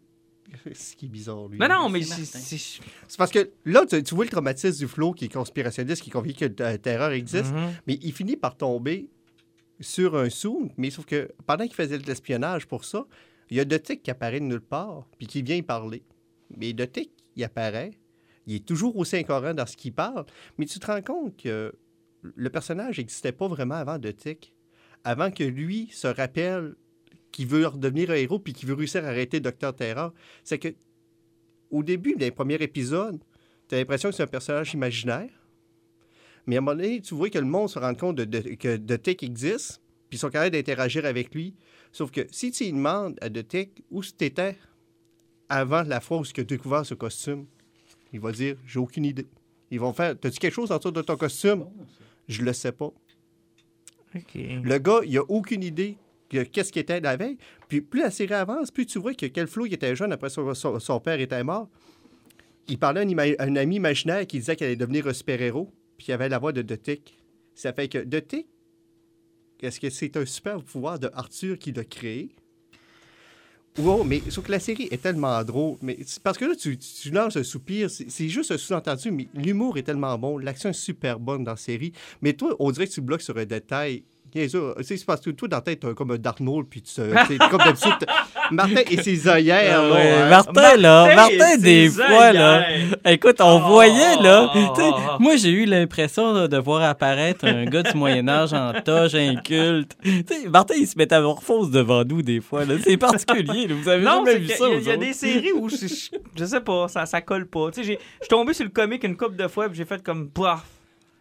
Ce 0.72 0.96
qui 0.96 1.06
est 1.06 1.08
bizarre, 1.08 1.46
lui. 1.48 1.58
Non, 1.58 1.68
non, 1.68 1.88
mais 1.88 2.02
c'est 2.02 2.24
c'est. 2.24 2.80
Parce 3.16 3.30
que 3.30 3.50
là, 3.64 3.84
tu, 3.88 4.02
tu 4.02 4.14
vois 4.16 4.24
le 4.24 4.30
traumatisme 4.30 4.78
du 4.78 4.88
flot 4.88 5.12
qui 5.12 5.26
est 5.26 5.32
conspirationniste, 5.32 6.02
qui 6.02 6.10
est 6.10 6.12
convaincu 6.12 6.48
que 6.48 6.62
le 6.64 6.76
terreur 6.78 7.12
existe, 7.12 7.52
Mhm. 7.52 7.72
mais 7.86 7.98
il 8.02 8.12
finit 8.12 8.36
par 8.36 8.56
tomber 8.56 9.08
sur 9.80 10.16
un 10.16 10.30
sou, 10.30 10.70
mais 10.76 10.90
sauf 10.90 11.06
que 11.06 11.30
pendant 11.46 11.64
qu'il 11.64 11.74
faisait 11.74 11.98
de 11.98 12.06
l'espionnage 12.06 12.66
pour 12.66 12.84
ça, 12.84 13.06
il 13.50 13.56
y 13.56 13.60
a 13.60 13.64
Dotic 13.64 14.02
qui 14.02 14.10
apparaît 14.10 14.40
de 14.40 14.44
nulle 14.44 14.60
part, 14.60 15.08
puis 15.18 15.26
qui 15.26 15.42
vient 15.42 15.56
y 15.56 15.62
parler. 15.62 16.02
Mais 16.56 16.72
Dotic, 16.72 17.10
il 17.36 17.44
apparaît, 17.44 17.92
il 18.46 18.56
est 18.56 18.66
toujours 18.66 18.96
aussi 18.96 19.16
incohérent 19.16 19.54
dans 19.54 19.66
ce 19.66 19.76
qu'il 19.76 19.92
parle, 19.92 20.26
mais 20.58 20.66
tu 20.66 20.78
te 20.78 20.86
rends 20.86 21.02
compte 21.02 21.36
que 21.36 21.72
le 22.22 22.50
personnage 22.50 22.98
n'existait 22.98 23.32
pas 23.32 23.48
vraiment 23.48 23.76
avant 23.76 23.98
Dotic. 23.98 24.54
Avant 25.04 25.30
que 25.30 25.44
lui 25.44 25.88
se 25.92 26.06
rappelle 26.06 26.74
qu'il 27.32 27.46
veut 27.46 27.66
redevenir 27.66 28.10
un 28.10 28.14
héros 28.14 28.38
puis 28.38 28.52
qu'il 28.52 28.68
veut 28.68 28.74
réussir 28.74 29.04
à 29.04 29.08
arrêter 29.08 29.40
Docteur 29.40 29.74
Terror. 29.74 30.12
C'est 30.44 30.58
que, 30.58 30.68
au 31.70 31.82
début 31.82 32.16
des 32.16 32.30
premiers 32.30 32.60
épisodes, 32.60 33.22
tu 33.68 33.74
as 33.74 33.78
l'impression 33.78 34.10
que 34.10 34.16
c'est 34.16 34.22
un 34.22 34.28
personnage 34.28 34.74
imaginaire. 34.74 35.30
Mais 36.46 36.56
à 36.56 36.58
un 36.58 36.62
moment 36.62 36.76
donné, 36.76 37.00
tu 37.00 37.14
vois 37.14 37.30
que 37.30 37.38
le 37.38 37.44
monde 37.44 37.68
se 37.68 37.78
rend 37.78 37.94
compte 37.94 38.16
de, 38.16 38.24
de- 38.24 38.54
que 38.54 38.76
Dotic 38.76 39.22
existe, 39.22 39.80
puis 40.08 40.16
ils 40.16 40.18
sont 40.20 40.30
capables 40.30 40.50
d'interagir 40.52 41.04
avec 41.04 41.34
lui. 41.34 41.54
Sauf 41.92 42.10
que 42.10 42.26
si 42.30 42.50
tu 42.50 42.64
lui 42.64 42.72
demandes 42.72 43.16
à 43.20 43.28
Dotic 43.28 43.82
où 43.90 44.02
tu 44.02 44.12
étais 44.24 44.56
avant 45.48 45.82
la 45.82 46.00
fois 46.00 46.18
où 46.18 46.24
tu 46.24 46.40
as 46.40 46.44
découvert 46.44 46.86
ce 46.86 46.94
costume, 46.94 47.46
il 48.12 48.20
va 48.20 48.32
dire 48.32 48.56
J'ai 48.66 48.78
aucune 48.78 49.04
idée. 49.04 49.26
Ils 49.70 49.78
vont 49.80 49.92
faire 49.92 50.18
T'as-tu 50.18 50.38
quelque 50.38 50.54
chose 50.54 50.70
autour 50.72 50.92
de 50.92 51.02
ton 51.02 51.16
costume? 51.16 51.66
Je 52.28 52.42
le 52.42 52.52
sais 52.52 52.72
pas. 52.72 52.92
Le 54.62 54.78
gars, 54.78 55.00
il 55.04 55.16
a 55.18 55.22
aucune 55.28 55.62
idée 55.62 55.96
de 56.30 56.42
qu'est-ce 56.44 56.72
qu'il 56.72 56.82
était 56.82 57.00
la 57.00 57.16
veille. 57.16 57.36
Puis 57.68 57.80
plus 57.80 58.00
la 58.00 58.10
série 58.10 58.34
avance, 58.34 58.70
plus 58.70 58.86
tu 58.86 58.98
vois 58.98 59.14
que 59.14 59.26
quel 59.26 59.46
flou 59.46 59.66
il 59.66 59.74
était 59.74 59.94
jeune 59.94 60.12
après 60.12 60.30
son, 60.30 60.52
son- 60.54 60.78
son 60.80 61.00
père 61.00 61.20
était 61.20 61.42
mort. 61.44 61.68
Il 62.68 62.78
parlait 62.78 63.00
à 63.00 63.42
un, 63.44 63.56
ami 63.56 63.76
imaginaire 63.76 64.26
qui 64.26 64.38
disait 64.38 64.54
qu'elle 64.56 64.68
allait 64.68 64.76
devenir 64.76 65.06
un 65.08 65.12
super-héros, 65.12 65.72
puis 66.00 66.06
il 66.08 66.12
avait 66.12 66.30
la 66.30 66.38
voix 66.38 66.52
de 66.52 66.62
Dotic. 66.62 67.14
Ça 67.54 67.74
fait 67.74 67.86
que 67.86 67.98
Dotic, 67.98 68.46
est-ce 69.60 69.78
que 69.78 69.90
c'est 69.90 70.16
un 70.16 70.24
super 70.24 70.62
pouvoir 70.64 70.98
de 70.98 71.10
Arthur 71.12 71.58
qui 71.58 71.72
l'a 71.72 71.84
créé? 71.84 72.30
Wow, 73.78 74.02
mais 74.04 74.22
sauf 74.30 74.46
que 74.46 74.50
la 74.50 74.60
série 74.60 74.88
est 74.90 75.02
tellement 75.02 75.44
drôle. 75.44 75.76
Mais 75.82 75.98
parce 76.22 76.38
que 76.38 76.46
là, 76.46 76.54
tu, 76.56 76.78
lances 77.10 77.36
un 77.36 77.42
soupir, 77.42 77.90
c'est 77.90 78.28
juste 78.30 78.50
un 78.50 78.56
sous-entendu, 78.56 79.10
mais 79.10 79.28
l'humour 79.34 79.76
est 79.76 79.82
tellement 79.82 80.16
bon, 80.16 80.38
l'action 80.38 80.70
est 80.70 80.72
super 80.72 81.20
bonne 81.20 81.44
dans 81.44 81.50
la 81.50 81.56
série. 81.58 81.92
Mais 82.22 82.32
toi, 82.32 82.56
on 82.58 82.70
dirait 82.70 82.86
que 82.86 82.92
tu 82.92 83.02
bloques 83.02 83.20
sur 83.20 83.36
un 83.36 83.44
détail. 83.44 84.04
Bien 84.32 84.48
sûr, 84.48 84.74
c'est 84.80 85.04
parce 85.04 85.20
que 85.20 85.30
toi, 85.30 85.48
dans 85.48 85.58
la 85.58 85.60
tête, 85.60 85.80
t'as 85.80 85.92
comme 85.92 86.12
un 86.12 86.18
Darnold, 86.18 86.66
puis 86.66 86.80
tu 86.80 87.02
comme 87.50 87.58
d'habitude. 87.58 88.06
Martin 88.50 88.80
et 88.90 89.02
ses 89.02 89.28
œillères, 89.28 89.82
là, 89.82 89.92
Ouais, 89.92 90.10
hein. 90.12 90.28
Martin, 90.28 90.76
là, 90.76 91.14
Martin, 91.14 91.36
Martin, 91.38 91.56
des 91.58 91.88
fois, 91.88 92.32
là, 92.32 92.64
écoute, 93.04 93.36
on 93.40 93.56
Oh, 93.56 93.68
voyait, 93.68 94.16
là, 94.22 94.50
oh, 94.54 94.58
oh, 94.58 94.72
oh. 94.78 94.92
moi, 95.18 95.36
j'ai 95.36 95.50
eu 95.50 95.64
l'impression 95.64 96.32
là, 96.32 96.48
de 96.48 96.56
voir 96.56 96.82
apparaître 96.82 97.44
un 97.46 97.64
gars 97.64 97.82
du 97.82 97.96
Moyen-Âge 97.96 98.52
en 98.52 98.72
toge 98.84 99.14
inculte. 99.14 99.96
Tu 100.02 100.24
sais, 100.28 100.48
Martin, 100.48 100.74
il 100.78 100.86
se 100.86 100.96
métamorphose 100.96 101.70
devant 101.70 102.04
nous, 102.04 102.22
des 102.22 102.40
fois, 102.40 102.64
là. 102.64 102.74
C'est 102.82 102.96
particulier, 102.96 103.66
là. 103.68 103.74
Vous 103.80 103.88
avez 103.88 104.04
Non, 104.04 104.24
jamais 104.24 104.38
vu 104.38 104.48
ça, 104.48 104.64
il 104.72 104.82
y 104.86 104.90
a 104.90 104.96
des 104.96 105.12
séries 105.12 105.52
où 105.52 105.68
je, 105.68 105.76
sais 106.44 106.60
pas, 106.60 106.88
ça, 106.88 107.06
ça 107.06 107.20
colle 107.20 107.46
pas. 107.46 107.70
Tu 107.70 107.80
sais, 107.80 107.86
j'ai- 107.86 107.98
je 108.20 108.24
suis 108.24 108.28
tombé 108.28 108.52
sur 108.54 108.64
le 108.64 108.70
comique 108.70 109.04
une 109.04 109.16
couple 109.16 109.36
de 109.36 109.48
fois 109.48 109.68
puis 109.68 109.76
j'ai 109.78 109.84
fait 109.84 110.02
comme 110.02 110.28
paf. 110.30 110.62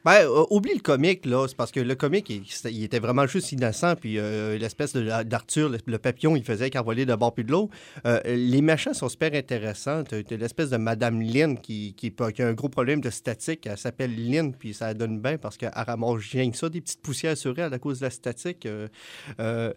Ben, 0.06 0.22
euh, 0.24 0.46
oublie 0.50 0.74
le 0.74 0.80
comique, 0.80 1.26
là. 1.26 1.46
C'est 1.48 1.58
parce 1.58 1.72
que 1.72 1.82
le 1.82 1.94
comique, 1.96 2.30
il, 2.30 2.84
était 2.84 3.00
vraiment 3.00 3.28
juste 3.28 3.52
innocent. 3.52 3.96
Puis 3.96 4.18
euh, 4.18 4.58
l'espèce 4.58 4.94
d'Arthur, 4.94 5.70
le, 5.86 5.98
papillon, 5.98 6.36
il 6.38 6.44
faisait 6.44 6.70
qu'envoler 6.70 7.06
de 7.06 7.16
bord 7.16 7.34
puis 7.34 7.44
de 7.44 7.52
l'autre. 7.52 7.74
Euh, 8.06 8.22
les 8.26 8.62
machins 8.62 8.94
sont 8.94 9.10
super 9.10 9.34
intéressants. 9.34 10.04
T'as 10.04 10.22
l'espèce 10.38 10.70
de 10.70 10.78
Madame 10.78 11.22
Lynn 11.22 11.60
qui, 11.60 11.94
qui, 11.98 12.14
a 12.20 12.46
un 12.46 12.54
gros 12.54 12.70
problème 12.70 13.02
de 13.02 13.10
statique. 13.10 13.68
Elle 13.68 13.78
s'appelle 13.78 14.16
Lynn, 14.16 14.54
puis 14.54 14.74
ça 14.74 14.94
donne 14.94 15.20
bien 15.20 15.38
parce 15.38 15.58
qu'elle 15.58 15.74
ramasse 15.76 16.32
rien 16.32 16.50
ça, 16.54 16.70
des 16.70 16.82
petites 16.82 17.02
poussières 17.02 17.38
sur 17.38 17.58
elle 17.60 17.74
à 17.74 17.80
cause 17.80 18.00
de 18.00 18.06
la 18.06 18.12
statique. 18.12 18.66
Euh, 18.66 19.74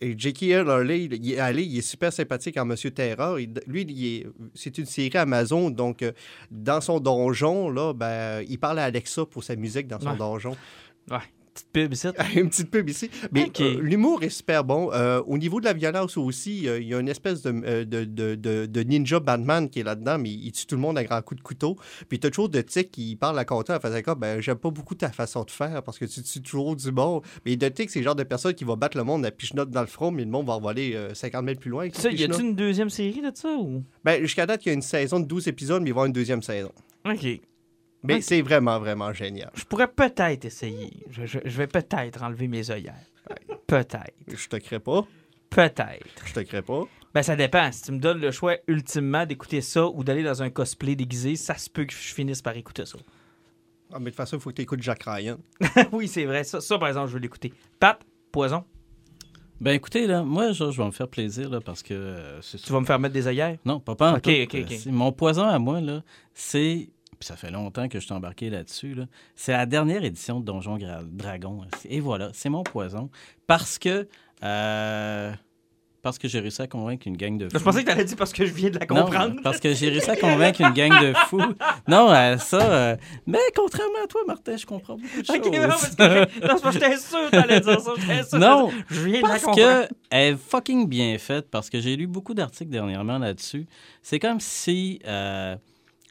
et 0.00 0.14
J.K. 0.18 0.42
Hurley, 0.42 1.04
il 1.04 1.32
est 1.32 1.38
allé, 1.38 1.62
il 1.62 1.78
est 1.78 1.82
super 1.82 2.12
sympathique 2.12 2.56
en 2.56 2.64
Monsieur 2.64 2.90
Terror. 2.90 3.38
Il- 3.40 3.54
lui, 3.66 4.26
c'est 4.54 4.76
une 4.78 4.86
série 4.86 5.16
Amazon, 5.16 5.70
donc 5.70 6.02
euh, 6.02 6.12
dans 6.50 6.80
son 6.80 7.00
donjon, 7.00 7.70
là, 7.70 7.92
ben, 7.94 8.44
il 8.48 8.58
parle 8.58 8.78
à 8.80 8.84
Alexa 8.84 9.24
pour 9.26 9.42
sa 9.44 9.56
musique 9.56 9.86
dans 9.86 10.00
son 10.00 10.10
Ouais. 10.10 10.16
donjon. 10.16 10.56
Petite 11.54 11.68
pub 11.72 11.92
ici. 11.92 12.08
une 12.36 12.48
petite 12.50 12.70
pub 12.70 12.88
ici. 12.90 13.10
Mais 13.30 13.50
euh, 13.60 13.78
l'humour 13.80 14.22
est 14.24 14.28
super 14.28 14.64
bon. 14.64 14.90
Euh, 14.92 15.22
au 15.26 15.38
niveau 15.38 15.60
de 15.60 15.64
la 15.66 15.72
violence 15.72 16.16
aussi, 16.16 16.68
euh, 16.68 16.80
il 16.80 16.88
y 16.88 16.94
a 16.94 16.98
une 16.98 17.08
espèce 17.08 17.42
de, 17.42 17.52
euh, 17.64 17.84
de, 17.84 18.04
de- 18.04 18.34
de- 18.34 18.66
de 18.66 18.80
ninja 18.82 19.20
Batman 19.20 19.70
qui 19.70 19.80
est 19.80 19.84
là-dedans, 19.84 20.18
mais 20.18 20.30
il 20.30 20.50
tue 20.50 20.66
tout 20.66 20.74
le 20.74 20.80
monde 20.80 20.98
à 20.98 21.04
grands 21.04 21.22
coups 21.22 21.40
de 21.40 21.44
couteau. 21.46 21.76
Puis 22.08 22.18
t'as 22.18 22.30
toujours 22.30 22.48
de 22.48 22.60
Tic 22.60 22.90
qui 22.90 23.14
parle 23.16 23.38
à 23.38 23.44
Content 23.44 23.76
en 23.76 23.80
faisant 23.80 24.02
comme 24.02 24.18
ben, 24.18 24.40
j'aime 24.40 24.56
pas 24.58 24.70
beaucoup 24.70 24.96
ta 24.96 25.10
façon 25.10 25.44
de 25.44 25.50
faire 25.52 25.82
parce 25.84 25.98
que 25.98 26.04
tu 26.06 26.22
tues 26.22 26.42
toujours 26.42 26.74
du 26.74 26.90
monde. 26.90 27.22
Mais 27.46 27.54
de 27.56 27.68
Tic, 27.68 27.88
c'est 27.90 28.00
le 28.00 28.04
genre 28.04 28.16
de 28.16 28.24
personne 28.24 28.54
qui 28.54 28.64
va 28.64 28.74
battre 28.74 28.96
le 28.96 29.04
monde 29.04 29.24
à 29.24 29.30
pichenote 29.30 29.70
dans 29.70 29.80
le 29.82 29.86
front, 29.86 30.10
mais 30.10 30.24
le 30.24 30.30
monde 30.30 30.46
va 30.46 30.58
voler 30.58 30.98
50 31.14 31.44
mètres 31.44 31.60
plus 31.60 31.70
loin. 31.70 31.88
Ça, 31.92 32.10
y 32.10 32.16
pichenote. 32.16 32.40
une 32.40 32.54
deuxième 32.56 32.90
série 32.90 33.20
de 33.22 33.30
ça 33.32 33.54
ou? 33.56 33.84
Ben, 34.04 34.20
jusqu'à 34.20 34.44
date, 34.46 34.66
il 34.66 34.68
y 34.68 34.70
a 34.70 34.74
une 34.74 34.82
saison 34.82 35.20
de 35.20 35.26
12 35.26 35.46
épisodes, 35.48 35.82
mais 35.82 35.90
il 35.90 35.92
va 35.92 35.98
y 35.98 36.00
avoir 36.00 36.06
une 36.06 36.12
deuxième 36.12 36.42
saison. 36.42 36.72
Ok. 37.08 37.40
Mais 38.04 38.20
c'est 38.20 38.42
vraiment, 38.42 38.78
vraiment 38.78 39.12
génial. 39.12 39.50
Je 39.54 39.64
pourrais 39.64 39.88
peut-être 39.88 40.44
essayer. 40.44 40.90
Je, 41.10 41.26
je- 41.26 41.38
je 41.44 41.56
vais 41.58 41.66
peut-être 41.66 42.22
enlever 42.22 42.48
mes 42.48 42.70
œillères. 42.70 42.94
Peut-être. 43.66 44.12
Je 44.28 44.48
te 44.48 44.56
crée 44.56 44.78
pas. 44.80 45.06
Peut-être. 45.50 46.26
Je 46.26 46.32
te 46.34 46.40
crée 46.40 46.62
pas. 46.62 46.82
Ben, 47.14 47.22
ça 47.22 47.36
dépend. 47.36 47.70
Si 47.72 47.82
tu 47.82 47.92
me 47.92 47.98
donnes 47.98 48.20
le 48.20 48.30
choix 48.30 48.56
ultimement 48.66 49.24
d'écouter 49.24 49.60
ça 49.60 49.86
ou 49.86 50.02
d'aller 50.04 50.22
dans 50.24 50.42
un 50.42 50.50
cosplay 50.50 50.96
déguisé, 50.96 51.36
ça 51.36 51.56
se 51.56 51.70
peut 51.70 51.84
que 51.84 51.92
je 51.92 52.12
finisse 52.14 52.42
par 52.42 52.56
écouter 52.56 52.84
ça. 52.86 52.98
Ah, 53.92 53.98
mais 53.98 54.06
de 54.06 54.10
toute 54.10 54.16
façon, 54.16 54.36
il 54.36 54.40
faut 54.40 54.50
que 54.50 54.56
tu 54.56 54.62
écoutes 54.62 54.82
Jack 54.82 55.04
Ryan. 55.04 55.38
oui, 55.92 56.08
c'est 56.08 56.24
vrai. 56.24 56.42
Ça, 56.44 56.60
ça, 56.60 56.76
par 56.78 56.88
exemple, 56.88 57.08
je 57.08 57.14
veux 57.14 57.20
l'écouter. 57.20 57.52
Pat, 57.78 58.00
poison, 58.32 58.64
Ben, 59.60 59.70
écoutez, 59.72 60.06
là, 60.08 60.24
moi, 60.24 60.50
je, 60.52 60.70
je 60.72 60.76
vais 60.76 60.86
me 60.86 60.90
faire 60.90 61.06
plaisir, 61.08 61.48
là, 61.48 61.60
parce 61.60 61.82
que 61.84 61.94
euh, 61.94 62.40
tu 62.64 62.72
vas 62.72 62.80
me 62.80 62.86
faire 62.86 62.98
mettre 62.98 63.14
des 63.14 63.28
œillères? 63.28 63.56
Non, 63.64 63.78
pas, 63.78 63.94
pas 63.94 64.12
en 64.12 64.16
Ok, 64.16 64.22
tout. 64.22 64.30
ok, 64.30 64.54
Euh, 64.56 64.90
Mon 64.90 65.12
poison 65.12 65.44
à 65.44 65.58
moi, 65.60 65.80
là, 65.80 66.02
c'est. 66.32 66.88
Puis 67.18 67.26
ça 67.26 67.36
fait 67.36 67.50
longtemps 67.50 67.88
que 67.88 67.98
je 68.00 68.04
suis 68.04 68.14
embarqué 68.14 68.50
là-dessus. 68.50 68.94
Là. 68.94 69.04
C'est 69.36 69.52
la 69.52 69.66
dernière 69.66 70.04
édition 70.04 70.40
de 70.40 70.44
Donjon 70.44 70.76
Gra- 70.78 71.04
Dragon. 71.04 71.60
Et 71.88 72.00
voilà, 72.00 72.30
c'est 72.32 72.48
mon 72.50 72.62
poison. 72.62 73.10
Parce 73.46 73.78
que. 73.78 74.08
euh, 74.42 75.32
parce 76.02 76.18
que 76.18 76.28
j'ai 76.28 76.38
réussi 76.40 76.60
à 76.60 76.66
convaincre 76.66 77.06
une 77.06 77.16
gang 77.16 77.38
de 77.38 77.48
fous. 77.48 77.58
Je 77.58 77.64
pensais 77.64 77.80
que 77.80 77.86
tu 77.86 77.92
allais 77.92 78.04
dire 78.04 78.16
parce 78.18 78.34
que 78.34 78.44
je 78.44 78.52
viens 78.52 78.68
de 78.68 78.78
la 78.78 78.84
Non, 78.84 79.04
comprendre. 79.06 79.40
parce 79.42 79.58
que 79.58 79.72
j'ai 79.72 79.88
réussi 79.88 80.10
à 80.10 80.16
convaincre 80.16 80.60
une 80.60 80.74
gang 80.74 80.90
de 81.00 81.14
fous. 81.28 81.40
Non, 81.88 82.12
euh, 82.12 82.36
ça. 82.36 82.60
euh, 82.60 82.96
mais 83.26 83.38
contrairement 83.56 84.04
à 84.04 84.06
toi, 84.06 84.20
Martin, 84.26 84.54
je 84.58 84.66
comprends 84.66 84.96
beaucoup 84.98 85.22
de 85.22 85.24
choses. 85.26 85.40
Non, 85.50 85.66
parce 85.68 85.96
que 85.96 86.46
non, 86.66 86.70
j'étais 86.72 86.96
sûr 86.98 87.18
que 87.24 87.30
t'allais 87.30 87.60
dire 87.60 87.80
ça. 87.80 87.92
Sûr. 88.28 88.38
Non, 88.38 88.70
je 88.90 89.00
viens 89.00 89.22
de 89.22 89.28
la 89.28 89.38
comprendre. 89.38 89.56
que 89.56 89.88
elle 90.10 90.34
est 90.34 90.36
fucking 90.36 90.86
bien 90.90 91.16
faite, 91.16 91.48
parce 91.50 91.70
que 91.70 91.80
j'ai 91.80 91.96
lu 91.96 92.06
beaucoup 92.06 92.34
d'articles 92.34 92.70
dernièrement 92.70 93.16
là-dessus. 93.16 93.66
C'est 94.02 94.18
comme 94.18 94.40
si 94.40 95.00
euh, 95.06 95.56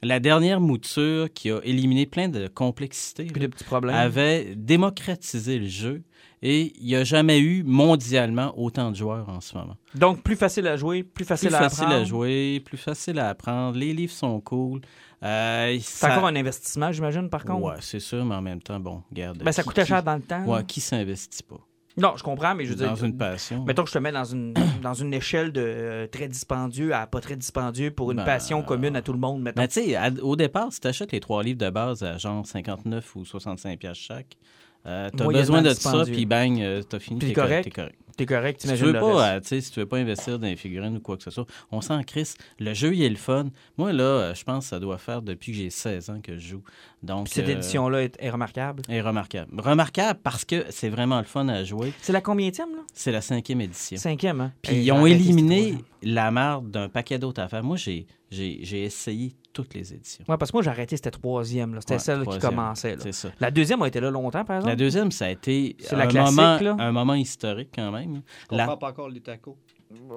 la 0.03 0.19
dernière 0.19 0.59
mouture 0.59 1.27
qui 1.33 1.49
a 1.51 1.59
éliminé 1.63 2.05
plein 2.05 2.29
de 2.29 2.47
complexité 2.47 3.25
Puis 3.25 3.41
là, 3.41 3.47
de 3.47 3.51
petits 3.53 3.63
problèmes. 3.63 3.95
avait 3.95 4.53
démocratisé 4.55 5.59
le 5.59 5.67
jeu. 5.67 6.03
Et 6.45 6.73
il 6.77 6.87
n'y 6.87 6.95
a 6.97 7.05
jamais 7.05 7.39
eu 7.39 7.63
mondialement 7.63 8.53
autant 8.59 8.91
de 8.91 8.97
joueurs 8.97 9.29
en 9.29 9.39
ce 9.39 9.57
moment. 9.57 9.77
Donc, 9.95 10.23
plus 10.23 10.35
facile 10.35 10.67
à 10.67 10.75
jouer, 10.75 11.01
plus 11.01 11.23
facile, 11.23 11.47
Plus 11.47 11.55
à 11.55 11.59
facile 11.59 11.83
apprendre. 11.85 12.01
à 12.01 12.03
jouer, 12.03 12.61
plus 12.65 12.77
facile 12.77 13.17
à 13.19 13.29
apprendre. 13.29 13.77
Les 13.77 13.93
livres 13.93 14.11
sont 14.11 14.41
cool. 14.41 14.81
Euh, 15.23 15.77
C'est 15.79 15.99
ça- 16.05 16.11
encore 16.11 16.27
un 16.27 16.35
investissement, 16.35 16.91
j'imagine, 16.91 17.29
par 17.29 17.45
contre. 17.45 17.65
Ouais, 17.67 17.75
c'est 17.79 18.01
sûr, 18.01 18.25
mais 18.25 18.35
en 18.35 18.41
même 18.41 18.61
temps, 18.61 18.77
bon, 18.77 19.03
regarde. 19.09 19.41
Ben, 19.41 19.53
ça 19.53 19.63
coûtait 19.63 19.85
cher 19.85 20.03
dans 20.03 20.15
le 20.15 20.21
temps. 20.21 20.43
Ouais, 20.43 20.65
qui 20.65 20.81
s'investit 20.81 21.43
pas? 21.43 21.61
Non, 21.95 22.13
je 22.17 22.23
comprends, 22.23 22.55
mais 22.55 22.65
je 22.65 22.73
veux 22.73 22.85
dans 22.85 22.93
dire. 22.93 23.05
une 23.05 23.17
passion? 23.17 23.63
Mettons 23.65 23.83
que 23.83 23.89
je 23.89 23.93
te 23.93 23.99
mets 23.99 24.11
dans 24.11 24.23
une, 24.23 24.53
dans 24.81 24.93
une 24.93 25.13
échelle 25.13 25.51
de 25.51 25.61
euh, 25.63 26.07
très 26.07 26.27
dispendieux 26.27 26.93
à 26.93 27.05
pas 27.07 27.21
très 27.21 27.35
dispendieux 27.35 27.91
pour 27.91 28.11
une 28.11 28.17
Ben, 28.17 28.25
passion 28.25 28.63
commune 28.63 28.95
à 28.95 29.01
tout 29.01 29.13
le 29.13 29.19
monde, 29.19 29.41
mettons. 29.41 29.61
Mais 29.61 29.67
tu 29.67 29.81
sais, 29.83 29.97
au 30.21 30.35
départ, 30.35 30.73
si 30.73 30.79
tu 30.79 30.87
achètes 30.87 31.11
les 31.11 31.19
trois 31.19 31.43
livres 31.43 31.59
de 31.59 31.69
base 31.69 32.03
à 32.03 32.17
genre 32.17 32.45
59 32.45 33.15
ou 33.15 33.25
65 33.25 33.77
pièces 33.79 33.97
chaque, 33.97 34.37
euh, 34.85 35.09
t'as 35.15 35.27
besoin 35.27 35.61
de 35.61 35.69
ça, 35.73 36.03
puis 36.05 36.25
bang, 36.25 36.59
euh, 36.61 36.81
t'as 36.83 36.99
fini, 36.99 37.19
t'es 37.19 37.33
correct. 37.33 37.63
t'es 37.65 37.69
correct. 37.71 37.95
T'es 38.15 38.27
correct, 38.27 38.61
Si 38.61 38.67
tu 38.67 38.75
veux 38.75 38.91
le 38.91 38.99
pas, 38.99 39.15
reste. 39.15 39.25
euh, 39.25 39.39
tu 39.39 39.47
sais, 39.47 39.61
si 39.61 39.71
tu 39.71 39.79
veux 39.79 39.87
pas 39.87 39.97
investir 39.97 40.37
dans 40.37 40.45
les 40.45 40.55
figurines 40.55 40.97
ou 40.97 40.99
quoi 40.99 41.17
que 41.17 41.23
ce 41.23 41.31
soit, 41.31 41.47
on 41.71 41.81
s'en 41.81 42.03
crisse. 42.03 42.35
Le 42.59 42.71
jeu, 42.75 42.93
il 42.93 43.01
est 43.01 43.09
le 43.09 43.15
fun. 43.15 43.47
Moi, 43.75 43.91
là, 43.91 44.03
euh, 44.03 44.33
je 44.35 44.43
pense 44.43 44.65
que 44.65 44.69
ça 44.69 44.79
doit 44.79 44.99
faire 44.99 45.23
depuis 45.23 45.51
que 45.51 45.57
j'ai 45.57 45.71
16 45.71 46.11
ans 46.11 46.21
que 46.21 46.37
je 46.37 46.47
joue. 46.49 46.61
Donc, 47.01 47.25
Puis 47.25 47.33
cette 47.33 47.49
euh, 47.49 47.53
édition-là 47.53 48.03
est, 48.03 48.15
est 48.19 48.29
remarquable. 48.29 48.83
est 48.87 49.01
remarquable. 49.01 49.59
Remarquable 49.59 50.19
parce 50.21 50.45
que 50.45 50.63
c'est 50.69 50.89
vraiment 50.89 51.17
le 51.17 51.23
fun 51.25 51.47
à 51.47 51.63
jouer. 51.63 51.91
C'est 52.03 52.13
la 52.13 52.21
combienième, 52.21 52.69
là? 52.75 52.81
C'est 52.93 53.11
la 53.11 53.21
cinquième 53.21 53.61
édition. 53.61 53.97
Cinquième, 53.97 54.41
hein? 54.41 54.53
Puis 54.61 54.75
ils 54.75 54.91
ont 54.91 55.07
éliminé 55.07 55.73
ans. 55.73 55.77
la 56.03 56.29
marde 56.29 56.69
d'un 56.69 56.89
paquet 56.89 57.17
d'autres 57.17 57.41
affaires. 57.41 57.63
Moi, 57.63 57.77
j'ai, 57.77 58.05
j'ai, 58.33 58.59
j'ai 58.63 58.83
essayé 58.83 59.33
toutes 59.53 59.73
les 59.75 59.93
éditions. 59.93 60.25
Ouais, 60.27 60.37
parce 60.37 60.51
que 60.51 60.57
moi, 60.57 60.63
j'ai 60.63 60.69
arrêté, 60.69 60.95
c'était 60.95 61.11
troisième, 61.11 61.73
là. 61.75 61.81
C'était 61.81 61.93
Ouais, 61.93 61.99
celle 61.99 62.25
qui 62.25 62.39
commençait, 62.39 62.95
là. 62.95 63.01
C'est 63.03 63.11
ça. 63.11 63.29
La 63.39 63.51
deuxième 63.51 63.81
a 63.83 63.87
été 63.87 63.99
là 63.99 64.09
longtemps, 64.11 64.43
par 64.43 64.57
exemple? 64.57 64.69
La 64.71 64.75
deuxième, 64.75 65.11
ça 65.11 65.25
a 65.25 65.29
été 65.29 65.75
C'est 65.79 65.95
la 65.95 66.05
un, 66.05 66.07
classique, 66.07 66.35
moment, 66.35 66.59
là. 66.59 66.75
un 66.79 66.91
moment 66.91 67.13
historique 67.13 67.69
quand 67.75 67.91
même. 67.91 68.21
Je 68.51 68.55
La- 68.57 68.65
comprends 68.65 68.77
pas 68.77 68.89
encore 68.89 69.09
les 69.09 69.21
tacos. 69.21 69.57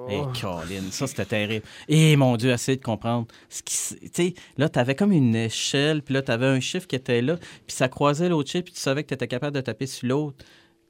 Eh, 0.09 0.21
Colin, 0.41 0.89
ça 0.89 1.05
c'était 1.05 1.25
terrible. 1.25 1.63
Et 1.87 2.15
mon 2.15 2.35
Dieu, 2.35 2.49
essayer 2.49 2.77
de 2.77 2.83
comprendre. 2.83 3.27
Ce 3.47 3.61
qui, 3.61 3.75
s- 3.75 3.95
tu 4.01 4.09
sais, 4.11 4.33
là, 4.57 4.69
t'avais 4.69 4.95
comme 4.95 5.11
une 5.11 5.35
échelle, 5.35 6.01
puis 6.01 6.15
là, 6.15 6.23
t'avais 6.23 6.47
un 6.47 6.59
chiffre 6.59 6.87
qui 6.87 6.95
était 6.95 7.21
là, 7.21 7.37
puis 7.37 7.75
ça 7.75 7.87
croisait 7.87 8.27
l'autre 8.27 8.49
chiffre, 8.49 8.63
puis 8.63 8.73
tu 8.73 8.79
savais 8.79 9.03
que 9.03 9.09
t'étais 9.09 9.27
capable 9.27 9.55
de 9.55 9.61
taper 9.61 9.85
sur 9.85 10.07
l'autre. 10.07 10.43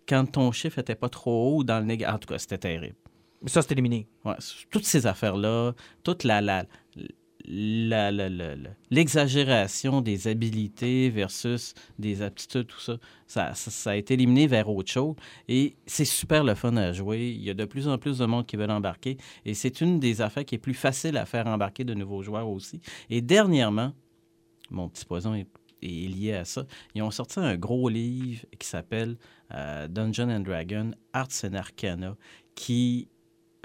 quand 0.07 0.23
ton 0.31 0.53
chiffre 0.53 0.79
était 0.79 0.95
pas 0.95 1.09
trop 1.09 1.57
haut 1.57 1.63
dans 1.65 1.79
le 1.79 1.85
négatif. 1.85 2.15
En 2.15 2.17
tout 2.17 2.29
cas, 2.29 2.39
c'était 2.39 2.57
terrible. 2.59 2.95
Mais 3.41 3.49
ça, 3.49 3.61
c'est 3.61 3.73
éliminé. 3.73 4.07
Ouais, 4.23 4.35
toutes 4.71 4.85
ces 4.85 5.05
affaires-là, 5.05 5.73
toute 6.01 6.23
la, 6.23 6.39
la, 6.39 6.63
la- 6.63 6.65
la- 6.65 6.65
la- 6.65 6.65
la- 6.65 6.67
l'exagération 7.47 10.01
des 10.01 10.27
habilités 10.27 11.09
versus 11.09 11.73
des 11.97 12.21
aptitudes, 12.21 12.67
tout 12.67 12.79
ça, 12.79 12.99
ça, 13.53 13.91
a 13.91 13.95
été 13.95 14.15
éliminé 14.15 14.47
vers 14.47 14.69
autre 14.69 14.91
chose. 14.91 15.15
Et 15.47 15.75
c'est 15.85 16.05
super 16.05 16.43
le 16.43 16.55
fun 16.55 16.75
à 16.75 16.91
jouer. 16.91 17.29
Il 17.29 17.43
y 17.43 17.49
a 17.49 17.53
de 17.53 17.65
plus 17.65 17.87
en 17.87 17.97
plus 17.97 18.17
de 18.17 18.25
monde 18.25 18.45
qui 18.45 18.57
veulent 18.57 18.71
embarquer. 18.71 19.17
Et 19.45 19.53
c'est 19.53 19.81
une 19.81 19.99
des 19.99 20.21
affaires 20.21 20.45
qui 20.45 20.55
est 20.55 20.59
plus 20.59 20.73
facile 20.73 21.17
à 21.17 21.25
faire 21.25 21.47
embarquer 21.47 21.83
de 21.83 21.93
nouveaux 21.93 22.21
joueurs 22.21 22.49
aussi. 22.49 22.81
Et 23.09 23.21
dernièrement, 23.21 23.93
mon 24.69 24.89
petit 24.89 25.05
poison 25.05 25.33
est, 25.33 25.47
est 25.81 26.09
lié 26.09 26.33
à 26.33 26.45
ça, 26.45 26.65
ils 26.95 27.01
ont 27.01 27.11
sorti 27.11 27.39
un 27.39 27.55
gros 27.55 27.89
livre 27.89 28.45
qui 28.59 28.67
s'appelle 28.67 29.17
euh, 29.53 29.87
Dungeon 29.87 30.29
and 30.29 30.41
Dragon 30.41 30.91
Arts 31.13 31.45
and 31.45 31.53
Arcana, 31.53 32.17
qui 32.55 33.07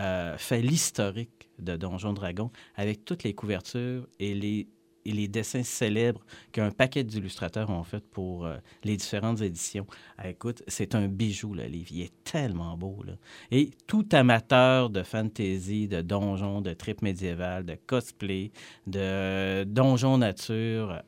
euh, 0.00 0.36
fait 0.38 0.62
l'historique 0.62 1.50
de 1.62 1.76
Donjon 1.76 2.12
Dragon 2.12 2.50
avec 2.76 3.04
toutes 3.04 3.22
les 3.24 3.34
couvertures 3.34 4.06
et 4.18 4.34
les, 4.34 4.68
et 5.04 5.12
les 5.12 5.28
dessins 5.28 5.62
célèbres 5.62 6.20
qu'un 6.52 6.70
paquet 6.70 7.04
d'illustrateurs 7.04 7.70
ont 7.70 7.82
fait 7.82 8.04
pour 8.10 8.46
euh, 8.46 8.56
les 8.84 8.96
différentes 8.96 9.40
éditions. 9.40 9.86
Ah, 10.18 10.28
écoute, 10.28 10.62
c'est 10.66 10.94
un 10.94 11.08
bijou, 11.08 11.54
le 11.54 11.64
livre. 11.64 11.88
Il 11.92 12.02
est 12.02 12.24
tellement 12.24 12.76
beau. 12.76 13.02
Là. 13.04 13.14
Et 13.50 13.70
tout 13.86 14.06
amateur 14.12 14.90
de 14.90 15.02
fantasy, 15.02 15.88
de 15.88 16.00
donjons, 16.00 16.60
de 16.60 16.72
trip 16.72 17.02
médiéval, 17.02 17.64
de 17.64 17.76
cosplay, 17.86 18.52
de 18.86 19.64
donjon 19.64 20.18
nature, 20.18 20.90
euh, 20.92 20.98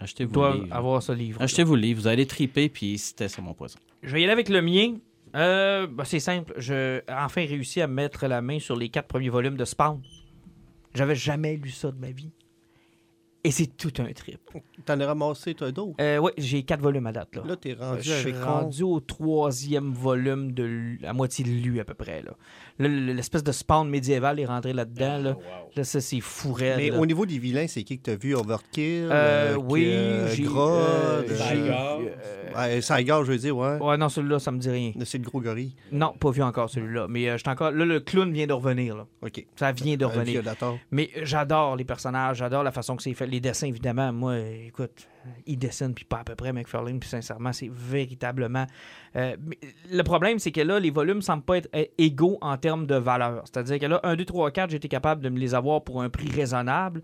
achetez-vous 0.00 0.30
le 0.30 0.34
doivent 0.34 0.62
livre. 0.62 0.76
avoir 0.76 1.02
ce 1.02 1.12
livre. 1.12 1.42
Achetez-vous 1.42 1.76
le 1.76 1.82
livre, 1.82 2.00
vous 2.02 2.08
allez 2.08 2.26
triper, 2.26 2.68
puis 2.68 2.98
c'était 2.98 3.28
ça 3.28 3.42
mon 3.42 3.54
poison. 3.54 3.78
Je 4.02 4.12
vais 4.12 4.20
y 4.20 4.24
aller 4.24 4.32
avec 4.32 4.48
le 4.48 4.60
mien. 4.60 4.96
Euh, 5.34 5.86
ben, 5.86 6.04
c'est 6.04 6.20
simple. 6.20 6.54
J'ai 6.58 7.02
enfin 7.08 7.44
réussi 7.46 7.80
à 7.80 7.86
mettre 7.86 8.26
la 8.26 8.40
main 8.40 8.58
sur 8.58 8.76
les 8.76 8.88
quatre 8.88 9.08
premiers 9.08 9.28
volumes 9.28 9.56
de 9.56 9.64
Spawn. 9.64 10.00
J'avais 10.94 11.16
jamais 11.16 11.56
lu 11.56 11.70
ça 11.70 11.90
de 11.90 11.98
ma 11.98 12.12
vie. 12.12 12.30
Et 13.46 13.50
c'est 13.50 13.66
tout 13.76 13.92
un 13.98 14.10
trip. 14.14 14.40
T'en 14.86 14.98
as 15.00 15.06
ramassé, 15.06 15.54
toi, 15.54 15.70
d'autres? 15.70 15.94
Euh, 16.00 16.16
ouais, 16.18 16.32
j'ai 16.38 16.62
quatre 16.62 16.80
volumes 16.80 17.06
à 17.06 17.12
date. 17.12 17.36
Là. 17.36 17.42
Là, 17.46 17.56
t'es 17.56 17.74
rendu 17.74 18.02
je 18.02 18.12
suis 18.14 18.30
avec 18.30 18.42
rendu 18.42 18.82
au 18.82 19.00
troisième 19.00 19.92
volume, 19.92 20.52
de 20.52 20.64
l- 20.64 20.98
à 21.06 21.12
moitié 21.12 21.44
lu 21.44 21.78
à 21.78 21.84
peu 21.84 21.92
près. 21.92 22.22
Là. 22.22 22.32
Là, 22.78 22.88
l'espèce 22.88 23.44
de 23.44 23.52
spawn 23.52 23.88
médiéval 23.88 24.40
est 24.40 24.46
rentré 24.46 24.72
là-dedans. 24.72 25.18
Là, 25.18 25.36
là 25.76 25.84
ça, 25.84 26.00
c'est 26.00 26.20
fou 26.20 26.54
raide, 26.54 26.76
Mais 26.78 26.88
là. 26.90 26.98
au 26.98 27.04
niveau 27.04 27.26
des 27.26 27.38
vilains, 27.38 27.66
c'est 27.68 27.82
qui 27.82 27.98
que 27.98 28.04
t'as 28.04 28.16
vu? 28.16 28.34
Overkill? 28.34 29.08
Euh, 29.10 29.52
euh, 29.54 29.56
oui, 29.56 29.88
euh, 29.92 30.28
j'ai... 30.28 30.42
Grodd, 30.44 30.80
euh, 30.80 31.22
euh, 31.22 31.24
j'ai- 31.28 32.80
Saigar. 32.80 33.20
euh, 33.20 33.24
je 33.24 33.32
veux 33.32 33.38
dire, 33.38 33.56
ouais. 33.56 33.76
ouais, 33.78 33.96
non, 33.98 34.08
celui-là, 34.08 34.38
ça 34.38 34.50
me 34.52 34.58
dit 34.58 34.70
rien. 34.70 34.92
C'est 35.04 35.18
le 35.18 35.24
gros 35.24 35.40
gorille. 35.40 35.74
Non, 35.92 36.14
pas 36.18 36.30
vu 36.30 36.42
encore 36.42 36.70
celui-là. 36.70 37.06
Mais 37.10 37.28
euh, 37.28 37.36
encore... 37.46 37.70
Là, 37.72 37.84
le 37.84 38.00
clown 38.00 38.32
vient 38.32 38.46
de 38.46 38.52
revenir. 38.54 38.96
Là. 38.96 39.06
OK. 39.22 39.46
Ça 39.56 39.70
vient 39.72 39.96
de 39.96 40.04
revenir. 40.06 40.42
Mais 40.90 41.10
j'adore 41.22 41.76
les 41.76 41.84
personnages, 41.84 42.38
j'adore 42.38 42.62
la 42.62 42.72
façon 42.72 42.96
que 42.96 43.02
c'est 43.02 43.12
fait. 43.14 43.26
Les 43.34 43.40
dessins, 43.40 43.66
évidemment, 43.66 44.12
moi, 44.12 44.38
écoute, 44.38 45.08
il 45.44 45.58
dessine, 45.58 45.92
puis 45.92 46.04
pas 46.04 46.18
à 46.18 46.24
peu 46.24 46.36
près 46.36 46.52
McFarlane, 46.52 47.00
puis 47.00 47.08
sincèrement, 47.08 47.52
c'est 47.52 47.68
véritablement... 47.68 48.64
euh, 49.16 49.36
le 49.90 50.02
problème, 50.04 50.38
c'est 50.38 50.52
que 50.52 50.60
là, 50.60 50.78
les 50.78 50.90
volumes 50.90 51.20
semblent 51.20 51.42
pas 51.42 51.56
être 51.56 51.68
euh, 51.74 51.84
égaux 51.98 52.38
en 52.42 52.56
termes 52.58 52.86
de 52.86 52.94
valeur. 52.94 53.42
C'est-à-dire 53.44 53.80
que 53.80 53.86
là, 53.86 53.98
1, 54.04 54.14
2, 54.14 54.24
3, 54.24 54.52
4, 54.52 54.70
j'ai 54.70 54.76
été 54.76 54.86
capable 54.86 55.20
de 55.20 55.30
me 55.30 55.40
les 55.40 55.52
avoir 55.52 55.82
pour 55.82 56.00
un 56.00 56.10
prix 56.10 56.30
raisonnable. 56.30 57.02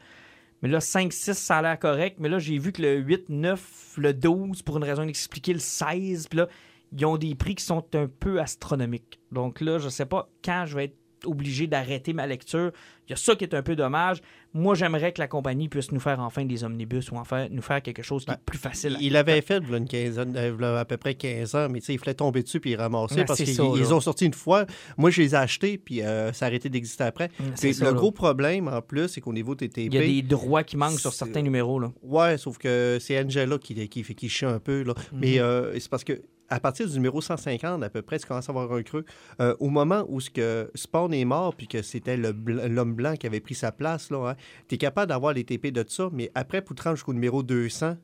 Mais 0.63 0.69
là, 0.69 0.79
5, 0.79 1.13
6, 1.13 1.33
ça 1.33 1.59
a 1.59 1.63
l'air 1.63 1.81
correct. 1.81 2.19
Mais 2.21 2.29
là, 2.29 2.39
j'ai 2.39 2.59
vu 2.59 2.71
que 2.71 2.81
le 2.81 2.99
8, 2.99 3.29
9, 3.29 3.95
le 3.97 4.15
12, 4.15 4.63
pour 4.63 4.77
une 4.77 4.85
raison 4.85 5.03
inexpliquée, 5.03 5.53
le 5.53 5.59
16, 5.59 6.29
puis 6.29 6.39
là, 6.39 6.49
ils 6.93 7.05
ont 7.07 7.17
des 7.17 7.35
prix 7.35 7.57
qui 7.57 7.65
sont 7.65 7.85
un 7.95 8.07
peu 8.07 8.41
astronomiques. 8.41 9.19
Donc 9.33 9.61
là, 9.61 9.79
je 9.79 9.89
sais 9.89 10.07
pas 10.07 10.31
quand 10.45 10.63
je 10.65 10.77
vais 10.77 10.85
être 10.85 10.97
obligé 11.25 11.67
d'arrêter 11.67 12.13
ma 12.13 12.27
lecture. 12.27 12.73
Il 13.07 13.11
y 13.11 13.15
a 13.15 13.17
ça 13.17 13.35
qui 13.35 13.45
est 13.45 13.55
un 13.55 13.63
peu 13.63 13.75
dommage. 13.75 14.19
Moi, 14.55 14.75
j'aimerais 14.75 15.13
que 15.13 15.21
la 15.21 15.27
compagnie 15.29 15.69
puisse 15.69 15.91
nous 15.93 16.01
faire 16.01 16.21
enfin 16.21 16.45
des 16.45 16.63
omnibus 16.65 17.11
ou 17.11 17.17
enfin 17.17 17.49
nous 17.51 17.63
faire 17.63 17.83
quelque 17.83 18.03
chose 18.03 18.25
qui 18.25 18.31
est 18.31 18.35
Ben, 18.35 18.41
plus 18.47 18.59
facile. 18.59 18.97
à- 18.97 18.99
Il 19.01 19.17
avait 19.17 19.41
fait 19.43 19.61
v'là 19.61 19.79
une 19.79 19.89
quinzaine, 19.89 20.37
euh, 20.37 20.53
v'là 20.53 20.79
à 20.81 20.85
peu 20.85 20.97
près 20.97 21.15
15 21.15 21.55
ans, 21.55 21.69
mais 21.71 21.81
tu 21.81 21.87
sais, 21.87 21.95
il 21.95 21.99
fallait 21.99 22.15
tomber 22.15 22.43
dessus 22.43 22.61
puis 22.61 22.77
ramasser 22.77 23.17
Ouais, 23.17 23.25
parce 23.25 23.43
qu'ils 23.43 23.61
ont 23.95 24.01
sorti 24.01 24.27
une 24.27 24.35
fois. 24.35 24.67
Moi, 24.97 25.11
je 25.11 25.23
les 25.23 25.35
ai 25.35 25.39
achetés 25.39 25.79
puis 25.79 26.03
euh, 26.03 26.33
ça 26.33 26.47
a 26.47 26.49
arrêté 26.49 26.69
d'exister 26.69 27.05
après. 27.05 27.29
Puis 27.59 27.75
ça, 27.75 27.85
le 27.85 27.91
là. 27.91 27.97
gros 27.97 28.13
problème, 28.13 28.69
en 28.69 28.81
plus, 28.83 29.09
c'est 29.09 29.21
qu'au 29.21 29.33
niveau 29.33 29.55
des 29.55 29.69
TP... 29.69 29.87
Il 29.87 29.95
y 29.95 29.99
a 29.99 30.01
des 30.03 30.23
droits 30.23 30.63
qui 30.65 30.77
manquent 30.77 30.99
sur 31.01 31.13
certains 31.13 31.43
numéros. 31.43 31.79
Là. 31.81 31.93
Ouais, 32.03 32.39
sauf 32.39 32.59
que 32.59 32.99
c'est 33.01 33.21
Angela 33.23 33.59
qui, 33.59 33.89
qui, 33.89 34.03
qui 34.03 34.29
chie 34.29 34.45
un 34.45 34.59
peu. 34.61 34.83
Là. 34.83 34.95
Mhm. 35.13 35.19
Mais 35.21 35.39
euh, 35.41 35.79
c'est 35.79 35.91
parce 35.91 36.05
que 36.05 36.21
à 36.51 36.61
partir 36.61 36.87
du 36.87 36.95
numéro 36.95 37.21
150, 37.21 37.83
à 37.83 37.91
peu 37.91 38.03
près, 38.03 38.19
tu 38.19 38.27
commences 38.27 38.49
à 38.49 38.53
avoir 38.53 38.73
un 38.73 38.83
creux. 38.83 39.05
Euh, 39.41 39.55
au 39.61 39.71
moment 39.71 40.05
où 40.09 40.21
ce 40.21 40.31
que 40.31 40.71
Spawn 40.75 41.15
est 41.15 41.25
mort, 41.25 41.55
puis 41.55 41.69
que 41.69 41.81
c'était 41.81 42.17
l'homme 42.17 42.95
blanc 42.95 43.15
qui 43.15 43.27
avait 43.27 43.41
pris 43.41 43.55
sa 43.55 43.73
place, 43.73 44.11
hein, 44.11 44.35
tu 44.69 44.75
es 44.75 44.79
capable 44.79 45.09
d'avoir 45.09 45.33
les 45.33 45.45
TP 45.45 45.71
de 45.71 45.85
ça, 45.87 46.11
mais 46.13 46.31
après, 46.35 46.61
pour 46.61 46.75
te 46.75 46.83
rendre 46.83 46.97
jusqu'au 46.97 47.15
numéro 47.15 47.43
200, 47.43 47.97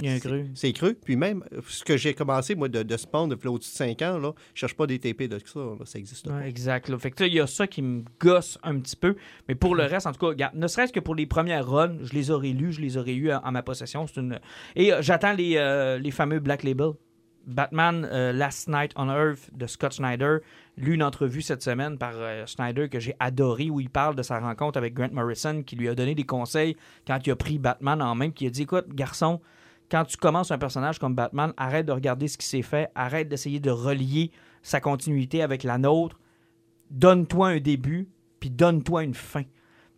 Il 0.00 0.06
y 0.06 0.10
a 0.10 0.14
un 0.14 0.18
cru. 0.18 0.46
c'est 0.54 0.72
creux. 0.72 0.96
Puis 1.04 1.16
même, 1.16 1.44
ce 1.66 1.84
que 1.84 1.96
j'ai 1.96 2.14
commencé, 2.14 2.54
moi, 2.54 2.68
de, 2.68 2.82
de 2.82 2.96
Spawn 2.96 3.28
depuis 3.28 3.48
au-dessus 3.48 3.72
de 3.72 3.76
5 3.76 4.02
ans, 4.02 4.18
là, 4.18 4.32
je 4.54 4.60
cherche 4.60 4.74
pas 4.74 4.86
des 4.86 4.98
TP 4.98 5.28
de 5.28 5.38
ça. 5.44 5.60
là, 5.60 5.84
ça 5.84 5.98
existe 5.98 6.26
pas. 6.26 6.36
Ouais, 6.36 6.48
exact. 6.48 6.88
là. 6.88 6.98
Fait 6.98 7.10
que 7.10 7.24
il 7.24 7.34
y 7.34 7.40
a 7.40 7.46
ça 7.46 7.66
qui 7.66 7.82
me 7.82 8.02
gosse 8.18 8.58
un 8.62 8.78
petit 8.80 8.96
peu. 8.96 9.16
Mais 9.48 9.54
pour 9.54 9.74
le 9.74 9.84
reste, 9.84 10.06
en 10.06 10.12
tout 10.12 10.18
cas, 10.18 10.28
regarde, 10.28 10.54
ne 10.54 10.66
serait-ce 10.66 10.92
que 10.92 11.00
pour 11.00 11.14
les 11.14 11.26
premières 11.26 11.66
runs, 11.66 11.96
je 12.02 12.12
les 12.12 12.30
aurais 12.30 12.52
lus, 12.52 12.72
je 12.72 12.80
les 12.80 12.96
aurais 12.96 13.14
eus 13.14 13.32
en, 13.32 13.40
en 13.44 13.52
ma 13.52 13.62
possession. 13.62 14.06
Une... 14.16 14.40
Et 14.76 14.92
euh, 14.92 15.02
j'attends 15.02 15.32
les, 15.32 15.56
euh, 15.56 15.98
les 15.98 16.10
fameux 16.10 16.40
Black 16.40 16.62
Label. 16.62 16.92
Batman 17.46 18.06
euh, 18.10 18.32
Last 18.32 18.68
Night 18.68 18.92
on 18.96 19.08
Earth 19.08 19.50
de 19.52 19.66
Scott 19.66 19.92
Snyder. 19.92 20.38
Lu 20.76 20.94
une 20.94 21.02
entrevue 21.02 21.42
cette 21.42 21.62
semaine 21.62 21.98
par 21.98 22.12
euh, 22.14 22.46
Snyder 22.46 22.88
que 22.88 23.00
j'ai 23.00 23.14
adoré 23.18 23.70
où 23.70 23.80
il 23.80 23.90
parle 23.90 24.14
de 24.14 24.22
sa 24.22 24.38
rencontre 24.38 24.78
avec 24.78 24.94
Grant 24.94 25.12
Morrison 25.12 25.62
qui 25.62 25.76
lui 25.76 25.88
a 25.88 25.94
donné 25.94 26.14
des 26.14 26.24
conseils 26.24 26.76
quand 27.06 27.18
il 27.26 27.30
a 27.30 27.36
pris 27.36 27.58
Batman 27.58 28.00
en 28.02 28.14
main. 28.14 28.30
Qui 28.30 28.46
a 28.46 28.50
dit 28.50 28.62
Écoute, 28.62 28.88
garçon, 28.94 29.40
quand 29.90 30.04
tu 30.04 30.16
commences 30.16 30.50
un 30.50 30.58
personnage 30.58 30.98
comme 30.98 31.14
Batman, 31.14 31.52
arrête 31.56 31.86
de 31.86 31.92
regarder 31.92 32.28
ce 32.28 32.38
qui 32.38 32.46
s'est 32.46 32.62
fait, 32.62 32.90
arrête 32.94 33.28
d'essayer 33.28 33.60
de 33.60 33.70
relier 33.70 34.30
sa 34.62 34.80
continuité 34.80 35.42
avec 35.42 35.62
la 35.64 35.78
nôtre 35.78 36.18
donne-toi 36.90 37.48
un 37.48 37.60
début, 37.60 38.08
puis 38.40 38.50
donne-toi 38.50 39.04
une 39.04 39.14
fin. 39.14 39.44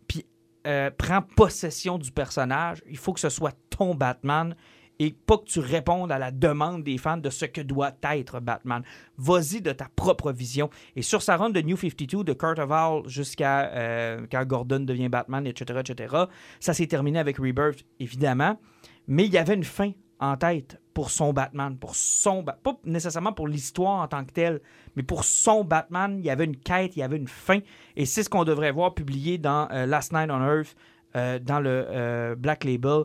Puis 0.07 0.25
euh, 0.67 0.91
prends 0.95 1.21
possession 1.21 1.97
du 1.97 2.11
personnage. 2.11 2.81
Il 2.89 2.97
faut 2.97 3.13
que 3.13 3.19
ce 3.19 3.29
soit 3.29 3.55
ton 3.69 3.95
Batman 3.95 4.55
et 4.99 5.11
pas 5.11 5.37
que 5.39 5.45
tu 5.45 5.59
répondes 5.59 6.11
à 6.11 6.19
la 6.19 6.31
demande 6.31 6.83
des 6.83 6.99
fans 6.99 7.17
de 7.17 7.31
ce 7.31 7.45
que 7.45 7.61
doit 7.61 7.93
être 8.03 8.39
Batman. 8.39 8.83
Vas-y 9.17 9.61
de 9.61 9.71
ta 9.71 9.87
propre 9.95 10.31
vision. 10.31 10.69
Et 10.95 11.01
sur 11.01 11.23
sa 11.23 11.35
run 11.35 11.49
de 11.49 11.61
New 11.61 11.75
52, 11.75 12.23
de 12.23 12.33
Kurt 12.33 12.59
jusqu'à 13.07 13.71
euh, 13.71 14.27
quand 14.31 14.45
Gordon 14.45 14.81
devient 14.81 15.09
Batman, 15.09 15.47
etc., 15.47 15.79
etc., 15.79 16.15
ça 16.59 16.73
s'est 16.73 16.87
terminé 16.87 17.17
avec 17.17 17.37
Rebirth, 17.37 17.85
évidemment. 17.99 18.59
Mais 19.07 19.25
il 19.25 19.33
y 19.33 19.37
avait 19.37 19.55
une 19.55 19.63
fin 19.63 19.91
en 20.19 20.37
tête 20.37 20.79
pour 20.93 21.09
son 21.09 21.33
Batman, 21.33 21.75
pour 21.77 21.95
son 21.95 22.43
Ba- 22.43 22.57
pas 22.63 22.77
nécessairement 22.85 23.33
pour 23.33 23.47
l'histoire 23.47 24.01
en 24.01 24.07
tant 24.07 24.23
que 24.23 24.31
telle, 24.31 24.61
mais 24.95 25.03
pour 25.03 25.25
son 25.25 25.63
Batman, 25.63 26.17
il 26.19 26.25
y 26.25 26.29
avait 26.29 26.45
une 26.45 26.55
quête, 26.55 26.95
il 26.95 26.99
y 26.99 27.03
avait 27.03 27.17
une 27.17 27.27
fin, 27.27 27.59
et 27.95 28.05
c'est 28.05 28.21
ce 28.23 28.29
qu'on 28.29 28.43
devrait 28.43 28.71
voir 28.71 28.93
publié 28.93 29.37
dans 29.39 29.67
euh, 29.71 29.85
Last 29.87 30.13
Night 30.13 30.29
on 30.31 30.39
Earth, 30.39 30.75
euh, 31.15 31.39
dans 31.39 31.59
le 31.59 31.85
euh, 31.89 32.35
Black 32.35 32.63
Label. 32.63 33.03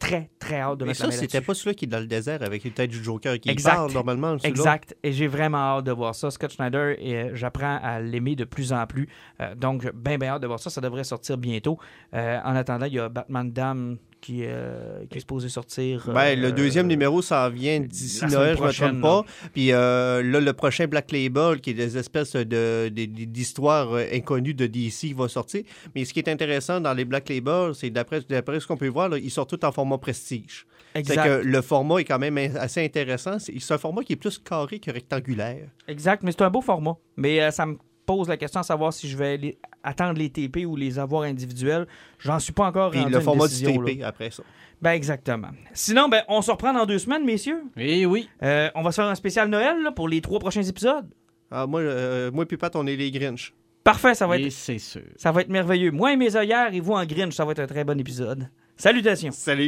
Très, 0.00 0.28
très 0.38 0.60
hâte 0.60 0.78
de 0.78 0.84
Mais 0.84 0.90
mettre 0.90 1.00
ça, 1.06 1.10
c'était 1.12 1.40
pas 1.40 1.54
celui 1.54 1.74
qui 1.76 1.86
est 1.86 1.88
dans 1.88 2.00
le 2.00 2.06
désert 2.06 2.42
avec 2.42 2.64
une 2.66 2.72
tête 2.72 2.90
du 2.90 3.02
Joker 3.02 3.40
qui 3.40 3.48
Exact. 3.48 3.74
parle 3.76 3.92
normalement. 3.92 4.36
Exact. 4.42 4.94
Et 5.02 5.12
j'ai 5.12 5.28
vraiment 5.28 5.56
hâte 5.78 5.86
de 5.86 5.92
voir 5.92 6.14
ça. 6.14 6.30
Scott 6.30 6.52
Schneider, 6.52 6.96
et 6.98 7.30
j'apprends 7.34 7.78
à 7.82 8.00
l'aimer 8.00 8.36
de 8.36 8.44
plus 8.44 8.72
en 8.74 8.86
plus. 8.86 9.08
Donc, 9.56 9.90
bien, 9.94 10.18
bien 10.18 10.32
hâte 10.32 10.42
de 10.42 10.46
voir 10.46 10.58
ça. 10.58 10.68
Ça 10.68 10.82
devrait 10.82 11.04
sortir 11.04 11.38
bientôt. 11.38 11.78
En 12.12 12.54
attendant, 12.56 12.84
il 12.84 12.94
y 12.94 12.98
a 12.98 13.08
Batman 13.08 13.50
Dam 13.50 13.96
qui, 14.24 14.40
euh, 14.44 15.04
qui 15.10 15.18
est 15.18 15.20
supposé 15.20 15.50
sortir. 15.50 16.08
Ben, 16.14 16.40
le 16.40 16.48
euh, 16.48 16.50
deuxième 16.52 16.86
numéro 16.86 17.20
s'en 17.20 17.50
vient 17.50 17.78
d'ici 17.78 18.24
Noël, 18.24 18.56
je 18.56 18.62
ne 18.62 18.66
me 18.68 18.72
trompe 18.72 19.00
pas. 19.02 19.24
Puis 19.52 19.70
euh, 19.70 20.22
là, 20.22 20.40
le 20.40 20.52
prochain 20.54 20.86
Black 20.86 21.12
Label, 21.12 21.60
qui 21.60 21.70
est 21.70 21.74
des 21.74 21.98
espèces 21.98 22.32
de, 22.34 22.44
de- 22.88 22.88
de- 22.88 23.24
d'histoires 23.26 23.92
inconnues 24.12 24.54
de 24.54 24.66
DC, 24.66 25.12
va 25.14 25.28
sortir. 25.28 25.62
Mais 25.94 26.06
ce 26.06 26.14
qui 26.14 26.20
est 26.20 26.28
intéressant 26.28 26.80
dans 26.80 26.94
les 26.94 27.04
Black 27.04 27.28
Label, 27.28 27.74
c'est 27.74 27.90
d'après, 27.90 28.22
d'après 28.22 28.60
ce 28.60 28.66
qu'on 28.66 28.78
peut 28.78 28.88
voir, 28.88 29.10
là, 29.10 29.18
ils 29.18 29.30
sortent 29.30 29.58
tous 29.58 29.66
en 29.66 29.72
format 29.72 29.98
prestige. 29.98 30.66
C'est 30.94 31.16
que 31.16 31.42
le 31.44 31.60
format 31.60 31.98
est 31.98 32.04
quand 32.04 32.18
même 32.20 32.38
assez 32.58 32.82
intéressant. 32.82 33.38
C'est, 33.38 33.58
c'est 33.60 33.74
un 33.74 33.78
format 33.78 34.02
qui 34.04 34.14
est 34.14 34.16
plus 34.16 34.38
carré 34.38 34.78
que 34.78 34.90
rectangulaire. 34.90 35.66
Exact, 35.86 36.22
mais 36.22 36.32
c'est 36.32 36.42
un 36.42 36.50
beau 36.50 36.62
format. 36.62 36.96
Mais 37.16 37.42
euh, 37.42 37.50
ça 37.50 37.66
me 37.66 37.76
pose 38.06 38.28
la 38.28 38.36
question 38.36 38.60
à 38.60 38.62
savoir 38.62 38.92
si 38.92 39.08
je 39.08 39.16
vais 39.16 39.36
les- 39.36 39.58
attendre 39.82 40.18
les 40.18 40.30
TP 40.30 40.64
ou 40.66 40.76
les 40.76 40.98
avoir 40.98 41.22
individuels. 41.22 41.86
J'en 42.18 42.38
suis 42.38 42.52
pas 42.52 42.66
encore 42.66 42.90
Puis 42.90 43.04
le 43.04 43.20
format 43.20 43.48
du 43.48 43.64
là. 43.64 43.72
TP 43.72 44.02
après 44.02 44.30
ça. 44.30 44.42
Ben, 44.82 44.92
exactement. 44.92 45.48
Sinon, 45.72 46.08
ben, 46.08 46.22
on 46.28 46.42
se 46.42 46.50
reprend 46.50 46.72
dans 46.72 46.84
deux 46.86 46.98
semaines, 46.98 47.24
messieurs. 47.24 47.62
Et 47.76 48.04
oui, 48.06 48.28
Euh, 48.42 48.68
on 48.74 48.82
va 48.82 48.92
se 48.92 48.96
faire 48.96 49.10
un 49.10 49.14
spécial 49.14 49.48
Noël 49.48 49.82
là, 49.82 49.92
pour 49.92 50.08
les 50.08 50.20
trois 50.20 50.38
prochains 50.38 50.62
épisodes. 50.62 51.06
Ah, 51.50 51.66
moi, 51.66 51.80
euh, 51.80 52.30
moi 52.32 52.44
puis 52.46 52.56
Pat, 52.56 52.74
on 52.76 52.86
est 52.86 52.96
les 52.96 53.10
Grinch. 53.10 53.54
Parfait, 53.84 54.14
ça 54.14 54.26
va 54.26 54.38
et 54.38 54.46
être, 54.46 54.52
c'est 54.52 54.78
sûr. 54.78 55.02
ça 55.16 55.30
va 55.30 55.42
être 55.42 55.48
merveilleux. 55.50 55.90
Moi 55.90 56.12
et 56.12 56.16
mes 56.16 56.34
œillères 56.36 56.72
et 56.74 56.80
vous 56.80 56.92
en 56.94 57.04
Grinch, 57.04 57.34
ça 57.34 57.44
va 57.44 57.52
être 57.52 57.60
un 57.60 57.66
très 57.66 57.84
bon 57.84 57.98
épisode. 58.00 58.48
Salutations. 58.76 59.30
Salut! 59.30 59.62